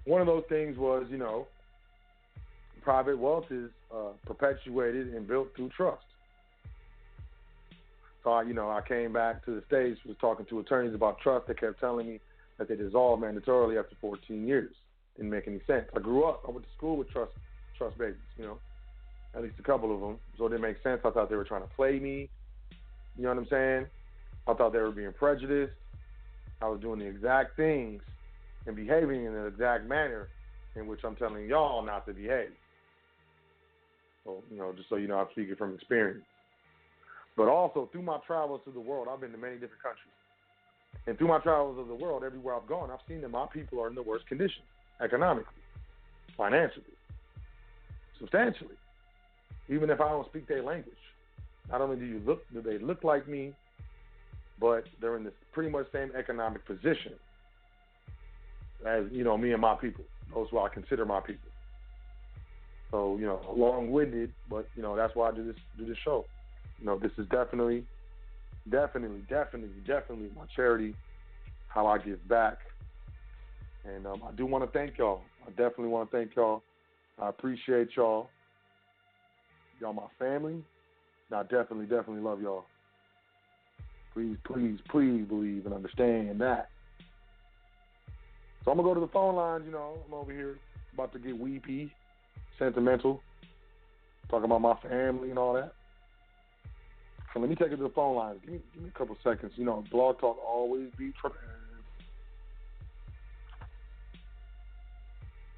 one 0.05 0.21
of 0.21 0.27
those 0.27 0.43
things 0.49 0.75
was, 0.77 1.05
you 1.11 1.17
know, 1.17 1.45
private 2.87 3.19
wealth 3.19 3.51
is 3.51 3.69
uh, 3.93 4.11
perpetuated 4.25 5.13
and 5.13 5.27
built 5.27 5.49
through 5.57 5.67
trust. 5.75 6.05
So, 8.23 8.29
I, 8.29 8.43
you 8.43 8.53
know, 8.53 8.69
I 8.69 8.79
came 8.79 9.11
back 9.11 9.43
to 9.43 9.55
the 9.55 9.63
States, 9.67 9.99
was 10.07 10.15
talking 10.21 10.45
to 10.45 10.59
attorneys 10.59 10.95
about 10.95 11.19
trust. 11.19 11.47
They 11.47 11.53
kept 11.53 11.81
telling 11.81 12.07
me 12.07 12.21
that 12.57 12.69
they 12.69 12.77
dissolve 12.77 13.19
mandatorily 13.19 13.77
after 13.77 13.93
14 13.99 14.47
years. 14.47 14.71
Didn't 15.17 15.31
make 15.31 15.49
any 15.49 15.59
sense. 15.67 15.83
I 15.97 15.99
grew 15.99 16.23
up, 16.23 16.43
I 16.47 16.51
went 16.51 16.63
to 16.63 16.71
school 16.77 16.95
with 16.95 17.09
trust 17.09 17.33
trust 17.77 17.97
babies, 17.97 18.15
you 18.37 18.45
know, 18.45 18.57
at 19.35 19.43
least 19.43 19.55
a 19.59 19.63
couple 19.63 19.93
of 19.93 19.99
them. 19.99 20.17
So 20.37 20.45
it 20.45 20.51
didn't 20.51 20.61
make 20.61 20.81
sense. 20.81 21.01
I 21.03 21.09
thought 21.09 21.29
they 21.29 21.35
were 21.35 21.43
trying 21.43 21.63
to 21.63 21.75
play 21.75 21.99
me. 21.99 22.29
You 23.17 23.23
know 23.23 23.29
what 23.29 23.39
I'm 23.39 23.47
saying? 23.49 23.87
I 24.47 24.53
thought 24.53 24.71
they 24.71 24.79
were 24.79 24.91
being 24.91 25.11
prejudiced. 25.11 25.73
I 26.61 26.69
was 26.69 26.79
doing 26.79 26.99
the 26.99 27.05
exact 27.05 27.57
things 27.57 28.01
and 28.65 28.77
behaving 28.77 29.25
in 29.25 29.33
the 29.33 29.47
exact 29.47 29.85
manner 29.89 30.29
in 30.77 30.87
which 30.87 31.01
I'm 31.03 31.17
telling 31.17 31.49
y'all 31.49 31.85
not 31.85 32.05
to 32.05 32.13
behave. 32.13 32.51
So, 34.27 34.43
you 34.51 34.57
know, 34.57 34.73
just 34.75 34.89
so 34.89 34.97
you 34.97 35.07
know, 35.07 35.19
I'm 35.19 35.27
speaking 35.31 35.55
from 35.55 35.73
experience. 35.73 36.25
But 37.37 37.47
also 37.47 37.87
through 37.91 38.01
my 38.01 38.17
travels 38.27 38.59
through 38.65 38.73
the 38.73 38.81
world, 38.81 39.07
I've 39.09 39.21
been 39.21 39.31
to 39.31 39.37
many 39.37 39.53
different 39.53 39.81
countries. 39.81 40.11
And 41.07 41.17
through 41.17 41.29
my 41.29 41.39
travels 41.39 41.79
of 41.79 41.87
the 41.87 41.95
world, 41.95 42.23
everywhere 42.25 42.55
I've 42.55 42.67
gone, 42.67 42.91
I've 42.91 42.99
seen 43.07 43.21
that 43.21 43.29
my 43.29 43.45
people 43.53 43.79
are 43.81 43.87
in 43.87 43.95
the 43.95 44.03
worst 44.03 44.27
condition, 44.27 44.63
economically, 45.01 45.63
financially, 46.35 46.83
substantially. 48.19 48.75
Even 49.69 49.89
if 49.89 50.01
I 50.01 50.09
don't 50.09 50.27
speak 50.27 50.47
their 50.47 50.63
language. 50.63 50.95
Not 51.69 51.81
only 51.81 51.97
do 51.97 52.05
you 52.05 52.21
look 52.25 52.41
do 52.53 52.61
they 52.61 52.77
look 52.77 53.03
like 53.03 53.27
me, 53.27 53.53
but 54.59 54.83
they're 54.99 55.15
in 55.15 55.23
this 55.23 55.33
pretty 55.53 55.69
much 55.69 55.85
same 55.93 56.11
economic 56.17 56.65
position 56.65 57.13
as, 58.85 59.03
you 59.11 59.23
know, 59.23 59.37
me 59.37 59.51
and 59.53 59.61
my 59.61 59.75
people. 59.75 60.03
Those 60.33 60.47
who 60.49 60.59
I 60.59 60.69
consider 60.69 61.05
my 61.05 61.19
people. 61.19 61.49
So, 62.91 63.17
you 63.19 63.25
know, 63.25 63.41
long 63.55 63.91
winded, 63.91 64.31
but 64.49 64.67
you 64.75 64.81
know, 64.81 64.95
that's 64.95 65.15
why 65.15 65.29
I 65.29 65.31
do 65.33 65.45
this 65.45 65.55
do 65.77 65.85
this 65.85 65.97
show. 66.05 66.25
You 66.79 66.85
know, 66.85 66.97
this 66.97 67.11
is 67.17 67.27
definitely 67.29 67.83
definitely, 68.69 69.21
definitely, 69.29 69.69
definitely 69.85 70.29
my 70.35 70.45
charity, 70.55 70.95
how 71.67 71.87
I 71.87 71.97
give 71.97 72.25
back. 72.27 72.57
And 73.85 74.05
um, 74.05 74.21
I 74.27 74.31
do 74.33 74.45
want 74.45 74.65
to 74.65 74.77
thank 74.77 74.97
y'all. 74.97 75.21
I 75.45 75.49
definitely 75.51 75.87
want 75.87 76.11
to 76.11 76.17
thank 76.17 76.35
y'all. 76.35 76.61
I 77.21 77.29
appreciate 77.29 77.89
y'all. 77.95 78.29
Y'all 79.79 79.93
my 79.93 80.07
family. 80.19 80.63
And 81.29 81.39
I 81.39 81.43
definitely, 81.43 81.85
definitely 81.85 82.21
love 82.21 82.41
y'all. 82.41 82.65
Please, 84.13 84.35
please, 84.45 84.79
please 84.89 85.25
believe 85.27 85.65
and 85.65 85.73
understand 85.73 86.41
that. 86.41 86.69
So 88.65 88.71
I'm 88.71 88.77
gonna 88.77 88.89
go 88.89 88.93
to 88.95 88.99
the 88.99 89.11
phone 89.13 89.35
lines. 89.35 89.63
You 89.65 89.71
know, 89.71 89.99
I'm 90.07 90.13
over 90.13 90.31
here 90.31 90.57
about 90.93 91.13
to 91.13 91.19
get 91.19 91.37
weepy, 91.37 91.91
sentimental, 92.59 93.21
talking 94.29 94.45
about 94.45 94.61
my 94.61 94.75
family 94.87 95.29
and 95.29 95.39
all 95.39 95.53
that. 95.53 95.73
So 97.33 97.39
let 97.39 97.49
me 97.49 97.55
take 97.55 97.71
it 97.71 97.77
to 97.77 97.83
the 97.83 97.89
phone 97.89 98.15
lines. 98.15 98.39
Give 98.41 98.53
me, 98.53 98.59
give 98.73 98.83
me 98.83 98.89
a 98.93 98.97
couple 98.97 99.17
seconds. 99.23 99.51
You 99.55 99.65
know, 99.65 99.83
Blog 99.91 100.19
Talk 100.19 100.37
always 100.45 100.89
be 100.97 101.11
prepared. 101.19 101.43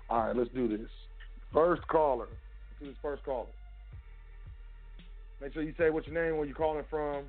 All 0.10 0.28
right, 0.28 0.36
let's 0.36 0.50
do 0.52 0.68
this. 0.68 0.90
First 1.54 1.88
caller. 1.88 2.28
Let's 2.30 2.80
do 2.82 2.86
this 2.88 2.98
first 3.02 3.24
caller. 3.24 3.46
Make 5.42 5.54
sure 5.54 5.64
you 5.64 5.74
say 5.78 5.90
what's 5.90 6.08
your 6.08 6.22
name, 6.22 6.38
where 6.38 6.46
you're 6.46 6.56
calling 6.56 6.84
from. 6.90 7.26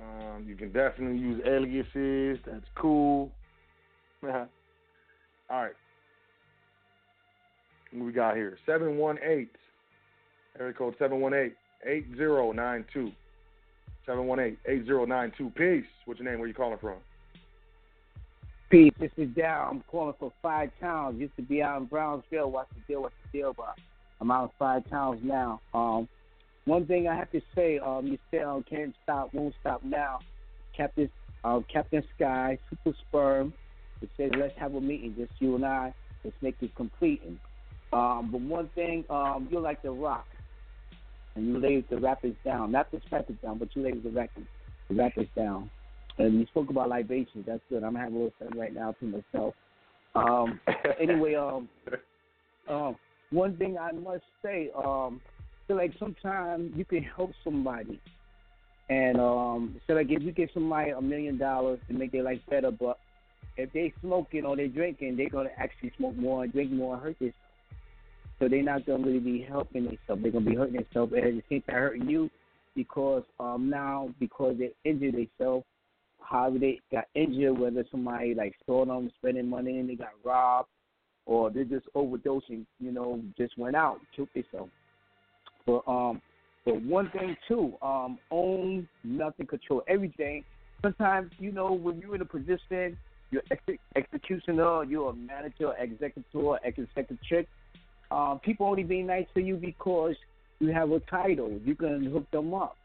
Um, 0.00 0.44
you 0.46 0.56
can 0.56 0.72
definitely 0.72 1.18
use 1.18 1.42
aliases. 1.46 2.38
That's 2.46 2.64
cool. 2.74 3.30
All 4.22 4.48
right. 5.50 5.72
We 7.94 8.12
got 8.12 8.36
here? 8.36 8.58
718. 8.66 9.48
Area 10.58 10.72
code 10.74 10.94
718 10.98 11.54
8092. 11.84 13.12
718 14.06 14.56
8092. 14.66 15.50
Peace. 15.50 15.84
What's 16.04 16.20
your 16.20 16.30
name? 16.30 16.38
Where 16.38 16.48
you 16.48 16.54
calling 16.54 16.78
from? 16.78 16.96
Peace. 18.70 18.92
This 18.98 19.10
is 19.16 19.28
Dow. 19.36 19.68
I'm 19.70 19.82
calling 19.90 20.14
for 20.18 20.32
Five 20.40 20.70
Towns. 20.80 21.20
Used 21.20 21.36
to 21.36 21.42
be 21.42 21.62
out 21.62 21.82
in 21.82 21.86
Brownsville. 21.86 22.50
What's 22.50 22.70
the 22.74 22.80
deal? 22.86 23.02
What's 23.02 23.14
the 23.30 23.38
deal? 23.38 23.54
But 23.54 23.76
I'm 24.20 24.30
out 24.30 24.44
in 24.44 24.50
Five 24.58 24.88
Towns 24.88 25.20
now. 25.22 25.60
Um, 25.74 26.08
one 26.64 26.86
thing 26.86 27.08
I 27.08 27.16
have 27.16 27.30
to 27.32 27.40
say, 27.54 27.78
um, 27.78 28.06
you 28.06 28.18
said 28.30 28.44
um, 28.44 28.64
can't 28.68 28.94
stop, 29.02 29.34
won't 29.34 29.54
stop 29.60 29.82
now. 29.84 30.20
Captain, 30.76 31.10
uh, 31.44 31.60
Captain 31.70 32.02
Sky, 32.16 32.56
Super 32.70 32.96
Sperm. 33.08 33.52
It 34.00 34.08
says 34.16 34.30
let's 34.38 34.56
have 34.58 34.74
a 34.74 34.80
meeting, 34.80 35.14
just 35.16 35.32
you 35.38 35.56
and 35.56 35.64
I. 35.64 35.92
Let's 36.24 36.36
make 36.40 36.58
this 36.60 36.70
complete. 36.76 37.20
Um, 37.92 38.30
but 38.32 38.40
one 38.40 38.70
thing, 38.74 39.04
um, 39.10 39.48
you're 39.50 39.60
like 39.60 39.82
the 39.82 39.90
rock, 39.90 40.26
and 41.34 41.46
you 41.46 41.58
laid 41.58 41.84
the 41.90 41.98
rappers 41.98 42.34
down, 42.44 42.72
not 42.72 42.90
the 42.90 43.00
rappers 43.10 43.36
down, 43.42 43.58
but 43.58 43.68
you 43.74 43.82
laid 43.82 44.02
the 44.02 44.10
rappers, 44.10 44.46
the 44.88 44.94
rappers 44.94 45.28
down. 45.36 45.70
And 46.18 46.40
you 46.40 46.46
spoke 46.46 46.68
about 46.68 46.88
libations. 46.88 47.44
That's 47.46 47.62
good. 47.70 47.82
I'm 47.82 47.94
having 47.94 48.14
a 48.14 48.18
little 48.18 48.32
fun 48.38 48.58
right 48.58 48.74
now 48.74 48.92
to 48.92 49.04
myself. 49.04 49.54
Um, 50.14 50.60
anyway, 51.00 51.34
um, 51.34 51.68
um, 52.68 52.96
one 53.30 53.56
thing 53.56 53.78
I 53.78 53.92
must 53.92 54.24
say, 54.42 54.70
um, 54.76 55.20
feel 55.66 55.76
like 55.76 55.92
sometimes 55.98 56.72
you 56.76 56.84
can 56.84 57.02
help 57.02 57.32
somebody, 57.42 57.98
and 58.90 59.18
um, 59.18 59.80
so 59.86 59.94
like 59.94 60.08
if 60.10 60.22
you 60.22 60.32
give 60.32 60.50
somebody 60.52 60.90
a 60.90 61.00
million 61.00 61.38
dollars 61.38 61.78
to 61.88 61.94
make 61.94 62.12
their 62.12 62.24
life 62.24 62.40
better, 62.50 62.70
but 62.70 62.98
if 63.56 63.72
they 63.72 63.92
smoking 64.00 64.44
or 64.44 64.54
they're 64.56 64.68
drinking, 64.68 65.16
they're 65.16 65.30
gonna 65.30 65.50
actually 65.56 65.92
smoke 65.96 66.16
more, 66.16 66.46
drink 66.46 66.70
more, 66.72 66.98
hurt 66.98 67.18
themselves. 67.18 67.36
So 68.42 68.48
they're 68.48 68.60
not 68.60 68.84
gonna 68.84 69.06
really 69.06 69.20
be 69.20 69.46
helping 69.48 69.84
themselves. 69.84 70.20
They're 70.20 70.32
gonna 70.32 70.50
be 70.50 70.56
hurting 70.56 70.74
themselves, 70.74 71.12
and 71.12 71.38
it 71.38 71.44
seems 71.48 71.64
to 71.66 71.72
hurting 71.72 72.08
you 72.08 72.28
because 72.74 73.22
um 73.38 73.70
now 73.70 74.12
because 74.18 74.56
they 74.58 74.72
injured 74.84 75.14
themselves, 75.14 75.64
how 76.20 76.50
they 76.50 76.80
got 76.90 77.04
injured, 77.14 77.56
whether 77.56 77.84
somebody 77.88 78.34
like 78.34 78.56
stole 78.64 78.84
them, 78.84 79.12
spending 79.20 79.48
money, 79.48 79.78
and 79.78 79.88
they 79.88 79.94
got 79.94 80.10
robbed, 80.24 80.68
or 81.24 81.52
they're 81.52 81.62
just 81.62 81.86
overdosing. 81.94 82.66
You 82.80 82.90
know, 82.90 83.22
just 83.38 83.56
went 83.56 83.76
out, 83.76 84.00
killed 84.16 84.28
themselves. 84.34 84.72
But 85.64 85.84
um, 85.86 86.20
but 86.64 86.82
one 86.82 87.12
thing 87.12 87.36
too, 87.46 87.74
um, 87.80 88.18
own 88.32 88.88
nothing, 89.04 89.46
control 89.46 89.84
everything. 89.86 90.42
Sometimes 90.82 91.30
you 91.38 91.52
know 91.52 91.72
when 91.74 92.00
you're 92.00 92.16
in 92.16 92.22
a 92.22 92.24
position 92.24 92.98
you're 93.32 93.42
ex- 93.50 93.80
executioner, 93.96 94.84
you're 94.84 95.10
a 95.10 95.14
manager, 95.14 95.72
executor, 95.78 96.58
executive. 96.64 97.46
Um, 98.12 98.40
people 98.40 98.66
only 98.66 98.82
being 98.82 99.06
nice 99.06 99.26
to 99.34 99.40
you 99.40 99.56
because 99.56 100.14
you 100.60 100.68
have 100.68 100.90
a 100.90 101.00
title. 101.00 101.58
You 101.64 101.74
can 101.74 102.04
hook 102.04 102.30
them 102.30 102.52
up, 102.52 102.76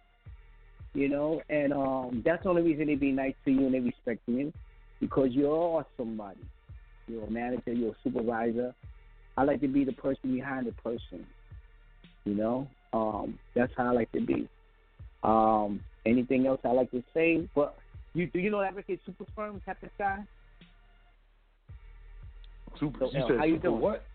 you 0.94 1.10
know, 1.10 1.41
and 1.49 1.74
um, 1.74 2.22
that's 2.26 2.44
the 2.44 2.49
only 2.49 2.62
reason 2.62 2.88
they 2.88 2.95
be 2.95 3.12
nice 3.12 3.34
to 3.44 3.52
you 3.52 3.66
and 3.66 3.74
they 3.74 3.82
respect 3.82 4.22
you 4.26 4.54
because 5.02 5.32
you're 5.32 5.86
somebody. 5.98 6.40
You're 7.10 7.26
a 7.26 7.30
manager, 7.30 7.74
you're 7.74 7.91
a 7.91 7.95
supervisor. 8.04 8.74
I 9.36 9.44
like 9.44 9.60
to 9.62 9.68
be 9.68 9.84
the 9.84 9.91
person 9.91 10.34
behind 10.34 10.66
the 10.66 10.72
person, 10.72 11.26
you 12.24 12.34
know. 12.34 12.70
Um, 12.94 13.38
that's 13.54 13.74
how 13.76 13.88
I 13.88 13.91
like 13.91 14.12
to 14.14 14.22
be. 14.22 14.48
Um, 15.24 15.82
anything 16.06 16.48
else 16.48 16.62
I 16.64 16.70
like 16.70 16.90
to 16.91 17.04
say? 17.14 17.49
But 17.54 17.78
you 18.14 18.28
do 18.28 18.40
you 18.40 18.49
know 18.49 18.62
that 18.62 18.76
record 18.76 18.99
Super 19.06 19.26
Sperm, 19.32 19.62
Captain 19.66 19.90
Sky? 19.95 20.20
Super, 22.80 23.08
So, 23.08 23.12
you 23.12 23.20
L, 23.20 23.28
said 23.28 23.38
how 23.40 23.44
you 23.44 23.56
super 23.56 23.68
doing? 23.68 23.82
what? 23.82 24.06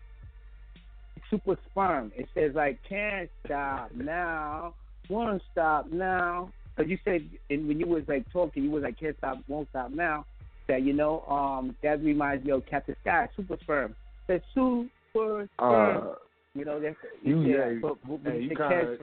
Super 1.33 1.57
Sperm. 1.71 2.11
It 2.15 2.27
says 2.35 2.51
like 2.53 2.79
can't 2.87 3.29
stop 3.45 3.91
now, 3.95 4.73
won't 5.09 5.41
stop 5.51 5.91
now. 5.91 6.51
Cause 6.77 6.85
you 6.87 6.97
said 7.05 7.27
and 7.49 7.67
when 7.67 7.79
you 7.79 7.87
was 7.87 8.03
like 8.07 8.25
talking, 8.31 8.63
you 8.63 8.71
was 8.71 8.83
like 8.83 8.99
can't 8.99 9.17
stop, 9.17 9.37
won't 9.47 9.67
stop 9.69 9.91
now. 9.91 10.25
That 10.67 10.83
you 10.83 10.93
know, 10.93 11.21
um, 11.27 11.75
that 11.83 12.01
reminds 12.03 12.45
me 12.45 12.51
of 12.51 12.65
Captain 12.65 12.95
Sky, 13.01 13.27
Super 13.35 13.57
Sperm. 13.61 13.95
That 14.27 14.41
Super 14.53 15.47
Sperm. 15.55 16.07
Uh, 16.07 16.13
you 16.55 16.65
know, 16.65 16.79
that's 16.79 16.95
you, 17.23 17.41
yeah. 17.41 17.69
yeah, 17.71 17.79
but, 17.81 17.97
but, 18.23 18.31
hey, 18.31 18.41
you 18.41 18.49
kinda- 18.49 18.97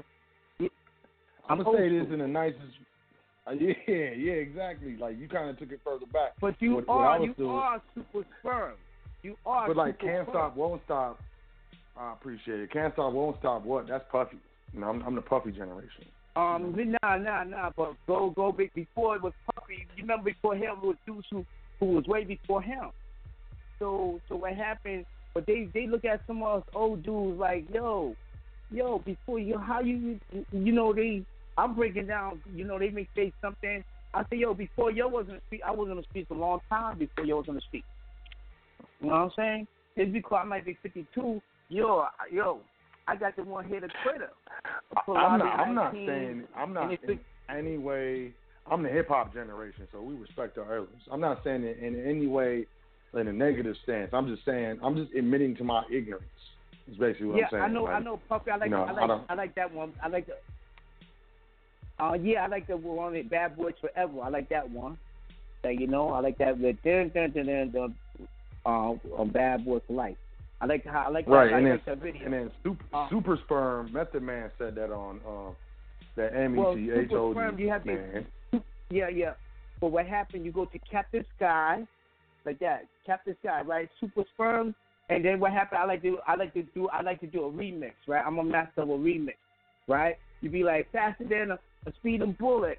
I'm 1.49 1.63
gonna 1.63 1.77
say 1.79 1.89
this 1.89 2.07
in 2.13 2.21
the 2.21 2.29
nicest. 2.29 2.63
Uh, 3.47 3.51
yeah, 3.59 3.73
yeah, 3.89 4.33
exactly. 4.35 4.97
Like 4.97 5.19
you 5.19 5.29
kind 5.29 5.51
of 5.51 5.59
took 5.59 5.73
it 5.73 5.81
further 5.85 6.07
back. 6.13 6.33
But 6.41 6.55
you 6.61 6.77
What- 6.77 6.87
what 6.87 6.95
are 6.97 7.19
was 7.21 7.27
you 7.29 7.35
doing- 7.35 7.51
are 7.57 7.83
super 7.95 8.25
sperm. 8.39 8.75
You 9.23 9.37
are 9.45 9.67
But 9.67 9.77
like, 9.77 9.95
super 10.01 10.07
can't 10.13 10.29
sperm. 10.29 10.33
stop, 10.35 10.57
won't 10.57 10.83
stop. 10.85 11.19
I 12.01 12.15
appreciate 12.15 12.61
it. 12.61 12.73
Can't 12.73 12.95
stop, 12.95 13.13
won't 13.13 13.39
stop. 13.41 13.63
What? 13.65 13.87
That's 13.87 14.05
Puffy. 14.11 14.39
Know, 14.73 14.89
I'm, 14.89 15.03
I'm 15.03 15.15
the 15.15 15.21
Puffy 15.21 15.53
generation. 15.53 16.07
Um, 16.35 16.75
nah, 17.03 17.17
nah, 17.17 17.45
nah. 17.45 17.71
But 17.77 17.95
go, 18.07 18.31
go 18.31 18.53
big 18.53 18.73
before 18.75 19.17
it 19.17 19.23
was 19.23 19.35
Puffy. 19.55 19.87
You 19.97 20.05
remember 20.05 20.25
before 20.25 20.55
him 20.55 20.81
was 20.83 20.97
dudes 21.07 21.27
who, 21.31 21.45
who 21.79 21.87
was 21.87 22.07
way 22.07 22.25
before 22.25 22.63
him. 22.63 22.91
So, 23.79 24.21
so 24.29 24.37
what 24.37 24.55
happened? 24.55 25.05
But 25.35 25.47
they, 25.47 25.69
they 25.75 25.87
look 25.87 26.05
at 26.07 26.23
some 26.27 26.43
of 26.43 26.63
us 26.63 26.69
old 26.75 27.03
dudes 27.03 27.39
like, 27.39 27.67
yo, 27.73 28.17
yo, 28.71 29.01
before 29.01 29.39
you, 29.39 29.59
how 29.59 29.81
you, 29.81 30.19
you 30.53 30.73
know, 30.73 30.95
they, 30.95 31.23
I'm 31.59 31.75
breaking 31.75 32.07
down. 32.07 32.41
You 32.55 32.65
know, 32.65 32.79
they 32.79 32.91
may 32.91 33.07
say 33.15 33.33
something. 33.43 33.85
I 34.15 34.23
say, 34.31 34.39
yo, 34.39 34.55
before 34.55 34.91
yo 34.91 35.09
was 35.09 35.27
on 35.29 35.35
the 35.35 35.41
street, 35.49 35.63
I 35.67 35.71
was 35.71 35.89
on 35.91 35.97
the 35.97 36.03
streets 36.05 36.31
a 36.31 36.35
long 36.35 36.61
time 36.71 36.99
before 36.99 37.25
yo 37.25 37.37
was 37.37 37.49
on 37.49 37.57
the 37.57 37.61
street. 37.61 37.85
You 39.01 39.09
know 39.09 39.13
what 39.13 39.21
I'm 39.23 39.31
saying? 39.37 39.67
It's 39.97 40.13
because 40.13 40.41
I 40.43 40.47
might 40.47 40.65
be 40.65 40.79
52, 40.83 41.43
yo, 41.71 42.05
yo, 42.31 42.61
I 43.09 43.17
got 43.17 43.37
the 43.37 43.45
one 43.45 43.67
here 43.67 43.81
to 43.81 43.89
Twitter. 44.03 44.31
I'm 45.09 45.39
not. 45.39 45.61
I'm 45.61 45.75
not 45.75 45.93
saying. 45.93 46.45
I'm 46.57 46.75
not 46.75 46.93
in 46.93 47.19
any 47.49 47.79
way. 47.79 48.33
I'm 48.71 48.83
the 48.83 48.89
hip 48.89 49.09
hop 49.09 49.33
generation, 49.33 49.89
so 49.91 50.03
we 50.03 50.15
respect 50.15 50.59
our 50.59 50.77
elders. 50.77 51.01
I'm 51.11 51.21
not 51.21 51.43
saying 51.43 51.65
it 51.65 51.79
in 51.79 52.05
any 52.07 52.27
way 52.27 52.67
in 53.15 53.27
a 53.27 53.33
negative 53.33 53.75
stance. 53.83 54.11
I'm 54.13 54.29
just 54.29 54.45
saying. 54.45 54.79
I'm 54.83 54.97
just 54.97 55.13
admitting 55.15 55.57
to 55.57 55.65
my 55.65 55.83
ignorance. 55.91 56.25
Is 56.91 56.97
basically 56.97 57.29
what 57.29 57.39
yeah, 57.39 57.45
I'm 57.45 57.51
saying. 57.51 57.63
Yeah, 57.63 57.69
I 57.69 57.73
know. 57.73 57.83
Like, 57.85 57.95
I 57.95 57.99
know, 58.01 58.21
Puffy. 58.29 58.51
I 58.51 58.57
like. 58.57 58.67
you 58.67 58.71
know, 58.77 58.83
I 58.83 58.89
I 58.89 58.93
like. 58.93 59.09
don't- 59.09 59.25
I, 59.31 59.35
like 59.35 59.55
that 59.55 59.73
one. 59.73 59.93
I 60.03 60.09
like 60.09 60.27
the. 60.27 60.35
Uh, 62.05 62.15
yeah, 62.15 62.45
I 62.45 62.47
like 62.47 62.67
the 62.67 62.77
one 62.77 63.13
with 63.13 63.31
Bad 63.31 63.57
Boys 63.57 63.75
Forever. 63.81 64.21
I 64.23 64.29
like 64.29 64.49
that 64.51 64.71
one. 64.71 64.99
That 65.63 65.79
you 65.79 65.87
know, 65.87 66.11
I 66.11 66.21
like 66.21 66.39
that 66.39 66.59
with 66.59 66.77
dun 66.85 67.11
dun 67.15 67.33
dun 67.33 67.47
dun 67.47 67.71
dun. 67.71 67.95
Uh, 68.65 68.93
on 69.17 69.31
Bad 69.33 69.65
Boys 69.65 69.83
Life. 69.89 70.17
I 70.61 70.67
like 70.67 70.85
how 70.85 71.05
I 71.07 71.09
like 71.11 71.27
that. 71.27 71.33
Right, 71.33 71.53
I 71.53 71.59
and 71.59 71.69
like 71.69 71.85
then 71.85 71.95
that 71.99 72.03
video. 72.05 72.25
and 72.25 72.33
then 72.33 72.51
super, 72.63 72.85
Uh, 72.93 73.09
super 73.09 73.39
sperm 73.45 73.93
Method 73.93 74.23
Man 74.23 74.51
said 74.59 74.75
that 74.75 74.91
on 74.93 75.21
uh, 75.27 75.53
that 76.17 76.35
M 76.37 76.55
E 76.55 76.59
Well, 76.59 76.75
T 76.75 76.87
Super 76.87 77.01
H 77.01 77.11
O 77.13 77.33
Sperm, 77.33 77.59
you 77.59 77.69
have 77.71 77.85
D 77.85 77.91
to- 77.91 77.97
man. 77.97 78.27
Yeah, 78.91 79.09
yeah. 79.09 79.33
But 79.81 79.93
what 79.93 80.07
happened? 80.07 80.45
You 80.45 80.53
go 80.53 80.67
to 80.67 80.79
Captain 80.91 81.25
Sky, 81.37 81.87
like 82.45 82.59
that. 82.59 82.87
Captain 83.07 83.37
Sky, 83.43 83.63
right? 83.63 83.89
Super 84.01 84.25
sperm. 84.35 84.75
And 85.09 85.25
then 85.25 85.41
what 85.41 85.53
happened? 85.53 85.81
I 85.81 85.87
like 85.87 86.03
to 86.03 86.19
I 86.27 86.37
like 86.37 86.53
to 86.55 86.63
do 86.63 86.89
I 86.89 87.03
like 87.03 87.21
to 87.21 87.27
do 87.27 87.45
a 87.45 87.51
remix, 87.51 87.93
right? 88.07 88.23
I'm 88.25 88.39
a 88.39 88.45
master 88.45 88.83
of 88.83 88.91
a 88.91 88.99
remix, 88.99 89.35
right? 89.89 90.17
You 90.41 90.51
be 90.51 90.63
like 90.63 90.91
faster 90.93 91.25
than 91.25 91.53
a, 91.53 91.59
a 91.89 91.93
speeding 91.99 92.37
bullet, 92.39 92.79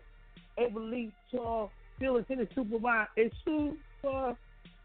able 0.57 0.81
to 0.81 0.85
leap 0.87 1.13
tall, 1.31 1.71
feelings 1.99 2.25
in 2.29 2.37
the 2.37 2.47
super 2.55 2.79
mind. 2.79 3.07
It's 3.17 3.35
super, 3.43 4.37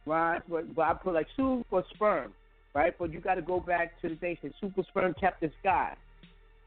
right? 0.07 0.41
But, 0.49 0.75
but 0.75 0.83
I 0.83 0.95
put 0.95 1.15
like 1.15 1.27
super 1.37 1.85
sperm, 1.95 2.33
right? 2.77 2.95
But 2.99 3.13
you 3.13 3.21
got 3.21 3.37
to 3.37 3.43
go 3.43 3.59
back 3.59 4.01
to 4.03 4.09
the 4.11 4.17
thing 4.17 4.37
that 4.43 4.53
super 4.61 4.83
sperm 4.89 5.15
Captain 5.19 5.51
Sky, 5.61 5.97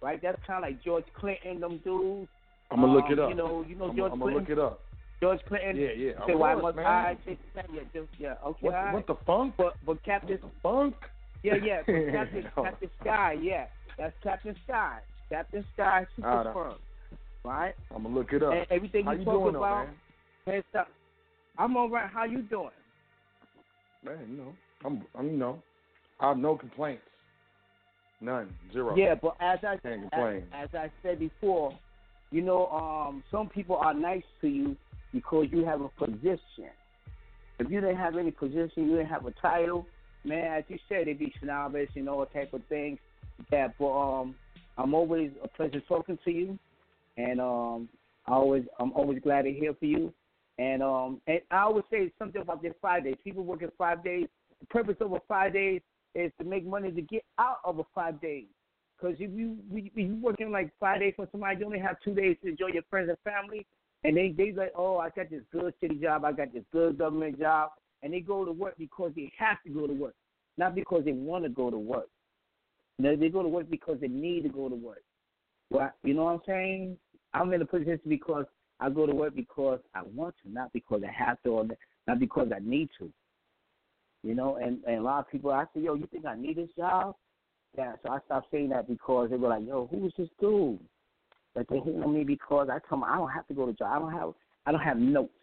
right? 0.01 0.19
That's 0.21 0.41
kind 0.45 0.63
of 0.63 0.69
like 0.69 0.83
George 0.83 1.05
Clinton, 1.15 1.59
them 1.61 1.79
dudes. 1.83 2.27
I'm 2.71 2.81
gonna 2.81 2.93
look 2.93 3.05
Um, 3.05 3.13
it 3.13 3.19
up. 3.19 3.29
You 3.29 3.35
know, 3.35 3.65
you 3.67 3.75
know 3.75 3.89
I'm, 3.89 3.95
George 3.95 4.11
I'm 4.11 4.19
Clinton. 4.19 4.19
gonna 4.19 4.35
look 4.35 4.49
it 4.49 4.59
up. 4.59 4.81
George 5.21 5.39
Clinton. 5.47 5.75
Yeah, 5.75 5.91
yeah. 5.91 6.25
Say 6.25 6.35
why 6.35 6.55
must 6.55 6.75
man. 6.75 6.85
I 6.85 7.17
take 7.25 7.39
the 7.53 7.61
yeah, 7.73 7.81
just 7.93 8.07
yeah, 8.17 8.33
okay. 8.45 8.57
What, 8.61 8.73
right. 8.73 8.93
what 8.93 9.07
the 9.07 9.15
funk? 9.25 9.53
But 9.57 9.73
but 9.85 10.03
Captain 10.03 10.39
funk? 10.63 10.95
Yeah, 11.43 11.55
yeah, 11.63 11.83
Captain. 12.11 12.43
Captain 12.55 12.89
Sky, 13.01 13.37
yeah. 13.41 13.65
That's 13.97 14.13
Captain 14.23 14.55
Sky. 14.65 14.99
Captain 15.29 15.65
Sky 15.73 16.07
super 16.15 16.27
right. 16.27 16.53
firm. 16.53 16.75
Right? 17.43 17.75
I'm 17.95 18.03
gonna 18.03 18.15
look 18.15 18.33
it 18.33 18.43
up. 18.43 18.53
And 18.53 18.65
everything 18.69 19.05
How 19.05 19.11
you 19.11 19.19
you 19.19 19.25
talk 19.25 19.33
doing, 19.41 19.53
though, 19.53 19.59
about 19.63 19.87
man? 20.47 20.85
I'm 21.57 21.77
all 21.77 21.89
right. 21.89 22.09
How 22.09 22.25
you 22.25 22.41
doing? 22.43 22.69
Man, 24.03 24.17
you 24.29 24.37
know, 24.37 24.53
I'm, 24.85 25.05
I'm, 25.17 25.25
you 25.31 25.37
know, 25.37 25.61
I 26.19 26.29
have 26.29 26.37
no 26.37 26.55
complaints. 26.55 27.03
None, 28.21 28.53
zero. 28.73 28.95
Yeah, 28.97 29.15
but 29.15 29.37
as 29.39 29.59
I 29.63 29.77
as, 30.53 30.69
as 30.69 30.69
I 30.73 30.91
said 31.01 31.19
before, 31.19 31.77
you 32.31 32.41
know, 32.41 32.67
um, 32.67 33.23
some 33.31 33.47
people 33.47 33.77
are 33.77 33.93
nice 33.93 34.23
to 34.41 34.47
you 34.47 34.75
because 35.13 35.47
you 35.51 35.63
have 35.63 35.81
a 35.81 35.89
position. 35.89 36.69
If 37.59 37.69
you 37.69 37.79
didn't 37.81 37.97
have 37.97 38.17
any 38.17 38.31
position, 38.31 38.89
you 38.89 38.97
didn't 38.97 39.07
have 39.07 39.25
a 39.25 39.31
title, 39.41 39.85
man, 40.23 40.57
as 40.57 40.63
you 40.67 40.77
said, 40.87 41.01
it'd 41.03 41.19
be 41.19 41.33
snobbish 41.41 41.89
and 41.95 42.09
all 42.09 42.25
type 42.25 42.53
of 42.53 42.61
things. 42.69 42.99
That, 43.51 43.73
but 43.79 43.91
um, 43.97 44.35
I'm 44.77 44.93
always 44.93 45.31
a 45.43 45.47
pleasure 45.47 45.81
talking 45.87 46.19
to 46.25 46.31
you, 46.31 46.59
and 47.17 47.39
um, 47.39 47.89
I 48.27 48.33
always 48.33 48.63
I'm 48.79 48.91
always 48.93 49.19
glad 49.21 49.43
to 49.43 49.51
hear 49.51 49.73
from 49.73 49.87
you. 49.87 50.13
And 50.57 50.83
um, 50.83 51.21
and 51.27 51.39
I 51.51 51.61
always 51.61 51.85
say 51.89 52.11
something 52.19 52.41
about 52.41 52.61
this 52.61 52.73
five 52.81 53.05
days. 53.05 53.15
People 53.23 53.45
working 53.45 53.69
five 53.77 54.03
days. 54.03 54.27
The 54.59 54.65
purpose 54.67 54.97
of 54.99 55.13
a 55.13 55.21
five 55.25 55.53
days 55.53 55.81
is 56.15 56.31
to 56.39 56.45
make 56.45 56.65
money 56.65 56.91
to 56.91 57.01
get 57.01 57.23
out 57.37 57.57
of 57.63 57.79
a 57.79 57.83
five 57.93 58.19
days. 58.21 58.47
Because 58.97 59.15
if 59.19 59.31
you 59.31 59.57
if 59.71 59.91
you 59.95 60.19
working 60.21 60.51
like 60.51 60.71
five 60.79 60.99
days 60.99 61.13
for 61.15 61.27
somebody, 61.31 61.59
you 61.59 61.65
only 61.65 61.79
have 61.79 61.97
two 62.03 62.13
days 62.13 62.37
to 62.43 62.49
enjoy 62.49 62.67
your 62.67 62.83
friends 62.89 63.09
and 63.09 63.17
family, 63.23 63.65
and 64.03 64.17
they 64.17 64.33
they 64.35 64.51
like, 64.51 64.73
oh, 64.75 64.97
I 64.97 65.09
got 65.09 65.29
this 65.29 65.43
good 65.51 65.73
city 65.79 65.95
job, 65.95 66.25
I 66.25 66.31
got 66.31 66.53
this 66.53 66.63
good 66.71 66.97
government 66.97 67.39
job, 67.39 67.71
and 68.03 68.13
they 68.13 68.19
go 68.19 68.43
to 68.43 68.51
work 68.51 68.75
because 68.77 69.11
they 69.15 69.31
have 69.37 69.61
to 69.65 69.69
go 69.69 69.87
to 69.87 69.93
work, 69.93 70.15
not 70.57 70.75
because 70.75 71.03
they 71.05 71.13
want 71.13 71.43
to 71.45 71.49
go 71.49 71.69
to 71.69 71.77
work. 71.77 72.07
Know, 72.97 73.15
they 73.15 73.29
go 73.29 73.41
to 73.41 73.47
work 73.47 73.69
because 73.69 73.97
they 74.01 74.09
need 74.09 74.43
to 74.43 74.49
go 74.49 74.67
to 74.67 74.75
work. 74.75 75.03
Well, 75.69 75.93
you 76.03 76.13
know 76.13 76.25
what 76.25 76.31
I'm 76.33 76.41
saying? 76.45 76.97
I'm 77.33 77.53
in 77.53 77.61
a 77.61 77.65
position 77.65 78.01
because 78.07 78.45
I 78.81 78.89
go 78.89 79.05
to 79.05 79.13
work 79.15 79.35
because 79.35 79.79
I 79.95 80.01
want 80.13 80.35
to, 80.43 80.51
not 80.51 80.73
because 80.73 81.01
I 81.07 81.11
have 81.11 81.41
to, 81.43 81.49
or 81.49 81.65
not 82.07 82.19
because 82.19 82.49
I 82.53 82.59
need 82.59 82.89
to. 82.99 83.09
You 84.23 84.35
know, 84.35 84.57
and, 84.57 84.83
and 84.85 84.97
a 84.97 85.01
lot 85.01 85.19
of 85.19 85.31
people, 85.31 85.51
I 85.51 85.63
say, 85.73 85.81
yo, 85.81 85.93
you 85.93 86.07
think 86.11 86.25
I 86.25 86.35
need 86.35 86.57
this 86.57 86.69
job? 86.77 87.15
Yeah, 87.77 87.93
so 88.03 88.11
I 88.11 88.19
stopped 88.25 88.47
saying 88.51 88.69
that 88.69 88.87
because 88.87 89.29
they 89.29 89.37
were 89.37 89.49
like, 89.49 89.65
yo, 89.65 89.87
who 89.91 90.05
is 90.07 90.13
this 90.17 90.27
dude? 90.39 90.79
Like 91.55 91.67
they 91.67 91.79
hate 91.79 92.03
on 92.03 92.13
me 92.13 92.23
because 92.23 92.69
I 92.69 92.79
tell 92.87 92.99
them 92.99 93.03
I 93.03 93.17
don't 93.17 93.29
have 93.29 93.47
to 93.47 93.53
go 93.53 93.65
to 93.65 93.73
job. 93.73 93.91
I 93.91 93.99
don't 93.99 94.13
have 94.13 94.33
I 94.65 94.71
don't 94.71 94.81
have 94.81 94.97
notes. 94.97 95.33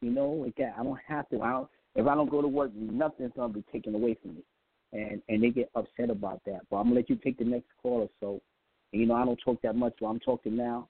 You 0.00 0.10
know, 0.10 0.30
like 0.30 0.56
that. 0.56 0.74
I 0.78 0.82
don't 0.82 0.98
have 1.06 1.28
to. 1.28 1.42
I 1.42 1.50
don't, 1.50 1.68
if 1.94 2.06
I 2.06 2.14
don't 2.14 2.30
go 2.30 2.40
to 2.40 2.48
work, 2.48 2.74
nothing's 2.74 3.32
gonna 3.36 3.52
be 3.52 3.64
taken 3.70 3.94
away 3.94 4.16
from 4.20 4.36
me. 4.36 4.42
And 4.92 5.22
and 5.28 5.42
they 5.42 5.50
get 5.50 5.70
upset 5.74 6.10
about 6.10 6.40
that. 6.46 6.60
But 6.70 6.76
I'm 6.76 6.84
gonna 6.84 6.96
let 6.96 7.10
you 7.10 7.16
take 7.16 7.38
the 7.38 7.44
next 7.44 7.68
call 7.82 8.02
or 8.02 8.08
so. 8.18 8.40
And, 8.92 9.00
you 9.00 9.06
know, 9.06 9.14
I 9.14 9.24
don't 9.24 9.40
talk 9.44 9.60
that 9.62 9.76
much, 9.76 9.94
but 10.00 10.06
I'm 10.06 10.20
talking 10.20 10.56
now. 10.56 10.88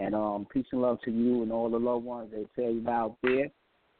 And 0.00 0.14
um, 0.14 0.46
peace 0.52 0.66
and 0.72 0.82
love 0.82 1.00
to 1.04 1.10
you 1.10 1.42
and 1.42 1.52
all 1.52 1.70
the 1.70 1.78
loved 1.78 2.04
ones 2.04 2.30
that 2.32 2.46
tell 2.54 2.70
you 2.70 2.88
out 2.88 3.16
there. 3.22 3.48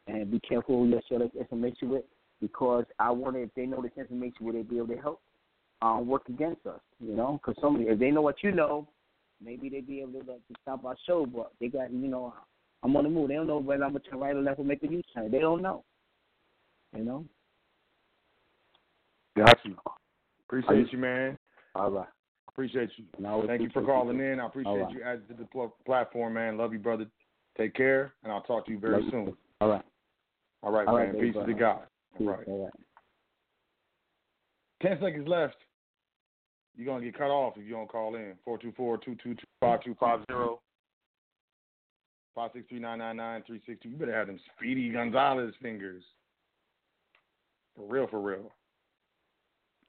And 0.06 0.30
be 0.30 0.40
careful 0.40 0.78
who 0.78 0.89
you 0.89 1.01
share 1.09 1.18
this 1.18 1.30
information 1.39 1.90
with, 1.90 2.05
because 2.40 2.85
I 2.98 3.10
wonder 3.10 3.40
if 3.40 3.51
they 3.55 3.66
know 3.66 3.82
this 3.82 3.93
information, 3.97 4.47
will 4.47 4.52
they 4.52 4.62
be 4.62 4.78
able 4.78 4.89
to 4.89 5.01
help 5.01 5.20
um, 5.82 6.06
work 6.06 6.28
against 6.28 6.66
us? 6.66 6.81
You 7.01 7.15
know, 7.15 7.40
because 7.40 7.60
somebody, 7.60 7.86
if 7.86 7.98
they 7.98 8.10
know 8.10 8.23
what 8.23 8.43
you 8.43 8.52
know, 8.52 8.89
maybe 9.43 9.69
they'd 9.69 9.86
be 9.86 10.01
able 10.01 10.20
to, 10.20 10.27
to 10.27 10.40
stop 10.62 10.85
our 10.85 10.97
show. 11.06 11.27
But 11.27 11.52
they 11.60 11.69
got, 11.69 11.93
you 11.93 12.09
know, 12.09 12.35
I'm 12.82 12.97
on 12.97 13.05
the 13.05 13.10
move. 13.10 13.28
They 13.28 13.35
don't 13.35 13.47
know 13.47 13.59
whether 13.59 13.85
I'm 13.85 13.93
gonna 13.93 14.01
turn 14.01 14.20
right 14.20 14.36
or 14.36 14.40
left 14.43 14.59
or 14.59 14.65
make 14.65 14.82
a 14.82 14.89
U-turn. 14.89 15.31
They 15.31 15.39
don't 15.40 15.62
know. 15.62 15.85
You 16.97 17.05
know. 17.05 17.24
Got 19.36 19.59
you. 19.65 19.77
Appreciate 20.47 20.93
you, 20.93 20.98
man. 20.98 21.39
All 21.74 21.90
right. 21.90 22.09
Appreciate 22.48 22.90
you. 22.97 23.05
And 23.16 23.27
I 23.27 23.31
always 23.31 23.47
Thank 23.47 23.62
you 23.62 23.70
for 23.73 23.82
calling 23.82 24.16
you. 24.16 24.24
in. 24.24 24.40
I 24.40 24.47
appreciate 24.47 24.73
All 24.73 24.78
right. 24.85 24.93
you 24.93 25.02
added 25.02 25.28
to 25.28 25.35
the 25.35 25.44
pl- 25.44 25.77
platform, 25.86 26.35
man. 26.35 26.56
Love 26.56 26.73
you, 26.73 26.78
brother. 26.81 27.06
Take 27.56 27.74
care, 27.74 28.12
and 28.24 28.32
I'll 28.32 28.43
talk 28.43 28.66
to 28.66 28.73
you 28.73 28.78
very 28.78 29.02
Love 29.02 29.10
soon. 29.10 29.27
too. 29.27 29.36
All 29.60 29.69
right. 29.69 29.85
All 30.62 30.73
right, 30.73 30.89
All 30.89 30.97
man. 30.97 31.06
right, 31.06 31.12
baby, 31.12 31.32
Peace 31.32 31.43
to. 31.47 31.55
God. 31.55 31.82
Peace. 32.19 32.27
right. 32.27 32.49
All 32.49 32.65
right. 32.65 32.73
Ten 34.82 34.99
seconds 35.01 35.27
left. 35.27 35.57
You're 36.77 36.86
gonna 36.86 37.05
get 37.05 37.19
cut 37.19 37.31
off 37.31 37.55
if 37.57 37.65
you 37.65 37.73
don't 37.73 37.89
call 37.89 38.15
in. 38.15 38.35
424-222-5250. 38.47 40.59
563-999-362. 42.36 43.78
You 43.82 43.97
better 43.97 44.15
have 44.15 44.28
them 44.28 44.39
Speedy 44.57 44.90
Gonzalez 44.90 45.55
fingers. 45.61 46.05
For 47.74 47.86
real, 47.86 48.07
for 48.07 48.20
real. 48.20 48.53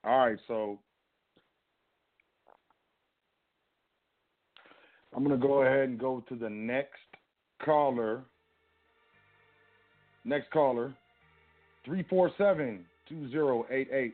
All 0.02 0.26
right, 0.26 0.38
so 0.48 0.80
I'm 5.14 5.22
gonna 5.22 5.36
go 5.36 5.62
ahead 5.62 5.88
and 5.88 5.98
go 5.98 6.24
to 6.28 6.34
the 6.34 6.50
next 6.50 6.98
caller. 7.62 8.22
Next 10.24 10.50
caller, 10.50 10.92
347-2088. 11.86 14.12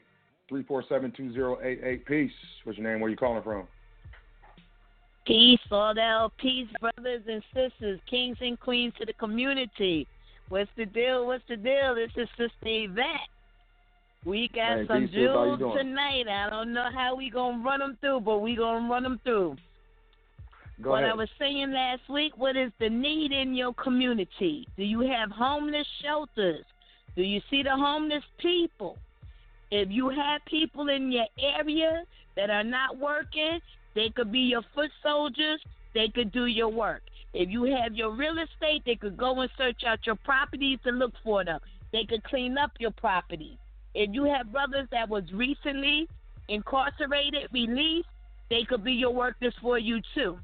347-2088. 0.50 2.06
Peace. 2.06 2.30
What's 2.64 2.78
your 2.78 2.90
name? 2.90 3.00
Where 3.00 3.10
you 3.10 3.16
calling 3.16 3.42
from? 3.42 3.66
Peace, 5.26 5.60
Laudel. 5.70 6.30
Peace, 6.38 6.68
brothers 6.80 7.22
and 7.28 7.42
sisters, 7.52 8.00
kings 8.08 8.36
and 8.40 8.58
queens 8.60 8.94
to 8.98 9.04
the 9.04 9.12
community. 9.14 10.06
What's 10.48 10.70
the 10.76 10.86
deal? 10.86 11.26
What's 11.26 11.42
the 11.48 11.56
deal? 11.56 11.96
This 11.96 12.10
is 12.16 12.28
Sister 12.38 12.52
Yvette. 12.62 13.04
We 14.24 14.48
got 14.54 14.78
Hey, 14.78 14.86
some 14.86 15.02
peace, 15.02 15.10
sis. 15.10 15.28
How 15.28 15.44
you 15.44 15.56
jewels 15.58 15.78
tonight. 15.78 16.28
I 16.28 16.48
don't 16.48 16.72
know 16.72 16.88
how 16.94 17.16
we 17.16 17.30
going 17.30 17.58
to 17.58 17.64
run 17.64 17.80
them 17.80 17.98
through, 18.00 18.20
but 18.20 18.38
we 18.38 18.54
going 18.54 18.84
to 18.84 18.88
run 18.88 19.02
them 19.02 19.20
through. 19.24 19.56
Go 20.80 20.90
what 20.90 21.02
ahead. 21.02 21.12
I 21.12 21.14
was 21.14 21.28
saying 21.38 21.72
last 21.72 22.08
week, 22.08 22.36
what 22.36 22.56
is 22.56 22.70
the 22.78 22.88
need 22.88 23.32
in 23.32 23.54
your 23.54 23.74
community? 23.74 24.68
Do 24.76 24.84
you 24.84 25.00
have 25.00 25.30
homeless 25.30 25.86
shelters? 26.02 26.64
Do 27.16 27.22
you 27.22 27.40
see 27.50 27.62
the 27.62 27.70
homeless 27.70 28.24
people? 28.38 28.98
If 29.70 29.88
you 29.90 30.10
have 30.10 30.44
people 30.44 30.88
in 30.90 31.10
your 31.10 31.26
area 31.40 32.04
that 32.36 32.50
are 32.50 32.62
not 32.62 32.98
working, 32.98 33.58
they 33.94 34.10
could 34.10 34.30
be 34.30 34.40
your 34.40 34.62
foot 34.74 34.90
soldiers, 35.02 35.60
they 35.94 36.08
could 36.08 36.30
do 36.30 36.46
your 36.46 36.68
work. 36.68 37.02
If 37.32 37.48
you 37.50 37.64
have 37.64 37.94
your 37.94 38.12
real 38.12 38.36
estate, 38.38 38.82
they 38.84 38.96
could 38.96 39.16
go 39.16 39.40
and 39.40 39.50
search 39.56 39.82
out 39.86 40.06
your 40.06 40.16
properties 40.16 40.78
and 40.84 40.98
look 40.98 41.12
for 41.24 41.44
them. 41.44 41.58
They 41.92 42.04
could 42.04 42.22
clean 42.24 42.58
up 42.58 42.72
your 42.78 42.92
property. 42.92 43.58
If 43.94 44.10
you 44.12 44.24
have 44.24 44.52
brothers 44.52 44.88
that 44.92 45.08
was 45.08 45.24
recently 45.32 46.06
incarcerated, 46.48 47.48
released, 47.52 48.08
they 48.50 48.64
could 48.68 48.84
be 48.84 48.92
your 48.92 49.12
workers 49.12 49.54
for 49.60 49.78
you 49.78 50.00
too. 50.14 50.38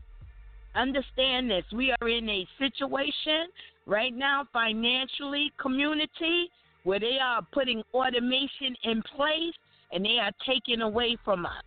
Understand 0.74 1.51
this. 1.51 1.65
We 1.73 1.94
are 2.01 2.09
in 2.09 2.28
a 2.28 2.47
situation 2.59 3.49
right 3.86 4.15
now, 4.15 4.47
financially, 4.53 5.53
community, 5.61 6.51
where 6.85 7.01
they 7.01 7.19
are 7.23 7.43
putting 7.53 7.83
automation 7.95 8.77
in 8.85 9.03
place 9.17 9.55
and 9.93 10.05
they 10.05 10.19
are 10.19 10.33
taking 10.47 10.83
away 10.83 11.17
from 11.25 11.47
us. 11.47 11.63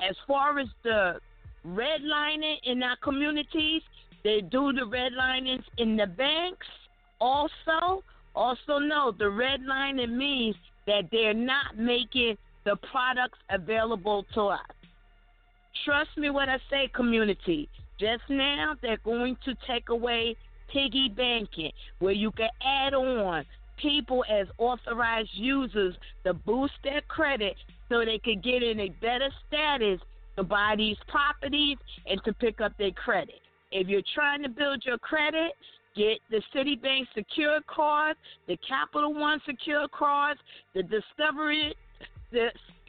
As 0.00 0.16
far 0.26 0.58
as 0.58 0.68
the 0.82 1.20
redlining 1.66 2.56
in 2.64 2.82
our 2.82 2.96
communities, 2.96 3.82
they 4.24 4.40
do 4.40 4.72
the 4.72 4.82
redlinings 4.82 5.64
in 5.78 5.96
the 5.96 6.06
banks 6.06 6.66
also. 7.20 8.02
Also, 8.34 8.78
know 8.78 9.12
the 9.16 9.24
redlining 9.24 10.14
means 10.14 10.56
that 10.86 11.04
they're 11.10 11.32
not 11.32 11.78
making 11.78 12.36
the 12.64 12.76
products 12.90 13.38
available 13.50 14.26
to 14.34 14.42
us. 14.42 14.60
Trust 15.84 16.10
me 16.18 16.30
when 16.30 16.48
I 16.48 16.58
say 16.70 16.90
community. 16.94 17.68
Just 17.98 18.24
now, 18.28 18.74
they're 18.82 18.98
going 18.98 19.38
to 19.44 19.54
take 19.66 19.88
away 19.88 20.36
piggy 20.70 21.08
banking, 21.08 21.72
where 22.00 22.12
you 22.12 22.30
can 22.32 22.50
add 22.62 22.92
on 22.92 23.44
people 23.76 24.24
as 24.30 24.46
authorized 24.58 25.30
users 25.32 25.94
to 26.24 26.34
boost 26.34 26.74
their 26.82 27.00
credit 27.02 27.54
so 27.88 28.04
they 28.04 28.18
could 28.18 28.42
get 28.42 28.62
in 28.62 28.80
a 28.80 28.88
better 29.00 29.28
status 29.46 30.00
to 30.36 30.42
buy 30.42 30.74
these 30.76 30.96
properties 31.08 31.78
and 32.06 32.22
to 32.24 32.32
pick 32.34 32.60
up 32.60 32.72
their 32.78 32.90
credit. 32.90 33.40
If 33.72 33.88
you're 33.88 34.02
trying 34.14 34.42
to 34.42 34.48
build 34.48 34.84
your 34.84 34.98
credit, 34.98 35.52
get 35.96 36.18
the 36.30 36.42
Citibank 36.54 37.06
Secure 37.14 37.60
Card, 37.66 38.16
the 38.46 38.58
Capital 38.68 39.14
One 39.14 39.40
Secure 39.46 39.88
Cards, 39.88 40.40
the 40.74 40.82
Discovery 40.82 41.74
the 42.32 42.48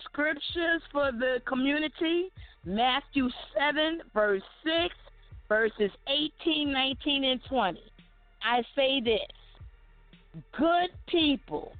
scriptures 0.05 0.81
for 0.91 1.11
the 1.11 1.41
community 1.45 2.29
Matthew 2.65 3.27
7, 3.57 4.01
verse 4.13 4.41
6, 4.63 4.95
verses 5.49 5.91
18, 6.07 6.71
19, 6.71 7.23
and 7.25 7.41
20. 7.49 7.79
I 8.43 8.61
say 8.75 9.01
this 9.01 9.19
good 10.57 10.89
people, 11.07 11.73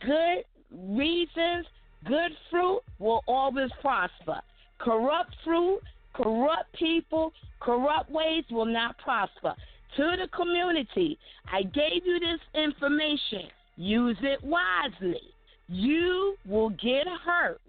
good 0.00 0.44
reasons, 0.70 1.66
good 2.04 2.32
fruit 2.50 2.80
will 2.98 3.22
always 3.26 3.70
prosper. 3.80 4.40
Corrupt 4.78 5.34
fruit, 5.44 5.80
corrupt 6.16 6.72
people, 6.78 7.32
corrupt 7.60 8.10
ways 8.10 8.44
will 8.50 8.66
not 8.66 8.96
prosper. 8.98 9.54
To 9.96 10.16
the 10.20 10.28
community, 10.36 11.18
I 11.52 11.62
gave 11.62 12.04
you 12.04 12.18
this 12.20 12.40
information. 12.54 13.48
Use 13.76 14.16
it 14.22 14.42
wisely. 14.42 15.20
You 15.68 16.36
will 16.46 16.70
get 16.70 17.06
hurt 17.24 17.60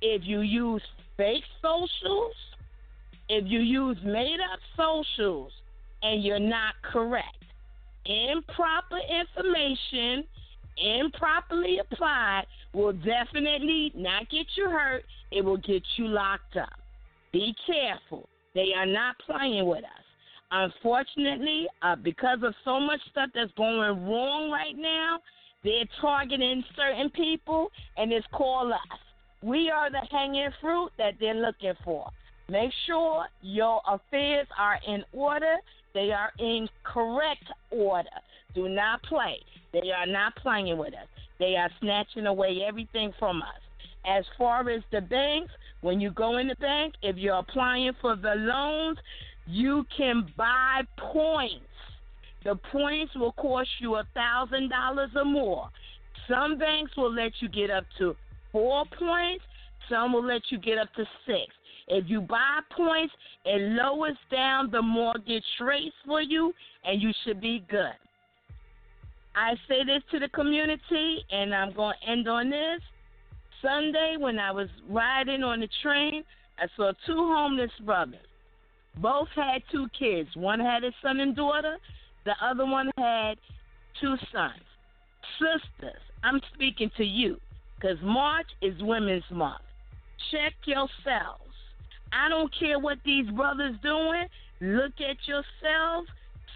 if 0.00 0.22
you 0.24 0.40
use 0.40 0.82
fake 1.16 1.44
socials, 1.62 2.34
if 3.28 3.44
you 3.46 3.60
use 3.60 3.96
made 4.04 4.38
up 4.52 4.60
socials, 4.76 5.52
and 6.02 6.22
you're 6.22 6.38
not 6.38 6.74
correct. 6.82 7.44
Improper 8.04 8.98
information, 9.08 10.24
improperly 10.76 11.78
applied, 11.78 12.44
will 12.72 12.92
definitely 12.92 13.92
not 13.94 14.28
get 14.30 14.46
you 14.56 14.68
hurt. 14.68 15.04
It 15.30 15.44
will 15.44 15.56
get 15.56 15.82
you 15.96 16.08
locked 16.08 16.56
up. 16.56 16.83
Be 17.34 17.52
careful. 17.66 18.28
They 18.54 18.68
are 18.76 18.86
not 18.86 19.16
playing 19.26 19.66
with 19.66 19.82
us. 19.82 20.04
Unfortunately, 20.52 21.66
uh, 21.82 21.96
because 21.96 22.38
of 22.44 22.54
so 22.64 22.78
much 22.78 23.00
stuff 23.10 23.30
that's 23.34 23.50
going 23.56 24.06
wrong 24.06 24.52
right 24.52 24.76
now, 24.78 25.18
they're 25.64 25.84
targeting 26.00 26.62
certain 26.76 27.10
people, 27.10 27.72
and 27.96 28.12
it's 28.12 28.26
called 28.32 28.70
us. 28.70 28.98
We 29.42 29.68
are 29.68 29.90
the 29.90 30.02
hanging 30.12 30.50
fruit 30.60 30.90
that 30.96 31.14
they're 31.18 31.34
looking 31.34 31.72
for. 31.84 32.08
Make 32.48 32.70
sure 32.86 33.24
your 33.42 33.80
affairs 33.88 34.46
are 34.56 34.78
in 34.86 35.02
order. 35.12 35.56
They 35.92 36.12
are 36.12 36.30
in 36.38 36.68
correct 36.84 37.50
order. 37.72 38.08
Do 38.54 38.68
not 38.68 39.02
play. 39.02 39.40
They 39.72 39.90
are 39.90 40.06
not 40.06 40.36
playing 40.36 40.78
with 40.78 40.94
us. 40.94 41.08
They 41.40 41.56
are 41.56 41.70
snatching 41.80 42.26
away 42.26 42.62
everything 42.64 43.12
from 43.18 43.42
us. 43.42 43.60
As 44.06 44.24
far 44.38 44.68
as 44.70 44.82
the 44.92 45.00
banks, 45.00 45.50
when 45.84 46.00
you 46.00 46.10
go 46.12 46.38
in 46.38 46.48
the 46.48 46.54
bank, 46.54 46.94
if 47.02 47.16
you're 47.18 47.36
applying 47.36 47.92
for 48.00 48.16
the 48.16 48.34
loans, 48.36 48.96
you 49.46 49.84
can 49.94 50.26
buy 50.34 50.80
points. 50.96 51.60
The 52.42 52.54
points 52.72 53.14
will 53.14 53.32
cost 53.32 53.68
you 53.80 53.96
a 53.96 54.04
thousand 54.14 54.70
dollars 54.70 55.10
or 55.14 55.26
more. 55.26 55.68
Some 56.26 56.56
banks 56.56 56.96
will 56.96 57.12
let 57.12 57.32
you 57.40 57.50
get 57.50 57.70
up 57.70 57.84
to 57.98 58.16
four 58.50 58.84
points. 58.98 59.44
Some 59.90 60.14
will 60.14 60.24
let 60.24 60.40
you 60.48 60.56
get 60.56 60.78
up 60.78 60.88
to 60.94 61.04
six. 61.26 61.52
If 61.88 62.04
you 62.08 62.22
buy 62.22 62.60
points, 62.74 63.12
it 63.44 63.60
lowers 63.76 64.16
down 64.32 64.70
the 64.70 64.80
mortgage 64.80 65.44
rates 65.60 65.94
for 66.06 66.22
you, 66.22 66.54
and 66.86 67.02
you 67.02 67.12
should 67.26 67.42
be 67.42 67.62
good. 67.68 67.92
I 69.36 69.52
say 69.68 69.84
this 69.84 70.02
to 70.12 70.18
the 70.18 70.28
community, 70.30 71.26
and 71.30 71.54
I'm 71.54 71.74
going 71.74 71.94
to 72.00 72.10
end 72.10 72.26
on 72.26 72.48
this. 72.48 72.80
Sunday, 73.64 74.16
when 74.18 74.38
I 74.38 74.50
was 74.50 74.68
riding 74.88 75.42
on 75.42 75.60
the 75.60 75.68
train, 75.82 76.22
I 76.58 76.66
saw 76.76 76.92
two 77.06 77.16
homeless 77.16 77.70
brothers. 77.84 78.20
Both 78.98 79.28
had 79.34 79.62
two 79.72 79.88
kids. 79.98 80.28
One 80.36 80.60
had 80.60 80.84
a 80.84 80.90
son 81.02 81.20
and 81.20 81.34
daughter, 81.34 81.78
the 82.24 82.34
other 82.42 82.66
one 82.66 82.90
had 82.98 83.38
two 84.00 84.16
sons. 84.32 84.62
Sisters, 85.38 86.00
I'm 86.22 86.40
speaking 86.54 86.90
to 86.96 87.04
you 87.04 87.38
because 87.76 87.96
March 88.02 88.46
is 88.60 88.74
Women's 88.80 89.24
Month. 89.30 89.62
Check 90.30 90.52
yourselves. 90.64 91.40
I 92.12 92.28
don't 92.28 92.52
care 92.58 92.78
what 92.78 92.98
these 93.04 93.28
brothers 93.30 93.76
doing. 93.82 94.26
Look 94.60 94.92
at 95.00 95.16
yourselves. 95.26 96.08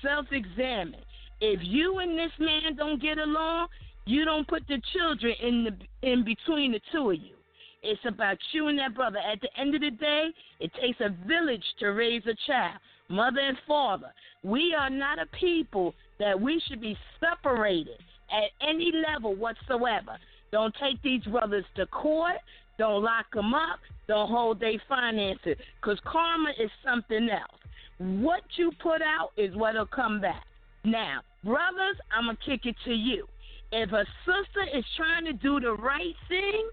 Self-examine. 0.02 1.00
If 1.40 1.60
you 1.62 1.98
and 1.98 2.18
this 2.18 2.32
man 2.38 2.76
don't 2.76 3.02
get 3.02 3.18
along, 3.18 3.68
you 4.08 4.24
don't 4.24 4.48
put 4.48 4.66
the 4.68 4.80
children 4.94 5.34
in 5.42 5.64
the 5.64 6.10
in 6.10 6.24
between 6.24 6.72
the 6.72 6.80
two 6.90 7.10
of 7.10 7.16
you. 7.16 7.34
It's 7.82 8.00
about 8.06 8.38
you 8.52 8.68
and 8.68 8.78
that 8.78 8.94
brother. 8.94 9.18
At 9.18 9.40
the 9.42 9.50
end 9.60 9.74
of 9.74 9.82
the 9.82 9.90
day, 9.90 10.28
it 10.60 10.72
takes 10.80 10.98
a 11.00 11.10
village 11.28 11.62
to 11.80 11.88
raise 11.88 12.22
a 12.26 12.34
child, 12.46 12.78
mother 13.10 13.40
and 13.40 13.58
father. 13.66 14.12
We 14.42 14.74
are 14.74 14.88
not 14.88 15.18
a 15.18 15.26
people 15.38 15.94
that 16.18 16.40
we 16.40 16.60
should 16.66 16.80
be 16.80 16.96
separated 17.20 18.00
at 18.30 18.66
any 18.66 18.92
level 19.12 19.34
whatsoever. 19.34 20.16
Don't 20.52 20.74
take 20.80 21.00
these 21.02 21.22
brothers 21.24 21.66
to 21.76 21.84
court. 21.86 22.36
Don't 22.78 23.02
lock 23.02 23.26
them 23.34 23.52
up. 23.52 23.78
Don't 24.06 24.30
hold 24.30 24.58
their 24.58 24.80
finances. 24.88 25.56
Because 25.80 25.98
karma 26.10 26.50
is 26.58 26.70
something 26.82 27.28
else. 27.28 27.60
What 27.98 28.42
you 28.56 28.72
put 28.82 29.02
out 29.02 29.32
is 29.36 29.54
what'll 29.54 29.84
come 29.84 30.18
back. 30.18 30.44
Now, 30.84 31.20
brothers, 31.44 31.96
I'm 32.16 32.24
going 32.24 32.36
to 32.36 32.50
kick 32.50 32.64
it 32.64 32.76
to 32.86 32.94
you. 32.94 33.26
If 33.70 33.92
a 33.92 34.04
sister 34.24 34.76
is 34.76 34.84
trying 34.96 35.24
to 35.26 35.32
do 35.32 35.60
the 35.60 35.72
right 35.72 36.14
thing, 36.28 36.68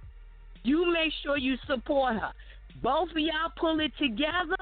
you 0.64 0.92
make 0.92 1.12
sure 1.24 1.38
you 1.38 1.56
support 1.68 2.16
her. 2.16 2.32
Both 2.82 3.12
of 3.12 3.18
y'all 3.18 3.52
pull 3.58 3.80
it 3.80 3.92
together, 4.00 4.56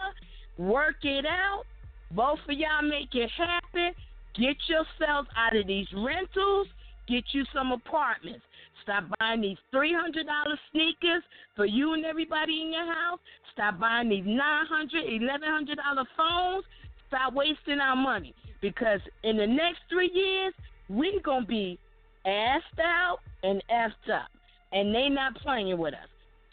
work 0.57 1.03
it 1.03 1.25
out. 1.25 1.63
Both 2.11 2.39
of 2.49 2.57
y'all 2.57 2.81
make 2.81 3.13
it 3.13 3.29
happen. 3.37 3.93
Get 4.35 4.57
yourselves 4.67 5.29
out 5.37 5.55
of 5.55 5.67
these 5.67 5.87
rentals. 5.93 6.67
Get 7.07 7.23
you 7.31 7.43
some 7.53 7.71
apartments. 7.71 8.43
Stop 8.83 9.05
buying 9.19 9.41
these 9.41 9.57
$300 9.73 10.23
sneakers 10.71 11.23
for 11.55 11.65
you 11.65 11.93
and 11.93 12.05
everybody 12.05 12.61
in 12.61 12.73
your 12.73 12.85
house. 12.85 13.19
Stop 13.53 13.79
buying 13.79 14.09
these 14.09 14.25
$900, 14.25 15.21
$1,100 15.21 16.05
phones. 16.17 16.65
Stop 17.07 17.33
wasting 17.33 17.79
our 17.79 17.95
money. 17.95 18.33
Because 18.61 18.99
in 19.23 19.37
the 19.37 19.47
next 19.47 19.79
three 19.89 20.11
years, 20.13 20.53
we're 20.89 21.19
to 21.21 21.45
be 21.47 21.79
assed 22.25 22.79
out 22.81 23.19
and 23.43 23.63
effed 23.71 24.13
up. 24.13 24.29
And 24.71 24.93
they 24.93 25.09
not 25.09 25.35
playing 25.35 25.77
with 25.77 25.93
us. 25.93 26.07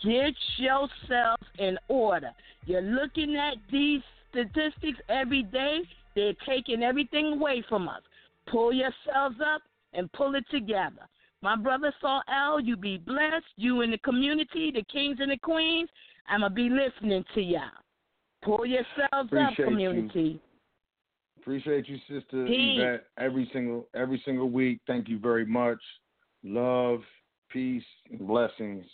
Get 0.04 0.34
yourselves 0.56 1.42
in 1.58 1.78
order. 1.88 2.30
You're 2.66 2.82
looking 2.82 3.36
at 3.36 3.54
these 3.70 4.02
statistics 4.30 4.98
every 5.08 5.42
day. 5.42 5.80
They're 6.14 6.34
taking 6.46 6.82
everything 6.82 7.34
away 7.34 7.64
from 7.68 7.88
us. 7.88 8.02
Pull 8.50 8.72
yourselves 8.72 9.36
up 9.44 9.62
and 9.94 10.10
pull 10.12 10.34
it 10.34 10.44
together. 10.50 11.08
My 11.42 11.56
brother 11.56 11.92
Sot 12.00 12.24
El, 12.28 12.60
you 12.60 12.76
be 12.76 12.98
blessed. 12.98 13.44
You 13.56 13.80
in 13.80 13.90
the 13.90 13.98
community, 13.98 14.70
the 14.74 14.84
kings 14.92 15.18
and 15.20 15.30
the 15.30 15.38
queens. 15.38 15.88
I'ma 16.28 16.48
be 16.48 16.68
listening 16.68 17.24
to 17.34 17.40
y'all. 17.40 17.62
Pull 18.42 18.66
yourselves 18.66 19.30
Appreciate 19.32 19.64
up, 19.64 19.70
community. 19.70 20.20
You. 20.20 20.40
Appreciate 21.40 21.88
you, 21.88 21.96
sister 22.08 22.46
Peace. 22.46 22.76
Yvette, 22.78 23.06
every 23.18 23.48
single 23.52 23.88
every 23.94 24.20
single 24.24 24.50
week. 24.50 24.80
Thank 24.86 25.08
you 25.08 25.18
very 25.18 25.46
much. 25.46 25.78
Love, 26.44 27.00
peace, 27.50 27.82
and 28.10 28.26
blessings, 28.26 28.84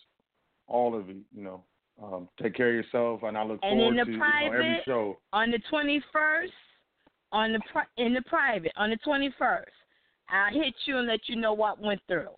all 0.68 0.96
of 0.98 1.08
you. 1.08 1.22
You 1.34 1.42
know, 1.42 1.64
um, 2.02 2.28
take 2.40 2.54
care 2.54 2.68
of 2.68 2.74
yourself, 2.74 3.22
and 3.24 3.36
I 3.36 3.42
look 3.42 3.58
And 3.62 3.78
forward 3.78 4.04
to 4.04 4.10
you 4.10 4.18
know, 4.18 4.24
private, 4.24 4.54
every 4.54 4.82
show. 4.84 5.18
on 5.32 5.50
the 5.50 5.58
twenty 5.68 6.00
first, 6.12 6.52
on 7.32 7.52
the 7.52 7.60
pri- 7.72 7.86
in 7.96 8.14
the 8.14 8.22
private, 8.22 8.72
on 8.76 8.90
the 8.90 8.96
twenty 8.98 9.34
first, 9.36 9.72
I'll 10.28 10.52
hit 10.52 10.74
you 10.84 10.98
and 10.98 11.08
let 11.08 11.20
you 11.26 11.36
know 11.36 11.52
what 11.52 11.80
went 11.80 12.00
through. 12.06 12.28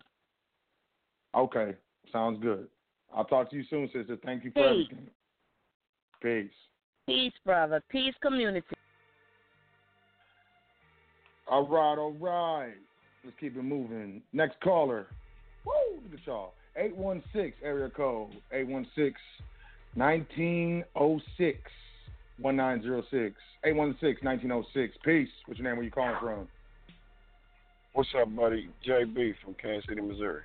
Okay, 1.35 1.75
sounds 2.11 2.41
good. 2.41 2.67
I'll 3.13 3.25
talk 3.25 3.51
to 3.51 3.55
you 3.55 3.63
soon, 3.69 3.87
sister. 3.93 4.17
Thank 4.25 4.43
you 4.43 4.51
for 4.51 4.63
Peace. 4.63 4.87
everything. 4.91 5.09
Peace. 6.21 6.57
Peace, 7.07 7.33
brother. 7.45 7.81
Peace, 7.89 8.13
community. 8.21 8.65
All 11.49 11.67
right, 11.67 11.97
all 11.97 12.13
right. 12.13 12.75
Let's 13.23 13.35
keep 13.39 13.57
it 13.57 13.63
moving. 13.63 14.21
Next 14.33 14.59
caller. 14.61 15.07
Woo, 15.65 15.73
look 16.03 16.19
at 16.19 16.27
y'all. 16.27 16.53
816 16.77 17.53
area 17.63 17.89
code. 17.89 18.29
816 18.51 19.13
1906 19.95 21.59
1906. 22.39 23.35
816 23.63 24.25
1906. 24.25 24.97
Peace. 25.03 25.27
What's 25.45 25.59
your 25.59 25.67
name? 25.67 25.77
Where 25.77 25.85
you 25.85 25.91
calling 25.91 26.15
from? 26.21 26.47
What's 27.93 28.09
up, 28.21 28.33
buddy? 28.35 28.69
JB 28.87 29.33
from 29.43 29.55
Kansas 29.55 29.85
City, 29.89 30.01
Missouri. 30.01 30.43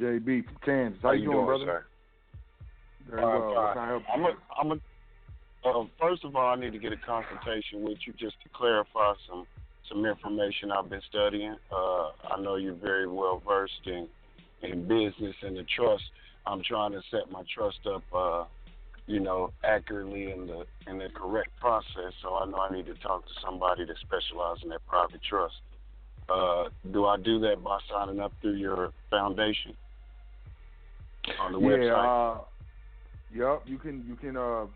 JB 0.00 0.44
from 0.44 0.56
Kansas. 0.64 0.98
How, 1.02 1.08
How 1.08 1.14
you 1.14 1.30
doing, 1.30 1.46
brother? 1.46 1.64
sir? 1.64 1.84
Very 3.08 3.22
well. 3.24 3.54
fine. 3.54 3.74
Can 3.74 3.82
I 3.82 3.88
help 3.88 4.02
you 4.02 4.12
I'm 4.12 4.24
a, 4.24 4.32
I'm 4.60 4.72
a, 4.72 5.68
uh, 5.68 5.84
first 6.00 6.24
of 6.24 6.34
all, 6.34 6.52
I 6.54 6.56
need 6.60 6.72
to 6.72 6.78
get 6.78 6.92
a 6.92 6.96
consultation 6.96 7.82
with 7.82 7.98
you 8.06 8.12
just 8.18 8.34
to 8.42 8.48
clarify 8.52 9.14
some 9.28 9.46
some 9.90 10.06
information 10.06 10.70
I've 10.70 10.88
been 10.88 11.02
studying. 11.08 11.56
Uh, 11.70 12.10
I 12.30 12.40
know 12.40 12.56
you're 12.56 12.74
very 12.74 13.08
well 13.08 13.42
versed 13.46 13.86
in 13.86 14.08
in 14.62 14.82
business 14.82 15.34
and 15.42 15.56
the 15.56 15.64
trust. 15.76 16.04
I'm 16.46 16.62
trying 16.62 16.92
to 16.92 17.00
set 17.10 17.30
my 17.30 17.42
trust 17.54 17.78
up, 17.86 18.02
uh, 18.14 18.44
you 19.06 19.20
know, 19.20 19.52
accurately 19.64 20.30
in 20.30 20.46
the 20.46 20.64
in 20.86 20.98
the 20.98 21.08
correct 21.14 21.50
process. 21.60 22.12
So 22.22 22.36
I 22.36 22.46
know 22.46 22.58
I 22.58 22.74
need 22.74 22.86
to 22.86 22.94
talk 22.94 23.26
to 23.26 23.32
somebody 23.44 23.84
that 23.84 23.96
specializes 24.00 24.64
in 24.64 24.70
that 24.70 24.86
private 24.86 25.20
trust. 25.28 25.54
Uh, 26.28 26.64
do 26.92 27.06
I 27.06 27.16
do 27.16 27.40
that 27.40 27.62
by 27.62 27.78
signing 27.90 28.20
up 28.20 28.32
through 28.40 28.54
your 28.54 28.92
foundation 29.10 29.74
on 31.40 31.52
the 31.52 31.58
yeah, 31.58 31.66
website? 31.66 32.36
uh, 32.36 32.40
yep. 33.34 33.62
You 33.66 33.78
can 33.78 34.04
you 34.06 34.14
can 34.14 34.36
uh, 34.36 34.66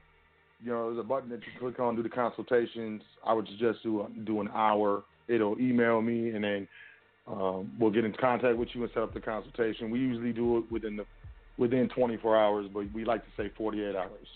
you 0.65 0.71
know, 0.71 0.87
there's 0.87 1.05
a 1.05 1.07
button 1.07 1.29
that 1.29 1.41
you 1.41 1.53
click 1.61 1.79
on 1.79 1.95
do 1.95 2.03
the 2.03 2.09
consultations. 2.09 3.03
I 3.25 3.35
would 3.35 3.47
suggest 3.49 3.83
do 3.83 4.07
do 4.25 4.41
an 4.41 4.49
hour. 4.55 5.05
It'll 5.29 5.59
email 5.59 6.01
me 6.01 6.31
and 6.31 6.43
then 6.43 6.69
um, 7.27 7.73
we'll 7.79 7.91
get 7.91 8.05
in 8.05 8.15
contact 8.15 8.57
with 8.57 8.69
you 8.73 8.83
and 8.83 8.91
set 8.95 9.03
up 9.03 9.15
the 9.15 9.21
consultation. 9.21 9.91
We 9.91 9.99
usually 9.99 10.33
do 10.33 10.59
it 10.59 10.73
within 10.73 10.97
the 10.97 11.05
within 11.59 11.89
24 11.95 12.37
hours, 12.37 12.67
but 12.73 12.93
we 12.93 13.05
like 13.05 13.23
to 13.25 13.31
say 13.37 13.53
48 13.57 13.95
hours. 13.95 14.27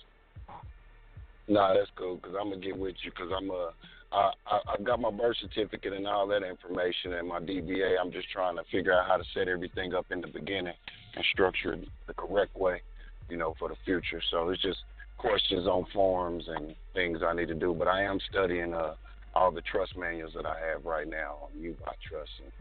Nah, 1.48 1.74
that's 1.74 1.90
cool 1.96 2.16
because 2.16 2.36
I'm 2.38 2.50
gonna 2.50 2.60
get 2.60 2.78
with 2.78 2.94
you 3.02 3.10
because 3.10 3.32
I'm 3.34 3.50
a. 3.50 3.70
I, 4.10 4.32
I 4.46 4.60
I've 4.74 4.84
got 4.84 5.00
my 5.00 5.10
birth 5.10 5.36
certificate 5.40 5.94
and 5.94 6.06
all 6.06 6.26
that 6.28 6.42
information 6.42 7.14
and 7.14 7.26
my 7.26 7.40
DBA. 7.40 7.96
I'm 7.98 8.12
just 8.12 8.30
trying 8.30 8.56
to 8.56 8.62
figure 8.70 8.92
out 8.92 9.06
how 9.06 9.16
to 9.16 9.24
set 9.34 9.48
everything 9.48 9.94
up 9.94 10.06
in 10.10 10.20
the 10.20 10.28
beginning 10.28 10.74
and 11.14 11.24
structure 11.32 11.72
it 11.72 11.88
the 12.06 12.14
correct 12.14 12.54
way, 12.54 12.82
you 13.30 13.38
know, 13.38 13.54
for 13.58 13.70
the 13.70 13.76
future. 13.84 14.20
So 14.30 14.50
it's 14.50 14.62
just 14.62 14.78
questions 15.18 15.66
on 15.66 15.84
forms 15.92 16.44
and 16.48 16.74
things 16.94 17.18
I 17.26 17.34
need 17.34 17.48
to 17.48 17.54
do. 17.54 17.74
But 17.78 17.88
I 17.88 18.02
am 18.02 18.18
studying 18.30 18.74
uh 18.74 18.94
all 19.34 19.52
the 19.52 19.60
trust 19.62 19.96
manuals 19.96 20.32
that 20.34 20.46
I 20.46 20.56
have 20.70 20.84
right 20.84 21.06
now 21.08 21.36
on 21.44 21.60
UBI 21.60 21.78
Trust 22.08 22.30
and, 22.42 22.52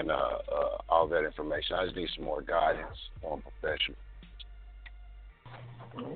and 0.00 0.10
uh, 0.10 0.14
uh 0.14 0.78
all 0.88 1.06
that 1.08 1.24
information. 1.24 1.76
I 1.76 1.84
just 1.84 1.96
need 1.96 2.08
some 2.16 2.24
more 2.24 2.42
guidance 2.42 2.96
on 3.22 3.42
professional. 3.42 3.96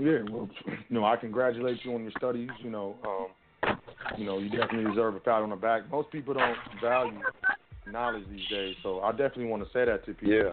Yeah, 0.01 0.19
well, 0.31 0.49
you 0.67 0.75
know, 0.91 1.05
I 1.05 1.17
congratulate 1.17 1.79
you 1.85 1.95
on 1.95 2.03
your 2.03 2.13
studies. 2.19 2.51
You 2.63 2.71
know, 2.71 2.97
um, 3.07 3.79
you 4.19 4.25
know, 4.25 4.39
you 4.39 4.49
definitely 4.51 4.91
deserve 4.91 5.15
a 5.17 5.21
pat 5.21 5.43
on 5.43 5.51
the 5.51 5.57
back. 5.57 5.91
Most 5.91 6.11
people 6.11 6.35
don't 6.35 6.57
value 6.83 7.21
knowledge 7.91 8.25
these 8.31 8.47
days, 8.51 8.77
so 8.83 9.01
I 9.01 9.11
definitely 9.13 9.47
want 9.47 9.63
to 9.65 9.69
say 9.73 9.85
that 9.85 10.05
to 10.07 10.15
people. 10.15 10.35
Yeah. 10.35 10.51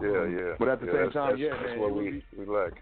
Yeah, 0.00 0.24
yeah. 0.26 0.52
But 0.58 0.68
at 0.68 0.80
the 0.80 0.86
Yeah, 0.86 0.92
same 0.92 1.02
that's- 1.06 1.12
time, 1.12 1.30
that's- 1.32 1.38
yeah, 1.38 1.50
that's 1.56 1.70
man, 1.70 1.80
what 1.80 1.94
we 1.94 2.10
be- 2.10 2.24
we 2.38 2.46
lack. 2.46 2.72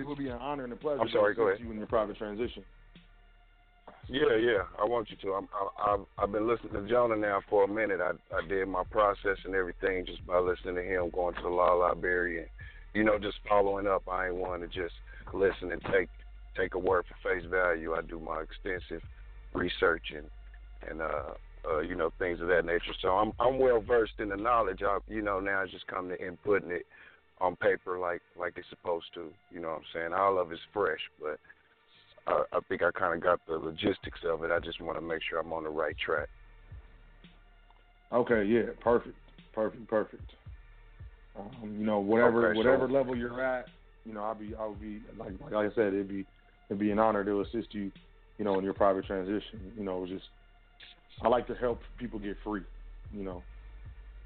It 0.00 0.06
will 0.06 0.16
be 0.16 0.28
an 0.28 0.38
honor 0.38 0.64
and 0.64 0.72
a 0.72 0.76
pleasure 0.76 1.00
I'm 1.00 1.10
sorry, 1.10 1.34
to 1.34 1.36
go 1.40 1.48
ahead. 1.48 1.60
you 1.60 1.70
in 1.70 1.78
your 1.78 1.86
private 1.86 2.16
transition. 2.16 2.64
Yeah, 4.08 4.36
yeah. 4.40 4.62
I 4.80 4.84
want 4.84 5.10
you 5.10 5.16
to. 5.22 5.34
I'm, 5.34 5.48
I, 5.54 5.92
I've 5.92 6.00
I've 6.18 6.32
been 6.32 6.48
listening 6.48 6.72
to 6.72 6.88
Jonah 6.88 7.16
now 7.16 7.40
for 7.48 7.64
a 7.64 7.68
minute. 7.68 8.00
I 8.00 8.12
I 8.34 8.46
did 8.48 8.66
my 8.66 8.82
process 8.90 9.36
and 9.44 9.54
everything 9.54 10.04
just 10.06 10.26
by 10.26 10.38
listening 10.38 10.76
to 10.76 10.82
him, 10.82 11.10
going 11.10 11.34
to 11.36 11.42
the 11.42 11.48
law 11.48 11.74
library, 11.74 12.38
and 12.38 12.48
you 12.94 13.04
know 13.04 13.18
just 13.18 13.36
following 13.48 13.86
up. 13.86 14.02
I 14.10 14.28
ain't 14.28 14.36
one 14.36 14.60
to 14.60 14.66
just 14.66 14.94
listen 15.32 15.70
and 15.70 15.82
take 15.92 16.08
take 16.56 16.74
a 16.74 16.78
word 16.78 17.04
for 17.08 17.34
face 17.34 17.44
value. 17.48 17.94
I 17.94 18.02
do 18.02 18.18
my 18.18 18.42
extensive 18.42 19.02
research 19.54 20.12
and 20.16 20.26
and 20.90 21.02
uh 21.02 21.34
uh 21.70 21.80
you 21.80 21.94
know 21.94 22.10
things 22.18 22.40
of 22.40 22.48
that 22.48 22.64
nature. 22.64 22.94
So 23.02 23.10
I'm 23.10 23.32
I'm 23.38 23.58
well 23.58 23.80
versed 23.80 24.18
in 24.18 24.30
the 24.30 24.36
knowledge. 24.36 24.80
I 24.82 24.98
you 25.08 25.22
know 25.22 25.40
now 25.40 25.62
it's 25.62 25.72
just 25.72 25.86
come 25.86 26.08
to 26.08 26.16
inputting 26.16 26.70
it 26.70 26.86
on 27.40 27.56
paper 27.56 27.98
like 27.98 28.22
like 28.36 28.54
it's 28.56 28.68
supposed 28.70 29.06
to. 29.14 29.32
You 29.50 29.60
know 29.60 29.68
what 29.68 29.78
I'm 29.78 29.84
saying? 29.92 30.12
All 30.12 30.38
of 30.38 30.52
it's 30.52 30.60
fresh, 30.72 31.00
but 31.20 31.38
uh, 32.26 32.42
I 32.52 32.60
think 32.68 32.82
I 32.82 32.90
kind 32.90 33.14
of 33.14 33.22
got 33.22 33.40
the 33.46 33.54
logistics 33.54 34.20
of 34.24 34.44
it. 34.44 34.50
I 34.50 34.60
just 34.60 34.80
want 34.80 34.98
to 34.98 35.02
make 35.02 35.20
sure 35.28 35.38
I'm 35.38 35.52
on 35.52 35.64
the 35.64 35.70
right 35.70 35.96
track. 35.98 36.28
Okay, 38.12 38.44
yeah, 38.44 38.62
perfect, 38.80 39.16
perfect, 39.52 39.86
perfect. 39.88 40.30
Um, 41.38 41.76
you 41.78 41.86
know, 41.86 42.00
whatever 42.00 42.48
Okay, 42.48 42.54
so- 42.54 42.58
whatever 42.58 42.88
level 42.88 43.16
you're 43.16 43.40
at, 43.40 43.68
you 44.04 44.12
know, 44.12 44.22
I'll 44.24 44.34
be 44.34 44.54
I'll 44.54 44.74
be 44.74 45.00
like 45.16 45.32
like 45.40 45.54
I 45.54 45.74
said, 45.74 45.94
it'd 45.94 46.08
be 46.08 46.26
it'd 46.68 46.80
be 46.80 46.90
an 46.90 46.98
honor 46.98 47.24
to 47.24 47.40
assist 47.40 47.72
you, 47.72 47.92
you 48.38 48.44
know, 48.44 48.58
in 48.58 48.64
your 48.64 48.74
private 48.74 49.06
transition. 49.06 49.72
You 49.76 49.84
know, 49.84 50.06
just 50.06 50.24
I 51.22 51.28
like 51.28 51.46
to 51.46 51.54
help 51.54 51.82
people 51.98 52.18
get 52.18 52.36
free. 52.42 52.62
You 53.12 53.24
know, 53.24 53.44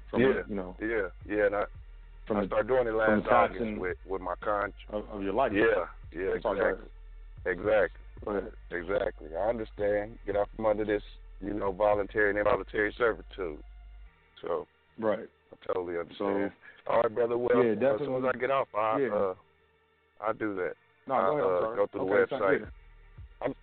from 0.09 0.21
yeah, 0.21 0.27
the, 0.27 0.43
you 0.49 0.55
know 0.55 0.77
yeah, 0.81 1.07
yeah. 1.27 1.45
And 1.45 1.55
I, 1.55 1.63
from 2.27 2.37
I 2.37 2.45
started 2.47 2.67
doing 2.67 2.87
it 2.87 2.93
last 2.93 3.27
August 3.29 3.77
with 3.79 3.97
with 4.07 4.21
my 4.21 4.35
contract 4.41 4.73
of, 4.89 5.05
of 5.09 5.23
your 5.23 5.33
life. 5.33 5.51
Yeah, 5.53 5.85
yeah, 6.11 6.31
That's 6.33 6.45
exactly, 6.45 6.85
exactly. 7.45 8.01
Exactly. 8.71 9.27
I 9.37 9.49
understand. 9.49 10.17
Get 10.25 10.35
out 10.37 10.49
from 10.55 10.65
under 10.65 10.85
this, 10.85 11.03
you 11.41 11.53
know, 11.53 11.71
voluntary 11.71 12.29
and 12.29 12.39
involuntary 12.39 12.93
servitude. 12.97 13.59
So 14.41 14.67
Right. 14.97 15.27
I 15.51 15.73
totally 15.73 15.97
understand. 15.99 16.51
So, 16.87 16.91
All 16.91 17.01
right, 17.01 17.13
brother. 17.13 17.37
Well, 17.37 17.63
Yeah, 17.63 17.71
as 17.93 17.99
soon 17.99 18.15
as. 18.25 18.31
I 18.33 18.37
get 18.37 18.51
off, 18.51 18.67
I 18.73 18.99
Yeah. 18.99 19.13
uh, 19.13 19.35
I 20.21 20.33
do 20.33 20.55
that. 20.55 20.73
No, 21.07 21.15
go 21.15 21.37
ahead. 21.37 21.43
Uh, 21.43 21.75
go 21.75 21.87
through 21.87 22.01
okay, 22.01 22.31
the 22.31 22.35
website. 22.37 22.71
I'm 23.41 23.53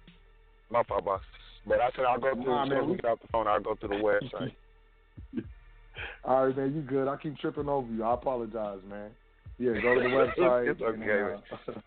my 0.71 0.83
fault, 0.85 1.05
boss. 1.05 1.23
But 1.67 1.81
I 1.81 1.91
said 1.97 2.05
I'll 2.05 2.19
go 2.21 2.35
through. 2.35 2.45
Nah, 2.45 2.63
as 2.63 2.69
soon 2.69 2.79
as 2.79 2.85
we 2.85 2.91
we- 2.93 2.97
get 2.97 3.05
off 3.07 3.21
the 3.21 3.29
phone, 3.29 3.47
I'll 3.49 3.61
go 3.61 3.75
through 3.75 3.89
the 3.91 3.95
website. 4.05 4.55
All 6.25 6.47
right, 6.47 6.57
man, 6.57 6.75
you 6.75 6.83
good. 6.83 7.09
I 7.09 7.17
keep 7.17 7.37
tripping 7.39 7.69
over 7.69 7.91
you. 7.93 8.05
I 8.05 8.15
apologize, 8.15 8.79
man. 8.89 9.11
Yeah, 9.59 9.73
go 9.81 9.95
to 9.95 10.01
the 10.01 10.07
website. 10.39 10.71
It's 10.71 10.81
okay, 10.81 11.01
and, 11.01 11.77
uh, 11.77 11.81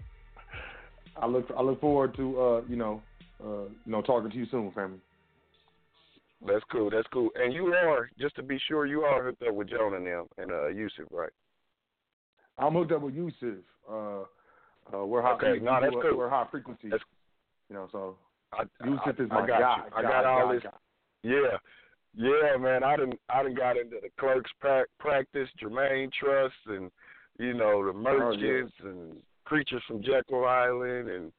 I 1.22 1.26
look 1.28 1.45
I 1.57 1.62
look 1.62 1.80
forward 1.80 2.16
to 2.18 2.41
uh, 2.41 2.62
you 2.68 2.76
know, 2.76 3.02
uh, 3.44 3.70
you 3.86 3.91
know, 3.91 4.02
talking 4.02 4.30
to 4.30 4.38
you 4.38 4.45
soon, 4.52 4.72
family. 4.72 4.99
That's 6.45 6.64
cool. 6.72 6.90
That's 6.90 7.07
cool. 7.12 7.30
And 7.36 7.53
you 7.53 7.68
are, 7.68 8.10
just 8.20 8.36
to 8.36 8.44
be 8.44 8.60
sure, 8.68 8.86
you 8.86 9.02
are 9.02 9.24
hooked 9.24 9.41
up 9.41 9.56
with 9.56 9.70
Joan 9.70 9.95
and 9.95 10.06
them 10.06 10.26
and 10.38 10.52
uh, 10.52 10.68
Yusuf, 10.68 11.06
right? 11.10 11.32
I'm 12.57 12.74
hooked 12.74 12.91
up 12.91 13.02
with 13.02 13.16
Yusuf. 13.16 13.64
Uh, 13.90 14.22
uh, 14.94 15.06
we're 15.06 15.22
high 15.22 15.32
Okay, 15.34 15.60
no, 15.64 15.80
that's 15.82 15.95
cool. 16.02 16.18
We're 16.18 16.30
high 16.30 16.45
frequency. 16.52 16.90
That's- 16.90 17.06
you 17.70 17.76
know, 17.76 17.88
so 17.91 18.16
I, 18.53 18.64
Yusuf 18.86 19.16
I, 19.20 19.24
is 19.24 19.30
my 19.30 19.41
I 19.41 19.48
got 19.48 19.60
guy. 19.60 19.78
You. 19.78 19.84
I 19.95 20.02
guy, 20.03 20.10
got 20.10 20.26
all 20.26 20.48
guy, 20.48 20.53
this. 20.53 20.64
guy. 20.64 20.70
Yeah, 21.24 21.57
yeah, 22.16 22.58
man. 22.60 22.84
I 22.84 22.96
didn't, 22.96 23.20
I 23.30 23.44
didn't 23.44 23.58
got 23.58 23.78
into 23.78 23.98
the 24.02 24.10
clerks 24.20 24.52
pra- 24.60 24.86
practice, 25.00 25.50
Jermaine 25.62 26.12
Trust, 26.14 26.56
and 26.68 26.92
you 27.40 27.54
know 27.54 27.86
the 27.86 27.94
merchants 27.94 28.74
and 28.84 29.18
creatures 29.46 29.84
from 29.88 30.02
Jekyll 30.02 30.46
Island 30.46 31.10
and 31.10 31.32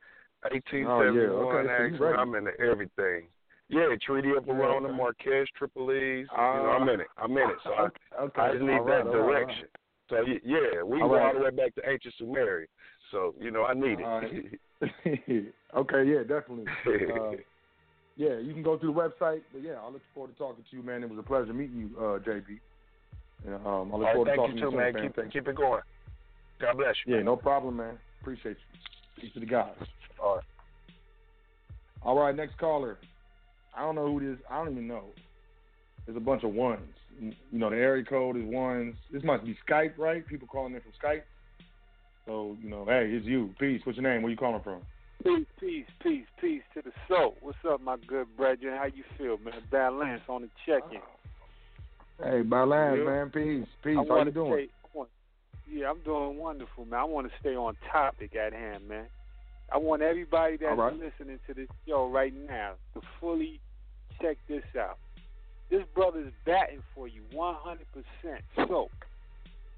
1871 0.51 0.87
Oh, 0.87 1.13
yeah. 1.13 1.59
Okay, 1.59 1.97
so 1.99 2.07
you 2.09 2.15
I'm 2.15 2.35
into 2.35 2.53
everything. 2.61 3.29
Yeah, 3.69 3.89
Treaty 4.05 4.31
of 4.31 4.47
Yeah, 4.47 4.55
Verona, 4.55 4.89
okay. 4.89 4.97
Marquez, 4.97 5.49
Tripoli's. 5.61 6.29
you 6.31 6.37
know, 6.37 6.71
Uh, 6.71 6.79
I'm 6.79 6.89
in 6.89 7.01
it. 7.01 7.09
I'm 7.19 7.33
in 7.33 7.51
it. 7.51 7.57
So 7.65 7.73
I, 7.75 7.89
okay, 8.23 8.43
I 8.43 8.53
just 8.53 8.63
need 8.63 8.79
right, 8.79 9.05
that 9.05 9.07
all 9.09 9.19
right, 9.19 9.47
direction. 9.47 9.69
So 10.09 10.25
yeah, 10.45 10.83
we 10.85 11.03
All 11.03 11.09
go 11.09 11.19
all 11.19 11.35
the 11.35 11.41
way 11.41 11.51
back 11.51 11.75
to 11.75 11.91
ancient 11.91 12.15
Sumeria. 12.21 12.67
So 13.11 13.35
you 13.41 13.51
know, 13.51 13.65
I 13.65 13.75
need 13.75 13.99
it. 14.01 14.61
Okay, 15.77 16.05
yeah, 16.05 16.23
definitely. 16.23 16.67
Uh, 16.87 17.33
yeah, 18.17 18.39
you 18.39 18.53
can 18.53 18.63
go 18.63 18.79
through 18.79 18.95
the 18.95 18.99
website. 18.99 19.43
But 19.53 19.63
yeah, 19.63 19.75
I 19.83 19.91
look 19.91 20.03
forward 20.15 20.33
to 20.33 20.39
talking 20.39 20.65
to 20.69 20.77
you, 20.77 20.83
man. 20.83 21.03
It 21.03 21.11
was 21.11 21.19
a 21.19 21.23
pleasure 21.23 21.53
meeting 21.53 21.79
you, 21.79 21.99
uh, 21.99 22.19
JB. 22.19 22.59
And 23.45 23.55
um, 23.55 23.63
I 23.65 23.97
look 23.97 24.07
all 24.07 24.13
forward 24.15 24.29
right, 24.29 24.35
to 24.35 24.37
talking 24.37 24.57
you 24.57 24.65
to 24.65 24.71
too, 24.71 24.77
you 24.77 24.79
man. 24.79 24.95
Keep 25.03 25.19
it, 25.19 25.33
keep 25.33 25.49
it 25.49 25.57
going. 25.57 25.83
God 26.61 26.77
bless 26.77 26.95
you. 27.05 27.17
Yeah, 27.17 27.23
no 27.23 27.37
problem, 27.37 27.77
man. 27.77 27.99
Appreciate 28.23 28.57
you. 28.57 29.23
Peace 29.23 29.33
to 29.35 29.41
the 29.41 29.47
guys. 29.47 29.75
All 30.23 30.37
right. 30.37 30.45
All 32.03 32.19
right, 32.19 32.35
next 32.35 32.57
caller. 32.59 32.99
I 33.77 33.81
don't 33.81 33.95
know 33.95 34.07
who 34.07 34.21
this. 34.21 34.39
I 34.51 34.57
don't 34.65 34.73
even 34.73 34.89
know. 34.89 35.05
There's 36.07 36.17
a 36.17 36.21
bunch 36.21 36.45
of 36.45 36.53
ones. 36.55 36.89
You 37.21 37.33
know, 37.53 37.71
the 37.71 37.77
area 37.77 38.05
code 38.05 38.37
is 38.37 38.45
ones. 38.45 38.95
This 39.13 39.23
must 39.23 39.45
be 39.45 39.57
Skype, 39.69 39.99
right? 39.99 40.27
People 40.27 40.49
calling 40.49 40.75
in 40.75 40.81
from 40.81 40.93
Skype. 41.03 41.23
So 42.25 42.57
you 42.63 42.71
know, 42.71 42.85
hey, 42.87 43.11
it's 43.11 43.27
you. 43.27 43.55
Peace. 43.59 43.81
What's 43.85 43.99
your 43.99 44.11
name? 44.11 44.23
Where 44.23 44.31
you 44.31 44.37
calling 44.37 44.63
from? 44.63 44.81
Peace, 45.25 45.47
peace, 45.59 45.87
peace, 46.03 46.27
peace 46.41 46.63
to 46.75 46.83
the 46.83 46.93
soul. 47.09 47.35
What's 47.41 47.59
up, 47.69 47.81
my 47.81 47.97
good 48.07 48.27
brethren? 48.37 48.77
How 48.77 48.85
you 48.85 49.03
feel, 49.19 49.39
man? 49.39 49.55
Balance 49.71 50.23
on 50.29 50.43
the 50.43 50.49
check-in. 50.65 51.01
Hey, 52.23 52.43
Balance, 52.43 52.99
Yeah. 52.99 53.05
man. 53.05 53.31
Peace. 53.31 53.67
Peace. 53.83 53.99
I 53.99 54.05
How 54.05 54.25
you 54.25 54.31
doing? 54.31 54.53
Stay, 54.53 54.69
want, 54.93 55.11
yeah, 55.67 55.91
I'm 55.91 56.01
doing 56.01 56.39
wonderful, 56.39 56.85
man. 56.85 57.01
I 57.01 57.05
want 57.05 57.31
to 57.31 57.39
stay 57.41 57.57
on 57.57 57.77
topic 57.91 58.37
at 58.37 58.53
hand, 58.53 58.89
man. 58.89 59.07
I 59.73 59.79
want 59.79 60.03
everybody 60.03 60.57
that's 60.59 60.79
right. 60.79 60.93
listening 60.93 61.41
to 61.49 61.55
this 61.55 61.69
show 61.89 62.09
right 62.09 62.33
now 62.49 62.75
to 62.95 63.01
fully 63.21 63.61
check 64.23 64.37
this 64.49 64.65
out. 64.79 64.99
This 65.71 65.83
brother's 65.95 66.33
batting 66.45 66.83
for 66.95 67.09
you 67.09 67.23
100%. 67.33 68.43
So, 68.69 68.91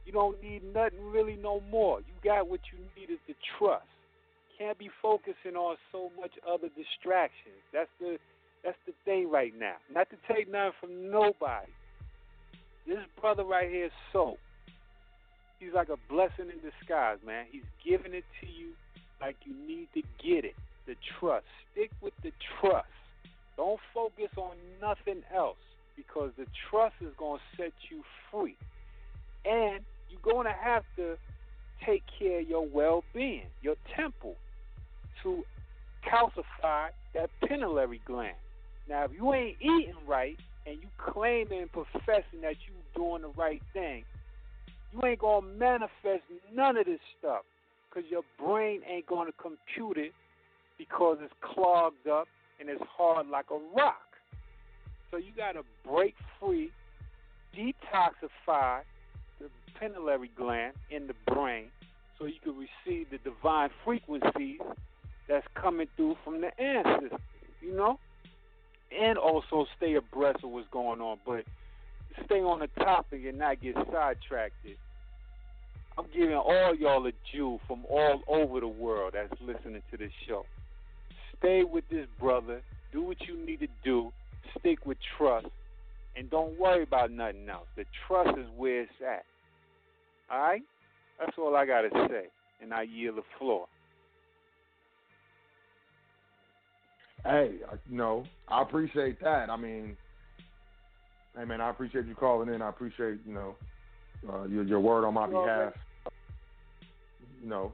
you 0.04 0.12
don't 0.12 0.40
need 0.42 0.62
nothing 0.74 1.10
really 1.10 1.36
no 1.36 1.60
more. 1.70 2.00
You 2.00 2.12
got 2.22 2.48
what 2.48 2.60
you 2.70 2.78
need 2.96 3.10
is 3.10 3.18
the 3.26 3.34
trust. 3.58 3.86
Can't 4.58 4.78
be 4.78 4.90
focusing 5.00 5.54
on 5.56 5.76
so 5.92 6.10
much 6.20 6.32
other 6.46 6.68
distractions. 6.68 7.62
That's 7.72 7.90
the 8.00 8.18
that's 8.64 8.78
the 8.86 8.92
thing 9.04 9.30
right 9.30 9.52
now. 9.56 9.76
Not 9.92 10.08
to 10.10 10.16
take 10.34 10.50
nothing 10.50 10.72
from 10.80 11.10
nobody. 11.10 11.70
This 12.86 12.98
brother 13.20 13.44
right 13.44 13.70
here 13.70 13.86
is 13.86 13.92
so. 14.12 14.36
He's 15.60 15.72
like 15.72 15.88
a 15.88 15.96
blessing 16.08 16.50
in 16.50 16.58
disguise, 16.60 17.18
man. 17.24 17.46
He's 17.50 17.62
giving 17.84 18.14
it 18.14 18.24
to 18.40 18.46
you 18.46 18.70
like 19.20 19.36
you 19.44 19.54
need 19.54 19.88
to 19.94 20.02
get 20.22 20.44
it. 20.44 20.54
The 20.86 20.94
trust. 21.18 21.46
Stick 21.72 21.90
with 22.00 22.14
the 22.22 22.32
trust. 22.60 22.86
Don't 23.56 23.80
focus 23.92 24.30
on 24.36 24.56
nothing 24.80 25.22
else 25.34 25.58
because 25.96 26.30
the 26.38 26.46
trust 26.70 26.94
is 27.00 27.12
going 27.18 27.38
to 27.38 27.62
set 27.62 27.72
you 27.90 28.02
free. 28.30 28.56
And 29.44 29.80
you're 30.10 30.20
going 30.22 30.46
to 30.46 30.52
have 30.52 30.84
to 30.96 31.16
take 31.84 32.02
care 32.18 32.40
of 32.40 32.48
your 32.48 32.66
well 32.66 33.04
being, 33.12 33.46
your 33.62 33.76
temple, 33.96 34.36
to 35.22 35.44
calcify 36.04 36.88
that 37.14 37.30
pineal 37.46 37.74
gland. 38.06 38.36
Now, 38.88 39.04
if 39.04 39.12
you 39.12 39.32
ain't 39.34 39.56
eating 39.60 39.94
right 40.06 40.38
and 40.66 40.76
you 40.80 40.88
claiming 40.98 41.60
and 41.62 41.72
professing 41.72 42.40
that 42.42 42.56
you 42.66 42.74
doing 42.94 43.22
the 43.22 43.28
right 43.28 43.62
thing, 43.72 44.04
you 44.92 45.04
ain't 45.04 45.20
to 45.42 45.58
manifest 45.58 46.22
none 46.54 46.76
of 46.76 46.86
this 46.86 47.00
stuff 47.18 47.42
because 47.88 48.10
your 48.10 48.22
brain 48.38 48.80
ain't 48.88 49.06
to 49.26 49.32
compute 49.32 49.98
it 49.98 50.12
because 50.78 51.18
it's 51.20 51.32
clogged 51.42 52.08
up 52.08 52.28
and 52.60 52.68
it's 52.68 52.82
hard 52.96 53.28
like 53.28 53.46
a 53.50 53.76
rock. 53.76 53.96
So 55.10 55.16
you 55.16 55.32
got 55.36 55.52
to 55.52 55.62
break 55.86 56.14
free, 56.40 56.70
detoxify 57.56 58.80
the 59.40 59.48
pineal 59.78 60.08
gland 60.36 60.74
in 60.90 61.06
the 61.06 61.14
brain 61.32 61.66
so 62.18 62.26
you 62.26 62.34
can 62.42 62.54
receive 62.56 63.06
the 63.10 63.18
divine 63.18 63.70
frequencies 63.84 64.60
that's 65.28 65.46
coming 65.54 65.86
through 65.96 66.16
from 66.24 66.40
the 66.40 66.58
ancestors, 66.60 67.20
you 67.60 67.74
know? 67.74 67.98
And 68.98 69.18
also 69.18 69.66
stay 69.76 69.94
abreast 69.94 70.42
of 70.42 70.50
what's 70.50 70.68
going 70.70 71.00
on, 71.00 71.18
but 71.26 71.44
stay 72.24 72.40
on 72.40 72.60
the 72.60 72.68
topic 72.82 73.20
and 73.28 73.38
not 73.38 73.60
get 73.60 73.74
sidetracked. 73.92 74.54
I'm 75.98 76.06
giving 76.14 76.34
all 76.34 76.74
y'all 76.74 77.06
a 77.06 77.12
Jew 77.32 77.60
from 77.66 77.84
all 77.90 78.22
over 78.28 78.60
the 78.60 78.68
world 78.68 79.14
that's 79.14 79.32
listening 79.40 79.82
to 79.90 79.96
this 79.96 80.12
show. 80.26 80.44
Stay 81.38 81.64
with 81.64 81.84
this 81.90 82.06
brother, 82.18 82.62
do 82.92 83.02
what 83.02 83.20
you 83.26 83.36
need 83.36 83.60
to 83.60 83.68
do, 83.84 84.12
stick 84.58 84.86
with 84.86 84.98
trust, 85.16 85.46
and 86.16 86.30
don't 86.30 86.58
worry 86.58 86.82
about 86.82 87.10
nothing 87.10 87.48
else. 87.48 87.66
The 87.76 87.84
trust 88.06 88.38
is 88.38 88.46
where 88.56 88.82
it's 88.82 88.92
at. 89.06 89.24
All 90.30 90.40
right? 90.40 90.62
That's 91.20 91.36
all 91.36 91.54
I 91.54 91.66
got 91.66 91.82
to 91.82 91.90
say, 92.08 92.26
and 92.62 92.72
I 92.72 92.82
yield 92.82 93.16
the 93.16 93.22
floor. 93.38 93.66
Hey, 97.24 97.56
you 97.90 97.96
know, 97.96 98.24
I 98.48 98.62
appreciate 98.62 99.20
that. 99.20 99.50
I 99.50 99.56
mean, 99.56 99.96
hey 101.36 101.44
man, 101.44 101.60
I 101.60 101.70
appreciate 101.70 102.06
you 102.06 102.14
calling 102.14 102.52
in. 102.52 102.62
I 102.62 102.68
appreciate 102.68 103.18
you 103.26 103.34
know 103.34 103.56
uh, 104.28 104.44
your 104.44 104.64
your 104.64 104.80
word 104.80 105.04
on 105.04 105.14
my 105.14 105.26
behalf. 105.26 105.72
You 107.42 107.48
know, 107.48 107.72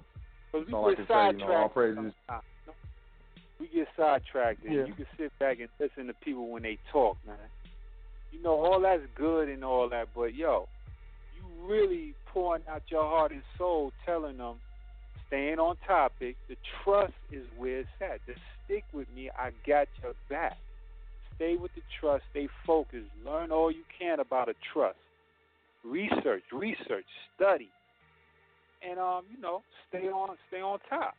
that's 0.53 0.67
we 0.67 0.73
all 0.73 0.87
I 0.87 0.91
get 0.91 0.97
can 0.97 1.07
say. 1.07 1.27
You 1.33 1.47
know, 1.47 1.53
all 1.53 1.69
sidetracked 1.69 1.75
praises. 1.75 2.13
We 3.61 3.69
get 3.69 3.89
sidetracked, 3.97 4.65
and 4.65 4.75
Yeah. 4.75 4.85
you 4.87 4.95
can 4.95 5.07
sit 5.19 5.33
back 5.39 5.61
and 5.61 5.69
listen 5.79 6.07
to 6.09 6.15
people 6.15 6.51
when 6.51 6.63
they 6.63 6.79
talk, 6.91 7.17
man. 7.27 7.37
You 8.33 8.43
know, 8.43 8.65
all 8.65 8.81
that's 8.81 9.03
good 9.15 9.49
and 9.49 9.65
all 9.65 9.89
that, 9.91 10.09
but 10.15 10.35
yo, 10.35 10.69
you 11.33 11.47
really 11.69 12.15
pouring 12.27 12.63
out 12.69 12.83
your 12.89 13.05
heart 13.09 13.31
and 13.31 13.43
soul, 13.57 13.93
telling 14.05 14.39
them, 14.39 14.57
staying 15.29 15.59
on 15.59 15.77
topic. 15.87 16.37
The 16.49 16.57
trust 16.83 17.15
is 17.31 17.47
where 17.57 17.81
it's 17.81 17.89
at. 18.01 18.25
Just 18.27 18.41
stick 18.65 18.85
with 18.93 19.07
me. 19.15 19.31
I 19.37 19.51
got 19.67 19.89
your 20.03 20.13
back. 20.29 20.57
Stay 21.37 21.57
with 21.57 21.75
the 21.75 21.83
trust. 22.01 22.25
Stay 22.31 22.49
focused. 22.67 23.11
Learn 23.25 23.51
all 23.51 23.71
you 23.71 23.83
can 23.99 24.21
about 24.21 24.49
a 24.49 24.55
trust. 24.73 24.97
Research, 25.85 26.45
research, 26.53 27.05
study, 27.37 27.69
and 28.89 28.99
um, 28.99 29.25
you 29.35 29.41
know, 29.41 29.63
stay 29.89 30.07
on, 30.07 30.37
stay 30.49 30.61
on 30.61 30.79
top, 30.89 31.15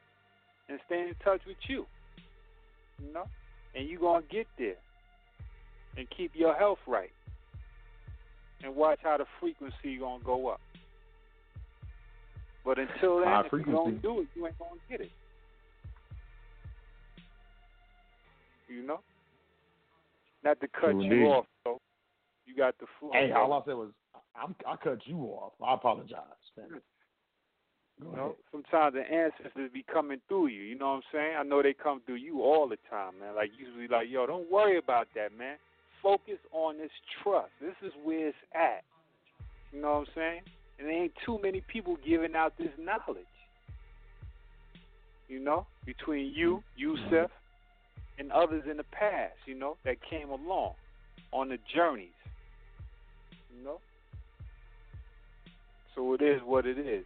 and 0.69 0.79
stay 0.87 1.01
in 1.01 1.15
touch 1.23 1.41
with 1.45 1.57
you. 1.67 1.85
You 3.03 3.13
know, 3.13 3.25
and 3.75 3.87
you 3.87 3.99
gonna 3.99 4.25
get 4.31 4.47
there, 4.57 4.75
and 5.97 6.07
keep 6.15 6.31
your 6.33 6.55
health 6.55 6.79
right, 6.87 7.11
and 8.63 8.75
watch 8.75 8.99
how 9.03 9.17
the 9.17 9.25
frequency 9.39 9.97
gonna 9.99 10.23
go 10.23 10.47
up. 10.47 10.61
But 12.63 12.79
until 12.79 13.19
then, 13.19 13.27
High 13.27 13.43
if 13.45 13.51
you 13.51 13.71
don't 13.71 14.01
do 14.01 14.21
it, 14.21 14.27
you 14.33 14.47
ain't 14.47 14.57
gonna 14.57 14.71
get 14.89 15.01
it. 15.01 15.11
You 18.67 18.85
know, 18.85 18.99
not 20.43 20.59
to 20.61 20.67
cut 20.67 20.91
True 20.91 21.03
you 21.03 21.25
off, 21.27 21.45
though. 21.63 21.79
You 22.45 22.55
got 22.55 22.77
the 22.79 22.85
floor. 22.99 23.11
Hey, 23.13 23.31
all. 23.31 23.53
I 23.53 23.65
said 23.65 23.73
was 23.73 23.91
I'm, 24.35 24.55
I 24.67 24.75
cut 24.75 24.99
you 25.05 25.17
off. 25.17 25.53
I 25.65 25.73
apologize. 25.73 26.19
man. 26.57 26.81
You 28.01 28.11
know, 28.11 28.35
sometimes 28.51 28.93
the 28.93 29.01
ancestors 29.01 29.71
be 29.73 29.83
coming 29.91 30.19
through 30.27 30.47
you. 30.47 30.63
You 30.63 30.77
know 30.77 30.87
what 30.87 30.95
I'm 30.95 31.01
saying? 31.13 31.35
I 31.39 31.43
know 31.43 31.63
they 31.63 31.73
come 31.73 32.01
through 32.05 32.15
you 32.15 32.41
all 32.41 32.67
the 32.67 32.77
time, 32.89 33.13
man. 33.21 33.35
Like 33.35 33.51
usually, 33.57 33.87
like 33.87 34.07
yo, 34.09 34.27
don't 34.27 34.51
worry 34.51 34.77
about 34.77 35.07
that, 35.15 35.37
man. 35.37 35.55
Focus 36.03 36.37
on 36.51 36.77
this 36.77 36.91
trust. 37.23 37.51
This 37.61 37.75
is 37.81 37.93
where 38.03 38.27
it's 38.27 38.37
at. 38.53 38.83
You 39.71 39.81
know 39.81 39.91
what 39.91 39.99
I'm 39.99 40.05
saying? 40.13 40.41
And 40.77 40.87
there 40.89 41.03
ain't 41.03 41.13
too 41.25 41.39
many 41.41 41.61
people 41.71 41.97
giving 42.05 42.35
out 42.35 42.53
this 42.57 42.69
knowledge. 42.77 43.25
You 45.29 45.39
know, 45.39 45.65
between 45.85 46.33
you, 46.35 46.61
Yusuf, 46.75 47.31
and 48.17 48.31
others 48.31 48.63
in 48.69 48.77
the 48.77 48.85
past, 48.91 49.33
you 49.45 49.55
know, 49.55 49.77
that 49.85 49.97
came 50.09 50.29
along 50.29 50.73
on 51.31 51.49
the 51.49 51.57
journeys. 51.73 52.09
You 53.55 53.63
know? 53.63 53.79
So 55.95 56.13
it 56.13 56.21
is 56.21 56.41
what 56.43 56.65
it 56.65 56.77
is. 56.77 57.05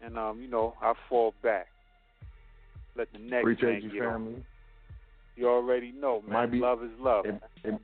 And 0.00 0.18
um, 0.18 0.40
you 0.40 0.48
know, 0.48 0.74
I 0.82 0.92
fall 1.08 1.34
back. 1.42 1.66
Let 2.96 3.12
the 3.12 3.18
next 3.18 3.42
Appreciate 3.42 3.72
man 3.72 3.82
you, 3.82 3.90
get 3.92 4.08
family. 4.08 4.34
on. 4.34 4.44
You 5.36 5.48
already 5.48 5.92
know, 5.92 6.22
man. 6.22 6.32
Might 6.32 6.52
be- 6.52 6.58
love 6.58 6.82
is 6.84 6.90
love. 7.00 7.26
It, 7.26 7.40
it, 7.64 7.74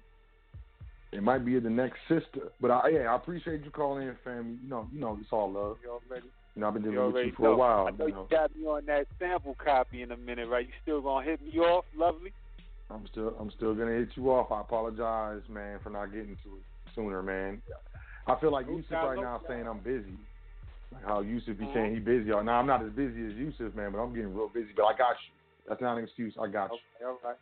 it 1.13 1.23
might 1.23 1.45
be 1.45 1.59
the 1.59 1.71
next 1.71 1.99
sister, 2.09 2.53
but 2.61 2.71
I, 2.71 2.89
yeah, 2.91 3.13
I 3.13 3.17
appreciate 3.17 3.65
you 3.65 3.71
calling 3.71 4.07
in, 4.07 4.17
family. 4.23 4.57
You 4.63 4.69
know, 4.69 4.87
you 4.93 5.01
know, 5.01 5.19
it's 5.21 5.33
all 5.33 5.51
love. 5.51 5.79
You 5.83 5.91
already 5.91 6.29
You 6.55 6.63
know, 6.63 6.69
I've 6.69 6.75
been 6.75 6.83
You 6.85 6.91
dealing 6.93 7.13
with 7.13 7.25
you 7.27 7.33
for 7.37 7.47
know. 7.47 7.53
a 7.55 7.57
while. 7.57 7.87
I 7.87 7.91
know 7.97 8.07
you 8.07 8.15
you 8.15 8.27
got 8.31 8.55
me 8.57 8.65
on 8.65 8.87
that 8.87 9.07
sample 9.19 9.57
copy 9.63 10.03
in 10.03 10.11
a 10.13 10.17
minute, 10.17 10.49
right? 10.49 10.67
You 10.67 10.73
still 10.83 11.01
gonna 11.01 11.25
hit 11.25 11.41
me 11.41 11.59
off, 11.61 11.85
lovely? 11.97 12.33
I'm 12.91 13.07
still, 13.07 13.37
I'm 13.39 13.51
still 13.53 13.75
gonna 13.75 13.93
hit 13.93 14.09
you 14.17 14.31
off. 14.33 14.51
I 14.51 14.61
apologize, 14.61 15.43
man, 15.49 15.79
for 15.83 15.91
not 15.91 16.07
getting 16.07 16.37
to 16.43 16.57
it 16.59 16.93
sooner, 16.95 17.23
man. 17.23 17.63
I 18.27 18.35
feel 18.41 18.53
like 18.53 18.67
Yusuf 18.67 18.93
right 19.03 19.21
now 19.21 19.41
saying 19.49 19.67
I'm 19.67 19.79
busy. 19.79 20.19
Like 20.93 21.05
how 21.05 21.21
Yusuf 21.21 21.57
be 21.57 21.65
Mhm. 21.67 21.73
saying 21.73 21.95
he 21.95 22.01
busy. 22.01 22.31
Now 22.31 22.59
I'm 22.59 22.67
not 22.67 22.83
as 22.85 22.91
busy 22.93 23.27
as 23.27 23.35
Yusuf, 23.35 23.75
man, 23.75 23.93
but 23.93 23.99
I'm 23.99 24.13
getting 24.13 24.35
real 24.35 24.49
busy. 24.49 24.73
But 24.77 24.87
I 24.87 24.97
got 24.97 25.17
you. 25.23 25.33
That's 25.69 25.81
not 25.81 25.99
an 25.99 26.05
excuse. 26.05 26.35
I 26.37 26.49
got 26.49 26.73
you. 26.73 26.79
Okay, 26.79 27.05
all 27.05 27.19
right. 27.23 27.39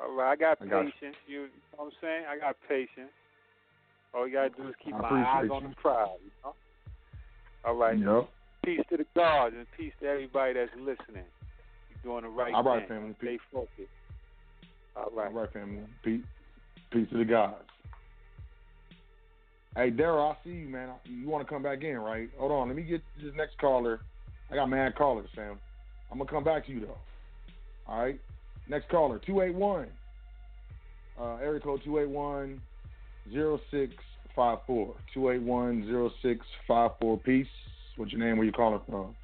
All 0.00 0.12
right, 0.14 0.32
I 0.32 0.36
got 0.36 0.58
I 0.62 0.66
got 0.66 0.84
you. 0.84 0.92
patience. 0.92 1.16
You, 1.26 1.40
you 1.42 1.48
know 1.48 1.50
what 1.76 1.84
I'm 1.86 1.92
saying? 2.00 2.24
I 2.30 2.38
got 2.38 2.56
patience. 2.68 3.10
All 4.14 4.28
you 4.28 4.34
gotta 4.34 4.50
do 4.50 4.68
is 4.68 4.74
keep 4.82 4.94
my 4.94 5.08
eyes 5.08 5.34
appreciate 5.34 5.50
on 5.50 5.62
you. 5.64 5.68
the 5.70 5.74
prize, 5.74 6.08
you 6.22 6.30
know? 6.44 6.54
All 7.64 7.74
right. 7.74 7.98
Yep. 7.98 8.28
Peace 8.64 8.80
to 8.90 8.96
the 8.96 9.06
gods 9.14 9.54
and 9.56 9.66
peace 9.76 9.92
to 10.00 10.06
everybody 10.06 10.54
that's 10.54 10.70
listening. 10.78 11.24
You're 12.04 12.20
doing 12.20 12.24
the 12.24 12.30
right 12.30 12.54
All 12.54 12.62
right, 12.62 12.88
thing. 12.88 12.98
family. 12.98 13.14
Stay 13.20 13.38
focused. 13.52 13.72
All 14.96 15.10
right. 15.14 15.26
All 15.26 15.40
right, 15.40 15.52
family. 15.52 15.82
Peace, 16.02 16.22
peace 16.90 17.08
to 17.10 17.18
the 17.18 17.24
gods. 17.24 17.56
Hey, 19.76 19.90
Daryl, 19.90 20.32
I 20.32 20.36
see 20.44 20.50
you, 20.50 20.68
man. 20.68 20.90
You 21.04 21.28
want 21.28 21.46
to 21.46 21.52
come 21.52 21.62
back 21.62 21.82
in, 21.82 21.98
right? 21.98 22.30
Hold 22.38 22.52
on. 22.52 22.68
Let 22.68 22.76
me 22.76 22.82
get 22.82 23.02
this 23.20 23.32
next 23.36 23.58
caller. 23.58 24.00
I 24.50 24.54
got 24.54 24.66
mad 24.70 24.94
callers, 24.94 25.28
Sam. 25.34 25.58
I'm 26.12 26.18
going 26.18 26.28
to 26.28 26.32
come 26.32 26.44
back 26.44 26.66
to 26.66 26.72
you, 26.72 26.80
though. 26.80 26.98
All 27.88 27.98
right? 28.00 28.20
Next 28.68 28.88
caller, 28.88 29.20
281. 29.26 29.88
Uh, 31.20 31.36
area 31.36 31.60
code 31.60 31.80
281 31.84 32.60
0654. 33.32 34.94
281 35.12 36.10
0654. 36.22 37.18
Peace. 37.18 37.46
What's 37.96 38.12
your 38.12 38.20
name? 38.20 38.36
Where 38.36 38.46
you 38.46 38.52
calling 38.52 38.80
from? 38.88 39.14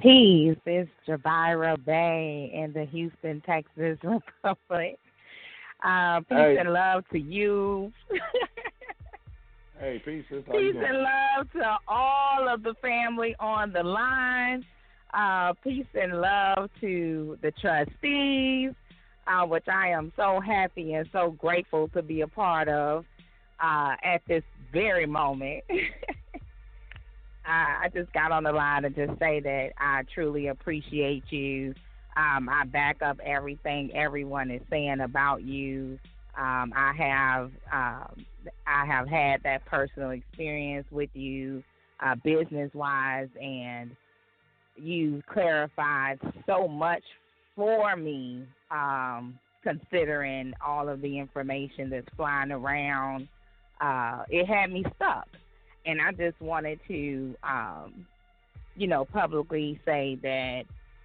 Peace. 0.00 0.56
It's 0.66 0.90
Jabira 1.06 1.82
Bay 1.84 2.50
in 2.52 2.72
the 2.72 2.84
Houston, 2.86 3.40
Texas 3.46 3.98
Republic. 4.44 4.98
Uh, 5.84 6.20
peace 6.20 6.28
Hey. 6.30 6.56
and 6.58 6.72
love 6.72 7.04
to 7.12 7.18
you. 7.18 7.92
Hey, 9.80 10.00
peace, 10.04 10.24
sis. 10.30 10.44
How 10.46 10.56
you 10.58 10.74
peace 10.74 10.82
and 10.86 10.98
love 10.98 11.50
to 11.54 11.76
all 11.88 12.48
of 12.48 12.62
the 12.62 12.74
family 12.80 13.34
on 13.40 13.72
the 13.72 13.82
line. 13.82 14.64
Uh, 15.12 15.54
peace 15.64 15.86
and 16.00 16.20
love 16.20 16.70
to 16.80 17.36
the 17.42 17.50
trustees, 17.60 18.70
uh, 19.26 19.44
which 19.44 19.66
I 19.66 19.88
am 19.88 20.12
so 20.14 20.38
happy 20.38 20.94
and 20.94 21.08
so 21.10 21.32
grateful 21.36 21.88
to 21.94 22.02
be 22.02 22.20
a 22.20 22.28
part 22.28 22.68
of 22.68 23.04
uh, 23.58 23.96
at 24.04 24.22
this 24.28 24.44
very 24.72 25.04
moment. 25.04 25.64
I, 27.44 27.84
I 27.84 27.88
just 27.92 28.12
got 28.12 28.32
on 28.32 28.44
the 28.44 28.52
line 28.52 28.82
to 28.82 28.90
just 28.90 29.18
say 29.18 29.40
that 29.40 29.70
I 29.78 30.02
truly 30.14 30.48
appreciate 30.48 31.24
you. 31.30 31.74
Um, 32.16 32.48
I 32.48 32.64
back 32.64 33.00
up 33.02 33.18
everything 33.24 33.90
everyone 33.94 34.50
is 34.50 34.60
saying 34.70 35.00
about 35.00 35.42
you. 35.42 35.98
Um, 36.38 36.72
I 36.74 36.92
have 36.96 37.50
um, 37.72 38.26
I 38.66 38.86
have 38.86 39.08
had 39.08 39.42
that 39.44 39.64
personal 39.66 40.10
experience 40.10 40.86
with 40.90 41.10
you, 41.14 41.62
uh, 42.00 42.14
business 42.16 42.70
wise, 42.74 43.28
and 43.40 43.94
you 44.76 45.22
clarified 45.30 46.18
so 46.46 46.66
much 46.66 47.02
for 47.54 47.96
me, 47.96 48.46
um, 48.70 49.38
considering 49.62 50.54
all 50.64 50.88
of 50.88 51.00
the 51.02 51.18
information 51.18 51.90
that's 51.90 52.08
flying 52.16 52.50
around. 52.50 53.28
Uh, 53.80 54.22
it 54.30 54.46
had 54.46 54.70
me 54.70 54.84
stuck, 54.96 55.26
and 55.86 56.00
I 56.00 56.12
just 56.12 56.40
wanted 56.40 56.80
to, 56.88 57.34
um, 57.42 58.06
you 58.76 58.86
know, 58.86 59.04
publicly 59.04 59.80
say 59.84 60.18
that, 60.22 60.64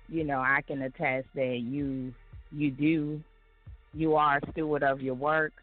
you 0.09 0.23
know, 0.23 0.39
I 0.39 0.61
can 0.65 0.81
attest 0.81 1.27
that 1.35 1.59
you 1.59 2.13
you 2.51 2.71
do 2.71 3.21
you 3.93 4.15
are 4.15 4.37
a 4.37 4.51
steward 4.51 4.83
of 4.83 5.01
your 5.01 5.15
work. 5.15 5.53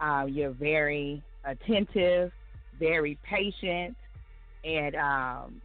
Uh, 0.00 0.26
you're 0.28 0.50
very 0.50 1.22
attentive, 1.44 2.32
very 2.78 3.18
patient, 3.22 3.96
and 4.64 4.96
um, 4.96 5.60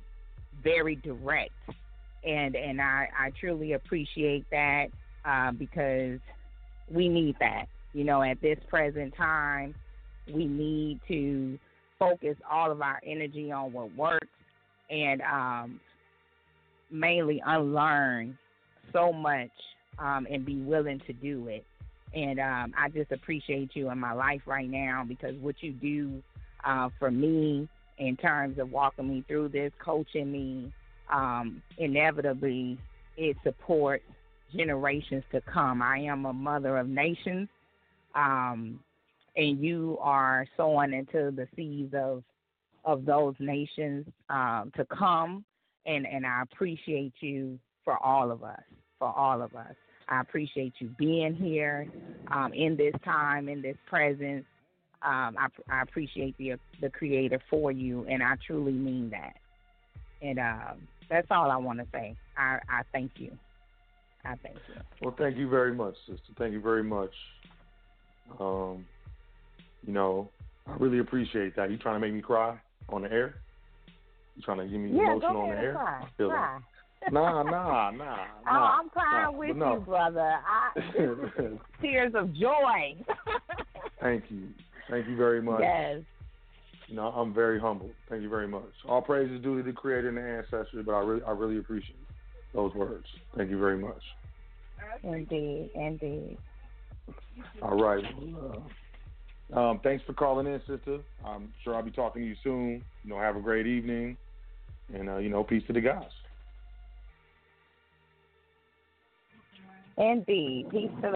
very 0.63 0.95
direct. 0.95 1.53
And 2.23 2.55
and 2.55 2.81
I, 2.81 3.09
I 3.17 3.31
truly 3.39 3.73
appreciate 3.73 4.45
that 4.51 4.87
uh, 5.25 5.51
because 5.51 6.19
we 6.89 7.09
need 7.09 7.37
that. 7.39 7.65
You 7.93 8.03
know, 8.03 8.21
at 8.21 8.41
this 8.41 8.59
present 8.69 9.15
time, 9.15 9.73
we 10.31 10.45
need 10.45 10.99
to 11.07 11.57
focus 12.01 12.35
all 12.49 12.71
of 12.71 12.81
our 12.81 12.99
energy 13.05 13.51
on 13.51 13.71
what 13.71 13.95
works 13.95 14.27
and 14.89 15.21
um, 15.21 15.79
mainly 16.89 17.41
unlearn 17.45 18.35
so 18.91 19.13
much 19.13 19.51
um, 19.99 20.25
and 20.31 20.43
be 20.43 20.57
willing 20.57 20.99
to 21.05 21.13
do 21.13 21.47
it. 21.47 21.63
And 22.13 22.39
um, 22.39 22.73
I 22.75 22.89
just 22.89 23.11
appreciate 23.11 23.69
you 23.75 23.91
in 23.91 23.99
my 23.99 24.13
life 24.13 24.41
right 24.47 24.67
now 24.67 25.05
because 25.07 25.35
what 25.41 25.55
you 25.61 25.73
do 25.73 26.23
uh, 26.65 26.89
for 26.97 27.11
me 27.11 27.69
in 27.99 28.17
terms 28.17 28.57
of 28.57 28.71
walking 28.71 29.07
me 29.07 29.23
through 29.27 29.49
this, 29.49 29.71
coaching 29.83 30.31
me, 30.31 30.73
um, 31.13 31.61
inevitably 31.77 32.79
it 33.15 33.37
supports 33.43 34.03
generations 34.55 35.23
to 35.31 35.39
come. 35.41 35.83
I 35.83 35.99
am 35.99 36.25
a 36.25 36.33
mother 36.33 36.77
of 36.77 36.87
nations, 36.87 37.47
um, 38.15 38.79
and 39.35 39.63
you 39.63 39.97
are 40.01 40.45
sowing 40.57 40.93
into 40.93 41.31
the 41.31 41.47
seeds 41.55 41.93
of 41.93 42.23
of 42.83 43.05
those 43.05 43.35
nations 43.39 44.07
um, 44.29 44.71
to 44.75 44.85
come. 44.85 45.45
And 45.85 46.05
and 46.05 46.25
I 46.25 46.43
appreciate 46.43 47.13
you 47.21 47.59
for 47.83 47.97
all 48.03 48.31
of 48.31 48.43
us, 48.43 48.61
for 48.99 49.07
all 49.07 49.41
of 49.41 49.55
us. 49.55 49.75
I 50.09 50.21
appreciate 50.21 50.73
you 50.79 50.89
being 50.97 51.35
here 51.35 51.87
um, 52.31 52.53
in 52.53 52.75
this 52.75 52.93
time, 53.03 53.47
in 53.47 53.61
this 53.61 53.77
presence. 53.87 54.45
Um, 55.03 55.35
I, 55.39 55.47
I 55.69 55.81
appreciate 55.81 56.37
the 56.37 56.53
the 56.81 56.89
Creator 56.89 57.41
for 57.49 57.71
you, 57.71 58.05
and 58.09 58.21
I 58.21 58.35
truly 58.45 58.73
mean 58.73 59.09
that. 59.11 59.35
And 60.21 60.37
um, 60.37 60.87
that's 61.09 61.27
all 61.31 61.49
I 61.49 61.57
want 61.57 61.79
to 61.79 61.87
say. 61.91 62.15
I, 62.37 62.59
I 62.69 62.81
thank 62.91 63.13
you. 63.15 63.31
I 64.23 64.35
thank 64.43 64.57
you. 64.67 64.75
Well, 65.01 65.15
thank 65.17 65.37
you 65.37 65.49
very 65.49 65.73
much, 65.73 65.95
sister. 66.07 66.33
Thank 66.37 66.53
you 66.53 66.61
very 66.61 66.83
much. 66.83 67.11
Um, 68.39 68.85
you 69.85 69.93
know, 69.93 70.29
I 70.67 70.75
really 70.79 70.99
appreciate 70.99 71.55
that. 71.55 71.71
You 71.71 71.77
trying 71.77 71.95
to 71.95 71.99
make 71.99 72.13
me 72.13 72.21
cry 72.21 72.57
on 72.89 73.03
the 73.03 73.11
air? 73.11 73.35
You 74.35 74.43
trying 74.43 74.59
to 74.59 74.65
give 74.65 74.79
me 74.79 74.91
Yeah, 74.91 75.11
emotion 75.13 75.29
on 75.35 75.49
the 75.49 75.55
air? 75.55 75.73
cry. 75.73 76.01
I 76.03 76.07
feel 76.17 76.29
Cry. 76.29 76.53
like 77.03 77.13
nah, 77.13 77.43
nah, 77.43 77.91
nah, 77.91 77.91
nah. 77.91 78.25
Oh, 78.49 78.79
I'm 78.79 78.89
crying 78.89 79.33
nah, 79.33 79.39
with 79.39 79.57
no. 79.57 79.73
you, 79.73 79.79
brother. 79.81 80.39
I, 80.45 80.71
tears 81.81 82.13
of 82.15 82.33
joy. 82.33 82.95
Thank 84.01 84.25
you. 84.29 84.47
Thank 84.89 85.07
you 85.07 85.15
very 85.15 85.41
much. 85.41 85.61
yes. 85.61 86.01
You 86.87 86.95
know, 86.95 87.07
I'm 87.07 87.33
very 87.33 87.59
humbled. 87.59 87.93
Thank 88.09 88.21
you 88.21 88.29
very 88.29 88.47
much. 88.47 88.71
All 88.87 89.01
praise 89.01 89.31
is 89.31 89.41
due 89.41 89.57
to 89.57 89.63
the 89.63 89.71
Creator 89.71 90.09
and 90.09 90.17
the 90.17 90.21
ancestors, 90.21 90.83
but 90.85 90.91
I 90.91 90.99
really, 90.99 91.23
I 91.23 91.31
really 91.31 91.57
appreciate 91.57 91.95
those 92.53 92.73
words. 92.73 93.05
Thank 93.37 93.49
you 93.49 93.57
very 93.59 93.77
much. 93.77 94.01
Indeed, 95.03 95.69
indeed. 95.73 96.37
All 97.61 97.81
right. 97.81 98.03
Well, 98.19 98.51
uh, 98.57 98.59
um, 99.53 99.79
thanks 99.83 100.03
for 100.05 100.13
calling 100.13 100.47
in, 100.47 100.59
sister. 100.67 100.99
I'm 101.25 101.53
sure 101.63 101.75
I'll 101.75 101.83
be 101.83 101.91
talking 101.91 102.21
to 102.21 102.27
you 102.27 102.35
soon. 102.43 102.83
You 103.03 103.09
know, 103.09 103.19
have 103.19 103.35
a 103.35 103.41
great 103.41 103.67
evening, 103.67 104.17
and 104.93 105.09
uh, 105.09 105.17
you 105.17 105.29
know, 105.29 105.43
peace 105.43 105.63
to 105.67 105.73
the 105.73 105.81
guys. 105.81 106.03
Indeed. 109.97 110.67
Peace 110.71 110.89
to 111.01 111.09
the 111.09 111.15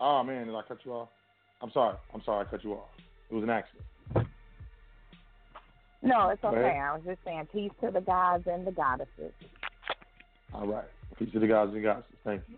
Oh 0.00 0.22
man, 0.22 0.46
did 0.46 0.54
I 0.54 0.62
cut 0.62 0.78
you 0.84 0.92
off? 0.92 1.08
I'm 1.62 1.70
sorry. 1.72 1.96
I'm 2.12 2.22
sorry 2.24 2.46
I 2.46 2.50
cut 2.50 2.62
you 2.62 2.74
off. 2.74 2.88
It 3.30 3.34
was 3.34 3.44
an 3.44 3.50
accident. 3.50 3.84
No, 6.02 6.28
it's 6.28 6.44
okay. 6.44 6.78
I 6.78 6.94
was 6.94 7.02
just 7.04 7.18
saying 7.24 7.48
peace 7.52 7.72
to 7.80 7.90
the 7.90 8.00
gods 8.00 8.44
and 8.46 8.66
the 8.66 8.70
goddesses. 8.70 9.32
All 10.54 10.66
right. 10.66 10.84
Peace 11.18 11.32
to 11.32 11.40
the 11.40 11.46
guys 11.46 11.70
and 11.72 11.82
guys. 11.82 12.02
Thank 12.24 12.42
you. 12.48 12.56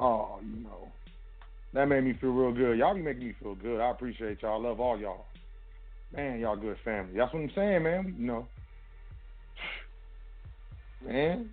Oh, 0.00 0.38
you 0.42 0.64
know, 0.64 0.88
that 1.74 1.86
made 1.86 2.04
me 2.04 2.14
feel 2.20 2.30
real 2.30 2.52
good. 2.52 2.78
Y'all 2.78 2.94
be 2.94 3.02
making 3.02 3.28
me 3.28 3.34
feel 3.40 3.54
good. 3.54 3.80
I 3.80 3.90
appreciate 3.90 4.40
y'all. 4.40 4.64
I 4.64 4.68
love 4.68 4.80
all 4.80 4.98
y'all. 4.98 5.26
Man, 6.16 6.40
y'all 6.40 6.56
good 6.56 6.78
family. 6.84 7.12
That's 7.16 7.32
what 7.32 7.40
I'm 7.40 7.50
saying, 7.54 7.82
man. 7.82 8.14
You 8.18 8.26
know, 8.26 8.46
man, 11.06 11.50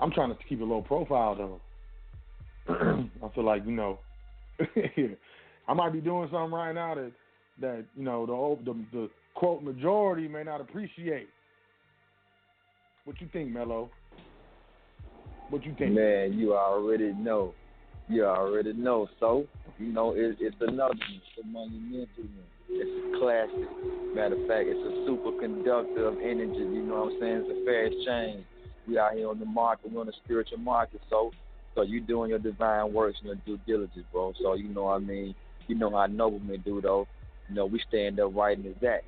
I'm 0.00 0.12
trying 0.12 0.30
to 0.30 0.38
keep 0.48 0.60
a 0.60 0.64
low 0.64 0.82
profile 0.82 1.34
though. 1.34 1.60
I 3.24 3.28
feel 3.34 3.44
like 3.44 3.64
you 3.64 3.72
know, 3.72 3.98
I 5.68 5.74
might 5.74 5.94
be 5.94 6.00
doing 6.00 6.28
something 6.30 6.52
right 6.52 6.74
now 6.74 6.94
that 6.94 7.12
that 7.60 7.84
you 7.96 8.04
know 8.04 8.58
the 8.64 8.72
the, 8.72 8.78
the 8.92 9.10
quote 9.34 9.62
majority 9.62 10.28
may 10.28 10.44
not 10.44 10.60
appreciate. 10.60 11.28
What 13.06 13.18
you 13.20 13.28
think, 13.32 13.50
Mello? 13.50 13.90
What 15.50 15.66
you 15.66 15.74
think? 15.76 15.94
Man, 15.94 16.34
you 16.34 16.54
already 16.54 17.12
know. 17.12 17.54
You 18.08 18.24
already 18.24 18.72
know. 18.72 19.08
So, 19.18 19.46
you 19.78 19.92
know, 19.92 20.12
it, 20.12 20.36
it's 20.38 20.56
another 20.60 20.94
one. 20.94 20.98
It's 21.16 21.44
a 21.44 21.46
monumental 21.46 22.06
one. 22.22 22.46
It's 22.68 22.88
a 22.88 23.18
classic. 23.18 24.14
Matter 24.14 24.40
of 24.40 24.46
fact, 24.46 24.66
it's 24.66 24.78
a 24.78 25.10
superconductor 25.10 26.06
of 26.06 26.18
energy. 26.22 26.58
You 26.58 26.82
know 26.82 27.04
what 27.04 27.14
I'm 27.14 27.20
saying? 27.20 27.44
It's 27.46 27.50
a 27.50 27.66
fast 27.66 28.06
change. 28.06 28.44
We 28.86 28.98
out 28.98 29.14
here 29.14 29.28
on 29.28 29.40
the 29.40 29.44
market. 29.44 29.90
We're 29.92 30.00
on 30.00 30.06
the 30.06 30.12
spiritual 30.24 30.58
market. 30.58 31.00
So, 31.10 31.32
so 31.74 31.82
you 31.82 32.00
doing 32.00 32.30
your 32.30 32.38
divine 32.38 32.92
works 32.92 33.18
and 33.20 33.26
your 33.26 33.56
due 33.58 33.62
diligence, 33.66 34.06
bro. 34.12 34.32
So, 34.40 34.54
you 34.54 34.68
know 34.68 34.84
what 34.84 34.94
I 34.94 34.98
mean? 34.98 35.34
You 35.66 35.74
know 35.74 35.90
how 35.90 36.06
noblemen 36.06 36.62
do, 36.64 36.80
though. 36.80 37.08
You 37.48 37.56
know, 37.56 37.66
we 37.66 37.82
stand 37.88 38.20
up 38.20 38.34
right 38.36 38.56
in 38.56 38.62
the 38.62 38.74
that. 38.82 39.00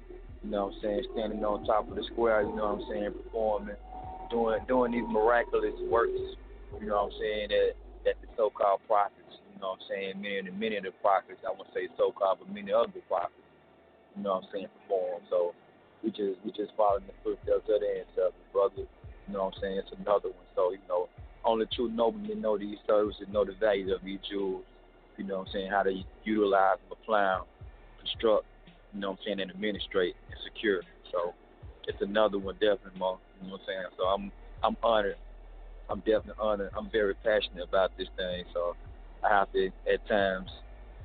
You 0.43 0.51
know 0.51 0.67
what 0.67 0.75
I'm 0.75 0.81
saying? 0.83 1.03
Standing 1.15 1.45
on 1.45 1.65
top 1.65 1.89
of 1.89 1.95
the 1.95 2.03
square, 2.13 2.43
you 2.43 2.55
know 2.57 2.75
what 2.75 2.83
I'm 2.83 2.91
saying? 2.91 3.13
Performing, 3.25 3.77
doing 4.33 4.59
doing 4.67 4.93
these 4.93 5.07
miraculous 5.07 5.77
works, 5.87 6.17
you 6.81 6.89
know 6.89 7.07
what 7.07 7.13
I'm 7.13 7.21
saying, 7.21 7.49
that, 7.53 7.73
that 8.09 8.17
the 8.25 8.29
so 8.37 8.51
called 8.51 8.81
prophets, 8.89 9.37
you 9.53 9.61
know 9.61 9.77
what 9.77 9.85
I'm 9.85 9.89
saying, 9.93 10.13
many 10.19 10.41
of 10.41 10.45
the 10.49 10.53
many 10.57 10.77
of 10.81 10.85
the 10.89 10.97
prophets, 11.05 11.45
I 11.45 11.53
won't 11.53 11.69
say 11.77 11.93
so 12.01 12.11
called, 12.11 12.41
but 12.41 12.49
many 12.49 12.73
other 12.73 12.91
prophets, 13.07 13.47
you 14.17 14.25
know 14.25 14.41
what 14.41 14.49
I'm 14.49 14.51
saying, 14.51 14.73
perform. 14.83 15.23
So 15.29 15.53
we 16.03 16.11
just 16.11 16.41
we 16.43 16.51
just 16.57 16.73
following 16.75 17.05
the 17.07 17.15
footsteps 17.23 17.69
of 17.69 17.79
the 17.79 17.91
ancestors, 18.03 18.49
brother. 18.51 18.89
You 19.29 19.39
know 19.39 19.47
what 19.47 19.55
I'm 19.55 19.63
saying? 19.63 19.77
It's 19.79 19.95
another 20.01 20.35
one. 20.35 20.49
So, 20.57 20.73
you 20.73 20.83
know, 20.89 21.09
only 21.45 21.67
true 21.75 21.91
noblemen 21.91 22.41
know 22.41 22.59
these 22.59 22.79
services, 22.87 23.27
know 23.31 23.45
the 23.45 23.55
value 23.55 23.95
of 23.95 24.03
these 24.03 24.19
jewels, 24.29 24.65
you 25.17 25.25
know 25.25 25.39
what 25.39 25.49
I'm 25.49 25.53
saying, 25.53 25.71
how 25.71 25.83
to 25.83 25.93
utilize 26.25 26.79
apply 26.91 27.41
construct, 27.99 28.47
you 28.93 29.01
know 29.01 29.11
what 29.11 29.19
I'm 29.21 29.25
saying, 29.25 29.41
and 29.41 29.51
administrate 29.51 30.15
and 30.31 30.39
secure. 30.45 30.83
So 31.13 31.35
it's 31.89 32.01
another 32.01 32.39
one 32.39 32.55
definitely, 32.55 32.99
Mo. 32.99 33.19
You 33.41 33.49
know 33.49 33.53
what 33.55 33.61
I'm 33.63 33.67
saying? 33.67 33.87
So 33.97 34.05
I'm 34.05 34.33
I'm 34.63 34.77
honored. 34.83 35.17
I'm 35.89 35.99
definitely 36.01 36.35
honored. 36.39 36.71
I'm 36.77 36.91
very 36.91 37.15
passionate 37.15 37.65
about 37.69 37.91
this 37.99 38.09
thing. 38.17 38.45
So 38.55 38.77
I 39.25 39.29
have 39.29 39.53
to 39.53 39.71
at 39.93 40.07
times 40.09 40.51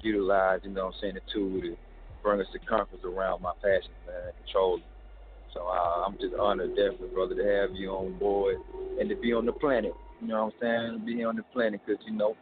utilize, 0.01 0.61
you 0.63 0.71
know 0.71 0.85
what 0.85 0.95
I'm 0.95 1.01
saying, 1.01 1.15
the 1.15 1.21
tool 1.33 1.61
to 1.61 1.75
bring 2.23 2.39
a 2.39 2.45
circumference 2.51 3.03
around 3.03 3.41
my 3.41 3.53
passion, 3.61 3.91
man, 4.05 4.27
and 4.27 4.45
control 4.45 4.77
it. 4.77 4.83
So 5.53 5.67
uh, 5.67 6.05
I'm 6.05 6.13
just 6.19 6.35
honored, 6.39 6.75
definitely, 6.75 7.09
brother, 7.13 7.35
to 7.35 7.43
have 7.43 7.75
you 7.75 7.89
on 7.91 8.17
board 8.19 8.57
and 8.99 9.09
to 9.09 9.15
be 9.15 9.33
on 9.33 9.45
the 9.45 9.53
planet. 9.53 9.91
You 10.21 10.27
know 10.27 10.45
what 10.45 10.53
I'm 10.53 10.59
saying? 10.61 10.99
To 10.99 11.05
be 11.05 11.23
on 11.23 11.35
the 11.35 11.43
planet 11.53 11.81
because, 11.85 12.01
you 12.05 12.13
know, 12.13 12.35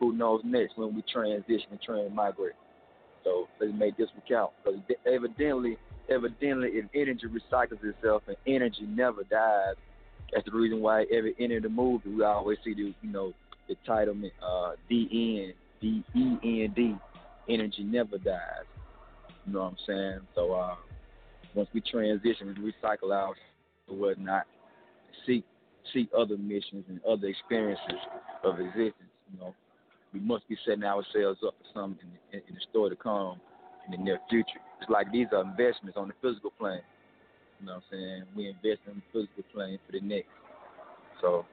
who 0.00 0.12
knows 0.12 0.40
next 0.44 0.76
when 0.76 0.94
we 0.94 1.02
transition 1.02 1.68
and 1.70 1.80
trans 1.82 2.12
migrate. 2.14 2.54
So 3.24 3.48
let's 3.60 3.72
make 3.74 3.96
this 3.96 4.08
one 4.14 4.22
count. 4.28 4.50
Because 4.64 4.80
evidently, 5.06 5.76
evidently, 6.10 6.70
if 6.72 6.86
energy 6.94 7.26
recycles 7.26 7.82
itself 7.82 8.22
and 8.26 8.36
energy 8.46 8.86
never 8.88 9.22
dies, 9.24 9.74
that's 10.32 10.44
the 10.46 10.52
reason 10.52 10.80
why 10.80 11.04
every 11.12 11.34
end 11.38 11.52
of 11.52 11.62
the 11.62 11.68
movie 11.68 12.10
we 12.10 12.24
always 12.24 12.58
see 12.64 12.74
the 12.74 12.94
you 13.02 13.12
know 13.12 13.32
the 13.68 13.76
title 13.86 14.14
uh 14.42 14.72
D 14.88 15.46
N 15.46 15.54
D 15.80 16.04
E 16.14 16.64
N 16.64 16.72
D 16.74 16.96
energy 17.48 17.82
never 17.84 18.18
dies. 18.18 18.66
You 19.46 19.52
know 19.52 19.60
what 19.60 19.72
I'm 19.72 19.76
saying? 19.86 20.20
So 20.34 20.52
uh 20.52 20.76
once 21.54 21.68
we 21.72 21.80
transition 21.80 22.54
we 22.62 22.72
recycle 22.72 23.14
out 23.14 23.36
or 23.88 23.96
whatnot, 23.96 24.46
seek 25.26 25.44
seek 25.92 26.08
other 26.16 26.36
missions 26.36 26.84
and 26.88 27.00
other 27.04 27.28
experiences 27.28 28.00
of 28.42 28.58
existence, 28.58 29.10
you 29.32 29.38
know. 29.38 29.54
We 30.12 30.20
must 30.20 30.48
be 30.48 30.56
setting 30.64 30.84
ourselves 30.84 31.40
up 31.44 31.54
for 31.58 31.80
something 31.80 32.06
in, 32.32 32.38
in, 32.38 32.44
in 32.48 32.54
the 32.54 32.60
story 32.70 32.90
to 32.90 32.96
come 32.96 33.40
in 33.86 33.90
the 33.92 33.98
near 33.98 34.18
future. 34.30 34.60
It's 34.84 34.90
like 34.90 35.10
these 35.10 35.28
are 35.32 35.40
investments 35.40 35.96
on 35.96 36.08
the 36.08 36.14
physical 36.20 36.50
plane. 36.58 36.82
You 37.58 37.66
know 37.66 37.76
what 37.76 37.84
I'm 37.90 37.98
saying? 37.98 38.22
We 38.36 38.48
invest 38.48 38.82
in 38.86 38.96
the 38.96 39.02
physical 39.14 39.42
plane 39.50 39.78
for 39.86 39.92
the 39.92 40.00
next. 40.02 40.28
So 41.22 41.46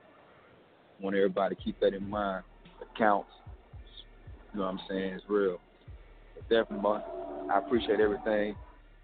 I 1.00 1.04
want 1.04 1.16
everybody 1.16 1.56
to 1.56 1.62
keep 1.62 1.80
that 1.80 1.94
in 1.94 2.10
mind. 2.10 2.44
It 2.82 2.90
counts. 2.98 3.30
You 4.52 4.60
know 4.60 4.66
what 4.66 4.74
I'm 4.74 4.80
saying? 4.90 5.14
It's 5.14 5.24
real. 5.30 5.60
But 6.36 6.50
definitely, 6.50 7.00
I 7.50 7.60
appreciate 7.60 8.02
everything. 8.02 8.54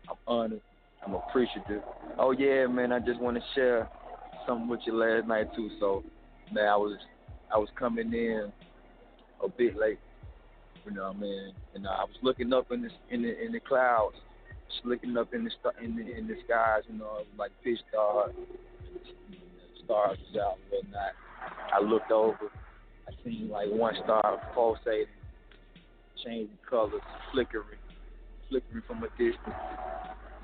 I'm 0.09 0.17
honored. 0.27 0.61
I'm 1.05 1.13
appreciative. 1.13 1.83
Oh 2.19 2.31
yeah, 2.31 2.67
man, 2.67 2.91
I 2.91 2.99
just 2.99 3.21
want 3.21 3.37
to 3.37 3.43
share 3.55 3.87
something 4.45 4.67
with 4.67 4.81
you 4.85 4.93
last 4.93 5.25
night 5.25 5.55
too. 5.55 5.69
So, 5.79 6.03
man, 6.51 6.67
I 6.67 6.75
was 6.75 6.97
I 7.53 7.57
was 7.57 7.69
coming 7.79 8.11
in 8.13 8.51
a 9.41 9.47
bit 9.47 9.77
late. 9.77 9.99
You 10.87 10.95
know 10.95 11.07
what 11.07 11.17
I 11.17 11.19
mean? 11.19 11.51
And 11.75 11.85
uh, 11.85 11.89
I 11.89 12.03
was 12.03 12.15
looking 12.21 12.53
up 12.53 12.71
in 12.71 12.81
the 12.81 12.89
in 13.09 13.21
the 13.21 13.45
in 13.45 13.51
the 13.51 13.59
clouds, 13.59 14.15
just 14.71 14.85
looking 14.85 15.17
up 15.17 15.33
in 15.33 15.43
the 15.43 15.51
in 15.83 15.97
the 15.97 16.17
in 16.17 16.27
the 16.27 16.35
skies. 16.45 16.83
You 16.89 16.97
know, 16.97 17.23
like 17.37 17.51
fish 17.61 17.79
star, 17.89 18.31
stars 19.83 20.17
was 20.31 20.41
out 20.41 20.55
and 20.55 20.71
whatnot. 20.71 21.11
I 21.73 21.81
looked 21.81 22.11
over. 22.11 22.51
I 23.05 23.11
seen 23.25 23.49
like 23.49 23.67
one 23.69 23.95
star 24.05 24.41
pulsating, 24.55 25.07
changing 26.23 26.57
colors, 26.69 27.01
flickering, 27.33 27.79
flickering 28.49 28.83
from 28.87 29.03
a 29.03 29.09
distance. 29.17 29.59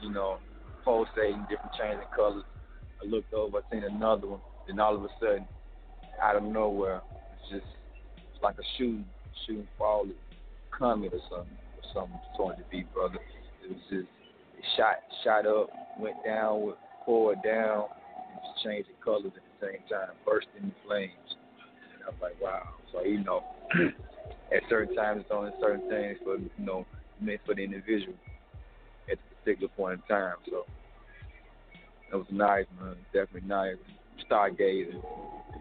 You 0.02 0.12
know, 0.12 0.40
pulsating, 0.84 1.46
different 1.50 1.72
changing 1.80 2.08
colors. 2.14 2.44
I 3.02 3.08
looked 3.08 3.34
over. 3.34 3.60
I 3.60 3.72
seen 3.72 3.84
another 3.86 4.28
one. 4.28 4.42
Then 4.68 4.82
all 4.82 4.96
of 4.96 5.04
a 5.04 5.10
sudden, 5.22 5.48
out 6.22 6.36
of 6.36 6.44
nowhere, 6.44 7.02
it's 7.34 7.50
just 7.50 7.72
it's 8.18 8.44
like 8.44 8.56
a 8.60 8.68
shooting, 8.78 9.06
shooting 9.46 9.68
fall, 9.78 10.06
comet 10.78 11.14
or 11.14 11.22
something, 11.30 11.58
or 11.78 11.84
something 11.94 12.20
sort 12.36 12.58
to 12.58 12.64
be, 12.72 12.84
brother. 12.94 13.20
It 13.64 13.72
was 13.72 13.80
just 13.90 14.08
it 14.58 14.66
shot, 14.78 14.98
shot 15.24 15.46
up, 15.46 15.70
went 16.00 16.18
down, 16.26 16.62
went 16.62 16.78
poured 17.06 17.44
down, 17.44 17.86
and 18.32 18.40
just 18.42 18.64
changing 18.64 18.96
colors 19.04 19.32
at 19.36 19.44
the 19.44 19.68
same 19.68 19.82
time, 19.90 20.16
bursting 20.26 20.64
in 20.64 20.74
flames. 20.86 21.12
And 21.94 22.04
I 22.06 22.10
was 22.10 22.20
like, 22.22 22.42
wow. 22.42 22.70
So 22.92 23.04
you 23.04 23.24
know, 23.24 23.44
at 24.56 24.64
certain 24.70 24.96
times, 24.96 25.22
it's 25.22 25.32
only 25.32 25.52
certain 25.62 25.90
things 25.90 26.18
for 26.24 26.38
you 26.38 26.50
know 26.60 26.86
meant 27.20 27.42
for 27.46 27.56
the 27.56 27.64
individual 27.64 28.16
at 29.12 29.18
a 29.18 29.36
particular 29.44 29.72
point 29.76 30.02
in 30.02 30.16
time. 30.16 30.36
So 30.50 30.66
it 32.12 32.16
was 32.16 32.28
nice, 32.32 32.66
man. 32.80 32.96
Definitely 33.14 33.48
nice. 33.48 33.76
Stargazing. 34.30 35.02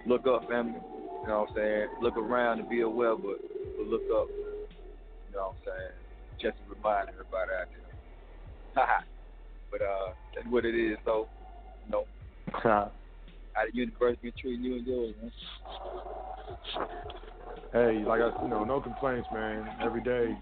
Look 0.07 0.27
up, 0.27 0.49
family. 0.49 0.81
You 1.23 1.29
know 1.29 1.41
what 1.41 1.51
I'm 1.51 1.57
saying? 1.57 1.89
Look 2.03 2.17
around 2.17 2.61
and 2.61 2.69
be 2.69 2.81
aware, 2.81 3.17
but, 3.17 3.41
but 3.77 3.87
look 3.87 4.03
up. 4.15 4.27
You 5.33 5.39
know 5.39 5.57
what 5.57 5.57
I'm 5.57 5.81
saying? 5.81 5.97
Just 6.41 6.57
to 6.59 6.75
remind 6.75 7.09
everybody 7.09 7.51
out 7.57 7.69
there. 7.73 7.89
Haha. 8.75 9.05
but 9.71 9.81
uh, 9.81 10.13
that's 10.35 10.47
what 10.49 10.67
it 10.67 10.75
is, 10.75 10.99
though. 11.07 11.27
You 11.87 11.93
know, 11.93 12.05
how 12.53 12.93
the 13.65 13.75
universe 13.75 14.17
been 14.23 14.33
treating 14.39 14.63
you 14.63 14.77
and 14.77 14.87
yours, 14.87 15.15
man. 15.23 15.33
Hey, 17.73 18.05
like 18.07 18.21
I, 18.21 18.43
you 18.43 18.49
know, 18.49 18.65
no 18.65 18.81
complaints, 18.81 19.27
man. 19.33 19.67
Every 19.83 20.03
day, 20.03 20.37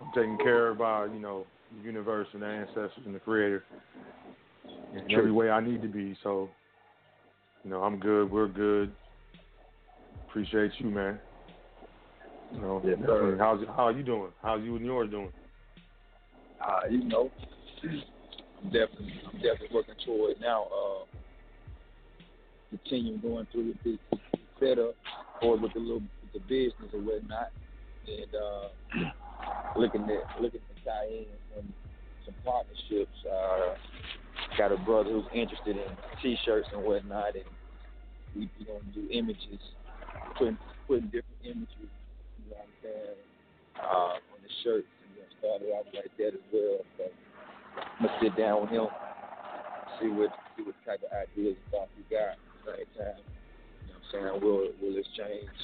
I'm 0.00 0.10
taking 0.14 0.38
care 0.38 0.68
of 0.68 0.80
our, 0.80 1.06
you 1.06 1.20
know, 1.20 1.44
the 1.76 1.84
universe 1.84 2.28
and 2.32 2.40
the 2.42 2.46
ancestors 2.46 3.04
and 3.04 3.14
the 3.14 3.20
Creator 3.20 3.64
in 4.94 5.06
True. 5.08 5.18
every 5.18 5.32
way 5.32 5.50
I 5.50 5.60
need 5.60 5.82
to 5.82 5.88
be. 5.88 6.16
So, 6.22 6.48
you 7.62 7.70
know, 7.70 7.82
I'm 7.82 7.98
good. 7.98 8.30
We're 8.30 8.48
good. 8.48 8.90
Appreciate 10.28 10.72
you, 10.78 10.88
man. 10.88 11.18
You 12.54 12.60
know, 12.60 12.80
Yes, 12.84 12.98
definitely. 12.98 13.38
how's 13.38 13.66
how 13.68 13.84
are 13.86 13.92
you 13.92 14.02
doing? 14.02 14.30
How's 14.42 14.62
you 14.62 14.76
and 14.76 14.84
yours 14.84 15.10
doing? 15.10 15.32
uh, 16.64 16.80
you 16.88 17.04
know, 17.04 17.30
I'm 17.82 18.70
definitely, 18.70 19.12
I'm 19.26 19.32
definitely 19.40 19.68
working 19.74 19.94
toward 20.04 20.40
now. 20.40 20.64
Uh, 20.64 21.04
continuing 22.70 23.20
going 23.20 23.46
through 23.52 23.68
with 23.68 23.82
this 23.84 24.20
setup 24.60 24.94
or 25.42 25.56
with 25.58 25.72
the 25.74 25.80
little 25.80 26.00
with 26.22 26.32
the 26.32 26.40
business 26.40 26.90
or 26.92 27.00
whatnot, 27.00 27.50
and 28.06 28.34
uh, 28.34 28.68
looking 29.76 30.02
at 30.02 30.40
looking 30.40 30.60
to 30.60 30.84
tie 30.84 31.06
in 31.08 31.26
some 31.54 31.72
some 32.24 32.34
partnerships. 32.44 33.18
Uh, 33.30 33.74
got 34.56 34.72
a 34.72 34.76
brother 34.78 35.10
who's 35.10 35.24
interested 35.34 35.76
in 35.76 35.88
T-shirts 36.22 36.68
and 36.72 36.82
whatnot, 36.84 37.34
and 37.34 37.44
we 38.34 38.48
we 38.58 38.64
gonna 38.64 38.78
do 38.94 39.08
images, 39.10 39.60
putting 40.38 40.58
putting 40.86 41.06
different 41.06 41.40
images, 41.44 41.68
You 42.38 42.50
know 42.50 42.56
what 42.56 42.66
I'm 42.66 42.73
saying? 42.84 43.18
Uh, 43.74 44.20
on 44.20 44.38
the 44.38 44.52
shirts 44.62 44.86
and 45.02 45.10
you 45.16 45.24
know, 45.24 45.30
started 45.40 45.68
off 45.74 45.88
like 45.90 46.12
that 46.20 46.36
as 46.36 46.46
well. 46.52 46.78
So 47.00 47.04
I'm 47.74 48.06
gonna 48.06 48.18
sit 48.22 48.36
down 48.38 48.62
with 48.62 48.70
him, 48.70 48.86
see 49.98 50.08
what 50.14 50.30
see 50.54 50.62
what 50.62 50.78
type 50.86 51.02
of 51.02 51.10
ideas 51.10 51.58
and 51.58 51.68
thoughts 51.72 51.90
he 51.98 52.04
got. 52.06 52.38
At 52.38 52.86
the 52.86 52.86
same 52.86 52.90
time, 52.94 53.18
you 53.18 53.90
know 53.90 53.98
what 53.98 54.04
I'm 54.04 54.06
saying? 54.14 54.34
We'll 54.38 54.70
we'll 54.78 54.98
exchange. 55.00 55.58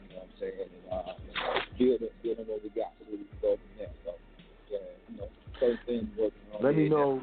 You 0.00 0.16
know 0.16 0.24
what 0.24 0.32
I'm 0.32 0.36
saying? 0.40 0.64
And 0.64 0.84
uh, 0.88 1.12
build 1.76 2.00
it, 2.08 2.12
build 2.24 2.40
on 2.40 2.46
what 2.48 2.64
we 2.64 2.70
got 2.72 2.96
so 2.96 3.04
we 3.10 3.20
can 3.20 3.38
go 3.42 3.60
from 3.60 3.72
there. 3.76 3.92
So 4.06 4.10
yeah, 4.72 4.78
you 5.12 5.16
know, 5.20 5.28
certain 5.60 5.80
things 5.84 6.08
working 6.16 6.46
on. 6.56 6.64
Let 6.64 6.74
me 6.74 6.88
know. 6.88 7.20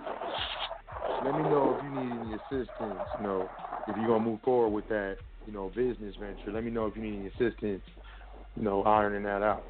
Let 1.25 1.35
me 1.35 1.43
know 1.43 1.73
if 1.73 1.83
you 1.83 1.89
need 1.89 2.21
any 2.21 2.31
assistance. 2.37 3.07
You 3.17 3.23
know, 3.23 3.49
if 3.87 3.97
you're 3.97 4.07
gonna 4.07 4.23
move 4.23 4.41
forward 4.45 4.69
with 4.69 4.87
that, 4.89 5.17
you 5.45 5.53
know, 5.53 5.71
business 5.75 6.15
venture. 6.19 6.51
Let 6.51 6.63
me 6.63 6.71
know 6.71 6.85
if 6.85 6.95
you 6.95 7.01
need 7.01 7.17
any 7.17 7.27
assistance. 7.27 7.81
You 8.55 8.63
know, 8.63 8.83
ironing 8.83 9.23
that 9.23 9.41
out. 9.41 9.63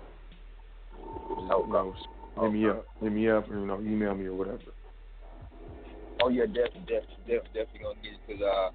Just, 0.91 1.39
you 1.39 1.73
know, 1.73 1.95
hit 2.41 2.51
me 2.51 2.67
up, 2.69 2.85
hit 3.01 3.11
me 3.11 3.29
up, 3.29 3.49
or 3.49 3.59
you 3.59 3.65
know, 3.65 3.79
email 3.79 4.13
me 4.15 4.25
or 4.25 4.33
whatever. 4.33 4.59
Oh 6.21 6.29
yeah, 6.29 6.45
definitely, 6.45 6.81
definitely, 6.81 7.23
definitely, 7.27 7.49
definitely 7.53 7.79
gonna 7.83 7.99
get 8.03 8.13
it 8.13 8.19
because 8.27 8.41
uh, 8.43 8.69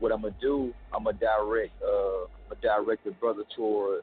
what 0.00 0.12
I'm 0.12 0.22
gonna 0.22 0.34
do, 0.40 0.72
I'm 0.92 1.04
gonna 1.04 1.18
direct, 1.18 1.72
uh, 1.82 2.24
I'm 2.24 2.56
gonna 2.62 2.84
direct 2.84 3.04
the 3.04 3.12
brother 3.12 3.44
toward 3.56 4.02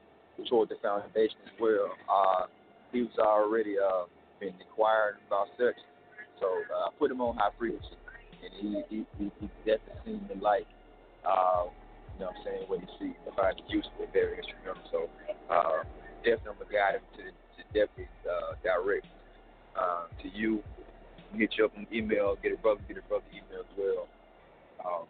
toward 0.49 0.69
the 0.69 0.75
foundation 0.81 1.37
as 1.45 1.51
well. 1.59 1.91
Uh, 2.09 2.45
he 2.91 3.01
was 3.01 3.17
already 3.19 3.75
uh 3.77 4.05
been 4.39 4.53
inquiring 4.59 5.17
about 5.27 5.47
sex, 5.57 5.77
so 6.39 6.47
uh, 6.47 6.87
I 6.87 6.89
put 6.97 7.11
him 7.11 7.21
on 7.21 7.37
high 7.37 7.51
frequency, 7.57 7.97
and 8.43 8.53
he 8.59 8.83
he 8.89 9.05
he, 9.17 9.31
he 9.39 9.49
definitely 9.65 10.01
seemed 10.05 10.29
to 10.29 10.35
like 10.43 10.65
Uh, 11.25 11.69
know 12.21 12.31
what 12.31 12.37
I'm 12.37 12.45
saying? 12.45 12.63
What 12.69 12.79
he 12.79 12.89
sees 12.99 13.17
behind 13.25 13.57
the 13.57 13.65
use 13.73 13.87
of 13.99 14.13
very 14.13 14.37
instrumental. 14.37 14.85
So 14.93 14.99
uh, 15.49 15.83
definitely 16.21 16.53
I'm 16.53 16.59
gonna 16.61 16.71
guide 16.71 16.95
him 17.01 17.05
to, 17.17 17.23
to 17.33 17.61
definitely 17.73 18.09
uh, 18.25 18.53
direct 18.63 19.07
uh, 19.75 20.05
to 20.21 20.27
you 20.29 20.63
you 21.33 21.47
up 21.63 21.71
on 21.77 21.87
email, 21.93 22.35
get 22.43 22.51
a 22.51 22.57
brother, 22.57 22.81
get 22.87 22.97
a 22.97 23.01
brother 23.07 23.23
email 23.31 23.63
as 23.63 23.73
well. 23.77 24.07
Um, 24.83 25.07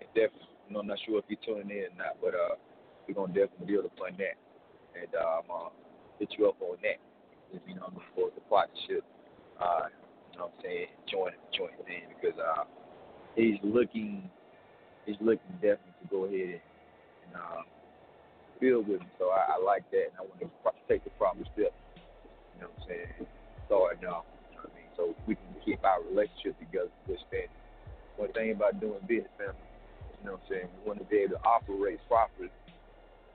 and 0.00 0.08
definitely, 0.14 0.48
you 0.66 0.72
know, 0.72 0.80
I'm 0.80 0.86
not 0.86 0.98
sure 1.04 1.18
if 1.18 1.24
you're 1.28 1.44
tuning 1.44 1.68
in 1.70 1.92
or 1.92 1.96
not, 1.98 2.16
but 2.22 2.32
uh, 2.32 2.56
we're 3.06 3.14
gonna 3.14 3.32
definitely 3.32 3.66
build 3.66 3.84
upon 3.84 4.16
that, 4.16 4.36
and 4.96 5.12
uh, 5.14 5.44
I'm 5.44 5.70
hit 6.18 6.32
you 6.38 6.48
up 6.48 6.56
on 6.60 6.76
that. 6.82 6.98
If 7.52 7.62
you 7.66 7.74
know, 7.74 7.92
for 8.14 8.30
the 8.34 8.40
partnership, 8.48 9.04
uh, 9.60 9.88
you 10.32 10.38
know, 10.38 10.46
what 10.46 10.52
I'm 10.58 10.64
saying 10.64 10.86
join 11.10 11.32
join 11.56 11.72
thing 11.86 12.08
because 12.08 12.38
uh, 12.38 12.64
he's 13.36 13.58
looking, 13.62 14.28
he's 15.08 15.16
looking 15.24 15.56
definitely 15.64 15.96
to 16.04 16.06
go 16.12 16.28
ahead 16.28 16.60
and, 16.60 16.68
and 17.24 17.32
uh, 17.32 17.64
build 18.60 18.84
with 18.84 19.00
me. 19.00 19.08
So 19.16 19.32
I, 19.32 19.56
I 19.56 19.64
like 19.64 19.88
that, 19.90 20.12
and 20.12 20.16
I 20.20 20.22
want 20.28 20.36
to 20.44 20.52
take 20.84 21.02
the 21.04 21.10
proper 21.16 21.40
steps. 21.56 21.72
You 22.52 22.60
know, 22.60 22.68
what 22.76 22.84
I'm 22.84 22.92
saying 22.92 23.26
starting 23.64 24.04
off 24.08 24.24
You 24.52 24.56
know 24.56 24.64
what 24.64 24.72
I 24.72 24.76
mean? 24.76 24.90
so 24.96 25.14
we 25.28 25.36
can 25.36 25.48
keep 25.64 25.80
our 25.84 26.00
relationship 26.08 26.56
together 26.60 26.88
to 26.92 27.00
good 27.08 27.20
standing. 27.28 27.60
One 28.16 28.32
thing 28.32 28.52
about 28.52 28.80
doing 28.80 29.00
business, 29.06 29.30
family, 29.36 29.68
you 30.18 30.24
know 30.26 30.36
what 30.36 30.44
I'm 30.44 30.48
saying, 30.50 30.68
we 30.72 30.80
want 30.88 30.98
to 30.98 31.06
be 31.06 31.22
able 31.22 31.36
to 31.38 31.42
operate 31.44 32.00
properly, 32.08 32.50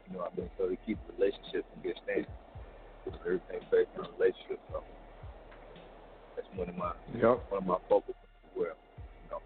you 0.05 0.09
know 0.13 0.25
what 0.27 0.33
I 0.35 0.41
mean, 0.41 0.49
so 0.57 0.67
to 0.67 0.75
keep 0.85 0.99
the 1.07 1.13
relationship 1.17 1.65
in 1.73 1.77
good 1.81 1.97
standing. 2.03 2.29
Everything 3.23 3.59
based 3.71 3.91
on 3.99 4.07
relationship, 4.17 4.59
so 4.71 4.79
that's 6.35 6.47
one 6.55 6.69
of 6.69 6.75
my 6.75 6.91
Yep. 7.15 7.51
one 7.51 7.59
of 7.61 7.67
my 7.67 7.77
focus 7.87 8.15
as 8.15 8.51
well. 8.55 8.75
You 8.75 9.27
know. 9.31 9.39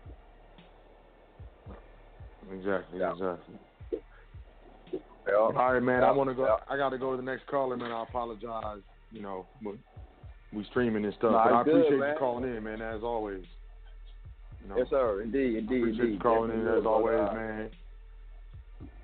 Exactly, 2.52 3.00
Yeah. 3.00 3.12
exactly. 3.14 3.56
Yeah. 5.28 5.34
All 5.36 5.52
right, 5.52 5.80
man. 5.84 6.04
I 6.04 6.12
want 6.12 6.30
to 6.30 6.34
go. 6.36 6.46
Yeah. 6.46 6.56
I 6.74 6.78
got 6.78 6.90
to 6.90 6.98
go 6.98 7.12
to 7.12 7.18
the 7.18 7.24
next 7.24 7.46
caller, 7.48 7.76
man. 7.76 7.92
I 7.92 8.04
apologize. 8.04 8.80
You 9.12 9.22
know, 9.22 9.46
we 10.54 10.64
streaming 10.72 11.04
and 11.06 11.14
stuff. 11.16 11.32
But 11.34 11.54
I 11.54 11.64
good, 11.64 11.76
appreciate 11.78 12.00
man. 12.00 12.10
you 12.14 12.20
calling 12.20 12.56
in, 12.56 12.64
man. 12.64 12.82
As 12.82 13.04
always. 13.04 13.44
You 14.64 14.70
know, 14.70 14.78
Yes, 14.78 14.88
sir. 14.90 15.22
Indeed, 15.22 15.56
I 15.56 15.60
indeed, 15.60 15.78
appreciate 15.82 16.00
indeed. 16.06 16.14
you 16.14 16.20
calling 16.20 16.52
in 16.52 16.68
as 16.68 16.86
always, 16.86 17.20
man. 17.34 17.70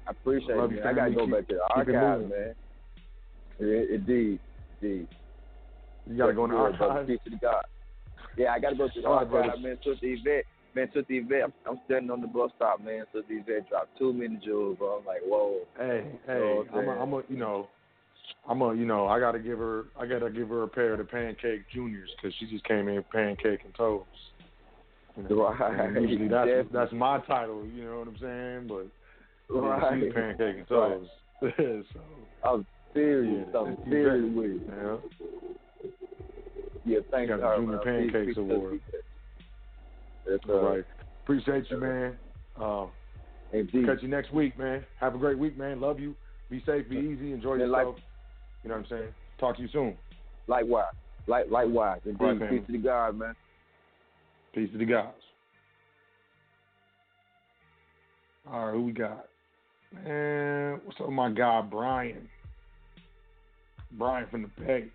I 0.08 0.12
appreciate 0.12 0.58
Love 0.58 0.72
you, 0.72 0.78
man. 0.80 0.88
I 0.88 0.94
gotta 0.94 1.12
go 1.12 1.26
Keep- 1.26 1.36
back 1.36 1.48
to 1.48 1.54
the 1.56 1.62
archives, 1.76 2.30
man. 2.30 2.56
Yeah, 3.60 3.96
indeed, 3.96 4.40
indeed. 4.82 5.08
You 6.10 6.18
got 6.18 6.28
to 6.28 6.34
go 6.34 6.46
in 6.46 6.52
the 6.52 6.58
Definitely 6.58 7.18
archives. 7.20 7.42
To 7.42 7.62
Yeah, 8.38 8.54
I 8.54 8.60
gotta 8.60 8.76
go 8.76 8.88
to 8.90 9.02
the 9.02 9.08
archives, 9.08 9.62
man. 9.64 9.78
Took 9.84 10.00
the 10.02 10.08
event, 10.08 10.46
man. 10.76 10.90
Took 10.94 11.08
the 11.08 11.18
event. 11.18 11.44
I'm, 11.46 11.54
I'm 11.74 11.80
standing 11.86 12.12
on 12.12 12.22
the 12.22 12.28
bus 12.28 12.52
stop, 12.56 12.84
man. 12.84 13.06
Took 13.14 13.28
the 13.28 13.36
event, 13.36 13.70
dropped 13.70 13.98
two 13.98 14.14
minute 14.14 14.44
jewels, 14.44 14.78
bro. 14.78 15.00
I'm 15.00 15.06
like, 15.06 15.22
whoa. 15.24 15.60
Hey, 15.78 16.06
hey, 16.26 16.64
I'm 16.74 16.88
a? 16.88 16.92
I'm 16.92 17.14
a, 17.14 17.22
you 17.30 17.38
know, 17.38 17.70
I'm 18.48 18.62
a, 18.62 18.74
you 18.76 18.86
know, 18.86 19.08
I 19.08 19.20
gotta 19.20 19.40
give 19.40 19.58
her, 19.58 19.86
I 19.98 20.06
gotta 20.06 20.30
give 20.30 20.50
her 20.50 20.64
a 20.64 20.68
pair 20.68 20.94
of 20.94 21.00
the 21.00 21.06
pancake 21.06 21.70
juniors 21.74 22.10
because 22.16 22.36
she 22.40 22.46
just 22.48 22.64
came 22.66 22.88
in 22.88 23.04
pancake 23.12 23.62
and 23.64 23.74
toast. 23.76 24.10
You 25.16 25.24
know, 25.24 25.44
Right, 25.44 26.02
usually 26.02 26.28
that's 26.28 26.48
definitely. 26.48 26.70
that's 26.74 26.92
my 26.94 27.20
title. 27.20 27.66
You 27.68 27.86
know 27.86 28.00
what 28.00 28.08
I'm 28.08 28.18
saying? 28.20 28.68
But 28.68 28.88
Right. 29.56 30.02
she's 30.04 30.14
pancake 30.14 30.58
and 30.58 30.68
Right. 30.70 31.00
toast. 31.00 31.12
so 31.94 32.00
I'm 32.44 32.66
serious. 32.94 33.48
Yeah, 33.54 33.60
I'm 33.60 33.78
serious 33.90 34.36
with 34.36 34.46
it. 34.46 34.62
yeah, 34.68 34.98
Yeah, 36.86 37.00
thank 37.12 37.30
got 37.30 37.58
you, 37.58 37.66
the 37.68 37.78
Junior. 37.80 38.12
Pancakes 38.12 38.38
Award. 38.38 38.82
That's 40.28 40.44
all 40.50 40.56
uh, 40.56 40.70
right. 40.70 40.84
Appreciate 41.24 41.70
you, 41.70 41.78
man. 41.78 42.18
Uh, 42.60 42.86
Indeed. 43.52 43.86
catch 43.86 44.02
you 44.02 44.08
next 44.08 44.34
week, 44.34 44.58
man. 44.58 44.84
Have 45.00 45.16
a 45.16 45.18
great 45.18 45.38
week, 45.38 45.58
man. 45.58 45.80
Love 45.80 46.00
you. 46.00 46.16
Be 46.50 46.62
safe. 46.66 46.90
Be 46.90 46.98
easy. 46.98 47.32
Enjoy 47.32 47.58
Man, 47.58 47.72
like- 47.72 47.86
yourself. 47.86 48.00
you 48.64 48.70
know 48.70 48.76
what 48.76 48.86
I'm 48.86 48.90
saying? 48.90 49.14
Talk 49.40 49.56
to 49.58 49.62
you 49.62 49.70
soon. 49.72 49.98
Likewise. 50.48 50.94
Like 51.28 51.50
likewise. 51.50 52.02
Indeed. 52.06 52.24
Right. 52.24 52.50
Peace 52.50 52.62
to 52.68 52.72
the 52.74 52.78
God, 52.78 53.18
man. 53.18 53.36
Peace 54.54 54.70
to 54.72 54.78
the 54.78 54.86
gods. 54.86 55.16
All 58.52 58.66
right, 58.66 58.74
who 58.74 58.84
we 58.84 58.92
got? 58.92 59.26
Man, 59.94 60.82
what's 60.84 61.00
up, 61.00 61.10
my 61.10 61.32
guy 61.32 61.62
Brian? 61.62 62.28
Brian 63.94 64.28
from 64.30 64.42
the 64.44 64.64
Bay. 64.64 64.86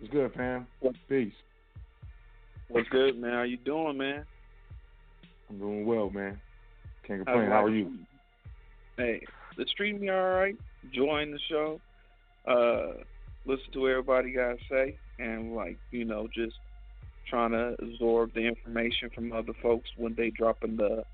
It's 0.00 0.12
good, 0.12 0.32
fam? 0.34 0.66
Peace. 1.08 1.32
What's 2.72 2.88
good, 2.88 3.18
man? 3.18 3.32
How 3.32 3.42
you 3.42 3.58
doing, 3.58 3.98
man? 3.98 4.24
I'm 5.50 5.58
doing 5.58 5.84
well, 5.84 6.08
man. 6.08 6.40
Can't 7.06 7.22
complain. 7.22 7.50
How 7.50 7.64
are 7.64 7.70
you? 7.70 7.92
Hey, 8.96 9.22
the 9.58 9.66
stream 9.66 10.00
me 10.00 10.08
all 10.08 10.30
right. 10.30 10.56
Join 10.90 11.32
the 11.32 11.38
show. 11.50 11.82
Uh, 12.46 13.02
listen 13.44 13.70
to 13.74 13.80
what 13.80 13.90
everybody 13.90 14.32
got 14.32 14.52
to 14.52 14.58
say, 14.70 14.96
and 15.18 15.54
like 15.54 15.76
you 15.90 16.06
know, 16.06 16.28
just 16.34 16.56
trying 17.28 17.50
to 17.50 17.76
absorb 17.78 18.32
the 18.32 18.40
information 18.40 19.10
from 19.14 19.34
other 19.34 19.52
folks 19.60 19.90
when 19.98 20.14
they 20.14 20.30
dropping 20.30 20.78
the, 20.78 21.04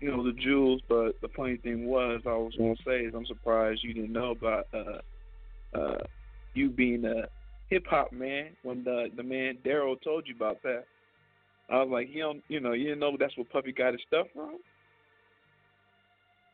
you 0.00 0.10
know, 0.10 0.22
the 0.22 0.34
jewels. 0.34 0.82
But 0.86 1.18
the 1.22 1.28
funny 1.34 1.56
thing 1.56 1.86
was, 1.86 2.20
I 2.26 2.34
was 2.34 2.52
gonna 2.58 2.74
say 2.86 3.04
is 3.06 3.14
I'm 3.14 3.24
surprised 3.24 3.82
you 3.82 3.94
didn't 3.94 4.12
know 4.12 4.32
about 4.32 4.66
uh, 4.74 5.78
uh, 5.78 6.04
you 6.52 6.68
being 6.68 7.06
a 7.06 7.26
hip 7.70 7.86
hop 7.88 8.12
man 8.12 8.48
when 8.62 8.84
the 8.84 9.06
the 9.16 9.22
man 9.22 9.58
Daryl 9.64 10.00
told 10.02 10.26
you 10.28 10.34
about 10.34 10.62
that. 10.62 10.84
I 11.70 11.76
was 11.82 11.88
like, 11.88 12.08
you 12.12 12.20
don't, 12.20 12.42
you 12.48 12.58
know, 12.58 12.72
you 12.72 12.84
didn't 12.84 12.98
know 12.98 13.16
that's 13.18 13.36
where 13.36 13.46
Puffy 13.46 13.70
got 13.72 13.92
his 13.92 14.02
stuff 14.08 14.26
from. 14.34 14.54
As 14.54 14.58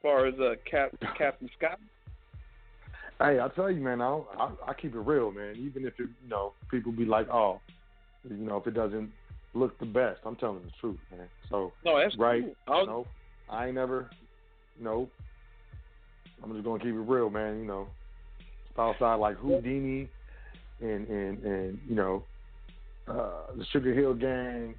far 0.02 0.26
as 0.26 0.34
uh, 0.38 0.56
Cap, 0.70 0.90
Captain 1.18 1.48
Scott. 1.56 1.78
Hey, 3.18 3.40
I 3.40 3.48
tell 3.54 3.70
you, 3.70 3.80
man, 3.80 4.02
I, 4.02 4.20
I 4.38 4.50
I 4.68 4.74
keep 4.74 4.94
it 4.94 4.98
real, 4.98 5.32
man. 5.32 5.56
Even 5.56 5.86
if 5.86 5.94
it, 5.98 6.10
you 6.22 6.28
know 6.28 6.52
people 6.70 6.92
be 6.92 7.06
like, 7.06 7.28
oh, 7.30 7.60
you 8.28 8.36
know, 8.36 8.58
if 8.58 8.66
it 8.66 8.74
doesn't 8.74 9.10
look 9.54 9.78
the 9.78 9.86
best, 9.86 10.20
I'm 10.26 10.36
telling 10.36 10.62
the 10.62 10.70
truth, 10.80 10.98
man. 11.10 11.26
So 11.48 11.72
No, 11.82 11.98
that's 11.98 12.16
right. 12.18 12.42
cool. 12.44 12.54
I 12.68 12.70
was- 12.78 12.86
No, 12.86 13.06
I 13.48 13.66
ain't 13.66 13.74
never. 13.76 14.10
No, 14.78 15.08
I'm 16.42 16.52
just 16.52 16.64
gonna 16.64 16.78
keep 16.78 16.88
it 16.94 16.98
real, 16.98 17.30
man. 17.30 17.58
You 17.58 17.64
know, 17.64 17.88
outside 18.76 19.14
like 19.14 19.38
Whodini 19.38 20.08
and 20.80 21.08
and 21.08 21.42
and 21.44 21.78
you 21.88 21.94
know 21.94 22.24
uh, 23.08 23.54
the 23.56 23.64
Sugarhill 23.74 24.18
Gang 24.20 24.74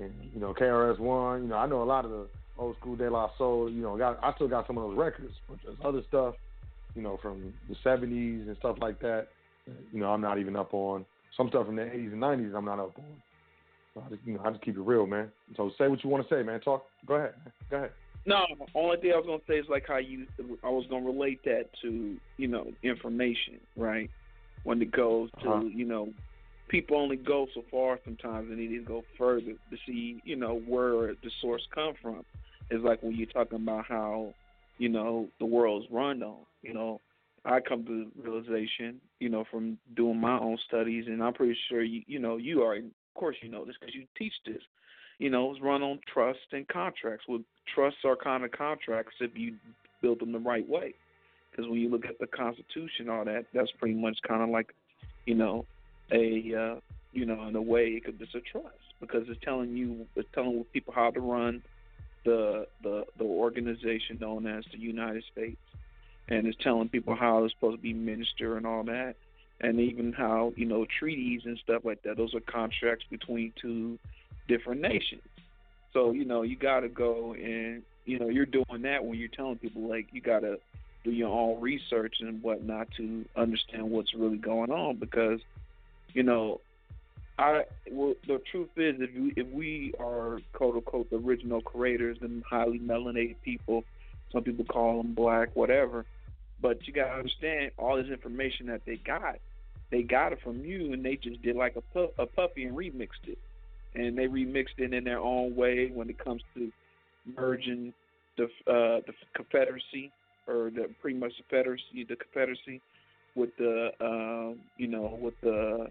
and 0.00 0.12
you 0.34 0.40
know 0.40 0.54
KRS 0.54 0.98
One. 0.98 1.42
You 1.42 1.48
know, 1.48 1.56
I 1.56 1.66
know 1.66 1.82
a 1.82 1.84
lot 1.84 2.04
of 2.04 2.10
the 2.10 2.26
old 2.58 2.76
school 2.78 2.96
De 2.96 3.10
La 3.10 3.30
Soul. 3.38 3.70
You 3.70 3.82
know, 3.82 3.96
got 3.96 4.22
I 4.22 4.32
still 4.34 4.48
got 4.48 4.66
some 4.66 4.78
of 4.78 4.88
those 4.88 4.98
records, 4.98 5.34
but 5.48 5.58
there's 5.64 5.76
other 5.84 6.02
stuff, 6.08 6.34
you 6.94 7.02
know, 7.02 7.18
from 7.22 7.52
the 7.68 7.76
'70s 7.84 8.46
and 8.46 8.56
stuff 8.58 8.76
like 8.80 9.00
that. 9.00 9.28
You 9.92 10.00
know, 10.00 10.10
I'm 10.10 10.20
not 10.20 10.38
even 10.38 10.56
up 10.56 10.74
on 10.74 11.04
some 11.36 11.48
stuff 11.48 11.66
from 11.66 11.76
the 11.76 11.82
'80s 11.82 12.12
and 12.12 12.22
'90s. 12.22 12.56
I'm 12.56 12.64
not 12.64 12.78
up 12.78 12.98
on. 12.98 13.04
So 13.94 14.02
I 14.06 14.08
just, 14.08 14.22
you 14.24 14.34
know, 14.34 14.40
I 14.44 14.50
just 14.50 14.62
keep 14.62 14.76
it 14.76 14.80
real, 14.80 15.06
man. 15.06 15.30
So 15.56 15.70
say 15.76 15.88
what 15.88 16.02
you 16.02 16.08
want 16.08 16.26
to 16.26 16.34
say, 16.34 16.42
man. 16.42 16.60
Talk. 16.60 16.86
Go 17.06 17.14
ahead. 17.14 17.34
Man. 17.44 17.52
Go 17.70 17.76
ahead. 17.76 17.90
No, 18.24 18.46
only 18.74 18.98
thing 18.98 19.12
I 19.12 19.16
was 19.16 19.26
gonna 19.26 19.42
say 19.48 19.54
is 19.54 19.66
like 19.68 19.84
how 19.86 19.98
you. 19.98 20.26
I 20.62 20.68
was 20.68 20.86
gonna 20.88 21.04
relate 21.04 21.42
that 21.44 21.66
to 21.82 22.16
you 22.36 22.48
know 22.48 22.68
information, 22.82 23.60
right? 23.76 24.08
When 24.64 24.80
it 24.80 24.90
goes 24.92 25.30
to 25.42 25.48
Uh-huh. 25.48 25.64
you 25.64 25.84
know, 25.84 26.12
people 26.68 26.96
only 26.96 27.16
go 27.16 27.46
so 27.54 27.62
far 27.70 27.98
sometimes, 28.04 28.48
and 28.50 28.58
they 28.58 28.66
need 28.66 28.78
to 28.78 28.84
go 28.84 29.02
further 29.18 29.52
to 29.70 29.76
see 29.86 30.20
you 30.24 30.36
know 30.36 30.58
where 30.60 31.14
the 31.14 31.30
source 31.40 31.66
come 31.74 31.94
from. 32.00 32.24
It's 32.70 32.82
like 32.84 33.02
when 33.02 33.14
you're 33.16 33.26
talking 33.26 33.56
about 33.62 33.86
how 33.86 34.34
you 34.78 34.88
know 34.88 35.28
the 35.38 35.46
world's 35.46 35.86
run 35.90 36.22
on. 36.22 36.46
You 36.62 36.74
know, 36.74 37.00
I 37.44 37.60
come 37.60 37.84
to 37.84 38.06
the 38.14 38.22
realization, 38.22 39.00
you 39.18 39.28
know, 39.28 39.44
from 39.50 39.78
doing 39.96 40.18
my 40.20 40.38
own 40.38 40.58
studies, 40.68 41.06
and 41.08 41.22
I'm 41.22 41.34
pretty 41.34 41.58
sure 41.68 41.82
you, 41.82 42.02
you 42.06 42.20
know, 42.20 42.36
you 42.36 42.62
are, 42.62 42.76
of 42.76 42.84
course, 43.14 43.36
you 43.42 43.48
know 43.50 43.64
this 43.64 43.74
because 43.80 43.94
you 43.94 44.06
teach 44.16 44.32
this. 44.46 44.62
You 45.18 45.28
know, 45.30 45.50
it's 45.50 45.60
run 45.60 45.82
on 45.82 46.00
trust 46.12 46.38
and 46.52 46.66
contracts. 46.68 47.26
Well, 47.28 47.40
trusts 47.74 48.00
are 48.04 48.16
kind 48.16 48.44
of 48.44 48.52
contracts 48.52 49.14
if 49.20 49.32
you 49.36 49.54
build 50.00 50.20
them 50.20 50.32
the 50.32 50.38
right 50.38 50.66
way. 50.68 50.94
Because 51.52 51.70
when 51.70 51.78
you 51.80 51.90
look 51.90 52.06
at 52.06 52.18
the 52.18 52.26
Constitution, 52.26 53.08
all 53.08 53.24
that, 53.26 53.44
that's 53.52 53.70
pretty 53.78 53.94
much 53.94 54.18
kind 54.26 54.42
of 54.42 54.48
like, 54.48 54.74
you 55.26 55.34
know, 55.34 55.66
a, 56.10 56.54
uh, 56.54 56.80
you 57.12 57.26
know, 57.26 57.46
in 57.46 57.54
a 57.54 57.62
way, 57.62 57.88
it 57.88 58.04
could 58.04 58.20
it's 58.20 58.34
a 58.34 58.40
trust 58.40 58.74
because 59.00 59.24
it's 59.28 59.40
telling 59.44 59.76
you, 59.76 60.06
it's 60.16 60.28
telling 60.34 60.64
people 60.72 60.94
how 60.94 61.10
to 61.10 61.20
run 61.20 61.62
the 62.24 62.66
the 62.82 63.04
the 63.18 63.24
organization 63.24 64.18
known 64.20 64.46
as 64.46 64.64
the 64.72 64.78
United 64.78 65.24
States 65.30 65.58
and 66.28 66.46
it's 66.46 66.56
telling 66.62 66.88
people 66.88 67.14
how 67.14 67.40
they're 67.40 67.50
supposed 67.50 67.76
to 67.76 67.82
be 67.82 67.92
minister 67.92 68.56
and 68.56 68.66
all 68.66 68.84
that, 68.84 69.14
and 69.60 69.80
even 69.80 70.12
how 70.12 70.52
you 70.56 70.66
know 70.66 70.86
treaties 70.98 71.42
and 71.44 71.58
stuff 71.58 71.84
like 71.84 72.02
that. 72.02 72.16
Those 72.16 72.34
are 72.34 72.40
contracts 72.40 73.04
between 73.10 73.52
two 73.60 73.98
different 74.48 74.80
nations. 74.80 75.22
So 75.92 76.12
you 76.12 76.24
know 76.24 76.42
you 76.42 76.56
got 76.56 76.80
to 76.80 76.88
go 76.88 77.34
and 77.34 77.82
you 78.06 78.18
know 78.18 78.28
you're 78.28 78.46
doing 78.46 78.82
that 78.82 79.04
when 79.04 79.18
you're 79.18 79.28
telling 79.28 79.58
people 79.58 79.88
like 79.88 80.08
you 80.12 80.20
got 80.20 80.40
to 80.40 80.58
do 81.04 81.10
your 81.10 81.30
own 81.30 81.60
research 81.60 82.16
and 82.20 82.42
whatnot 82.42 82.88
to 82.96 83.24
understand 83.36 83.90
what's 83.90 84.14
really 84.14 84.36
going 84.36 84.70
on 84.70 84.96
because 84.96 85.40
you 86.12 86.22
know 86.22 86.60
I 87.38 87.64
well, 87.90 88.14
the 88.26 88.40
truth 88.50 88.68
is 88.76 88.96
if 89.00 89.14
we 89.14 89.32
if 89.36 89.48
we 89.48 89.94
are 89.98 90.40
quote 90.52 90.76
unquote 90.76 91.10
the 91.10 91.16
original 91.16 91.60
creators 91.60 92.18
and 92.20 92.42
highly 92.44 92.78
melanated 92.78 93.36
people 93.42 93.84
some 94.32 94.42
people 94.42 94.64
call 94.64 95.02
them 95.02 95.14
black, 95.14 95.54
whatever. 95.54 96.06
But 96.60 96.86
you 96.86 96.92
gotta 96.92 97.12
understand 97.12 97.72
all 97.76 97.96
this 97.96 98.08
information 98.08 98.66
that 98.66 98.82
they 98.86 98.96
got. 98.96 99.38
They 99.90 100.02
got 100.02 100.32
it 100.32 100.40
from 100.42 100.64
you, 100.64 100.92
and 100.92 101.04
they 101.04 101.16
just 101.16 101.42
did 101.42 101.54
like 101.54 101.76
a 101.76 101.82
puff, 101.92 102.10
a 102.18 102.26
puffy 102.26 102.64
and 102.64 102.76
remixed 102.76 103.26
it, 103.26 103.38
and 103.94 104.16
they 104.16 104.26
remixed 104.26 104.78
it 104.78 104.94
in 104.94 105.04
their 105.04 105.18
own 105.18 105.54
way 105.54 105.90
when 105.92 106.08
it 106.08 106.18
comes 106.18 106.42
to 106.54 106.72
merging 107.36 107.92
the 108.38 108.44
uh, 108.44 109.02
the 109.06 109.12
Confederacy 109.34 110.10
or 110.46 110.70
the 110.70 110.88
pretty 111.00 111.18
much 111.18 111.32
the 111.36 111.42
Confederacy, 111.44 112.06
the 112.08 112.16
Confederacy 112.16 112.80
with 113.34 113.50
the 113.56 113.90
um, 114.00 114.60
you 114.76 114.88
know 114.88 115.18
with 115.20 115.34
the 115.40 115.88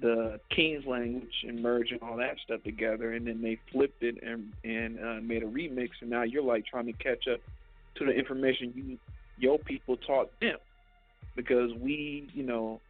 the 0.00 0.38
King's 0.54 0.84
language 0.86 1.44
and 1.46 1.62
merging 1.62 1.98
all 2.02 2.16
that 2.16 2.36
stuff 2.44 2.62
together, 2.62 3.12
and 3.12 3.26
then 3.26 3.42
they 3.42 3.58
flipped 3.72 4.02
it 4.02 4.16
and 4.22 4.52
and 4.64 4.98
uh, 4.98 5.20
made 5.22 5.42
a 5.42 5.46
remix, 5.46 5.90
and 6.00 6.10
now 6.10 6.22
you're 6.22 6.42
like 6.42 6.66
trying 6.66 6.86
to 6.86 6.92
catch 6.92 7.26
up 7.32 7.40
to 7.96 8.04
the 8.04 8.12
information 8.12 8.72
you 8.74 8.98
your 9.38 9.58
people 9.58 9.96
taught 9.96 10.30
them, 10.40 10.56
because 11.34 11.72
we 11.80 12.28
you 12.34 12.42
know 12.42 12.80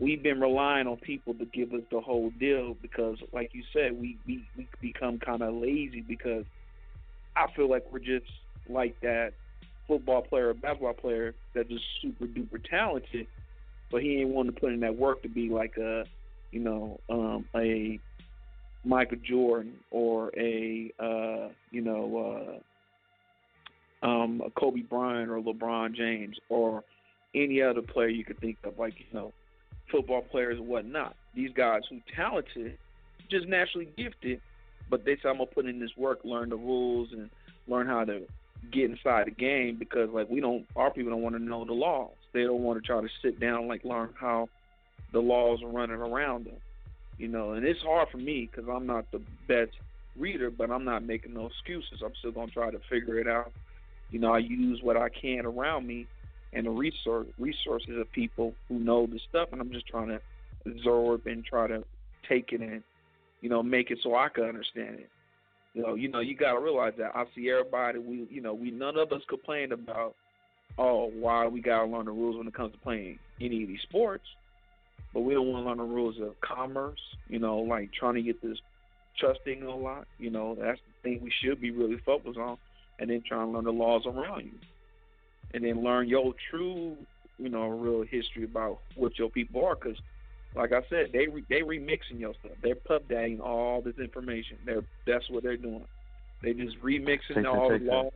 we've 0.00 0.22
been 0.22 0.40
relying 0.40 0.86
on 0.86 0.96
people 0.96 1.34
to 1.34 1.44
give 1.46 1.72
us 1.72 1.82
the 1.90 2.00
whole 2.00 2.30
deal 2.38 2.76
because 2.80 3.18
like 3.32 3.50
you 3.52 3.62
said 3.72 3.98
we 4.00 4.16
we, 4.26 4.44
we 4.56 4.68
become 4.80 5.18
kind 5.18 5.42
of 5.42 5.54
lazy 5.54 6.00
because 6.00 6.44
I 7.36 7.46
feel 7.54 7.68
like 7.68 7.84
we're 7.92 7.98
just 7.98 8.30
like 8.68 8.98
that 9.00 9.32
football 9.88 10.22
player 10.22 10.50
or 10.50 10.54
basketball 10.54 10.92
player 10.92 11.34
that's 11.54 11.68
just 11.68 11.84
super 12.00 12.26
duper 12.26 12.62
talented, 12.68 13.26
but 13.90 14.02
he 14.02 14.20
ain't 14.20 14.28
wanting 14.28 14.54
to 14.54 14.60
put 14.60 14.72
in 14.72 14.80
that 14.80 14.94
work 14.96 15.22
to 15.22 15.28
be 15.28 15.48
like 15.48 15.76
a 15.78 16.04
you 16.50 16.60
know, 16.60 17.00
um, 17.08 17.44
a 17.54 17.98
Michael 18.84 19.18
Jordan 19.22 19.74
or 19.90 20.30
a 20.36 20.92
uh, 20.98 21.48
you 21.70 21.80
know 21.80 22.60
uh, 24.02 24.06
um, 24.06 24.42
a 24.44 24.50
Kobe 24.50 24.82
Bryant 24.82 25.30
or 25.30 25.40
LeBron 25.40 25.94
James 25.94 26.36
or 26.48 26.84
any 27.34 27.60
other 27.60 27.82
player 27.82 28.08
you 28.08 28.24
could 28.24 28.40
think 28.40 28.56
of, 28.64 28.78
like 28.78 28.94
you 28.98 29.06
know, 29.12 29.32
football 29.90 30.22
players 30.22 30.58
and 30.58 30.68
whatnot. 30.68 31.14
These 31.34 31.50
guys 31.54 31.82
who 31.90 32.00
talented, 32.14 32.78
just 33.30 33.46
naturally 33.46 33.88
gifted, 33.96 34.40
but 34.88 35.04
they 35.04 35.16
say 35.16 35.28
I'm 35.28 35.38
gonna 35.38 35.46
put 35.46 35.66
in 35.66 35.78
this 35.78 35.96
work, 35.96 36.20
learn 36.24 36.48
the 36.48 36.56
rules, 36.56 37.10
and 37.12 37.28
learn 37.66 37.86
how 37.86 38.04
to 38.04 38.22
get 38.70 38.90
inside 38.90 39.26
the 39.26 39.32
game 39.32 39.76
because 39.78 40.10
like 40.10 40.28
we 40.28 40.40
don't, 40.40 40.66
our 40.76 40.90
people 40.90 41.10
don't 41.10 41.22
want 41.22 41.36
to 41.36 41.42
know 41.42 41.64
the 41.64 41.72
laws. 41.72 42.10
They 42.32 42.42
don't 42.42 42.62
want 42.62 42.80
to 42.80 42.86
try 42.86 43.00
to 43.00 43.08
sit 43.22 43.40
down 43.40 43.68
like 43.68 43.84
learn 43.84 44.10
how 44.18 44.48
the 45.12 45.20
laws 45.20 45.62
are 45.62 45.70
running 45.70 45.96
around 45.96 46.46
them. 46.46 46.56
You 47.16 47.28
know, 47.28 47.52
and 47.52 47.66
it's 47.66 47.82
hard 47.82 48.08
for 48.10 48.18
me 48.18 48.48
because 48.50 48.70
I'm 48.70 48.86
not 48.86 49.10
the 49.10 49.20
best 49.48 49.72
reader, 50.16 50.50
but 50.50 50.70
I'm 50.70 50.84
not 50.84 51.02
making 51.02 51.34
no 51.34 51.46
excuses. 51.46 52.00
I'm 52.04 52.12
still 52.18 52.32
gonna 52.32 52.50
try 52.50 52.70
to 52.70 52.80
figure 52.88 53.18
it 53.18 53.26
out. 53.26 53.52
You 54.10 54.20
know, 54.20 54.32
I 54.32 54.38
use 54.38 54.80
what 54.82 54.96
I 54.96 55.08
can 55.08 55.44
around 55.44 55.86
me 55.86 56.06
and 56.52 56.66
the 56.66 56.70
resource 56.70 57.26
resources 57.38 57.98
of 57.98 58.10
people 58.12 58.54
who 58.68 58.78
know 58.78 59.06
the 59.06 59.20
stuff, 59.28 59.48
and 59.52 59.60
I'm 59.60 59.72
just 59.72 59.86
trying 59.86 60.08
to 60.08 60.20
absorb 60.66 61.26
and 61.26 61.44
try 61.44 61.66
to 61.66 61.84
take 62.28 62.52
it 62.52 62.60
and 62.60 62.82
you 63.40 63.48
know 63.48 63.62
make 63.62 63.90
it 63.90 63.98
so 64.02 64.14
I 64.14 64.28
can 64.28 64.44
understand 64.44 65.00
it. 65.00 65.10
You 65.74 65.82
know, 65.82 65.94
you 65.94 66.08
know, 66.08 66.20
you 66.20 66.36
got 66.36 66.54
to 66.54 66.60
realize 66.60 66.94
that 66.98 67.12
I 67.14 67.24
see 67.34 67.50
everybody. 67.50 67.98
We, 67.98 68.26
you 68.30 68.40
know, 68.40 68.54
we 68.54 68.70
none 68.70 68.96
of 68.96 69.12
us 69.12 69.22
complain 69.28 69.72
about, 69.72 70.14
oh, 70.78 71.10
why 71.14 71.46
we 71.46 71.60
got 71.60 71.84
to 71.84 71.86
learn 71.86 72.06
the 72.06 72.12
rules 72.12 72.36
when 72.36 72.48
it 72.48 72.54
comes 72.54 72.72
to 72.72 72.78
playing 72.78 73.18
any 73.40 73.62
of 73.62 73.68
these 73.68 73.82
sports 73.82 74.24
but 75.12 75.20
we 75.20 75.34
don't 75.34 75.48
want 75.48 75.64
to 75.64 75.68
learn 75.68 75.78
the 75.78 75.84
rules 75.84 76.16
of 76.20 76.40
commerce. 76.40 77.00
You 77.28 77.38
know, 77.38 77.58
like 77.58 77.90
trying 77.92 78.14
to 78.14 78.22
get 78.22 78.40
this 78.42 78.58
trusting 79.18 79.62
a 79.62 79.74
lot. 79.74 80.06
You 80.18 80.30
know, 80.30 80.56
that's 80.58 80.80
the 80.86 81.02
thing 81.02 81.20
we 81.22 81.32
should 81.42 81.60
be 81.60 81.70
really 81.70 81.98
focused 82.04 82.38
on, 82.38 82.58
and 82.98 83.10
then 83.10 83.22
trying 83.26 83.46
to 83.46 83.52
learn 83.52 83.64
the 83.64 83.72
laws 83.72 84.02
around 84.06 84.44
you, 84.44 84.58
and 85.54 85.64
then 85.64 85.82
learn 85.82 86.08
your 86.08 86.34
true, 86.50 86.96
you 87.38 87.48
know, 87.48 87.68
real 87.68 88.02
history 88.02 88.44
about 88.44 88.78
what 88.96 89.18
your 89.18 89.30
people 89.30 89.64
are. 89.64 89.74
Because, 89.74 89.98
like 90.56 90.72
I 90.72 90.80
said, 90.88 91.08
they 91.12 91.26
re- 91.26 91.44
they 91.48 91.60
remixing 91.60 92.18
your 92.18 92.34
stuff. 92.40 92.52
They're 92.62 92.74
pub 92.74 93.02
dating 93.08 93.40
all 93.40 93.82
this 93.82 93.98
information. 93.98 94.58
They're 94.64 94.84
that's 95.06 95.28
what 95.30 95.42
they're 95.42 95.56
doing. 95.56 95.84
They 96.42 96.52
just 96.54 96.80
remixing 96.82 97.34
take 97.34 97.46
all 97.46 97.70
that, 97.70 97.80
the 97.80 97.86
laws. 97.86 98.12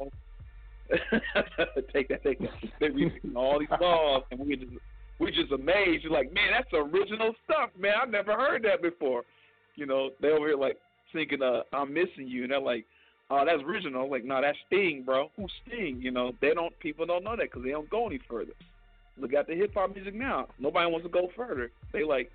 take 1.92 2.08
that, 2.08 2.22
take 2.22 2.38
that. 2.40 2.50
They're 2.80 2.92
remixing 2.92 3.36
all 3.36 3.58
these 3.58 3.68
laws, 3.80 4.22
and 4.30 4.40
we 4.40 4.56
just 4.56 4.72
we're 5.18 5.30
just 5.30 5.52
amazed. 5.52 6.04
You're 6.04 6.12
like, 6.12 6.32
man, 6.32 6.50
that's 6.52 6.68
original 6.72 7.34
stuff, 7.44 7.70
man. 7.78 7.94
I've 8.00 8.10
never 8.10 8.32
heard 8.32 8.64
that 8.64 8.82
before. 8.82 9.22
You 9.76 9.86
know, 9.86 10.10
they 10.20 10.28
over 10.28 10.48
here 10.48 10.56
like 10.56 10.78
thinking, 11.12 11.42
uh, 11.42 11.62
I'm 11.72 11.92
missing 11.92 12.26
you, 12.26 12.42
and 12.42 12.52
they're 12.52 12.60
like, 12.60 12.86
oh, 13.30 13.44
that's 13.44 13.62
original. 13.62 14.04
I'm 14.04 14.10
like, 14.10 14.24
no, 14.24 14.40
that's 14.40 14.58
Sting, 14.66 15.02
bro. 15.04 15.30
Who's 15.36 15.52
Sting? 15.66 16.00
You 16.00 16.10
know, 16.10 16.32
they 16.40 16.54
don't. 16.54 16.76
People 16.80 17.06
don't 17.06 17.24
know 17.24 17.36
that 17.36 17.50
because 17.50 17.62
they 17.62 17.70
don't 17.70 17.88
go 17.90 18.06
any 18.06 18.20
further. 18.28 18.52
Look 19.18 19.34
at 19.34 19.46
the 19.46 19.54
hip 19.54 19.74
hop 19.74 19.94
music 19.94 20.14
now. 20.14 20.48
Nobody 20.58 20.90
wants 20.90 21.06
to 21.06 21.10
go 21.10 21.28
further. 21.36 21.70
They 21.92 22.04
like, 22.04 22.30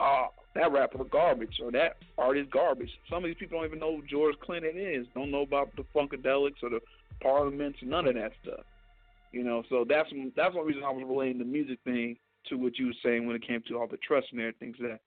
oh, 0.00 0.28
that 0.54 0.72
rapper 0.72 1.04
garbage 1.04 1.60
or 1.62 1.70
that 1.72 1.98
artist 2.18 2.46
is 2.46 2.52
garbage. 2.52 2.90
Some 3.08 3.18
of 3.18 3.24
these 3.24 3.36
people 3.38 3.58
don't 3.58 3.66
even 3.66 3.78
know 3.78 3.96
who 3.96 4.02
George 4.06 4.34
Clinton 4.40 4.72
is. 4.76 5.06
Don't 5.14 5.30
know 5.30 5.42
about 5.42 5.74
the 5.76 5.84
Funkadelics 5.94 6.62
or 6.62 6.70
the 6.70 6.80
Parliaments, 7.22 7.78
none 7.82 8.06
of 8.06 8.14
that 8.14 8.32
stuff. 8.42 8.64
You 9.32 9.44
know, 9.44 9.62
so 9.68 9.84
that's 9.88 10.08
that's 10.36 10.54
one 10.54 10.66
reason 10.66 10.82
I 10.82 10.90
was 10.90 11.04
relating 11.06 11.38
the 11.38 11.44
music 11.44 11.78
thing 11.84 12.16
to 12.48 12.56
what 12.56 12.78
you 12.78 12.86
were 12.86 12.92
saying 13.04 13.26
when 13.26 13.36
it 13.36 13.46
came 13.46 13.62
to 13.68 13.78
all 13.78 13.86
the 13.86 13.98
trust 13.98 14.28
and 14.32 14.40
everything. 14.40 14.74
That 14.80 14.98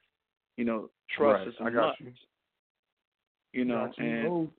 you 0.56 0.64
know, 0.64 0.90
trust 1.18 1.40
right. 1.40 1.48
is 1.48 1.54
a 1.60 1.64
I 1.64 1.70
got 1.72 2.00
you. 2.00 2.14
You 3.52 3.66
know, 3.66 3.92
you. 3.98 4.06
and 4.06 4.28
Oh, 4.28 4.50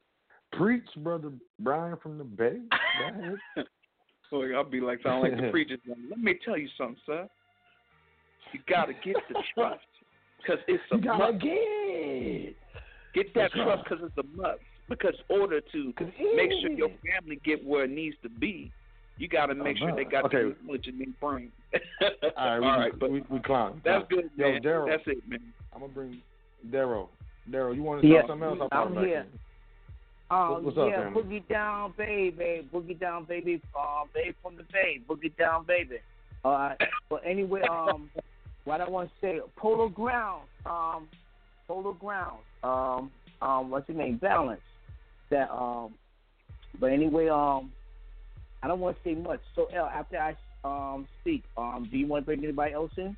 preach, 0.53 0.85
brother 0.99 1.33
Brian 1.61 1.97
from 2.03 2.19
the 2.19 2.25
Bay. 2.25 2.59
Go 4.30 4.42
ahead. 4.42 4.52
so 4.52 4.59
I'll 4.59 4.64
be 4.64 4.80
like 4.80 5.02
sound 5.02 5.22
like 5.22 5.36
the 5.40 5.48
preacher. 5.51 5.76
Let 6.10 6.18
me 6.18 6.38
tell 6.44 6.59
you 6.59 6.68
something, 6.76 6.96
sir. 7.06 7.28
You 8.52 8.60
gotta 8.68 8.92
get 9.05 9.16
the 9.28 9.42
trust 9.55 9.80
because 10.38 10.59
it's 10.68 10.82
a 10.92 10.96
You 10.96 11.18
must. 11.18 11.40
get. 11.42 12.56
Get 13.14 13.32
that 13.34 13.51
That's 13.52 13.55
trust 13.55 13.84
because 13.88 14.05
it's 14.05 14.18
a 14.18 14.36
must. 14.36 14.59
Because 14.88 15.14
in 15.30 15.40
order 15.40 15.60
to 15.72 15.94
make 16.36 16.51
sure 16.60 16.70
your 16.70 16.90
family 17.10 17.40
get 17.44 17.64
where 17.64 17.84
it 17.84 17.90
needs 17.90 18.16
to 18.22 18.28
be, 18.28 18.70
you 19.16 19.28
got 19.28 19.46
to 19.46 19.55
make 19.55 19.78
sure 19.78 19.94
they 19.94 20.02
uh-huh. 20.02 20.10
got 20.10 20.24
Okay. 20.26 20.42
the 20.42 20.56
knowledge 20.64 20.86
in 20.88 20.98
their 20.98 21.06
brain. 21.20 21.51
All 22.02 22.10
right, 22.36 22.60
we, 22.60 22.66
All 22.66 22.78
right, 22.78 22.98
but 22.98 23.10
we, 23.10 23.22
we 23.30 23.38
clown. 23.40 23.80
that's 23.84 24.05
good, 24.10 24.28
Yo, 24.36 24.52
man. 24.52 24.62
Daryl, 24.62 24.86
That's 24.88 25.02
it, 25.06 25.26
man. 25.28 25.40
I'm 25.72 25.80
gonna 25.80 25.92
bring 25.92 26.20
Daryl. 26.70 27.09
Daryl, 27.51 27.74
you 27.74 27.82
want 27.82 28.02
to 28.02 28.09
Yeah, 28.09 28.20
talk 28.22 28.30
something 28.30 28.48
else? 28.48 28.59
I'll 28.60 28.68
I'm 28.78 28.88
talk 28.88 28.94
back 28.96 29.05
here. 29.06 29.26
In. 30.35 30.40
Oh 30.40 30.61
What's 30.62 30.77
yeah, 30.77 31.05
family? 31.05 31.23
boogie 31.23 31.48
down, 31.48 31.94
baby, 31.97 32.69
boogie 32.73 32.98
down, 32.98 33.24
baby, 33.24 33.61
um, 33.78 34.09
baby 34.15 34.35
from 34.43 34.56
the 34.56 34.65
bay, 34.73 35.01
boogie 35.09 35.36
down, 35.36 35.65
baby. 35.66 35.97
All 36.44 36.52
right. 36.52 36.77
But 37.09 37.23
anyway, 37.24 37.62
um, 37.70 38.11
what 38.65 38.81
I 38.81 38.89
want 38.89 39.09
to 39.11 39.15
say, 39.27 39.40
Polo 39.56 39.89
Ground, 39.89 40.43
um, 40.66 41.09
Polo 41.66 41.93
Ground, 41.93 42.39
um, 42.62 43.11
um, 43.40 43.70
what's 43.70 43.89
your 43.89 43.98
name? 43.98 44.16
Balance. 44.16 44.61
That 45.31 45.51
um, 45.51 45.94
but 46.81 46.86
anyway, 46.93 47.28
um, 47.28 47.73
I 48.62 48.69
don't 48.69 48.81
want 48.81 48.97
to 48.97 49.02
say 49.09 49.15
much. 49.15 49.40
So 49.55 49.66
L, 49.74 49.86
after 49.86 50.19
I 50.19 50.36
um 50.65 51.06
speak, 51.20 51.44
um, 51.56 51.89
do 51.90 51.97
you 51.98 52.06
want 52.06 52.23
to 52.23 52.27
bring 52.27 52.43
anybody 52.44 52.73
else 52.74 52.93
in? 52.97 53.16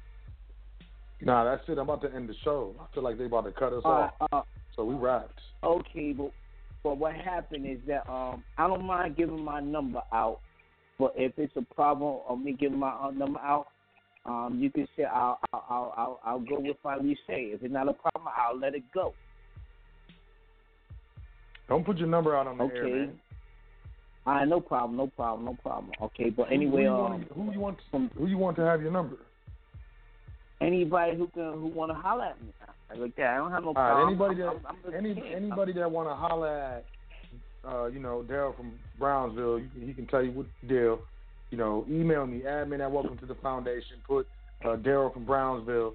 Nah, 1.22 1.44
that's 1.44 1.62
it. 1.68 1.72
I'm 1.72 1.88
about 1.88 2.02
to 2.02 2.14
end 2.14 2.28
the 2.28 2.34
show. 2.44 2.74
I 2.80 2.92
feel 2.94 3.02
like 3.02 3.16
they 3.18 3.24
about 3.24 3.44
to 3.46 3.52
cut 3.52 3.72
us 3.72 3.82
Uh, 3.84 3.88
off. 3.88 4.12
uh, 4.32 4.42
So 4.74 4.84
we 4.84 4.94
wrapped. 4.94 5.40
Okay, 5.64 6.12
but 6.12 6.30
but 6.84 6.98
what 6.98 7.14
happened 7.14 7.66
is 7.66 7.78
that 7.88 8.08
um 8.10 8.44
I 8.58 8.66
don't 8.68 8.84
mind 8.86 9.16
giving 9.16 9.44
my 9.44 9.60
number 9.60 10.02
out 10.12 10.38
But 11.00 11.14
if 11.16 11.34
it's 11.38 11.54
a 11.56 11.74
problem 11.74 12.20
of 12.28 12.40
me 12.40 12.54
giving 12.54 12.78
my 12.80 12.90
uh, 12.92 13.12
number 13.12 13.40
out, 13.40 13.68
um, 14.26 14.58
you 14.62 14.70
can 14.72 14.88
say 14.96 15.04
I'll 15.04 15.40
I'll 15.52 15.66
I'll 15.70 15.94
I'll, 15.98 16.20
I'll 16.24 16.40
go 16.40 16.60
with 16.60 16.78
what 16.82 17.04
you 17.04 17.16
say. 17.28 17.52
If 17.54 17.64
it's 17.64 17.74
not 17.74 17.88
a 17.90 17.94
problem, 17.94 18.32
I'll 18.36 18.58
let 18.58 18.76
it 18.76 18.84
go. 18.94 19.16
Don't 21.68 21.84
put 21.86 21.98
your 21.98 22.08
number 22.08 22.36
out 22.36 22.46
on 22.46 22.58
the 22.58 22.64
Okay. 22.64 22.76
air, 22.76 22.88
man. 22.88 23.20
All 24.26 24.34
right, 24.34 24.48
no 24.48 24.60
problem, 24.60 24.96
no 24.96 25.08
problem, 25.08 25.46
no 25.46 25.54
problem. 25.62 25.92
Okay, 26.02 26.30
but 26.30 26.52
anyway, 26.52 26.84
who 26.84 26.88
you, 26.88 26.94
um, 26.94 26.98
want, 27.00 27.32
who 27.32 27.52
you 27.52 27.60
want? 27.60 27.78
Who 28.18 28.26
you 28.26 28.38
want 28.38 28.56
to 28.58 28.62
have 28.64 28.82
your 28.82 28.92
number? 28.92 29.16
anybody 30.60 31.16
who 31.16 31.28
can 31.28 31.52
who 31.54 31.68
want 31.68 31.90
to 31.92 31.96
holler 31.98 32.24
at 32.26 32.42
me, 32.42 32.52
like 32.94 33.16
that, 33.16 33.34
I 33.34 33.36
don't 33.36 33.50
have 33.50 33.64
no 33.64 33.74
problem. 33.74 33.98
right, 33.98 34.06
anybody 34.06 34.36
that 34.36 34.48
I'm, 34.48 34.60
I'm, 34.68 34.76
I'm 34.86 34.94
any 34.94 35.34
anybody 35.34 35.72
that 35.72 35.90
want 35.90 36.08
to 36.08 36.14
holler 36.14 36.58
at, 36.58 36.84
uh, 37.68 37.86
you 37.86 37.98
know, 37.98 38.24
Daryl 38.28 38.56
from 38.56 38.74
Brownsville, 38.98 39.58
you 39.58 39.68
he 39.80 39.92
can 39.92 40.06
tell 40.06 40.22
you 40.22 40.30
what 40.32 40.46
deal. 40.68 41.00
You 41.50 41.58
know, 41.58 41.86
email 41.88 42.26
me 42.26 42.40
admin 42.40 42.80
at 42.80 42.90
welcome 42.90 43.18
to 43.18 43.26
the 43.26 43.36
foundation. 43.36 43.98
Put 44.06 44.26
uh, 44.64 44.76
Daryl 44.76 45.12
from 45.12 45.24
Brownsville 45.24 45.94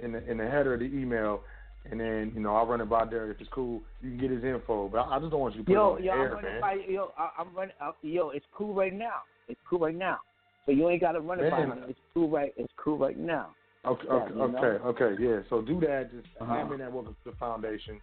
in 0.00 0.12
the 0.12 0.30
in 0.30 0.38
the 0.38 0.44
header 0.44 0.74
of 0.74 0.80
the 0.80 0.86
email, 0.86 1.42
and 1.90 1.98
then 1.98 2.32
you 2.34 2.40
know 2.40 2.54
I'll 2.56 2.66
run 2.66 2.80
it 2.80 2.88
by 2.88 3.04
Daryl 3.04 3.30
if 3.30 3.40
it's 3.40 3.50
cool. 3.52 3.82
You 4.02 4.10
can 4.10 4.18
get 4.18 4.30
his 4.30 4.44
info, 4.44 4.88
but 4.88 4.98
I, 4.98 5.16
I 5.16 5.18
just 5.18 5.30
don't 5.30 5.40
want 5.40 5.54
you 5.54 5.60
to 5.60 5.66
put 5.66 5.72
Yo, 5.72 5.80
it 5.80 5.90
on 5.90 6.00
the 6.00 6.06
yo, 6.06 6.12
I'm 6.12 6.20
air, 6.20 6.34
running 6.34 6.52
man. 6.52 6.60
by 6.60 6.76
yo, 6.88 7.12
I, 7.18 7.30
I'm 7.38 7.54
running. 7.54 7.74
Uh, 7.80 7.92
yo, 8.02 8.30
it's 8.30 8.46
cool 8.52 8.74
right 8.74 8.92
now. 8.92 9.22
It's 9.48 9.60
cool 9.68 9.80
right 9.80 9.96
now. 9.96 10.18
So 10.66 10.72
you 10.72 10.88
ain't 10.88 11.00
got 11.00 11.12
to 11.12 11.20
run 11.20 11.40
it 11.40 11.50
by 11.50 11.64
me. 11.64 11.72
It's 11.88 11.98
cool 12.12 12.28
right. 12.28 12.52
It's 12.56 12.72
cool 12.76 12.98
right 12.98 13.18
now. 13.18 13.54
Okay, 13.86 14.06
Yeah, 14.08 14.14
okay, 14.14 14.34
know? 14.36 14.58
okay, 14.58 15.04
okay, 15.04 15.22
yeah. 15.22 15.40
So 15.48 15.62
do 15.62 15.80
that. 15.80 16.10
Just 16.12 16.26
Uh-huh. 16.40 16.54
admin 16.54 16.80
at 16.84 16.92
welcome 16.92 17.14
to 17.24 17.30
the 17.30 17.36
foundation. 17.36 18.00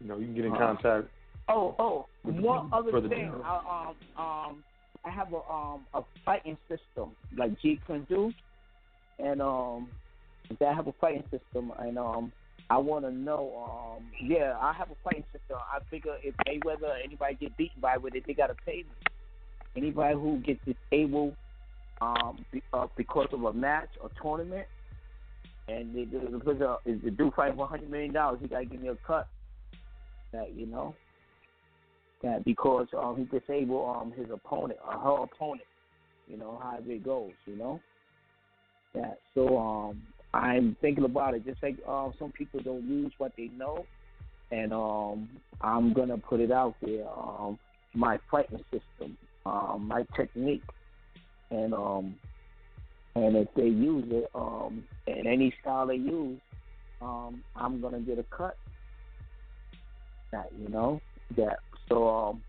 You 0.00 0.08
know, 0.08 0.18
you 0.18 0.26
can 0.26 0.34
get 0.34 0.44
in 0.46 0.52
Uh-huh. 0.52 0.76
contact. 0.76 1.08
Oh, 1.48 1.74
oh, 1.78 2.08
one 2.22 2.68
other 2.72 3.00
thing. 3.08 3.32
I, 3.44 3.92
um, 4.16 4.24
um, 4.24 4.64
I 5.04 5.10
have 5.10 5.32
a 5.32 5.42
um 5.52 5.86
a 5.94 6.02
fighting 6.24 6.56
system 6.68 7.16
like 7.36 7.58
G 7.60 7.80
can 7.86 8.04
do, 8.04 8.32
and 9.18 9.42
um, 9.42 9.90
I 10.60 10.72
have 10.72 10.86
a 10.86 10.92
fighting 11.00 11.24
system, 11.30 11.72
and 11.78 11.98
um, 11.98 12.32
I 12.70 12.78
want 12.78 13.04
to 13.04 13.10
know. 13.10 13.96
Um, 13.98 14.04
yeah, 14.22 14.56
I 14.60 14.72
have 14.72 14.90
a 14.90 14.94
fighting 15.02 15.24
system. 15.32 15.58
I 15.58 15.80
figure 15.90 16.14
if 16.22 16.34
Mayweather 16.46 16.90
or 16.90 16.96
anybody 17.04 17.34
get 17.34 17.56
beaten 17.56 17.80
by 17.80 17.96
with 17.96 18.14
it, 18.14 18.24
they 18.26 18.34
gotta 18.34 18.54
pay 18.64 18.84
me. 18.84 18.94
Anybody 19.76 20.14
who 20.14 20.38
gets 20.38 20.60
disabled 20.64 21.34
um 22.00 22.44
be, 22.52 22.62
uh, 22.72 22.86
because 22.96 23.28
of 23.32 23.42
a 23.44 23.52
match 23.52 23.90
or 24.00 24.10
tournament, 24.22 24.66
and 25.70 25.94
they 25.94 26.04
do 26.04 26.20
because 26.20 26.60
uh, 26.60 26.76
if 26.84 27.02
the 27.02 27.10
dude 27.10 27.34
fight 27.34 27.54
for 27.54 27.66
hundred 27.66 27.90
million 27.90 28.12
dollars, 28.12 28.38
he 28.42 28.48
gotta 28.48 28.64
give 28.64 28.80
me 28.80 28.88
a 28.88 28.96
cut. 29.06 29.28
That 30.32 30.54
you 30.54 30.66
know 30.66 30.94
that 32.22 32.44
because 32.44 32.86
um 32.96 33.16
he 33.16 33.38
disabled 33.38 33.96
um 33.96 34.12
his 34.12 34.26
opponent 34.32 34.78
or 34.86 34.98
her 34.98 35.24
opponent, 35.24 35.66
you 36.28 36.36
know, 36.36 36.58
however 36.62 36.90
it 36.92 37.04
goes, 37.04 37.32
you 37.46 37.56
know. 37.56 37.80
Yeah. 38.94 39.12
So 39.34 39.58
um 39.58 40.02
I'm 40.32 40.76
thinking 40.80 41.04
about 41.04 41.34
it, 41.34 41.44
just 41.44 41.62
like 41.62 41.76
um 41.88 42.14
some 42.18 42.32
people 42.32 42.60
don't 42.60 42.84
use 42.84 43.12
what 43.18 43.32
they 43.36 43.50
know 43.56 43.86
and 44.50 44.72
um 44.72 45.28
I'm 45.60 45.92
gonna 45.92 46.18
put 46.18 46.40
it 46.40 46.52
out 46.52 46.74
there, 46.82 47.08
um 47.08 47.58
my 47.94 48.18
fighting 48.30 48.62
system, 48.70 49.16
um, 49.46 49.88
my 49.88 50.04
technique 50.16 50.62
and 51.50 51.74
um 51.74 52.14
and 53.14 53.36
if 53.36 53.48
they 53.56 53.66
use 53.66 54.04
it, 54.10 54.30
um 54.34 54.84
in 55.06 55.26
any 55.26 55.52
style 55.60 55.86
they 55.86 55.96
use, 55.96 56.38
um 57.00 57.42
I'm 57.56 57.80
gonna 57.80 58.00
get 58.00 58.18
a 58.18 58.24
cut. 58.24 58.56
That 60.32 60.50
you 60.58 60.68
know, 60.68 61.00
that 61.36 61.58
so 61.88 62.08
um, 62.08 62.42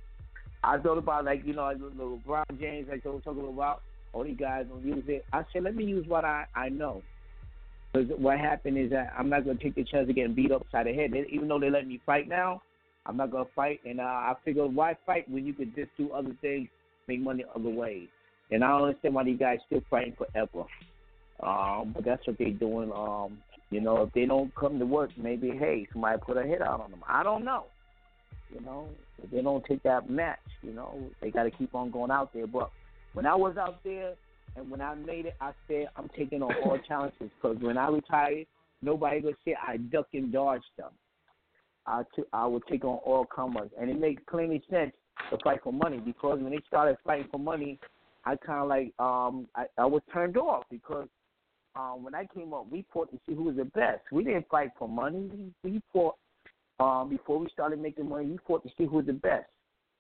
I 0.63 0.77
thought 0.77 0.97
about 0.97 1.25
like 1.25 1.43
you 1.45 1.53
know 1.53 1.73
LeBron 1.97 2.59
James 2.59 2.87
they 2.87 3.09
were 3.09 3.19
talking 3.19 3.47
about. 3.47 3.81
All 4.13 4.25
these 4.25 4.37
guys 4.37 4.65
don't 4.69 4.85
use 4.85 5.05
it. 5.07 5.23
I 5.31 5.43
said 5.51 5.63
let 5.63 5.75
me 5.75 5.85
use 5.85 6.05
what 6.07 6.25
I 6.25 6.45
I 6.55 6.69
know. 6.69 7.01
Because 7.91 8.09
what 8.17 8.39
happened 8.39 8.77
is 8.77 8.89
that 8.91 9.13
I'm 9.17 9.29
not 9.29 9.45
gonna 9.45 9.59
take 9.59 9.75
the 9.75 9.83
chance 9.83 10.09
of 10.09 10.15
getting 10.15 10.33
beat 10.33 10.51
upside 10.51 10.85
the 10.85 10.93
head. 10.93 11.11
Even 11.29 11.47
though 11.47 11.59
they 11.59 11.69
let 11.69 11.87
me 11.87 11.99
fight 12.05 12.27
now, 12.27 12.61
I'm 13.05 13.17
not 13.17 13.31
gonna 13.31 13.45
fight. 13.55 13.81
And 13.85 13.99
uh, 13.99 14.03
I 14.03 14.33
figured 14.45 14.73
why 14.73 14.95
fight 15.05 15.29
when 15.29 15.45
you 15.45 15.53
could 15.53 15.75
just 15.75 15.89
do 15.97 16.11
other 16.11 16.35
things, 16.41 16.69
make 17.07 17.19
money 17.19 17.43
other 17.55 17.69
ways. 17.69 18.07
And 18.51 18.63
I 18.63 18.69
don't 18.69 18.83
understand 18.83 19.15
why 19.15 19.23
these 19.23 19.39
guys 19.39 19.59
still 19.65 19.81
fighting 19.89 20.15
forever. 20.17 20.65
Um, 21.41 21.93
but 21.93 22.05
that's 22.05 22.25
what 22.27 22.37
they're 22.37 22.51
doing. 22.51 22.91
Um, 22.91 23.37
you 23.69 23.81
know, 23.81 24.03
if 24.03 24.13
they 24.13 24.25
don't 24.25 24.53
come 24.55 24.77
to 24.79 24.85
work, 24.85 25.11
maybe 25.17 25.49
hey, 25.49 25.87
somebody 25.91 26.17
put 26.23 26.37
a 26.37 26.43
hit 26.43 26.61
out 26.61 26.81
on 26.81 26.91
them. 26.91 27.01
I 27.07 27.23
don't 27.23 27.45
know. 27.45 27.65
You 28.53 28.59
know, 28.61 28.89
if 29.23 29.31
they 29.31 29.41
don't 29.41 29.63
take 29.65 29.81
that 29.83 30.09
match, 30.09 30.39
you 30.61 30.73
know, 30.73 30.99
they 31.21 31.31
got 31.31 31.43
to 31.43 31.51
keep 31.51 31.73
on 31.73 31.89
going 31.89 32.11
out 32.11 32.33
there. 32.33 32.47
But 32.47 32.69
when 33.13 33.25
I 33.25 33.33
was 33.33 33.55
out 33.57 33.81
there 33.83 34.13
and 34.55 34.69
when 34.69 34.81
I 34.81 34.93
made 34.95 35.25
it, 35.25 35.35
I 35.39 35.51
said 35.67 35.87
I'm 35.95 36.09
taking 36.17 36.43
on 36.43 36.53
all 36.65 36.77
challenges 36.87 37.29
because 37.41 37.57
when 37.61 37.77
I 37.77 37.87
retired, 37.87 38.45
nobody 38.81 39.21
gonna 39.21 39.35
say 39.45 39.55
I 39.55 39.77
duck 39.77 40.07
and 40.13 40.31
dodge 40.33 40.63
them. 40.77 40.89
I 41.87 42.03
took, 42.15 42.27
I 42.33 42.45
would 42.45 42.63
take 42.69 42.83
on 42.83 42.99
all 43.05 43.25
comers, 43.25 43.69
and 43.79 43.89
it 43.89 43.99
makes 43.99 44.21
plenty 44.29 44.61
sense 44.69 44.91
to 45.29 45.37
fight 45.43 45.61
for 45.63 45.73
money 45.73 45.97
because 45.97 46.39
when 46.41 46.51
they 46.51 46.59
started 46.67 46.97
fighting 47.03 47.27
for 47.31 47.39
money, 47.39 47.79
I 48.25 48.35
kind 48.35 48.61
of 48.61 48.67
like 48.67 48.93
um 48.99 49.47
I, 49.55 49.65
I 49.77 49.85
was 49.85 50.01
turned 50.13 50.37
off 50.37 50.63
because 50.69 51.07
um 51.75 52.03
when 52.03 52.15
I 52.15 52.25
came 52.33 52.53
up, 52.53 52.67
we 52.69 52.85
fought 52.93 53.11
to 53.11 53.19
see 53.25 53.33
who 53.35 53.43
was 53.43 53.55
the 53.55 53.65
best. 53.65 54.01
We 54.11 54.23
didn't 54.23 54.47
fight 54.49 54.71
for 54.77 54.87
money. 54.87 55.29
We, 55.63 55.71
we 55.71 55.81
fought 55.91 56.15
um 56.79 57.09
before 57.09 57.39
we 57.39 57.47
started 57.49 57.79
making 57.79 58.09
money. 58.09 58.25
We 58.25 58.39
fought 58.47 58.63
to 58.63 58.69
see 58.77 58.85
who 58.85 58.97
was 58.97 59.05
the 59.05 59.13
best. 59.13 59.47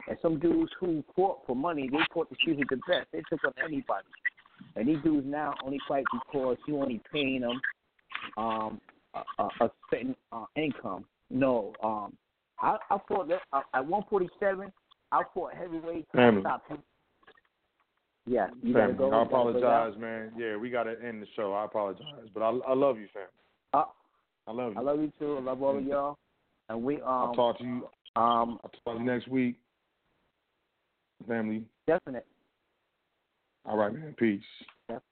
And 0.07 0.17
some 0.21 0.39
dudes 0.39 0.71
who 0.79 1.03
fought 1.15 1.39
for 1.45 1.55
money, 1.55 1.87
they 1.91 1.99
fought 2.13 2.29
to 2.29 2.35
see 2.45 2.55
who's 2.55 2.65
the 2.69 2.79
best. 2.87 3.07
They 3.11 3.21
took 3.29 3.43
on 3.45 3.53
anybody. 3.63 4.07
And 4.75 4.87
these 4.87 4.97
dudes 5.03 5.27
now 5.27 5.53
only 5.63 5.79
fight 5.87 6.05
because 6.11 6.57
you 6.67 6.81
only 6.81 7.01
paying 7.11 7.41
them 7.41 7.61
um 8.37 8.81
a, 9.13 9.43
a, 9.43 9.65
a 9.65 9.71
certain 9.89 10.15
uh, 10.31 10.45
income. 10.55 11.05
No, 11.29 11.73
um, 11.83 12.13
I, 12.61 12.77
I 12.89 12.97
fought 13.07 13.31
at 13.31 13.85
147. 13.85 14.71
I 15.11 15.23
fought 15.33 15.53
heavyweight. 15.53 16.07
I 16.13 16.17
Family. 16.17 16.41
stopped 16.41 16.69
him. 16.69 16.77
Yeah, 18.27 18.47
you 18.61 18.73
gotta 18.73 18.93
Family, 18.93 18.97
go. 18.97 19.11
I 19.11 19.17
you 19.17 19.25
apologize, 19.25 19.93
man. 19.99 20.31
Yeah, 20.37 20.55
we 20.55 20.69
got 20.69 20.83
to 20.83 20.95
end 21.03 21.21
the 21.21 21.27
show. 21.35 21.53
I 21.53 21.65
apologize, 21.65 22.29
but 22.33 22.41
I, 22.41 22.49
I 22.67 22.73
love 22.73 22.97
you, 22.97 23.07
fam. 23.13 23.23
Uh, 23.73 23.85
I 24.47 24.51
love 24.51 24.73
you. 24.73 24.79
I 24.79 24.81
love 24.81 24.99
you 24.99 25.11
too. 25.17 25.37
I 25.37 25.41
love 25.41 25.61
all 25.63 25.77
of 25.77 25.83
y'all. 25.83 26.17
And 26.69 26.83
we 26.83 26.95
um 26.97 27.01
I'll 27.07 27.35
talk 27.35 27.57
to 27.57 27.63
you. 27.63 27.87
um 28.15 28.59
I'll 28.63 28.71
talk 28.85 28.93
to 28.95 28.99
you 28.99 29.05
next 29.05 29.27
week. 29.27 29.57
Family. 31.27 31.65
definite. 31.87 32.25
All 33.65 33.77
right, 33.77 33.93
man. 33.93 34.15
Peace. 34.17 34.41
Yep. 34.89 35.03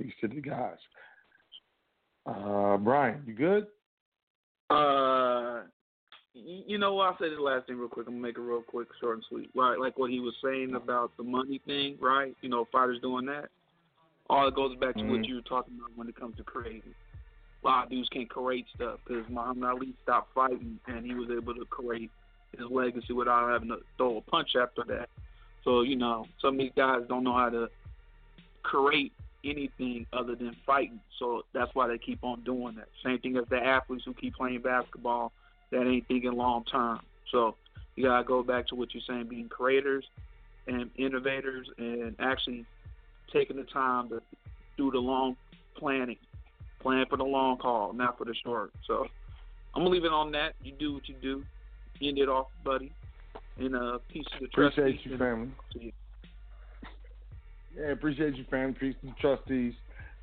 Peace 0.00 0.12
to 0.20 0.28
the 0.28 0.40
guys. 0.40 0.76
Uh, 2.26 2.76
Brian, 2.76 3.22
you 3.26 3.34
good? 3.34 3.66
Uh, 4.68 5.62
y- 5.62 5.79
you 6.44 6.78
know? 6.78 6.98
I'll 7.00 7.16
say 7.18 7.28
this 7.28 7.38
last 7.38 7.66
thing 7.66 7.78
real 7.78 7.88
quick. 7.88 8.06
I'm 8.06 8.14
gonna 8.14 8.26
make 8.26 8.36
it 8.36 8.40
real 8.40 8.62
quick, 8.62 8.88
short 9.00 9.16
and 9.16 9.24
sweet. 9.28 9.50
Right, 9.54 9.78
like 9.78 9.98
what 9.98 10.10
he 10.10 10.20
was 10.20 10.34
saying 10.42 10.74
about 10.74 11.16
the 11.16 11.22
money 11.22 11.60
thing, 11.66 11.96
right? 12.00 12.36
You 12.40 12.48
know, 12.48 12.66
fighters 12.72 13.00
doing 13.00 13.26
that. 13.26 13.48
All 14.28 14.46
it 14.46 14.54
goes 14.54 14.76
back 14.76 14.94
to 14.94 15.02
what 15.02 15.20
Mhm. 15.20 15.28
you 15.28 15.34
were 15.36 15.42
talking 15.42 15.76
about 15.78 15.96
when 15.96 16.08
it 16.08 16.14
comes 16.14 16.36
to 16.36 16.44
creating. 16.44 16.94
A 17.62 17.66
lot 17.66 17.84
of 17.84 17.90
dudes 17.90 18.08
can't 18.08 18.30
create 18.30 18.66
stuff 18.74 19.00
because 19.04 19.28
Muhammad 19.28 19.68
Ali 19.68 19.94
stopped 20.02 20.32
fighting 20.32 20.78
and 20.86 21.04
he 21.04 21.14
was 21.14 21.30
able 21.30 21.54
to 21.54 21.64
create 21.66 22.10
his 22.56 22.66
legacy 22.70 23.12
without 23.12 23.50
having 23.50 23.68
to 23.68 23.80
throw 23.96 24.16
a 24.16 24.20
punch 24.22 24.56
after 24.56 24.84
that. 24.84 25.08
So 25.64 25.82
you 25.82 25.96
know, 25.96 26.26
some 26.40 26.54
of 26.54 26.58
these 26.58 26.72
guys 26.74 27.06
don't 27.08 27.24
know 27.24 27.34
how 27.34 27.50
to 27.50 27.68
create 28.62 29.12
anything 29.44 30.06
other 30.12 30.34
than 30.34 30.54
fighting. 30.66 31.00
So 31.18 31.44
that's 31.52 31.74
why 31.74 31.88
they 31.88 31.98
keep 31.98 32.22
on 32.22 32.42
doing 32.42 32.76
that. 32.76 32.88
Same 33.02 33.18
thing 33.18 33.36
as 33.36 33.44
the 33.48 33.58
athletes 33.58 34.04
who 34.04 34.14
keep 34.14 34.34
playing 34.34 34.60
basketball 34.60 35.32
that 35.70 35.86
ain't 35.86 36.06
thinking 36.08 36.32
long 36.32 36.64
term. 36.64 37.00
So 37.30 37.56
you 37.96 38.04
gotta 38.04 38.24
go 38.24 38.42
back 38.42 38.66
to 38.68 38.74
what 38.74 38.94
you're 38.94 39.02
saying, 39.06 39.28
being 39.28 39.48
creators 39.48 40.04
and 40.66 40.90
innovators 40.96 41.68
and 41.78 42.14
actually 42.18 42.64
taking 43.32 43.56
the 43.56 43.64
time 43.64 44.08
to 44.10 44.20
do 44.76 44.90
the 44.90 44.98
long 44.98 45.36
planning. 45.76 46.16
Plan 46.80 47.04
for 47.10 47.16
the 47.18 47.24
long 47.24 47.58
haul, 47.58 47.92
not 47.92 48.16
for 48.16 48.24
the 48.24 48.34
short. 48.42 48.72
So 48.86 49.06
I'm 49.74 49.82
gonna 49.82 49.90
leave 49.90 50.04
it 50.04 50.12
on 50.12 50.32
that. 50.32 50.54
You 50.62 50.72
do 50.72 50.94
what 50.94 51.08
you 51.08 51.14
do. 51.20 51.44
End 52.02 52.18
it 52.18 52.28
off, 52.28 52.48
buddy. 52.64 52.92
And 53.58 53.76
uh 53.76 53.98
peace 54.08 54.24
to 54.32 54.40
the 54.40 54.46
Appreciate 54.46 54.74
trustees 54.84 55.00
you, 55.04 55.18
family. 55.18 55.50
you. 55.74 55.92
Yeah, 57.76 57.92
appreciate 57.92 58.36
you, 58.36 58.44
family. 58.50 58.74
Peace 58.78 58.94
to 59.02 59.06
the 59.08 59.14
trustees. 59.20 59.74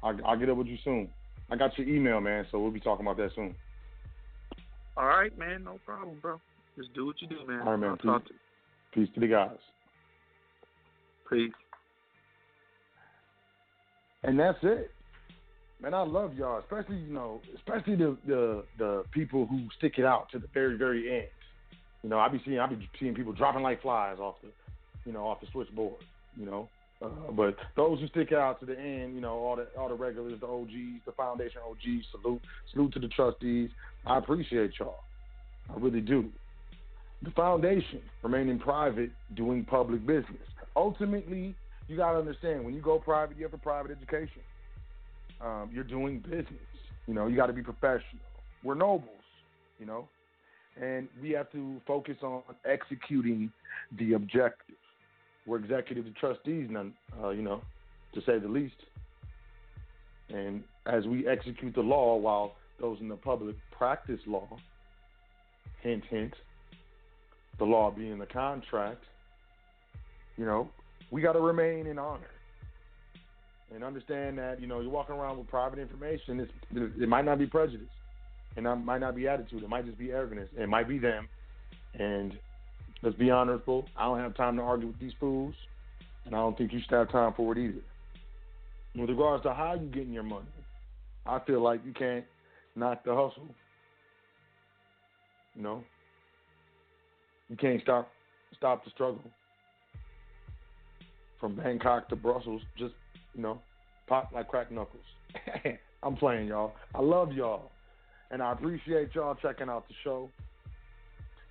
I'll, 0.04 0.18
I'll 0.26 0.38
get 0.38 0.50
up 0.50 0.58
with 0.58 0.68
you 0.68 0.78
soon. 0.84 1.10
I 1.50 1.56
got 1.56 1.78
your 1.78 1.88
email, 1.88 2.20
man, 2.20 2.46
so 2.52 2.60
we'll 2.60 2.72
be 2.72 2.80
talking 2.80 3.06
about 3.06 3.18
that 3.18 3.32
soon. 3.36 3.56
All 4.98 5.06
right, 5.06 5.38
man, 5.38 5.64
no 5.64 5.80
problem, 5.86 6.18
bro. 6.22 6.40
Just 6.76 6.94
do 6.94 7.06
what 7.06 7.22
you 7.22 7.28
do, 7.28 7.46
man. 7.48 7.62
All 7.62 7.72
right, 7.72 7.80
man. 7.80 7.90
I'll 7.92 7.98
talk 7.98 8.24
to 8.26 8.30
Peace. 8.30 8.40
Peace 8.94 9.10
to 9.14 9.20
the 9.20 9.28
guys. 9.28 9.58
Peace. 11.30 11.52
And 14.24 14.40
that's 14.40 14.58
it. 14.64 14.92
Man, 15.82 15.94
I 15.94 16.02
love 16.02 16.34
y'all, 16.34 16.60
especially 16.60 16.98
you 16.98 17.14
know, 17.14 17.42
especially 17.56 17.96
the 17.96 18.18
the 18.26 18.64
the 18.80 19.04
people 19.12 19.46
who 19.46 19.68
stick 19.78 19.94
it 19.98 20.06
out 20.06 20.30
to 20.32 20.40
the 20.40 20.48
very 20.54 20.76
very 20.76 21.14
end. 21.14 21.28
You 22.02 22.10
know, 22.10 22.18
I 22.18 22.28
be 22.30 22.42
seeing 22.44 22.60
I 22.60 22.66
be 22.66 22.90
seeing 23.00 23.14
people 23.14 23.34
dropping 23.34 23.62
like 23.62 23.84
flies 23.84 24.18
off 24.20 24.36
the, 24.42 24.50
you 25.06 25.12
know, 25.12 25.28
off 25.28 25.40
the 25.42 25.48
switchboard. 25.52 26.02
You 26.36 26.46
know, 26.46 26.70
Uh, 27.02 27.10
but 27.32 27.56
those 27.76 28.00
who 28.00 28.08
stick 28.08 28.32
out 28.32 28.60
to 28.60 28.66
the 28.66 28.78
end, 28.80 29.14
you 29.14 29.22
know, 29.22 29.34
all 29.34 29.56
the 29.56 29.68
all 29.78 29.88
the 29.88 29.94
regulars, 29.94 30.40
the 30.40 30.48
OGs, 30.48 31.06
the 31.06 31.12
foundation 31.12 31.62
OGs, 31.70 32.06
salute, 32.12 32.42
salute 32.72 32.94
to 32.94 33.00
the 33.00 33.08
trustees. 33.10 33.70
I 34.08 34.18
appreciate 34.18 34.72
y'all. 34.80 35.04
I 35.70 35.78
really 35.78 36.00
do. 36.02 36.30
The 37.24 37.32
foundation 37.32 38.02
remaining 38.24 38.58
private, 38.58 39.10
doing 39.36 39.66
public 39.66 40.06
business. 40.06 40.38
Ultimately, 40.76 41.56
you 41.88 41.98
gotta 41.98 42.20
understand 42.20 42.64
when 42.64 42.74
you 42.74 42.82
go 42.82 43.00
private, 43.00 43.38
you 43.38 43.44
have 43.44 43.54
a 43.54 43.58
private 43.58 43.92
education. 43.92 44.42
Um, 45.42 45.70
you're 45.74 45.84
doing 45.84 46.20
business. 46.20 46.48
You 47.06 47.14
know, 47.14 47.28
you 47.28 47.36
got 47.36 47.48
to 47.48 47.54
be 47.54 47.62
professional. 47.62 48.22
We're 48.64 48.76
nobles, 48.76 49.10
you 49.80 49.86
know, 49.86 50.08
and 50.82 51.08
we 51.22 51.32
have 51.32 51.52
to 51.52 51.80
focus 51.86 52.18
on 52.22 52.42
executing 52.66 53.52
the 53.98 54.14
objective. 54.14 54.76
We're 55.46 55.60
executive 55.60 56.06
trustees, 56.16 56.68
none, 56.70 56.94
uh, 57.22 57.30
you 57.30 57.42
know, 57.42 57.62
to 58.14 58.22
say 58.22 58.40
the 58.40 58.48
least. 58.48 58.76
And 60.30 60.64
as 60.86 61.06
we 61.06 61.28
execute 61.28 61.76
the 61.76 61.82
law, 61.82 62.18
while 62.18 62.56
those 62.80 63.00
in 63.00 63.08
the 63.08 63.16
public 63.16 63.56
practice 63.78 64.20
law, 64.26 64.48
hint, 65.82 66.04
hint, 66.10 66.34
the 67.60 67.66
law 67.66 67.92
being 67.92 68.18
the 68.18 68.26
contract, 68.26 69.04
you 70.38 70.46
know, 70.46 70.70
we 71.12 71.22
got 71.22 71.34
to 71.34 71.40
remain 71.40 71.88
in 71.88 71.98
honor 71.98 72.30
and 73.74 73.84
understand 73.84 74.38
that 74.38 74.62
you 74.62 74.68
know 74.68 74.80
you're 74.80 74.90
walking 74.90 75.16
around 75.16 75.38
with 75.38 75.48
private 75.48 75.80
information. 75.80 76.40
It's, 76.40 76.52
it 77.02 77.10
might 77.10 77.26
not 77.26 77.40
be 77.40 77.46
prejudice, 77.46 77.88
and 78.56 78.66
it 78.66 78.76
might 78.76 79.00
not 79.00 79.16
be 79.16 79.28
attitude. 79.28 79.64
It 79.64 79.70
might 79.70 79.86
just 79.86 79.98
be 79.98 80.12
arrogance. 80.12 80.50
It 80.58 80.70
might 80.70 80.88
be 80.88 81.00
them. 81.00 81.28
And 81.94 82.38
let's 83.02 83.16
be 83.16 83.30
honorable. 83.30 83.86
I 83.98 84.06
don't 84.06 84.20
have 84.20 84.36
time 84.36 84.58
to 84.58 84.62
argue 84.62 84.88
with 84.88 85.00
these 85.00 85.14
fools, 85.20 85.56
and 86.26 86.36
I 86.36 86.40
don't 86.40 86.58
think 86.58 86.72
you 86.72 86.80
should 86.80 86.92
have 86.92 87.12
time 87.12 87.34
for 87.36 87.54
it 87.54 87.58
either. 87.58 87.82
With 88.96 89.10
regards 89.10 89.44
to 89.44 89.54
how 89.54 89.74
you're 89.74 89.92
getting 89.92 90.14
your 90.14 90.24
money, 90.24 90.46
I 91.26 91.40
feel 91.40 91.62
like 91.62 91.82
you 91.86 91.94
can't 91.94 92.26
knock 92.76 93.04
the 93.04 93.12
hustle. 93.12 93.48
You 95.58 95.64
know, 95.64 95.84
you 97.50 97.58
can't 97.58 97.82
stop 97.82 98.10
stop 98.56 98.86
the 98.86 98.92
struggle 98.92 99.22
from 101.40 101.56
Bangkok 101.56 102.08
to 102.10 102.16
Brussels 102.16 102.62
just 102.78 102.94
you 103.38 103.44
know, 103.44 103.60
pop 104.08 104.32
like 104.34 104.50
crack 104.50 104.72
knuckles. 104.72 105.04
I'm 106.04 106.16
playing 106.16 106.48
y'all. 106.48 106.74
I 106.94 107.02
love 107.02 107.32
y'all. 107.32 107.72
And 108.32 108.42
I 108.42 108.52
appreciate 108.52 109.16
y'all 109.16 109.36
checking 109.36 109.70
out 109.70 109.88
the 109.88 109.94
show. 110.04 110.30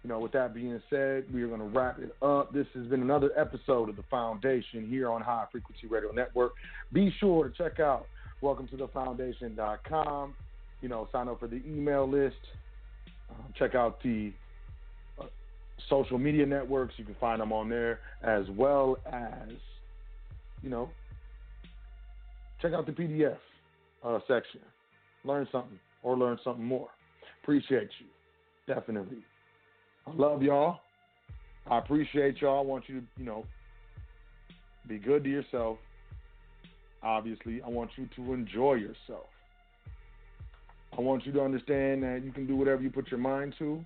You 0.02 0.10
know, 0.10 0.18
with 0.18 0.32
that 0.32 0.54
being 0.54 0.80
said, 0.90 1.24
we 1.32 1.42
are 1.42 1.48
going 1.48 1.60
to 1.60 1.66
wrap 1.66 1.98
it 1.98 2.14
up. 2.22 2.52
This 2.52 2.66
has 2.74 2.86
been 2.86 3.02
another 3.02 3.30
episode 3.36 3.88
of 3.88 3.96
The 3.96 4.04
Foundation 4.10 4.86
here 4.88 5.10
on 5.10 5.20
High 5.22 5.46
Frequency 5.50 5.86
Radio 5.88 6.12
Network. 6.12 6.52
Be 6.92 7.12
sure 7.18 7.48
to 7.48 7.54
check 7.56 7.80
out 7.80 8.06
welcome 8.40 8.68
to 8.68 8.76
the 8.76 8.88
foundation.com. 8.88 10.34
You 10.82 10.88
know, 10.88 11.08
sign 11.10 11.28
up 11.28 11.40
for 11.40 11.48
the 11.48 11.62
email 11.66 12.08
list. 12.08 12.36
Um, 13.30 13.52
check 13.58 13.74
out 13.74 14.02
the 14.02 14.32
uh, 15.20 15.24
social 15.88 16.18
media 16.18 16.46
networks. 16.46 16.94
You 16.96 17.04
can 17.04 17.16
find 17.20 17.40
them 17.40 17.52
on 17.52 17.68
there 17.68 18.00
as 18.22 18.44
well 18.50 18.98
as, 19.10 19.50
you 20.62 20.70
know, 20.70 20.90
check 22.60 22.72
out 22.72 22.86
the 22.86 22.92
PDF 22.92 23.36
uh, 24.04 24.18
section. 24.26 24.60
Learn 25.24 25.46
something 25.50 25.78
or 26.02 26.16
learn 26.16 26.38
something 26.44 26.64
more. 26.64 26.88
Appreciate 27.42 27.88
you. 28.00 28.74
Definitely. 28.74 29.18
I 30.06 30.12
love 30.14 30.42
y'all. 30.42 30.80
I 31.68 31.78
appreciate 31.78 32.40
y'all. 32.40 32.60
I 32.60 32.62
want 32.62 32.84
you 32.88 33.00
to, 33.00 33.06
you 33.16 33.24
know, 33.24 33.44
be 34.88 34.98
good 34.98 35.24
to 35.24 35.30
yourself. 35.30 35.78
Obviously, 37.02 37.60
I 37.62 37.68
want 37.68 37.90
you 37.96 38.08
to 38.16 38.32
enjoy 38.32 38.74
yourself. 38.74 39.26
I 40.96 41.00
want 41.00 41.26
you 41.26 41.32
to 41.32 41.42
understand 41.42 42.02
that 42.02 42.22
you 42.24 42.32
can 42.32 42.46
do 42.46 42.56
whatever 42.56 42.82
you 42.82 42.90
put 42.90 43.10
your 43.10 43.20
mind 43.20 43.54
to. 43.58 43.84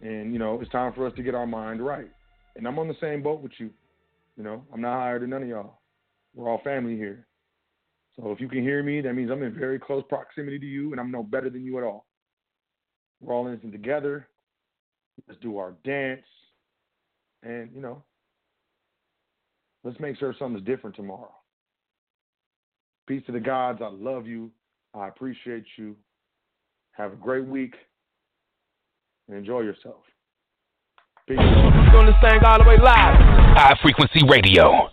And, 0.00 0.32
you 0.32 0.38
know, 0.38 0.60
it's 0.60 0.70
time 0.70 0.92
for 0.94 1.06
us 1.06 1.12
to 1.16 1.22
get 1.22 1.34
our 1.34 1.46
mind 1.46 1.84
right. 1.84 2.10
And 2.56 2.66
I'm 2.66 2.78
on 2.78 2.88
the 2.88 2.96
same 3.00 3.22
boat 3.22 3.42
with 3.42 3.52
you. 3.58 3.70
You 4.36 4.44
know, 4.44 4.64
I'm 4.72 4.80
not 4.80 4.94
higher 4.94 5.18
than 5.18 5.30
none 5.30 5.42
of 5.42 5.48
y'all. 5.48 5.80
We're 6.34 6.48
all 6.48 6.60
family 6.62 6.96
here. 6.96 7.26
So 8.16 8.30
if 8.32 8.40
you 8.40 8.48
can 8.48 8.62
hear 8.62 8.82
me, 8.82 9.00
that 9.00 9.14
means 9.14 9.30
I'm 9.30 9.42
in 9.42 9.54
very 9.54 9.78
close 9.78 10.04
proximity 10.08 10.58
to 10.58 10.66
you 10.66 10.92
and 10.92 11.00
I'm 11.00 11.10
no 11.10 11.22
better 11.22 11.50
than 11.50 11.64
you 11.64 11.78
at 11.78 11.84
all. 11.84 12.06
We're 13.20 13.34
all 13.34 13.46
in 13.48 13.58
this 13.60 13.72
together. 13.72 14.28
Let's 15.26 15.40
do 15.40 15.58
our 15.58 15.74
dance. 15.84 16.22
And, 17.42 17.70
you 17.74 17.80
know, 17.80 18.02
let's 19.84 19.98
make 20.00 20.16
sure 20.18 20.34
something's 20.38 20.64
different 20.64 20.96
tomorrow. 20.96 21.32
Peace 23.06 23.22
to 23.26 23.32
the 23.32 23.40
gods. 23.40 23.80
I 23.82 23.88
love 23.88 24.26
you. 24.26 24.50
I 24.98 25.08
appreciate 25.08 25.64
you. 25.76 25.96
Have 26.92 27.12
a 27.12 27.16
great 27.16 27.46
week 27.46 27.74
and 29.28 29.38
enjoy 29.38 29.60
yourself. 29.60 30.02
Peace. 31.28 31.38
High 33.56 33.78
frequency 33.82 34.20
radio. 34.28 34.88